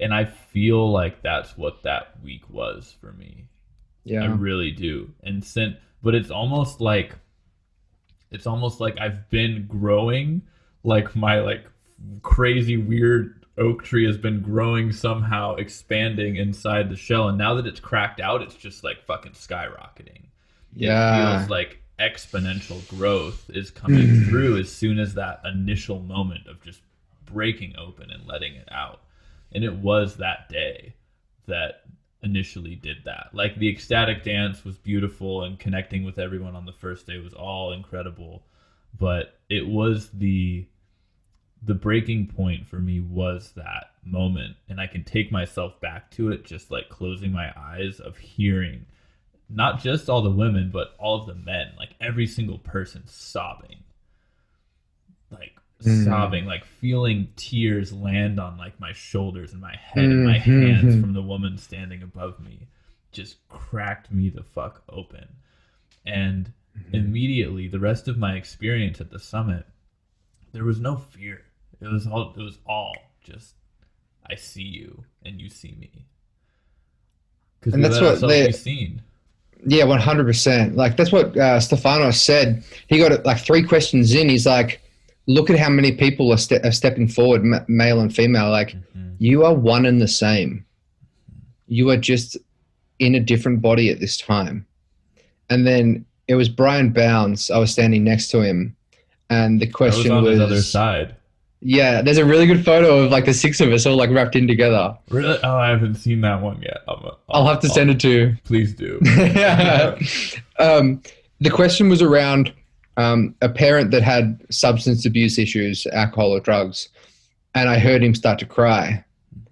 and 0.00 0.14
I 0.14 0.24
feel 0.24 0.90
like 0.90 1.22
that's 1.22 1.56
what 1.56 1.82
that 1.82 2.22
week 2.22 2.48
was 2.50 2.94
for 3.00 3.12
me. 3.12 3.46
Yeah, 4.04 4.22
I 4.22 4.26
really 4.26 4.70
do. 4.70 5.10
And 5.22 5.44
since, 5.44 5.76
but 6.02 6.14
it's 6.14 6.30
almost 6.30 6.80
like, 6.80 7.14
it's 8.30 8.46
almost 8.46 8.80
like 8.80 8.98
I've 9.00 9.28
been 9.28 9.66
growing, 9.66 10.42
like 10.84 11.14
my 11.16 11.40
like 11.40 11.66
crazy 12.22 12.76
weird 12.76 13.37
oak 13.58 13.82
tree 13.84 14.06
has 14.06 14.16
been 14.16 14.40
growing 14.40 14.92
somehow, 14.92 15.54
expanding 15.56 16.36
inside 16.36 16.88
the 16.88 16.96
shell, 16.96 17.28
and 17.28 17.38
now 17.38 17.54
that 17.54 17.66
it's 17.66 17.80
cracked 17.80 18.20
out, 18.20 18.42
it's 18.42 18.54
just 18.54 18.84
like 18.84 19.04
fucking 19.04 19.32
skyrocketing. 19.32 20.26
It 20.74 20.86
Yeah. 20.86 21.38
feels 21.38 21.50
like 21.50 21.82
exponential 21.98 22.86
growth 22.88 23.50
is 23.50 23.70
coming 23.70 24.06
mm. 24.06 24.28
through 24.28 24.58
as 24.58 24.70
soon 24.70 24.98
as 24.98 25.14
that 25.14 25.40
initial 25.44 26.00
moment 26.00 26.46
of 26.46 26.62
just 26.62 26.80
breaking 27.24 27.74
open 27.76 28.10
and 28.10 28.26
letting 28.26 28.54
it 28.54 28.68
out. 28.70 29.02
And 29.52 29.64
it 29.64 29.74
was 29.74 30.16
that 30.16 30.48
day 30.48 30.94
that 31.46 31.82
initially 32.22 32.74
did 32.74 32.98
that. 33.04 33.30
Like 33.32 33.56
the 33.56 33.68
ecstatic 33.68 34.24
dance 34.24 34.64
was 34.64 34.76
beautiful 34.76 35.44
and 35.44 35.58
connecting 35.58 36.04
with 36.04 36.18
everyone 36.18 36.54
on 36.54 36.66
the 36.66 36.72
first 36.72 37.06
day 37.06 37.18
was 37.18 37.34
all 37.34 37.72
incredible, 37.72 38.44
but 38.98 39.38
it 39.48 39.66
was 39.66 40.10
the 40.10 40.66
the 41.62 41.74
breaking 41.74 42.26
point 42.26 42.66
for 42.66 42.78
me 42.78 43.00
was 43.00 43.52
that 43.56 43.90
moment 44.04 44.56
and 44.68 44.80
I 44.80 44.86
can 44.86 45.04
take 45.04 45.32
myself 45.32 45.80
back 45.80 46.10
to 46.12 46.30
it 46.30 46.44
just 46.44 46.70
like 46.70 46.88
closing 46.88 47.32
my 47.32 47.52
eyes 47.56 48.00
of 48.00 48.16
hearing 48.16 48.86
not 49.50 49.80
just 49.80 50.08
all 50.08 50.22
the 50.22 50.30
women 50.30 50.70
but 50.72 50.94
all 50.98 51.20
of 51.20 51.26
the 51.26 51.34
men 51.34 51.72
like 51.76 51.90
every 52.00 52.26
single 52.26 52.58
person 52.58 53.02
sobbing 53.06 53.78
like 55.30 55.52
Mm. 55.82 56.04
sobbing 56.04 56.44
like 56.46 56.64
feeling 56.64 57.28
tears 57.36 57.92
land 57.92 58.40
on 58.40 58.58
like 58.58 58.80
my 58.80 58.92
shoulders 58.92 59.52
and 59.52 59.60
my 59.60 59.76
head 59.76 60.06
and 60.06 60.24
my 60.24 60.36
Mhm. 60.38 60.40
hands 60.62 61.00
from 61.00 61.12
the 61.12 61.22
woman 61.32 61.56
standing 61.56 62.02
above 62.02 62.40
me 62.40 62.66
just 63.12 63.46
cracked 63.48 64.10
me 64.10 64.28
the 64.28 64.42
fuck 64.42 64.82
open 64.88 65.28
and 66.04 66.52
immediately 66.92 67.68
the 67.68 67.78
rest 67.78 68.08
of 68.08 68.18
my 68.18 68.34
experience 68.34 69.00
at 69.00 69.10
the 69.10 69.18
summit 69.20 69.66
there 70.52 70.64
was 70.64 70.80
no 70.80 70.96
fear 70.96 71.42
it 71.80 71.88
was 71.88 72.06
all 72.06 72.34
it 72.36 72.40
was 72.42 72.58
all 72.66 72.94
just 73.22 73.54
i 74.30 74.34
see 74.34 74.62
you 74.62 75.04
and 75.24 75.40
you 75.40 75.48
see 75.48 75.76
me 75.78 76.06
because 77.60 77.74
And 77.74 77.82
we 77.82 77.88
that's 77.88 78.00
what 78.00 78.28
they- 78.28 78.46
be 78.48 78.52
seen 78.52 79.02
Yeah, 79.66 79.84
one 79.84 79.98
hundred 79.98 80.24
percent. 80.26 80.76
Like 80.76 80.96
that's 80.96 81.10
what 81.10 81.36
uh, 81.36 81.58
Stefanos 81.58 82.14
said. 82.14 82.62
He 82.86 82.96
got 82.98 83.10
it 83.10 83.26
like 83.26 83.38
three 83.40 83.64
questions 83.64 84.14
in. 84.14 84.28
He's 84.28 84.46
like, 84.46 84.80
"Look 85.26 85.50
at 85.50 85.58
how 85.58 85.68
many 85.68 85.90
people 85.90 86.30
are, 86.32 86.36
ste- 86.38 86.64
are 86.64 86.70
stepping 86.70 87.08
forward, 87.08 87.42
ma- 87.44 87.64
male 87.66 87.98
and 88.00 88.14
female. 88.14 88.50
Like, 88.50 88.76
Mhm. 88.96 89.16
you 89.18 89.44
are 89.44 89.52
one 89.52 89.84
and 89.84 90.00
the 90.00 90.06
same. 90.06 90.64
You 91.66 91.90
are 91.90 91.96
just 91.96 92.36
in 93.00 93.16
a 93.16 93.20
different 93.20 93.60
body 93.60 93.90
at 93.90 93.98
this 93.98 94.16
time." 94.16 94.64
And 95.50 95.66
then 95.66 96.04
it 96.28 96.36
was 96.36 96.48
Brian 96.48 96.90
Bounds. 96.90 97.50
I 97.50 97.58
was 97.58 97.72
standing 97.72 98.04
next 98.04 98.28
to 98.30 98.40
him, 98.42 98.76
and 99.28 99.60
the 99.60 99.66
I 99.66 99.70
was 99.70 99.74
question 99.74 100.12
on 100.12 100.22
was, 100.22 100.32
his 100.34 100.40
other 100.40 100.62
side 100.62 101.16
"Yeah, 101.60 102.02
there's 102.02 102.18
a 102.18 102.24
really 102.24 102.46
good 102.46 102.64
photo 102.64 102.98
of 103.00 103.10
like 103.10 103.24
the 103.24 103.34
six 103.34 103.60
of 103.60 103.72
us 103.72 103.84
all 103.86 103.96
like 103.96 104.10
wrapped 104.10 104.36
in 104.36 104.46
together. 104.46 104.96
really 105.10 105.38
oh 105.42 105.56
i 105.56 105.68
haven't 105.68 105.96
seen 105.96 106.20
that 106.20 106.40
one 106.40 106.60
yet 106.62 106.78
I'll, 106.88 107.18
I'll 107.30 107.46
have 107.46 107.60
to 107.60 107.68
send 107.68 107.90
it 107.90 108.00
to 108.00 108.08
you." 108.10 108.36
please 108.44 108.72
do 108.74 109.00
um, 110.58 111.02
the 111.40 111.50
question 111.50 111.88
was 111.88 112.02
around 112.02 112.52
um, 112.96 113.34
a 113.42 113.48
parent 113.48 113.90
that 113.92 114.02
had 114.02 114.44
substance 114.50 115.06
abuse 115.06 115.38
issues, 115.38 115.86
alcohol 115.92 116.32
or 116.34 116.40
drugs, 116.40 116.88
and 117.54 117.68
I 117.68 117.78
heard 117.78 118.02
him 118.02 118.14
start 118.14 118.38
to 118.40 118.44
cry, 118.46 119.04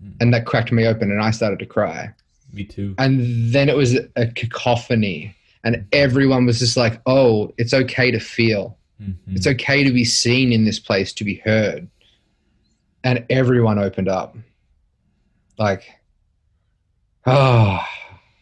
Mhm. 0.02 0.14
and 0.20 0.34
that 0.34 0.46
cracked 0.46 0.72
me 0.72 0.84
open, 0.86 1.10
and 1.12 1.22
I 1.22 1.30
started 1.30 1.60
to 1.60 1.66
cry, 1.66 2.10
me 2.52 2.64
too 2.64 2.94
and 2.98 3.52
then 3.52 3.68
it 3.68 3.76
was 3.76 3.96
a 4.16 4.26
cacophony, 4.34 5.34
and 5.62 5.84
everyone 5.92 6.44
was 6.46 6.58
just 6.58 6.76
like, 6.76 7.00
"Oh, 7.06 7.52
it's 7.58 7.72
okay 7.74 8.10
to 8.10 8.18
feel. 8.18 8.76
Mhm. 9.02 9.14
It's 9.36 9.46
okay 9.46 9.84
to 9.84 9.92
be 9.92 10.04
seen 10.04 10.52
in 10.52 10.64
this 10.64 10.80
place, 10.80 11.12
to 11.12 11.22
be 11.24 11.36
heard," 11.44 11.86
and 13.06 13.24
everyone 13.30 13.78
opened 13.78 14.08
up, 14.08 14.36
like, 15.58 15.84
oh, 17.24 17.78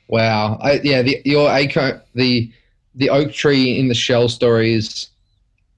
wow, 0.08 0.56
I, 0.58 0.80
yeah, 0.82 1.02
the, 1.02 1.20
your 1.26 1.50
acorn, 1.50 2.00
the 2.14 2.50
the 2.94 3.10
oak 3.10 3.30
tree 3.32 3.78
in 3.78 3.88
the 3.88 3.94
shell 3.94 4.26
stories, 4.28 5.10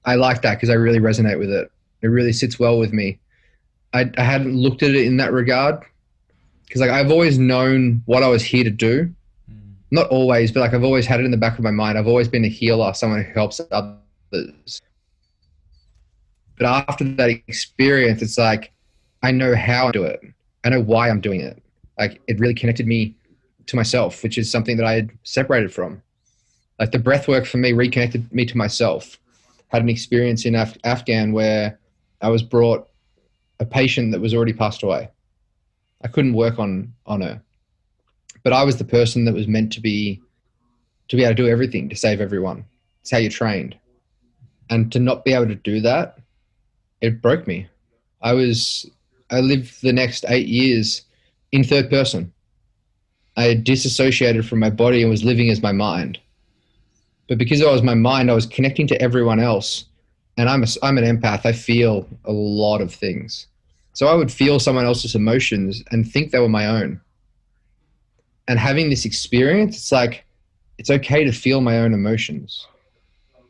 I 0.05 0.15
like 0.15 0.41
that 0.43 0.55
because 0.55 0.69
I 0.69 0.75
really 0.75 0.99
resonate 0.99 1.37
with 1.37 1.49
it. 1.49 1.69
It 2.01 2.07
really 2.07 2.31
sits 2.31 2.59
well 2.59 2.79
with 2.79 2.93
me. 2.93 3.19
I, 3.93 4.09
I 4.17 4.23
hadn't 4.23 4.55
looked 4.55 4.83
at 4.83 4.91
it 4.91 5.05
in 5.05 5.17
that 5.17 5.33
regard 5.33 5.83
because 6.63 6.79
like 6.79 6.91
I've 6.91 7.11
always 7.11 7.37
known 7.37 8.03
what 8.05 8.23
I 8.23 8.27
was 8.29 8.43
here 8.43 8.63
to 8.63 8.69
do. 8.69 9.11
Mhm. 9.51 9.73
Not 9.91 10.07
always, 10.07 10.53
but 10.53 10.61
like 10.61 10.73
I've 10.73 10.83
always 10.85 11.05
had 11.05 11.19
it 11.19 11.25
in 11.25 11.31
the 11.31 11.37
back 11.37 11.57
of 11.57 11.63
my 11.63 11.71
mind. 11.71 11.97
I've 11.97 12.07
always 12.07 12.29
been 12.29 12.45
a 12.45 12.49
healer, 12.49 12.93
someone 12.93 13.23
who 13.23 13.33
helps 13.33 13.59
others. 13.71 14.81
But 16.57 16.65
after 16.65 17.03
that 17.03 17.29
experience, 17.29 18.21
it's 18.21 18.37
like 18.37 18.71
I 19.27 19.31
know 19.31 19.55
how 19.55 19.91
to 19.91 19.99
do 19.99 20.05
it. 20.05 20.21
I 20.63 20.69
know 20.69 20.81
why 20.81 21.09
I'm 21.09 21.19
doing 21.19 21.41
it. 21.41 21.61
Like 21.99 22.21
it 22.27 22.39
really 22.39 22.53
connected 22.53 22.87
me 22.87 23.13
to 23.65 23.75
myself, 23.75 24.23
which 24.23 24.37
is 24.37 24.49
something 24.49 24.77
that 24.77 24.85
I 24.85 24.93
had 24.93 25.09
separated 25.23 25.73
from. 25.73 26.01
Like 26.79 26.91
the 26.91 26.99
breath 26.99 27.27
work 27.27 27.45
for 27.45 27.57
me 27.57 27.73
reconnected 27.73 28.31
me 28.33 28.45
to 28.45 28.55
myself. 28.55 29.19
Had 29.67 29.81
an 29.81 29.89
experience 29.89 30.45
in 30.45 30.55
Af- 30.55 30.77
Afghan 30.85 31.33
where 31.33 31.77
I 32.21 32.29
was 32.29 32.41
brought 32.41 32.87
a 33.59 33.65
patient 33.65 34.13
that 34.13 34.21
was 34.21 34.33
already 34.33 34.53
passed 34.53 34.81
away. 34.81 35.09
I 36.01 36.07
couldn't 36.07 36.33
work 36.33 36.57
on 36.57 36.93
on 37.05 37.19
her, 37.19 37.41
but 38.45 38.53
I 38.53 38.63
was 38.63 38.77
the 38.77 38.85
person 38.85 39.25
that 39.25 39.33
was 39.33 39.45
meant 39.45 39.73
to 39.73 39.81
be 39.81 40.21
to 41.09 41.17
be 41.17 41.25
able 41.25 41.35
to 41.35 41.43
do 41.43 41.49
everything 41.49 41.89
to 41.89 41.97
save 41.97 42.21
everyone. 42.21 42.63
It's 43.01 43.11
how 43.11 43.17
you're 43.17 43.29
trained, 43.29 43.75
and 44.69 44.89
to 44.93 44.99
not 44.99 45.25
be 45.25 45.33
able 45.33 45.47
to 45.47 45.55
do 45.55 45.81
that, 45.81 46.17
it 47.01 47.21
broke 47.21 47.45
me. 47.45 47.67
I 48.21 48.31
was 48.31 48.89
I 49.29 49.41
lived 49.41 49.81
the 49.81 49.93
next 49.93 50.25
eight 50.29 50.47
years 50.47 51.03
in 51.51 51.63
third 51.63 51.89
person. 51.89 52.31
I 53.35 53.53
disassociated 53.53 54.45
from 54.45 54.59
my 54.59 54.69
body 54.69 55.01
and 55.01 55.11
was 55.11 55.23
living 55.23 55.49
as 55.49 55.61
my 55.61 55.71
mind. 55.71 56.17
But 57.27 57.37
because 57.37 57.61
I 57.61 57.71
was 57.71 57.83
my 57.83 57.93
mind, 57.93 58.31
I 58.31 58.35
was 58.35 58.45
connecting 58.45 58.87
to 58.87 59.01
everyone 59.01 59.39
else. 59.39 59.85
And 60.37 60.49
I'm, 60.49 60.63
a, 60.63 60.67
I'm 60.81 60.97
an 60.97 61.03
empath. 61.03 61.45
I 61.45 61.51
feel 61.51 62.07
a 62.25 62.31
lot 62.31 62.81
of 62.81 62.93
things. 62.93 63.47
So 63.93 64.07
I 64.07 64.13
would 64.13 64.31
feel 64.31 64.59
someone 64.59 64.85
else's 64.85 65.15
emotions 65.15 65.83
and 65.91 66.09
think 66.09 66.31
they 66.31 66.39
were 66.39 66.47
my 66.47 66.67
own. 66.67 67.01
And 68.47 68.59
having 68.59 68.89
this 68.89 69.05
experience, 69.05 69.75
it's 69.75 69.91
like, 69.91 70.23
it's 70.77 70.91
okay 70.91 71.23
to 71.23 71.31
feel 71.31 71.59
my 71.59 71.79
own 71.79 71.93
emotions. 71.93 72.65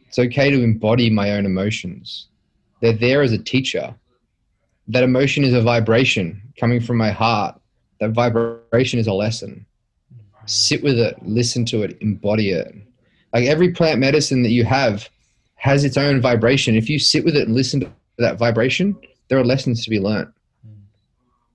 It's 0.07 0.17
okay 0.17 0.49
to 0.49 0.63
embody 0.63 1.09
my 1.09 1.31
own 1.31 1.45
emotions. 1.45 2.27
They're 2.81 2.93
there 2.93 3.21
as 3.21 3.33
a 3.33 3.37
teacher. 3.37 3.93
That 4.87 5.03
emotion 5.03 5.43
is 5.43 5.53
a 5.53 5.61
vibration 5.61 6.41
coming 6.59 6.79
from 6.79 6.97
my 6.97 7.11
heart. 7.11 7.59
That 7.99 8.11
vibration 8.11 8.99
is 8.99 9.07
a 9.07 9.13
lesson. 9.13 9.65
Sit 10.45 10.83
with 10.83 10.97
it, 10.97 11.17
listen 11.23 11.65
to 11.65 11.83
it, 11.83 11.97
embody 11.99 12.51
it. 12.51 12.73
Like 13.33 13.45
every 13.45 13.71
plant 13.71 13.99
medicine 13.99 14.43
that 14.43 14.51
you 14.51 14.63
have 14.63 15.09
has 15.55 15.83
its 15.83 15.97
own 15.97 16.21
vibration. 16.21 16.75
If 16.75 16.89
you 16.89 16.99
sit 16.99 17.25
with 17.25 17.35
it 17.35 17.47
and 17.47 17.55
listen 17.55 17.81
to 17.81 17.91
that 18.17 18.37
vibration, 18.37 18.95
there 19.27 19.37
are 19.37 19.43
lessons 19.43 19.83
to 19.83 19.89
be 19.89 19.99
learnt. 19.99 20.29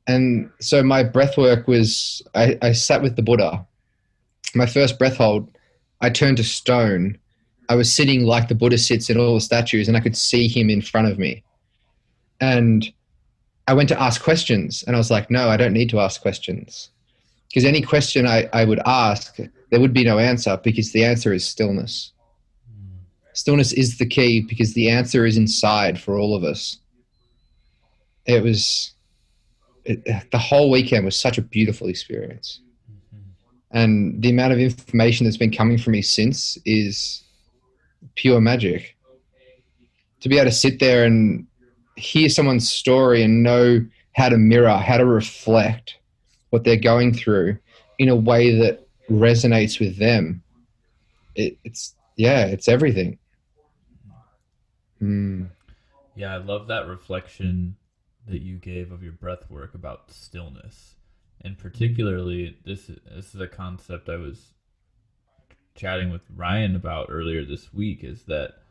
And 0.06 0.50
so 0.60 0.82
my 0.82 1.02
breath 1.02 1.38
work 1.38 1.68
was 1.68 2.22
I, 2.34 2.58
I 2.60 2.72
sat 2.72 3.02
with 3.02 3.16
the 3.16 3.22
Buddha. 3.22 3.64
My 4.54 4.66
first 4.66 4.98
breath 4.98 5.16
hold, 5.16 5.48
I 6.00 6.10
turned 6.10 6.36
to 6.38 6.44
stone. 6.44 7.16
I 7.68 7.76
was 7.76 7.92
sitting 7.92 8.24
like 8.24 8.48
the 8.48 8.54
Buddha 8.54 8.76
sits 8.76 9.08
in 9.08 9.18
all 9.18 9.34
the 9.34 9.40
statues, 9.40 9.88
and 9.88 9.96
I 9.96 10.00
could 10.00 10.16
see 10.16 10.48
him 10.48 10.68
in 10.68 10.82
front 10.82 11.08
of 11.08 11.18
me. 11.18 11.42
And 12.40 12.92
I 13.66 13.74
went 13.74 13.88
to 13.90 14.00
ask 14.00 14.22
questions, 14.22 14.82
and 14.86 14.96
I 14.96 14.98
was 14.98 15.10
like, 15.10 15.30
no, 15.30 15.48
I 15.48 15.56
don't 15.56 15.72
need 15.72 15.90
to 15.90 16.00
ask 16.00 16.20
questions. 16.20 16.90
Because 17.48 17.64
any 17.64 17.82
question 17.82 18.26
I, 18.26 18.48
I 18.52 18.64
would 18.64 18.80
ask, 18.86 19.36
there 19.70 19.80
would 19.80 19.92
be 19.92 20.04
no 20.04 20.18
answer 20.18 20.58
because 20.62 20.92
the 20.92 21.04
answer 21.04 21.32
is 21.32 21.46
stillness. 21.46 22.12
Stillness 23.34 23.72
is 23.72 23.98
the 23.98 24.06
key 24.06 24.40
because 24.40 24.74
the 24.74 24.90
answer 24.90 25.24
is 25.26 25.36
inside 25.36 26.00
for 26.00 26.18
all 26.18 26.34
of 26.34 26.44
us. 26.44 26.78
It 28.26 28.42
was, 28.42 28.92
it, 29.84 30.30
the 30.30 30.38
whole 30.38 30.70
weekend 30.70 31.04
was 31.04 31.16
such 31.16 31.38
a 31.38 31.42
beautiful 31.42 31.88
experience. 31.88 32.60
And 33.70 34.20
the 34.22 34.30
amount 34.30 34.52
of 34.52 34.58
information 34.58 35.24
that's 35.24 35.38
been 35.38 35.50
coming 35.50 35.78
from 35.78 35.92
me 35.92 36.02
since 36.02 36.58
is 36.64 37.22
pure 38.14 38.40
magic. 38.40 38.96
To 40.20 40.28
be 40.28 40.36
able 40.36 40.50
to 40.50 40.56
sit 40.56 40.78
there 40.78 41.04
and 41.04 41.46
hear 42.02 42.28
someone's 42.28 42.68
story 42.68 43.22
and 43.22 43.42
know 43.42 43.84
how 44.14 44.28
to 44.28 44.36
mirror, 44.36 44.76
how 44.76 44.98
to 44.98 45.04
reflect 45.04 45.98
what 46.50 46.64
they're 46.64 46.76
going 46.76 47.14
through 47.14 47.56
in 47.98 48.08
a 48.08 48.16
way 48.16 48.58
that 48.58 48.86
resonates 49.10 49.80
with 49.80 49.96
them. 49.98 50.42
It, 51.34 51.56
it's 51.64 51.94
yeah, 52.16 52.44
it's 52.46 52.68
everything. 52.68 53.18
Mm. 55.00 55.48
Yeah, 56.14 56.34
I 56.34 56.36
love 56.36 56.66
that 56.68 56.86
reflection 56.86 57.76
that 58.28 58.42
you 58.42 58.56
gave 58.56 58.92
of 58.92 59.02
your 59.02 59.12
breath 59.12 59.50
work 59.50 59.74
about 59.74 60.10
stillness. 60.12 60.96
And 61.40 61.58
particularly 61.58 62.56
this 62.64 62.90
this 63.14 63.34
is 63.34 63.40
a 63.40 63.48
concept 63.48 64.08
I 64.08 64.16
was 64.16 64.52
chatting 65.74 66.10
with 66.10 66.22
Ryan 66.34 66.76
about 66.76 67.06
earlier 67.08 67.44
this 67.44 67.72
week 67.72 68.04
is 68.04 68.24
that 68.24 68.61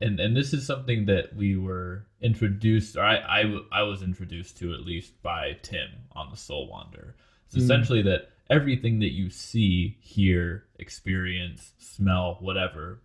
and 0.00 0.18
and 0.18 0.36
this 0.36 0.52
is 0.52 0.66
something 0.66 1.06
that 1.06 1.34
we 1.36 1.56
were 1.56 2.06
introduced 2.20 2.96
or 2.96 3.02
I, 3.02 3.16
I, 3.16 3.58
I 3.72 3.82
was 3.82 4.02
introduced 4.02 4.58
to 4.58 4.72
at 4.72 4.80
least 4.80 5.22
by 5.22 5.58
Tim 5.62 5.88
on 6.12 6.30
the 6.30 6.36
Soul 6.36 6.68
Wander. 6.68 7.16
It's 7.46 7.56
mm. 7.56 7.62
essentially 7.62 8.02
that 8.02 8.30
everything 8.48 9.00
that 9.00 9.12
you 9.12 9.30
see, 9.30 9.96
hear, 10.00 10.64
experience, 10.78 11.72
smell, 11.78 12.38
whatever 12.40 13.02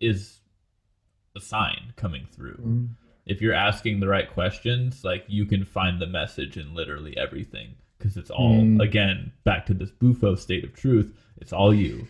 is 0.00 0.40
a 1.36 1.40
sign 1.40 1.92
coming 1.96 2.26
through. 2.30 2.56
Mm. 2.56 2.88
If 3.26 3.40
you're 3.40 3.54
asking 3.54 4.00
the 4.00 4.08
right 4.08 4.30
questions, 4.30 5.02
like 5.04 5.24
you 5.28 5.46
can 5.46 5.64
find 5.64 6.00
the 6.00 6.06
message 6.06 6.56
in 6.56 6.74
literally 6.74 7.16
everything 7.16 7.74
because 7.98 8.16
it's 8.16 8.30
all 8.30 8.60
mm. 8.60 8.82
again 8.82 9.32
back 9.44 9.66
to 9.66 9.74
this 9.74 9.90
bufo 9.90 10.34
state 10.34 10.64
of 10.64 10.74
truth. 10.74 11.16
It's 11.38 11.52
all 11.52 11.72
you. 11.72 12.06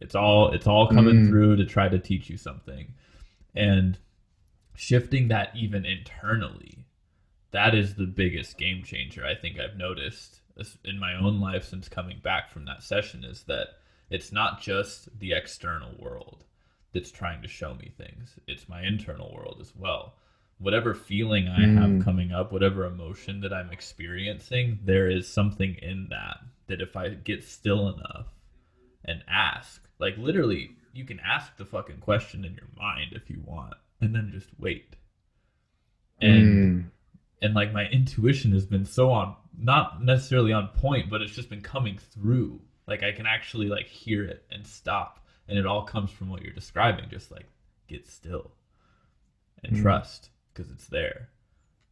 It's 0.00 0.14
all 0.14 0.50
it's 0.52 0.66
all 0.66 0.88
coming 0.88 1.26
mm. 1.26 1.28
through 1.28 1.56
to 1.56 1.64
try 1.64 1.88
to 1.88 1.98
teach 1.98 2.28
you 2.28 2.36
something. 2.36 2.92
And 3.54 3.98
shifting 4.74 5.28
that 5.28 5.54
even 5.54 5.84
internally, 5.84 6.86
that 7.50 7.74
is 7.74 7.94
the 7.94 8.06
biggest 8.06 8.56
game 8.58 8.82
changer 8.82 9.24
I 9.24 9.34
think 9.34 9.58
I've 9.58 9.76
noticed 9.76 10.40
in 10.84 10.98
my 10.98 11.14
own 11.14 11.40
life 11.40 11.64
since 11.64 11.88
coming 11.88 12.20
back 12.22 12.50
from 12.50 12.64
that 12.66 12.82
session 12.82 13.24
is 13.24 13.44
that 13.44 13.68
it's 14.10 14.32
not 14.32 14.60
just 14.60 15.08
the 15.18 15.32
external 15.32 15.94
world 15.98 16.44
that's 16.92 17.10
trying 17.10 17.40
to 17.42 17.48
show 17.48 17.74
me 17.74 17.90
things. 17.96 18.38
It's 18.46 18.68
my 18.68 18.82
internal 18.82 19.32
world 19.34 19.58
as 19.60 19.74
well. 19.74 20.16
Whatever 20.58 20.94
feeling 20.94 21.48
I 21.48 21.60
mm. 21.60 21.78
have 21.78 22.04
coming 22.04 22.32
up, 22.32 22.52
whatever 22.52 22.84
emotion 22.84 23.40
that 23.40 23.52
I'm 23.52 23.70
experiencing, 23.70 24.78
there 24.84 25.10
is 25.10 25.26
something 25.26 25.76
in 25.80 26.08
that 26.10 26.38
that 26.68 26.80
if 26.80 26.96
I 26.96 27.08
get 27.10 27.44
still 27.44 27.88
enough 27.88 28.26
and 29.04 29.24
ask, 29.28 29.82
like 29.98 30.16
literally, 30.16 30.76
you 30.92 31.04
can 31.04 31.20
ask 31.20 31.56
the 31.56 31.64
fucking 31.64 31.98
question 31.98 32.44
in 32.44 32.54
your 32.54 32.68
mind 32.76 33.12
if 33.12 33.30
you 33.30 33.42
want, 33.44 33.74
and 34.00 34.14
then 34.14 34.30
just 34.32 34.48
wait. 34.58 34.96
And 36.20 36.84
mm. 36.84 36.90
and 37.40 37.54
like 37.54 37.72
my 37.72 37.86
intuition 37.86 38.52
has 38.52 38.66
been 38.66 38.84
so 38.84 39.10
on, 39.10 39.36
not 39.58 40.04
necessarily 40.04 40.52
on 40.52 40.68
point, 40.68 41.10
but 41.10 41.22
it's 41.22 41.34
just 41.34 41.50
been 41.50 41.62
coming 41.62 41.98
through. 41.98 42.60
Like 42.86 43.02
I 43.02 43.12
can 43.12 43.26
actually 43.26 43.68
like 43.68 43.86
hear 43.86 44.24
it 44.24 44.44
and 44.50 44.66
stop 44.66 45.22
and 45.48 45.58
it 45.58 45.66
all 45.66 45.82
comes 45.82 46.10
from 46.10 46.28
what 46.28 46.42
you're 46.42 46.52
describing 46.52 47.04
just 47.10 47.30
like 47.30 47.46
get 47.88 48.06
still 48.06 48.52
and 49.62 49.76
mm 49.76 49.82
trust 49.82 50.30
because 50.52 50.70
it's 50.70 50.88
there 50.88 51.28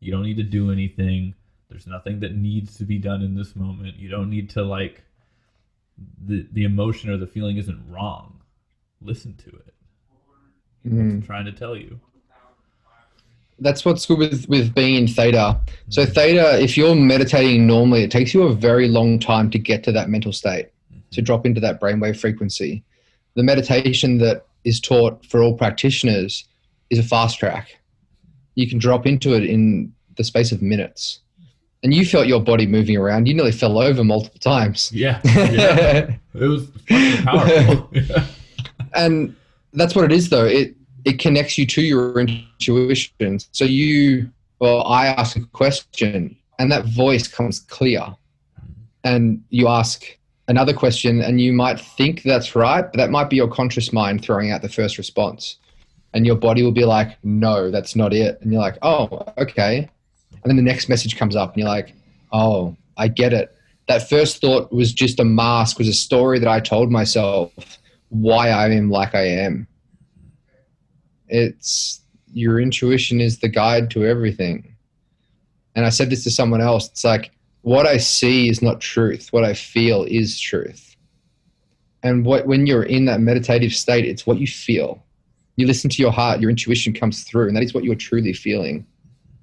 you 0.01 0.11
don't 0.11 0.25
need 0.25 0.37
to 0.37 0.43
do 0.43 0.71
anything 0.71 1.35
there's 1.69 1.87
nothing 1.87 2.21
that 2.21 2.35
needs 2.35 2.77
to 2.77 2.85
be 2.85 2.99
done 2.99 3.23
in 3.23 3.35
this 3.35 3.55
moment 3.55 3.97
you 3.97 4.09
don't 4.09 4.29
need 4.29 4.51
to 4.51 4.63
like 4.63 5.03
the 6.27 6.47
the 6.53 6.65
emotion 6.65 7.11
or 7.11 7.17
the 7.17 7.27
feeling 7.27 7.57
isn't 7.57 7.89
wrong 7.89 8.40
listen 9.01 9.35
to 9.37 9.49
it 9.49 9.75
mm 10.87 11.01
i'm 11.01 11.23
trying 11.23 11.45
to 11.45 11.53
tell 11.53 11.77
you 11.77 11.99
that's 13.63 13.85
what's 13.85 14.07
good 14.07 14.17
with, 14.17 14.49
with 14.49 14.75
being 14.75 14.95
in 14.95 15.07
theta. 15.07 15.61
So 15.91 16.05
mm-hmm. 16.05 16.13
theta, 16.13 16.63
if 16.63 16.79
you're 16.79 16.95
meditating 16.95 17.67
normally, 17.67 18.03
it 18.03 18.11
takes 18.11 18.33
you 18.33 18.45
a 18.45 18.55
very 18.55 18.89
long 18.89 19.19
time 19.19 19.51
to 19.51 19.59
get 19.59 19.85
to 19.85 19.93
that 19.93 20.09
mental 20.09 20.33
state, 20.33 20.71
mm-hmm. 20.91 21.01
to 21.11 21.21
drop 21.21 21.45
into 21.45 21.61
that 21.61 21.79
brainwave 21.79 22.19
frequency 22.19 22.83
the 23.35 23.43
meditation 23.43 24.19
that 24.19 24.47
is 24.65 24.81
taught 24.81 25.25
for 25.25 25.43
all 25.43 25.57
practitioners 25.57 26.45
is 26.91 26.99
a 26.99 27.03
fast 27.03 27.39
track. 27.39 27.79
You 28.55 28.69
can 28.69 28.79
drop 28.79 29.07
into 29.07 29.35
it 29.35 29.45
in 29.45 29.93
the 30.17 30.25
space 30.25 30.53
of 30.53 30.61
minutes. 30.61 31.21
And 31.83 31.95
you 31.95 32.05
felt 32.05 32.27
your 32.27 32.43
body 32.43 32.67
moving 32.67 32.97
around. 32.97 33.27
You 33.27 33.35
nearly 33.35 33.53
fell 33.53 33.79
over 33.79 34.05
multiple 34.05 34.39
times. 34.39 34.93
Yeah. 34.93 35.21
yeah. 35.25 36.17
it 36.35 36.47
was 36.47 36.69
fucking 36.87 37.25
powerful. 37.25 37.91
and 38.95 39.35
that's 39.73 39.95
what 39.95 40.05
it 40.05 40.13
is 40.13 40.29
though. 40.29 40.47
It 40.47 40.75
it 41.05 41.19
connects 41.19 41.57
you 41.57 41.67
to 41.67 41.83
your 41.83 42.19
intuition. 42.21 43.39
So 43.53 43.65
you 43.65 44.31
well, 44.61 44.83
I 44.85 45.07
ask 45.07 45.37
a 45.37 45.41
question 45.47 46.37
and 46.59 46.71
that 46.71 46.85
voice 46.85 47.27
comes 47.27 47.61
clear. 47.61 48.05
And 49.03 49.43
you 49.49 49.67
ask, 49.67 50.05
another 50.51 50.75
question 50.75 51.23
and 51.23 51.41
you 51.41 51.53
might 51.53 51.81
think 51.81 52.25
that's 52.25 52.57
right, 52.57 52.83
but 52.83 52.97
that 52.97 53.11
might 53.11 53.31
be 53.31 53.37
your 53.37 53.49
conscious 53.49 53.93
mind 53.93 54.23
throwing 54.23 54.51
out 54.51 54.63
the 54.63 54.69
first 54.69 54.99
response. 54.99 55.57
And 56.13 56.27
your 56.27 56.35
body 56.35 56.65
will 56.65 56.73
be 56.73 56.85
like, 56.85 57.17
no, 57.23 57.71
that's 57.71 57.95
not 57.95 58.13
it. 58.13 58.37
And 58.41 58.53
you're 58.53 58.61
like, 58.61 58.77
oh, 58.83 59.25
okay. 59.39 59.89
And 60.33 60.43
then 60.45 60.57
the 60.57 60.63
next 60.63 60.89
message 60.89 61.17
comes 61.17 61.37
up 61.37 61.53
and 61.55 61.61
you're 61.61 61.69
like, 61.69 61.95
oh, 62.33 62.77
I 62.97 63.07
get 63.07 63.33
it. 63.33 63.55
That 63.87 64.09
first 64.09 64.41
thought 64.41 64.73
was 64.73 64.93
just 64.93 65.21
a 65.21 65.25
mask, 65.25 65.79
was 65.79 65.87
a 65.87 65.93
story 65.93 66.41
that 66.41 66.49
I 66.49 66.59
told 66.59 66.91
myself 66.91 67.53
why 68.11 68.51
I 68.51 68.69
am 68.71 68.91
like 68.91 69.15
I 69.15 69.27
am. 69.27 69.67
It's 71.29 72.03
your 72.33 72.61
intuition 72.61 73.21
is 73.21 73.39
the 73.39 73.49
guide 73.49 73.91
to 73.93 74.05
everything. 74.05 74.77
And 75.75 75.87
I 75.87 75.89
said 75.89 76.11
this 76.11 76.25
to 76.25 76.31
someone 76.31 76.61
else. 76.61 76.89
It's 76.89 77.05
like, 77.05 77.31
what 77.63 77.87
I 77.87 77.97
see 77.97 78.49
is 78.49 78.63
not 78.63 78.81
truth. 78.81 79.29
What 79.33 79.45
I 79.45 79.55
feel 79.55 80.05
is 80.05 80.39
truth. 80.39 80.97
And 82.03 82.25
what, 82.25 82.47
when 82.47 82.67
you're 82.67 82.83
in 82.83 83.05
that 83.07 83.21
meditative 83.21 83.73
state, 83.73 84.05
it's 84.05 84.27
what 84.27 84.39
you 84.39 84.47
feel. 84.47 85.03
You 85.57 85.67
listen 85.67 85.91
to 85.91 86.03
your 86.03 86.11
heart, 86.11 86.41
your 86.41 86.51
intuition 86.51 86.93
comes 86.93 87.25
through, 87.25 87.49
and 87.49 87.57
that 87.57 87.63
is 87.63 87.75
what 87.75 87.85
you're 87.85 87.95
truly 87.95 88.33
feeling. 88.33 88.87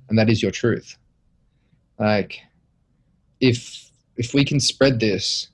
And 0.10 0.18
that 0.18 0.30
is 0.30 0.42
your 0.42 0.52
truth. 0.52 0.98
Like, 2.00 2.42
if 3.40 3.92
if 4.16 4.34
we 4.34 4.44
can 4.44 4.60
spread 4.60 5.00
this, 5.00 5.50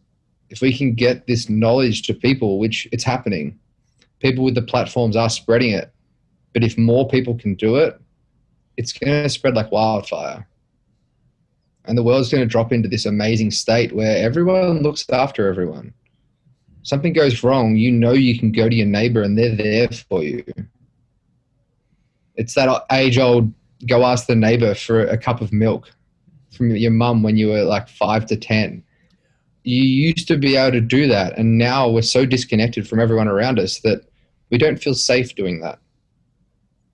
if 0.50 0.62
we 0.62 0.76
can 0.76 0.94
get 0.94 1.28
this 1.28 1.50
knowledge 1.50 2.04
to 2.04 2.14
people, 2.14 2.60
which 2.60 2.88
it's 2.92 3.04
happening, 3.04 3.60
people 4.20 4.44
with 4.44 4.56
the 4.56 4.62
platforms 4.62 5.16
are 5.16 5.30
spreading 5.30 5.72
it. 5.72 5.92
But 6.54 6.64
if 6.64 6.78
more 6.78 7.08
people 7.08 7.36
can 7.36 7.56
do 7.56 7.78
it, 7.78 8.00
it's 8.78 8.94
going 8.94 9.24
to 9.24 9.30
spread 9.30 9.56
like 9.56 9.72
wildfire 9.72 10.48
and 11.86 11.98
the 11.98 12.04
world's 12.04 12.30
going 12.30 12.44
to 12.44 12.50
drop 12.50 12.72
into 12.72 12.88
this 12.88 13.06
amazing 13.06 13.52
state 13.52 13.94
where 13.94 14.18
everyone 14.18 14.82
looks 14.82 15.10
after 15.10 15.48
everyone. 15.48 15.94
Something 16.84 17.14
goes 17.14 17.44
wrong, 17.44 17.76
you 17.76 17.92
know 17.92 18.12
you 18.12 18.38
can 18.38 18.52
go 18.52 18.70
to 18.70 18.76
your 18.76 18.88
neighbor 18.88 19.22
and 19.22 19.38
they're 19.38 19.56
there 19.56 19.90
for 19.90 20.24
you. 20.24 20.44
It's 22.36 22.56
that 22.56 22.86
age 22.92 23.18
old 23.18 23.54
go 23.88 24.06
ask 24.06 24.28
the 24.28 24.36
neighbor 24.36 24.74
for 24.74 25.02
a 25.02 25.18
cup 25.18 25.42
of 25.42 25.52
milk 25.52 25.92
from 26.52 26.74
your 26.76 26.92
mum 26.92 27.22
when 27.22 27.36
you 27.36 27.50
were 27.50 27.64
like 27.64 27.90
five 27.90 28.26
to 28.28 28.38
10. 28.38 28.84
You 29.64 29.84
used 29.84 30.28
to 30.28 30.38
be 30.38 30.56
able 30.56 30.74
to 30.74 30.82
do 30.82 31.08
that, 31.08 31.38
and 31.38 31.58
now 31.58 31.90
we're 31.90 32.02
so 32.02 32.26
disconnected 32.26 32.88
from 32.88 33.00
everyone 33.00 33.28
around 33.28 33.60
us 33.60 33.80
that 33.80 34.06
we 34.50 34.58
don't 34.58 34.82
feel 34.82 34.94
safe 34.94 35.36
doing 35.36 35.62
that. 35.62 35.80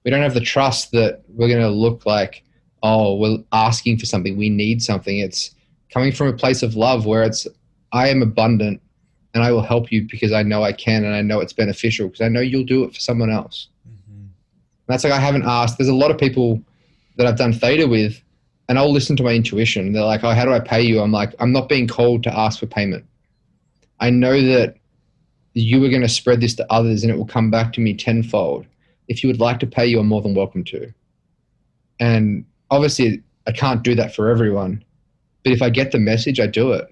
We 0.06 0.12
don't 0.12 0.22
have 0.22 0.34
the 0.34 0.42
trust 0.42 0.92
that 0.92 1.24
we're 1.28 1.50
going 1.50 1.62
to 1.62 1.70
look 1.70 2.06
like 2.06 2.44
oh, 2.84 3.16
we're 3.16 3.38
asking 3.52 3.98
for 3.98 4.06
something, 4.06 4.38
we 4.38 4.50
need 4.50 4.82
something. 4.82 5.20
It's 5.20 5.54
coming 5.92 6.12
from 6.12 6.28
a 6.28 6.34
place 6.34 6.64
of 6.64 6.76
love 6.76 7.06
where 7.06 7.24
it's, 7.24 7.48
I 7.92 8.10
am 8.10 8.22
abundant 8.22 8.82
and 9.34 9.44
I 9.44 9.52
will 9.52 9.62
help 9.62 9.92
you 9.92 10.08
because 10.10 10.32
I 10.32 10.44
know 10.44 10.64
I 10.64 10.74
can 10.74 11.04
and 11.04 11.16
I 11.16 11.22
know 11.22 11.40
it's 11.40 11.54
beneficial 11.54 12.08
because 12.08 12.22
I 12.22 12.30
know 12.30 12.42
you'll 12.42 12.64
do 12.64 12.84
it 12.84 12.94
for 12.94 13.00
someone 13.00 13.30
else. 13.30 13.68
Mm-hmm. 13.88 14.28
That's 14.88 15.04
like 15.04 15.14
I 15.14 15.20
haven't 15.20 15.46
asked. 15.46 15.78
There's 15.78 15.90
a 15.90 15.96
lot 15.96 16.12
of 16.12 16.18
people 16.18 16.62
that 17.18 17.28
I've 17.28 17.38
done 17.38 17.54
theta 17.54 17.88
with 17.88 18.22
and 18.70 18.78
I'll 18.78 18.92
listen 18.92 19.18
to 19.18 19.24
my 19.24 19.34
intuition. 19.34 19.92
They're 19.92 20.04
like, 20.04 20.24
oh, 20.24 20.30
how 20.30 20.46
do 20.46 20.54
I 20.54 20.60
pay 20.60 20.84
you? 20.84 21.02
I'm 21.02 21.12
like, 21.12 21.34
I'm 21.40 21.52
not 21.52 21.68
being 21.68 21.88
called 21.88 22.22
to 22.24 22.38
ask 22.38 22.60
for 22.60 22.68
payment. 22.68 23.04
I 24.00 24.12
know 24.12 24.40
that 24.42 24.76
you 25.56 25.84
are 25.84 25.90
going 25.90 26.04
to 26.04 26.08
spread 26.08 26.40
this 26.40 26.54
to 26.56 26.72
others 26.72 27.04
and 27.04 27.12
it 27.12 27.18
will 27.18 27.26
come 27.26 27.50
back 27.50 27.74
to 27.74 27.82
me 27.82 27.96
tenfold. 27.96 28.68
If 29.08 29.24
you 29.24 29.28
would 29.28 29.40
like 29.40 29.60
to 29.62 29.68
pay, 29.68 29.88
you 29.88 30.00
are 30.00 30.04
more 30.04 30.22
than 30.22 30.36
welcome 30.36 30.64
to. 30.66 30.94
And 32.00 32.46
obviously 32.70 33.24
I 33.48 33.52
can't 33.54 33.82
do 33.82 33.96
that 33.96 34.14
for 34.14 34.30
everyone, 34.30 34.86
but 35.44 35.52
if 35.52 35.64
I 35.64 35.72
get 35.72 35.92
the 35.92 35.98
message, 35.98 36.40
I 36.40 36.46
do 36.46 36.72
it. 36.72 36.88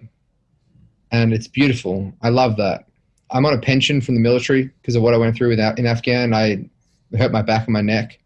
And 1.12 1.32
it's 1.32 1.48
beautiful. 1.48 2.12
I 2.24 2.30
love 2.30 2.58
that. 2.58 2.86
I'm 3.30 3.46
on 3.46 3.54
a 3.54 3.62
pension 3.62 4.02
from 4.02 4.16
the 4.16 4.22
military 4.22 4.64
because 4.82 4.96
of 4.96 5.04
what 5.04 5.14
I 5.14 5.18
went 5.18 5.36
through 5.36 5.52
in 5.52 5.60
Afghan. 5.60 6.34
I 6.34 6.68
hurt 7.16 7.32
my 7.32 7.44
back 7.44 7.68
and 7.68 7.74
my 7.74 7.82
neck. 7.82 8.18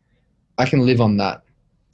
I 0.57 0.65
can 0.65 0.85
live 0.85 1.01
on 1.01 1.17
that. 1.17 1.43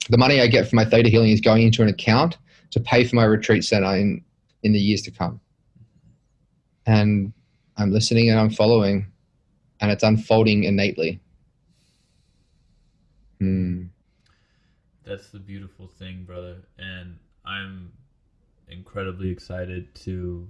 The 0.08 0.18
money 0.18 0.40
I 0.40 0.46
get 0.46 0.68
from 0.68 0.76
my 0.76 0.84
theta 0.84 1.08
healing 1.08 1.30
is 1.30 1.40
going 1.40 1.62
into 1.62 1.82
an 1.82 1.88
account 1.88 2.38
to 2.70 2.80
pay 2.80 3.04
for 3.04 3.16
my 3.16 3.24
retreat 3.24 3.64
center 3.64 3.94
in, 3.96 4.24
in 4.62 4.72
the 4.72 4.78
years 4.78 5.02
to 5.02 5.10
come. 5.10 5.40
And 6.86 7.32
I'm 7.76 7.92
listening 7.92 8.30
and 8.30 8.38
I'm 8.38 8.50
following, 8.50 9.06
and 9.80 9.90
it's 9.90 10.02
unfolding 10.02 10.64
innately. 10.64 11.20
Hmm. 13.38 13.84
that's 15.04 15.28
the 15.28 15.38
beautiful 15.38 15.86
thing, 15.86 16.24
brother. 16.24 16.56
And 16.76 17.18
I'm 17.44 17.92
incredibly 18.68 19.30
excited 19.30 19.94
to 19.94 20.48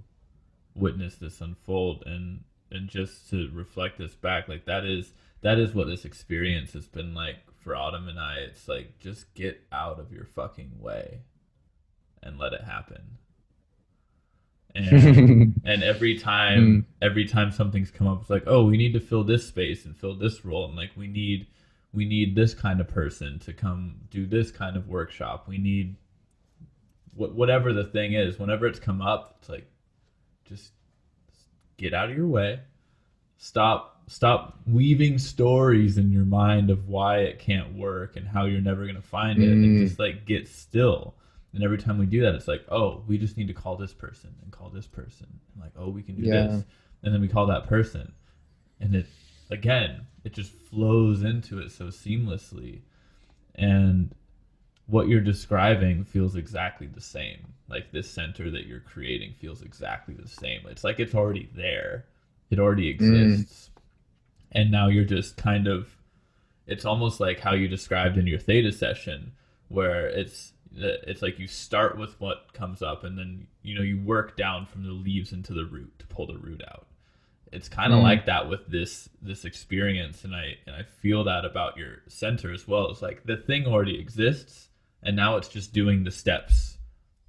witness 0.75 1.15
this 1.15 1.41
unfold 1.41 2.03
and 2.05 2.43
and 2.71 2.87
just 2.87 3.29
to 3.29 3.49
reflect 3.53 3.97
this 3.97 4.13
back 4.13 4.47
like 4.47 4.65
that 4.65 4.85
is 4.85 5.13
that 5.41 5.57
is 5.57 5.73
what 5.73 5.87
this 5.87 6.05
experience 6.05 6.73
has 6.73 6.87
been 6.87 7.13
like 7.13 7.37
for 7.59 7.75
Autumn 7.75 8.07
and 8.07 8.19
I. 8.19 8.35
It's 8.37 8.67
like 8.67 8.99
just 8.99 9.33
get 9.33 9.61
out 9.71 9.99
of 9.99 10.11
your 10.11 10.25
fucking 10.25 10.79
way 10.79 11.21
and 12.23 12.37
let 12.37 12.53
it 12.53 12.61
happen. 12.63 13.17
And 14.75 15.55
and 15.65 15.83
every 15.83 16.17
time 16.17 16.59
Mm. 16.61 16.85
every 17.01 17.25
time 17.25 17.51
something's 17.51 17.91
come 17.91 18.07
up, 18.07 18.21
it's 18.21 18.29
like, 18.29 18.43
oh, 18.47 18.65
we 18.65 18.77
need 18.77 18.93
to 18.93 18.99
fill 18.99 19.23
this 19.23 19.47
space 19.47 19.85
and 19.85 19.95
fill 19.97 20.15
this 20.15 20.45
role, 20.45 20.65
and 20.65 20.75
like 20.75 20.91
we 20.95 21.07
need 21.07 21.47
we 21.91 22.05
need 22.05 22.35
this 22.35 22.53
kind 22.53 22.79
of 22.79 22.87
person 22.87 23.39
to 23.39 23.51
come 23.53 23.95
do 24.11 24.25
this 24.27 24.51
kind 24.51 24.77
of 24.77 24.87
workshop. 24.87 25.47
We 25.47 25.57
need 25.57 25.95
wh- 27.15 27.35
whatever 27.35 27.73
the 27.73 27.83
thing 27.85 28.13
is. 28.13 28.37
Whenever 28.37 28.67
it's 28.67 28.79
come 28.79 29.01
up, 29.01 29.37
it's 29.39 29.49
like 29.49 29.67
just 30.45 30.71
get 31.77 31.93
out 31.95 32.11
of 32.11 32.15
your 32.15 32.27
way. 32.27 32.59
Stop 33.37 33.98
stop 34.09 34.59
weaving 34.65 35.17
stories 35.19 35.97
in 35.97 36.11
your 36.11 36.25
mind 36.25 36.69
of 36.71 36.87
why 36.89 37.19
it 37.19 37.39
can't 37.39 37.75
work 37.75 38.15
and 38.15 38.27
how 38.27 38.45
you're 38.45 38.59
never 38.59 38.85
gonna 38.87 39.01
find 39.01 39.39
it, 39.39 39.51
and 39.51 39.77
Mm. 39.77 39.87
just 39.87 39.99
like 39.99 40.25
get 40.25 40.47
still. 40.47 41.15
And 41.53 41.63
every 41.63 41.77
time 41.77 41.97
we 41.97 42.05
do 42.05 42.21
that, 42.21 42.35
it's 42.35 42.47
like, 42.47 42.63
oh, 42.69 43.03
we 43.07 43.17
just 43.17 43.37
need 43.37 43.47
to 43.47 43.53
call 43.53 43.75
this 43.75 43.93
person 43.93 44.35
and 44.43 44.51
call 44.51 44.69
this 44.69 44.87
person, 44.87 45.27
and 45.53 45.63
like, 45.63 45.73
oh, 45.77 45.89
we 45.89 46.01
can 46.03 46.15
do 46.15 46.23
Yeah. 46.23 46.47
this, 46.47 46.63
and 47.03 47.13
then 47.13 47.21
we 47.21 47.27
call 47.27 47.45
that 47.47 47.65
person, 47.67 48.11
and 48.79 48.95
it 48.95 49.05
again, 49.51 50.07
it 50.23 50.33
just 50.33 50.51
flows 50.51 51.23
into 51.23 51.59
it 51.59 51.71
so 51.71 51.85
seamlessly, 51.85 52.81
and 53.55 54.13
what 54.87 55.07
you're 55.07 55.21
describing 55.21 56.03
feels 56.03 56.35
exactly 56.35 56.87
the 56.87 57.01
same. 57.01 57.53
Like 57.67 57.91
this 57.91 58.09
center 58.09 58.49
that 58.49 58.65
you're 58.65 58.79
creating 58.79 59.33
feels 59.33 59.61
exactly 59.61 60.15
the 60.15 60.27
same. 60.27 60.61
It's 60.67 60.83
like 60.83 60.99
it's 60.99 61.13
already 61.15 61.47
there. 61.55 62.05
It 62.49 62.59
already 62.59 62.87
exists. 62.87 63.69
And 64.51 64.71
now 64.71 64.87
you're 64.87 65.05
just 65.05 65.37
kind 65.37 65.67
of 65.67 65.95
it's 66.67 66.85
almost 66.85 67.19
like 67.19 67.39
how 67.39 67.53
you 67.53 67.67
described 67.67 68.17
in 68.17 68.27
your 68.27 68.39
theta 68.39 68.71
session 68.71 69.31
where 69.69 70.07
it's 70.07 70.53
it's 70.75 71.21
like 71.23 71.39
you 71.39 71.47
start 71.47 71.97
with 71.97 72.19
what 72.21 72.53
comes 72.53 72.81
up 72.83 73.03
and 73.03 73.17
then 73.17 73.47
you 73.63 73.73
know 73.75 73.81
you 73.81 73.99
work 74.01 74.37
down 74.37 74.65
from 74.67 74.83
the 74.83 74.91
leaves 74.91 75.31
into 75.33 75.51
the 75.53 75.65
root 75.65 75.91
to 75.97 76.05
pull 76.07 76.27
the 76.27 76.37
root 76.37 76.61
out 76.67 76.85
it's 77.51 77.67
kind 77.67 77.91
of 77.91 77.99
Mm. 77.99 78.03
like 78.03 78.25
that 78.27 78.47
with 78.47 78.67
this 78.67 79.09
this 79.19 79.45
experience 79.45 80.23
and 80.23 80.35
i 80.35 80.55
and 80.67 80.75
i 80.75 80.83
feel 80.83 81.23
that 81.23 81.43
about 81.43 81.75
your 81.77 82.03
center 82.07 82.53
as 82.53 82.67
well 82.67 82.89
it's 82.91 83.01
like 83.01 83.23
the 83.25 83.37
thing 83.37 83.65
already 83.65 83.99
exists 83.99 84.69
and 85.01 85.15
now 85.15 85.37
it's 85.37 85.47
just 85.49 85.73
doing 85.73 86.03
the 86.03 86.11
steps 86.11 86.77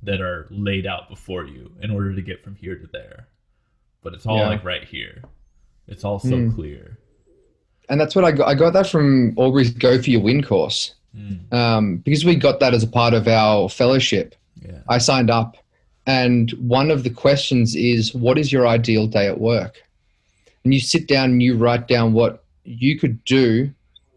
that 0.03 0.21
are 0.21 0.47
laid 0.51 0.87
out 0.87 1.09
before 1.09 1.47
you 1.47 1.73
in 1.81 1.91
order 1.91 2.15
to 2.15 2.21
get 2.21 2.45
from 2.45 2.57
here 2.57 2.77
to 2.77 2.87
there 2.93 3.29
but 4.03 4.13
it's 4.13 4.27
all 4.27 4.37
Yeah. 4.37 4.49
like 4.49 4.65
right 4.65 4.85
here 4.85 5.23
it's 5.87 6.05
all 6.05 6.19
so 6.19 6.37
Mm. 6.37 6.55
clear 6.55 6.99
and 7.91 8.01
that's 8.01 8.15
what 8.15 8.25
I 8.25 8.33
got. 8.33 8.49
I 8.49 8.55
got 8.55 8.73
that 8.73 8.89
from 8.89 9.35
Aubrey's 9.37 9.71
Go 9.71 10.01
for 10.01 10.09
Your 10.11 10.23
Win 10.23 10.43
course 10.43 10.95
Mm. 11.19 11.53
um, 11.53 11.97
because 11.99 12.25
we 12.25 12.37
got 12.37 12.61
that 12.61 12.73
as 12.73 12.85
a 12.85 12.87
part 12.87 13.15
of 13.15 13.27
our 13.27 13.69
fellowship. 13.69 14.37
yeah 14.63 14.79
I 14.89 14.99
signed 14.99 15.29
up, 15.29 15.57
and 16.07 16.53
one 16.53 16.89
of 16.93 17.03
the 17.03 17.11
questions 17.11 17.75
is, 17.75 18.15
"What 18.15 18.39
is 18.39 18.53
your 18.53 18.65
ideal 18.69 19.09
day 19.09 19.27
at 19.27 19.41
work?" 19.41 19.83
And 20.65 20.73
you 20.73 20.79
sit 20.79 21.09
down 21.09 21.31
and 21.33 21.43
you 21.43 21.57
write 21.57 21.89
down 21.89 22.13
what 22.13 22.45
you 22.65 22.97
could 22.97 23.25
do 23.25 23.71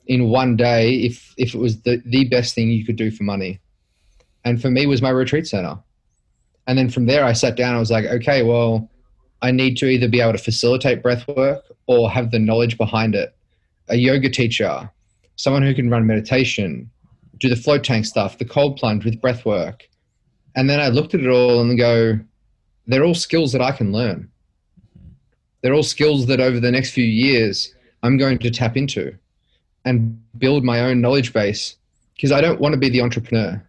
in 0.05 0.29
one 0.29 0.55
day 0.55 0.97
if 0.97 1.33
if 1.37 1.55
it 1.55 1.59
was 1.59 1.81
the 1.81 1.99
the 2.05 2.25
best 2.25 2.53
thing 2.53 2.69
you 2.71 2.85
could 2.85 2.95
do 2.97 3.09
for 3.09 3.23
money. 3.23 3.59
And 4.45 4.61
for 4.61 4.69
me, 4.69 4.83
it 4.83 4.87
was 4.87 5.01
my 5.01 5.09
retreat 5.09 5.47
center. 5.47 5.79
And 6.67 6.77
then 6.77 6.89
from 6.89 7.05
there, 7.07 7.23
I 7.25 7.33
sat 7.33 7.55
down. 7.55 7.75
I 7.75 7.79
was 7.79 7.89
like, 7.89 8.05
okay, 8.05 8.43
well, 8.43 8.87
I 9.41 9.49
need 9.51 9.77
to 9.77 9.87
either 9.87 10.07
be 10.07 10.21
able 10.21 10.33
to 10.33 10.37
facilitate 10.51 11.01
breath 11.01 11.27
work 11.27 11.63
or 11.87 12.11
have 12.11 12.29
the 12.31 12.39
knowledge 12.39 12.77
behind 12.77 13.15
it. 13.15 13.33
A 13.89 13.95
yoga 13.95 14.29
teacher, 14.29 14.89
someone 15.35 15.63
who 15.63 15.73
can 15.73 15.89
run 15.89 16.07
meditation, 16.07 16.89
do 17.37 17.49
the 17.49 17.55
float 17.55 17.83
tank 17.83 18.05
stuff, 18.05 18.37
the 18.37 18.45
cold 18.45 18.77
plunge 18.77 19.05
with 19.05 19.21
breath 19.21 19.45
work. 19.45 19.87
And 20.55 20.69
then 20.69 20.79
I 20.79 20.87
looked 20.87 21.13
at 21.13 21.21
it 21.21 21.29
all 21.29 21.61
and 21.61 21.77
go, 21.77 22.19
they're 22.87 23.03
all 23.03 23.15
skills 23.15 23.51
that 23.53 23.61
I 23.61 23.71
can 23.71 23.91
learn. 23.91 24.29
They're 25.61 25.73
all 25.73 25.83
skills 25.83 26.27
that 26.27 26.39
over 26.39 26.59
the 26.59 26.71
next 26.71 26.91
few 26.91 27.05
years 27.05 27.73
I'm 28.03 28.17
going 28.17 28.37
to 28.39 28.51
tap 28.51 28.75
into 28.75 29.17
and 29.85 30.21
build 30.37 30.63
my 30.63 30.81
own 30.81 31.01
knowledge 31.01 31.33
base 31.33 31.75
because 32.15 32.31
I 32.31 32.41
don't 32.41 32.59
want 32.59 32.73
to 32.73 32.79
be 32.79 32.89
the 32.89 33.01
entrepreneur. 33.01 33.63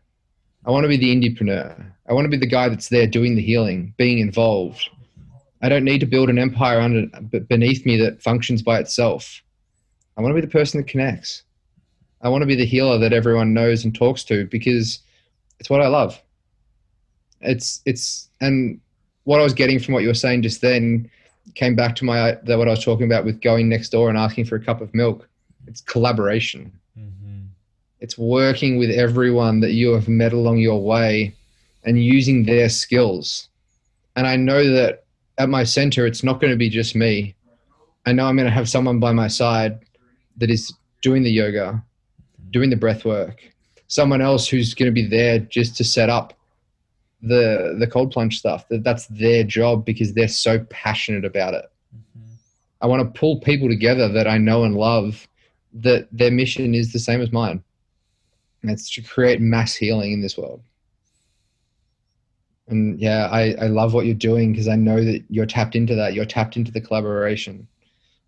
I 0.67 0.71
want 0.71 0.85
to 0.85 0.89
be 0.89 0.97
the 0.97 1.15
indiepreneur. 1.15 1.93
I 2.09 2.13
want 2.13 2.25
to 2.25 2.31
be 2.31 2.37
the 2.37 2.47
guy 2.47 2.69
that's 2.69 2.89
there 2.89 3.07
doing 3.07 3.37
the 3.37 3.43
healing, 3.43 3.95
being 3.97 4.19
involved. 4.19 4.89
I 5.63 5.69
don't 5.69 5.85
need 5.85 6.01
to 6.01 6.07
build 6.07 6.29
an 6.29 6.39
empire 6.39 6.81
under 6.81 7.07
beneath 7.49 7.87
me 7.87 7.97
that 7.99 8.23
functions 8.23 8.61
by 8.61 8.79
itself. 8.79 9.43
I 10.17 10.23
want 10.23 10.31
to 10.31 10.41
be 10.41 10.47
the 10.47 10.53
person 10.53 10.81
that 10.81 10.89
connects. 10.89 11.43
I 12.23 12.29
want 12.29 12.43
to 12.43 12.47
be 12.47 12.55
the 12.55 12.65
healer 12.65 12.99
that 12.99 13.13
everyone 13.13 13.53
knows 13.53 13.85
and 13.85 13.95
talks 13.95 14.25
to 14.25 14.47
because 14.47 15.01
it's 15.61 15.69
what 15.69 15.83
I 15.83 15.89
love. 15.89 16.21
It's 17.41 17.83
it's 17.85 18.29
and 18.41 18.81
what 19.25 19.41
I 19.41 19.43
was 19.43 19.53
getting 19.53 19.79
from 19.79 19.95
what 19.95 20.03
you 20.03 20.09
were 20.09 20.15
saying 20.15 20.43
just 20.43 20.61
then 20.61 21.11
came 21.55 21.77
back 21.77 21.95
to 21.97 22.05
my 22.05 22.39
that 22.45 22.57
what 22.57 22.69
I 22.69 22.71
was 22.71 22.85
talking 22.85 23.07
about 23.07 23.25
with 23.25 23.43
going 23.43 23.69
next 23.69 23.91
door 23.91 24.09
and 24.09 24.17
asking 24.17 24.47
for 24.47 24.57
a 24.57 24.65
cup 24.65 24.81
of 24.81 24.95
milk. 24.95 25.29
It's 25.67 25.81
collaboration. 25.81 26.73
mm-hmm. 26.99 27.43
It's 28.01 28.17
working 28.17 28.79
with 28.79 28.91
everyone 28.91 29.61
that 29.61 29.73
you 29.73 29.93
have 29.93 30.09
met 30.09 30.33
along 30.33 30.59
your 30.59 30.83
way 30.83 31.35
and 31.85 32.03
using 32.03 32.45
their 32.45 32.69
skills. 32.69 33.49
And 34.17 34.27
I 34.27 34.37
know 34.37 34.71
that 34.71 35.05
at 35.39 35.49
my 35.49 35.65
center, 35.65 36.07
it's 36.07 36.23
not 36.23 36.41
going 36.41 36.53
to 36.53 36.57
be 36.57 36.71
just 36.71 36.95
me. 36.95 37.35
I 38.07 38.13
know 38.13 38.27
I'm 38.27 38.37
going 38.37 38.47
to 38.47 38.55
have 38.55 38.69
someone 38.69 39.01
by 39.01 39.13
my 39.13 39.29
side 39.29 39.81
that 40.37 40.51
is 40.51 40.73
doing 41.03 41.23
the 41.23 41.31
yoga, 41.31 41.83
doing 42.51 42.71
the 42.71 42.77
breath 42.77 43.05
work, 43.05 43.43
someone 43.89 44.21
else 44.21 44.49
who's 44.49 44.75
going 44.75 44.91
to 44.91 44.93
be 44.93 45.07
there 45.07 45.39
just 45.39 45.77
to 45.77 45.85
set 45.85 46.09
up 46.11 46.35
the 47.23 47.77
the 47.79 47.87
cold 47.87 48.11
plunge 48.11 48.39
stuff. 48.39 48.69
That 48.69 48.85
that's 48.85 49.07
their 49.07 49.45
job 49.45 49.85
because 49.85 50.13
they're 50.13 50.29
so 50.29 50.61
passionate 50.71 51.25
about 51.25 51.55
it. 51.55 51.65
Mm-hmm. 51.97 52.35
I 52.81 52.87
want 52.87 53.03
to 53.03 53.19
pull 53.19 53.41
people 53.41 53.69
together 53.69 54.09
that 54.09 54.29
I 54.29 54.39
know 54.39 54.65
and 54.65 54.75
love 54.75 55.27
that 55.75 56.09
their 56.13 56.31
mission 56.31 56.75
is 56.75 56.93
the 56.93 56.99
same 56.99 57.21
as 57.21 57.33
mine. 57.33 57.63
And 58.63 58.71
it's 58.71 58.91
to 58.95 59.03
create 59.03 59.41
mass 59.41 59.75
healing 59.75 60.13
in 60.13 60.23
this 60.23 60.39
world. 60.39 60.63
And 62.69 62.99
yeah, 62.99 63.29
I, 63.31 63.55
I 63.61 63.67
love 63.67 63.93
what 63.93 64.07
you're 64.07 64.15
doing 64.15 64.53
because 64.53 64.69
I 64.69 64.77
know 64.77 65.05
that 65.05 65.23
you're 65.29 65.45
tapped 65.45 65.77
into 65.77 65.95
that. 65.97 66.15
You're 66.15 66.25
tapped 66.25 66.57
into 66.57 66.73
the 66.73 66.81
collaboration, 66.81 67.69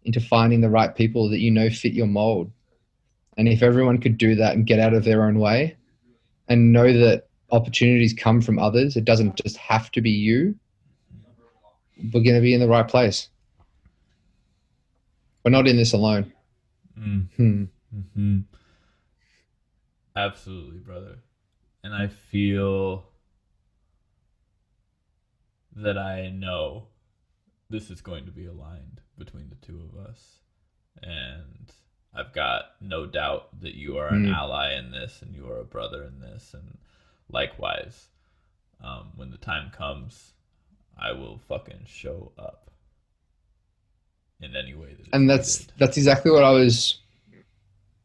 into 0.06 0.20
finding 0.20 0.60
the 0.60 0.70
right 0.70 0.94
people 0.94 1.28
that 1.30 1.40
you 1.40 1.50
know 1.50 1.68
fit 1.68 1.92
your 1.92 2.06
mold. 2.06 2.50
And 3.36 3.48
if 3.48 3.62
everyone 3.62 3.98
could 3.98 4.16
do 4.16 4.34
that 4.36 4.54
and 4.54 4.66
get 4.66 4.78
out 4.78 4.94
of 4.94 5.04
their 5.04 5.24
own 5.24 5.38
way 5.38 5.76
and 6.48 6.72
know 6.72 6.92
that 6.92 7.28
opportunities 7.50 8.14
come 8.14 8.40
from 8.40 8.58
others, 8.58 8.96
it 8.96 9.04
doesn't 9.04 9.36
just 9.36 9.56
have 9.56 9.90
to 9.92 10.00
be 10.00 10.10
you, 10.10 10.54
we're 12.12 12.22
going 12.22 12.34
to 12.36 12.40
be 12.40 12.54
in 12.54 12.60
the 12.60 12.68
right 12.68 12.86
place. 12.86 13.28
We're 15.44 15.50
not 15.50 15.68
in 15.68 15.76
this 15.76 15.92
alone. 15.92 16.32
Mm. 16.98 17.28
Hmm. 17.36 17.64
hmm 18.14 18.38
Absolutely, 20.14 20.78
brother. 20.78 21.18
And 21.84 21.94
I 21.94 22.06
feel 22.06 23.04
that 25.76 25.98
I 25.98 26.30
know 26.30 26.88
this 27.68 27.90
is 27.90 28.00
going 28.00 28.24
to 28.24 28.32
be 28.32 28.46
aligned 28.46 29.02
between 29.18 29.48
the 29.50 29.56
two 29.66 29.80
of 29.92 30.06
us. 30.06 30.40
And 31.02 31.72
I've 32.14 32.32
got 32.32 32.76
no 32.80 33.06
doubt 33.06 33.60
that 33.60 33.74
you 33.74 33.98
are 33.98 34.08
an 34.08 34.24
Mm. 34.24 34.34
ally 34.34 34.74
in 34.74 34.90
this 34.90 35.22
and 35.22 35.34
you 35.34 35.48
are 35.50 35.60
a 35.60 35.64
brother 35.64 36.04
in 36.04 36.20
this. 36.20 36.54
And 36.54 36.78
likewise, 37.28 38.08
um, 38.82 39.12
when 39.16 39.30
the 39.30 39.38
time 39.38 39.70
comes, 39.70 40.32
I 40.98 41.12
will 41.12 41.38
fucking 41.38 41.84
show 41.86 42.32
up 42.38 42.70
in 44.40 44.54
any 44.56 44.74
way 44.74 44.94
that 44.94 45.06
and 45.12 45.28
that's 45.28 45.60
needed. 45.60 45.72
that's 45.78 45.96
exactly 45.96 46.30
what 46.30 46.44
I 46.44 46.50
was. 46.50 46.98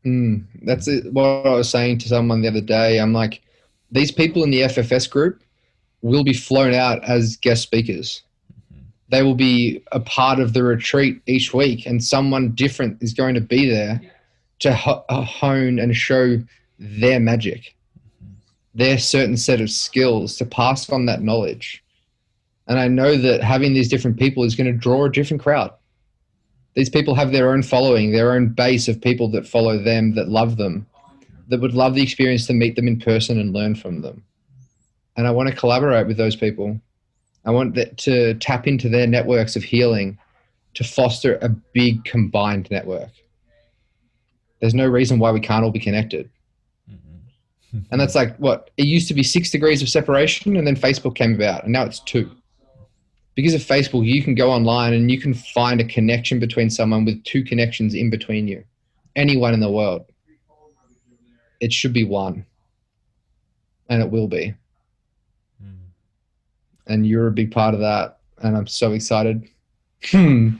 Mm, 0.06 0.46
that's 0.64 0.88
it, 0.88 1.12
what 1.14 1.46
I 1.46 1.54
was 1.54 1.70
saying 1.70 2.00
to 2.00 2.10
someone 2.10 2.42
the 2.42 2.48
other 2.48 2.62
day. 2.62 3.00
I'm 3.00 3.14
like, 3.14 3.42
these 3.92 4.12
people 4.12 4.44
in 4.44 4.50
the 4.52 4.64
FFS 4.64 5.08
group 5.10 5.44
will 6.02 6.24
be 6.24 6.34
flown 6.34 6.74
out 6.74 7.04
as 7.04 7.38
guest 7.38 7.64
speakers. 7.64 8.24
They 9.12 9.24
will 9.24 9.36
be 9.36 9.84
a 9.92 10.00
part 10.00 10.40
of 10.40 10.54
the 10.54 10.64
retreat 10.64 11.22
each 11.28 11.54
week, 11.54 11.86
and 11.86 12.04
someone 12.04 12.52
different 12.52 13.02
is 13.02 13.14
going 13.14 13.36
to 13.36 13.42
be 13.42 13.70
there 13.70 14.02
to 14.60 14.74
ho- 14.74 15.06
uh, 15.10 15.22
hone 15.22 15.80
and 15.80 15.96
show 15.96 16.42
their 16.80 17.20
magic, 17.20 17.76
their 18.74 18.98
certain 18.98 19.38
set 19.38 19.62
of 19.62 19.70
skills 19.70 20.36
to 20.38 20.46
pass 20.46 20.90
on 20.90 21.06
that 21.06 21.22
knowledge. 21.22 21.84
And 22.68 22.80
I 22.80 22.88
know 22.88 23.18
that 23.18 23.44
having 23.44 23.74
these 23.74 23.90
different 23.90 24.18
people 24.18 24.44
is 24.44 24.56
going 24.56 24.72
to 24.72 24.78
draw 24.78 25.06
a 25.06 25.12
different 25.12 25.44
crowd 25.44 25.72
these 26.74 26.90
people 26.90 27.16
have 27.16 27.32
their 27.32 27.52
own 27.52 27.64
following, 27.64 28.12
their 28.12 28.34
own 28.34 28.50
base 28.50 28.88
of 28.88 29.02
people 29.02 29.30
that 29.32 29.48
follow 29.48 29.78
them, 29.78 30.16
that 30.16 30.30
love 30.30 30.58
them, 30.58 30.86
that 31.50 31.60
would 31.60 31.74
love 31.74 31.96
the 31.96 32.04
experience 32.04 32.48
to 32.48 32.54
meet 32.54 32.76
them 32.76 32.88
in 32.88 33.00
person 33.00 33.40
and 33.40 33.54
learn 33.54 33.76
from 33.76 34.02
them. 34.02 34.24
And 35.18 35.28
I 35.28 35.32
want 35.32 35.50
to 35.50 35.56
collaborate 35.56 36.08
with 36.08 36.18
those 36.18 36.36
people. 36.36 36.80
I 37.45 37.51
want 37.51 37.76
that 37.76 37.97
to 37.99 38.35
tap 38.35 38.68
into 38.68 38.89
their 38.89 39.07
networks 39.07 39.55
of 39.55 39.63
healing 39.63 40.18
to 40.76 40.84
foster 40.84 41.38
a 41.41 41.49
big 41.49 42.03
combined 42.05 42.69
network. 42.72 43.09
There's 44.59 44.76
no 44.76 44.88
reason 44.88 45.19
why 45.19 45.31
we 45.31 45.39
can't 45.39 45.65
all 45.65 45.72
be 45.72 45.80
connected. 45.80 46.30
Mm-hmm. 46.89 47.80
And 47.91 47.99
that's 47.99 48.15
like 48.15 48.38
what 48.38 48.69
it 48.77 48.85
used 48.85 49.07
to 49.07 49.13
be 49.13 49.23
six 49.23 49.49
degrees 49.49 49.81
of 49.81 49.89
separation, 49.89 50.55
and 50.55 50.68
then 50.68 50.76
Facebook 50.76 51.15
came 51.15 51.34
about, 51.34 51.63
and 51.63 51.73
now 51.73 51.84
it's 51.84 51.99
two. 51.99 52.30
Because 53.34 53.53
of 53.53 53.61
Facebook, 53.61 54.05
you 54.05 54.22
can 54.22 54.35
go 54.35 54.51
online 54.51 54.93
and 54.93 55.09
you 55.09 55.19
can 55.19 55.34
find 55.34 55.80
a 55.80 55.85
connection 55.85 56.39
between 56.39 56.69
someone 56.69 57.05
with 57.05 57.23
two 57.23 57.43
connections 57.43 57.93
in 57.93 58.09
between 58.09 58.47
you. 58.47 58.63
Anyone 59.15 59.53
in 59.53 59.61
the 59.61 59.72
world. 59.72 60.05
It 61.61 61.72
should 61.72 61.93
be 61.93 62.03
one. 62.03 62.45
And 63.89 64.01
it 64.01 64.11
will 64.11 64.27
be. 64.27 64.53
And 66.91 67.07
you're 67.07 67.27
a 67.27 67.31
big 67.31 67.51
part 67.51 67.73
of 67.73 67.80
that. 67.80 68.19
And 68.43 68.57
I'm 68.57 68.68
so 68.68 68.91
excited. 68.91 69.47
Hmm. 70.11 70.55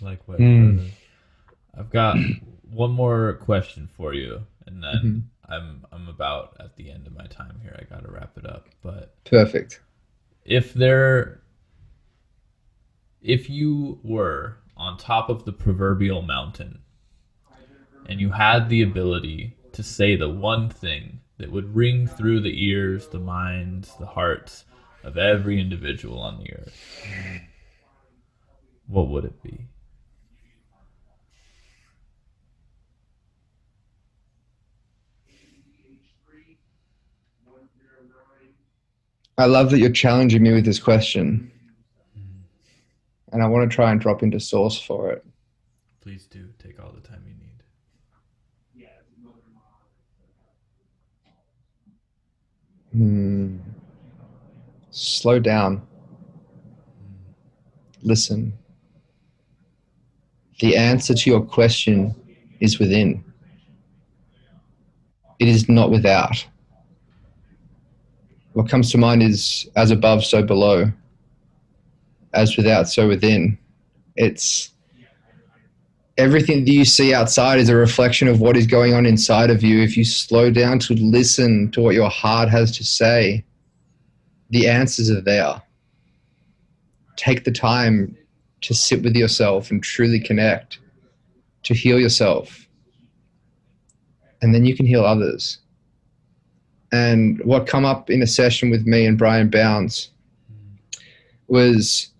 Likewise, 0.00 0.38
Mm. 0.38 0.90
I've 1.76 1.90
got 1.90 2.16
one 2.70 2.92
more 2.92 3.34
question 3.34 3.88
for 3.96 4.14
you, 4.14 4.46
and 4.66 4.82
then 4.82 4.94
Mhm. 5.02 5.22
I'm 5.48 5.86
I'm 5.90 6.08
about 6.08 6.56
at 6.60 6.76
the 6.76 6.88
end 6.90 7.06
of 7.08 7.14
my 7.16 7.26
time 7.26 7.58
here. 7.62 7.76
I 7.80 7.84
gotta 7.92 8.10
wrap 8.10 8.38
it 8.38 8.46
up. 8.46 8.68
But 8.82 9.14
Perfect. 9.24 9.80
if 10.44 10.72
there, 10.72 11.40
if 13.20 13.50
you 13.50 13.98
were 14.04 14.58
on 14.76 14.96
top 14.98 15.28
of 15.30 15.44
the 15.44 15.52
proverbial 15.52 16.22
mountain, 16.22 16.78
and 18.06 18.20
you 18.20 18.30
had 18.30 18.68
the 18.68 18.82
ability 18.82 19.56
to 19.72 19.82
say 19.82 20.14
the 20.16 20.28
one 20.30 20.68
thing 20.70 21.20
that 21.38 21.50
would 21.50 21.74
ring 21.74 22.06
through 22.06 22.40
the 22.40 22.64
ears, 22.64 23.08
the 23.08 23.18
minds, 23.18 23.96
the 23.98 24.06
hearts 24.06 24.64
of 25.02 25.16
every 25.16 25.60
individual 25.60 26.20
on 26.20 26.38
the 26.38 26.52
earth, 26.52 26.76
what 28.86 29.08
would 29.08 29.24
it 29.24 29.42
be? 29.42 29.66
I 39.38 39.46
love 39.46 39.70
that 39.70 39.78
you're 39.78 39.90
challenging 39.90 40.42
me 40.42 40.52
with 40.52 40.66
this 40.66 40.78
question. 40.78 41.50
And 43.32 43.42
I 43.42 43.46
want 43.46 43.70
to 43.70 43.74
try 43.74 43.90
and 43.90 43.98
drop 43.98 44.22
into 44.22 44.38
source 44.38 44.78
for 44.78 45.10
it. 45.12 45.24
Please 46.02 46.26
do 46.26 46.48
take 46.62 46.78
all 46.78 46.92
the 46.92 47.00
time 47.00 47.22
you 47.26 47.32
need. 47.32 47.46
Hmm. 52.92 53.69
Slow 55.00 55.38
down. 55.38 55.80
Listen. 58.02 58.52
The 60.58 60.76
answer 60.76 61.14
to 61.14 61.30
your 61.30 61.40
question 61.40 62.14
is 62.60 62.78
within. 62.78 63.24
It 65.38 65.48
is 65.48 65.70
not 65.70 65.90
without. 65.90 66.46
What 68.52 68.68
comes 68.68 68.90
to 68.92 68.98
mind 68.98 69.22
is 69.22 69.66
as 69.74 69.90
above, 69.90 70.22
so 70.22 70.42
below. 70.42 70.92
As 72.34 72.58
without, 72.58 72.86
so 72.86 73.08
within. 73.08 73.56
It's 74.16 74.70
everything 76.18 76.66
that 76.66 76.72
you 76.72 76.84
see 76.84 77.14
outside 77.14 77.58
is 77.58 77.70
a 77.70 77.74
reflection 77.74 78.28
of 78.28 78.42
what 78.42 78.54
is 78.54 78.66
going 78.66 78.92
on 78.92 79.06
inside 79.06 79.48
of 79.48 79.62
you. 79.62 79.80
If 79.80 79.96
you 79.96 80.04
slow 80.04 80.50
down 80.50 80.78
to 80.80 80.92
listen 80.92 81.70
to 81.70 81.80
what 81.80 81.94
your 81.94 82.10
heart 82.10 82.50
has 82.50 82.76
to 82.76 82.84
say, 82.84 83.46
the 84.50 84.68
answers 84.68 85.10
are 85.10 85.20
there. 85.20 85.62
Take 87.16 87.44
the 87.44 87.52
time 87.52 88.16
to 88.62 88.74
sit 88.74 89.02
with 89.02 89.14
yourself 89.14 89.70
and 89.70 89.82
truly 89.82 90.20
connect, 90.20 90.78
to 91.62 91.74
heal 91.74 91.98
yourself. 91.98 92.66
And 94.42 94.54
then 94.54 94.64
you 94.64 94.76
can 94.76 94.86
heal 94.86 95.04
others. 95.04 95.58
And 96.92 97.40
what 97.44 97.66
come 97.66 97.84
up 97.84 98.10
in 98.10 98.22
a 98.22 98.26
session 98.26 98.70
with 98.70 98.86
me 98.86 99.06
and 99.06 99.16
Brian 99.16 99.48
Bounds 99.48 100.10
was 101.46 102.10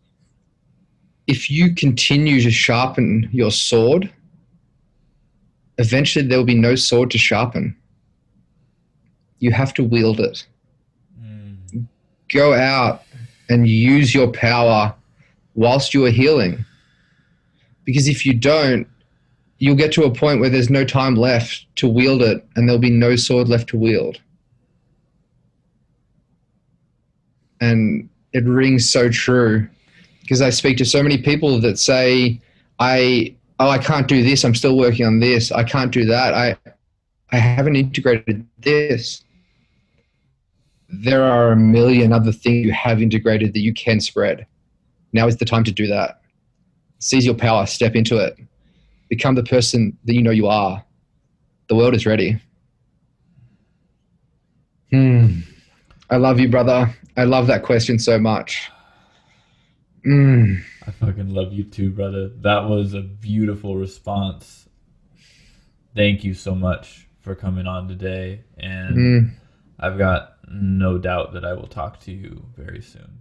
if 1.27 1.51
you 1.51 1.75
continue 1.75 2.41
to 2.41 2.51
sharpen 2.51 3.29
your 3.33 3.51
sword, 3.51 4.13
eventually 5.79 6.27
there 6.27 6.39
will 6.39 6.45
be 6.45 6.55
no 6.55 6.75
sword 6.75 7.11
to 7.13 7.19
sharpen. 7.19 7.77
You 9.39 9.53
have 9.53 9.73
to 9.75 9.85
wield 9.85 10.21
it. 10.21 10.47
Go 12.33 12.55
out 12.55 13.03
and 13.49 13.67
use 13.67 14.15
your 14.15 14.29
power 14.29 14.95
whilst 15.55 15.95
you 15.95 16.05
are 16.07 16.11
healing. 16.11 16.65
Because 17.85 18.09
if 18.09 18.25
you 18.25 18.35
don't, 18.35 18.87
you'll 19.59 19.77
get 19.77 19.93
to 19.93 20.05
a 20.05 20.11
point 20.11 20.41
where 20.41 20.49
there's 20.49 20.71
no 20.71 20.85
time 20.85 21.15
left 21.15 21.67
to 21.77 21.89
wield 21.89 22.23
it 22.23 22.47
and 22.57 22.69
there'll 22.69 22.81
be 22.81 22.91
no 22.91 23.17
sword 23.17 23.49
left 23.49 23.69
to 23.69 23.77
wield. 23.77 24.21
And 27.61 28.09
it 28.33 28.45
rings 28.45 28.89
so 28.89 29.11
true 29.11 29.69
because 30.23 30.41
I 30.41 30.51
speak 30.51 30.79
to 30.79 30.85
so 30.85 31.03
many 31.03 31.19
people 31.19 31.61
that 31.61 31.79
say, 31.79 32.41
I 32.79 33.35
oh 33.59 33.69
I 33.69 33.79
can't 33.79 34.09
do 34.09 34.23
this, 34.23 34.45
I'm 34.45 34.55
still 34.55 34.77
working 34.77 35.05
on 35.05 35.21
this, 35.21 35.53
I 35.53 35.65
can't 35.65 35.93
do 35.93 36.07
that, 36.07 36.33
I 36.33 36.57
I 37.33 37.37
haven't 37.37 37.77
integrated 37.77 38.47
this. 38.59 39.23
There 40.93 41.23
are 41.23 41.53
a 41.53 41.57
million 41.57 42.13
other 42.13 42.33
things 42.33 42.67
you 42.67 42.73
have 42.73 43.01
integrated 43.01 43.55
that 43.55 43.61
you 43.61 43.73
can 43.73 44.01
spread. 44.01 44.47
Now 45.13 45.27
is 45.27 45.37
the 45.37 45.45
time 45.45 45.65
to 45.65 45.73
do 45.73 45.87
that. 45.87 46.21
Seize 46.99 47.25
your 47.25 47.35
power, 47.35 47.67
step 47.67 47.95
into 47.95 48.17
it. 48.19 48.37
Become 49.09 49.35
the 49.35 49.43
person 49.43 49.97
that 50.05 50.15
you 50.15 50.23
know 50.23 50.31
you 50.31 50.47
are. 50.47 50.85
The 51.69 51.75
world 51.77 51.95
is 51.95 52.07
ready. 52.07 52.41
Hmm. 54.91 55.41
I 56.11 56.17
love 56.17 56.41
you, 56.41 56.49
brother. 56.49 56.93
I 57.17 57.25
love 57.25 57.47
that 57.47 57.63
question 57.63 57.99
so 57.99 58.19
much. 58.19 58.71
Hmm. 60.05 60.57
I 60.87 60.91
fucking 60.91 61.33
love 61.33 61.53
you 61.53 61.65
too, 61.65 61.91
brother. 61.91 62.29
That 62.29 62.69
was 62.69 62.95
a 62.95 63.01
beautiful 63.03 63.77
response. 63.77 64.69
Thank 65.95 66.25
you 66.25 66.35
so 66.35 66.55
much 66.55 67.07
for 67.21 67.35
coming 67.35 67.67
on 67.67 67.87
today. 67.87 68.41
And 68.59 68.95
Hmm. 68.95 69.29
I've 69.79 69.99
got 69.99 70.30
no 70.51 70.99
doubt 70.99 71.33
that 71.33 71.45
I 71.45 71.53
will 71.55 71.67
talk 71.67 72.01
to 72.01 72.13
you 72.13 72.47
very 72.57 72.83
soon. 72.83 73.19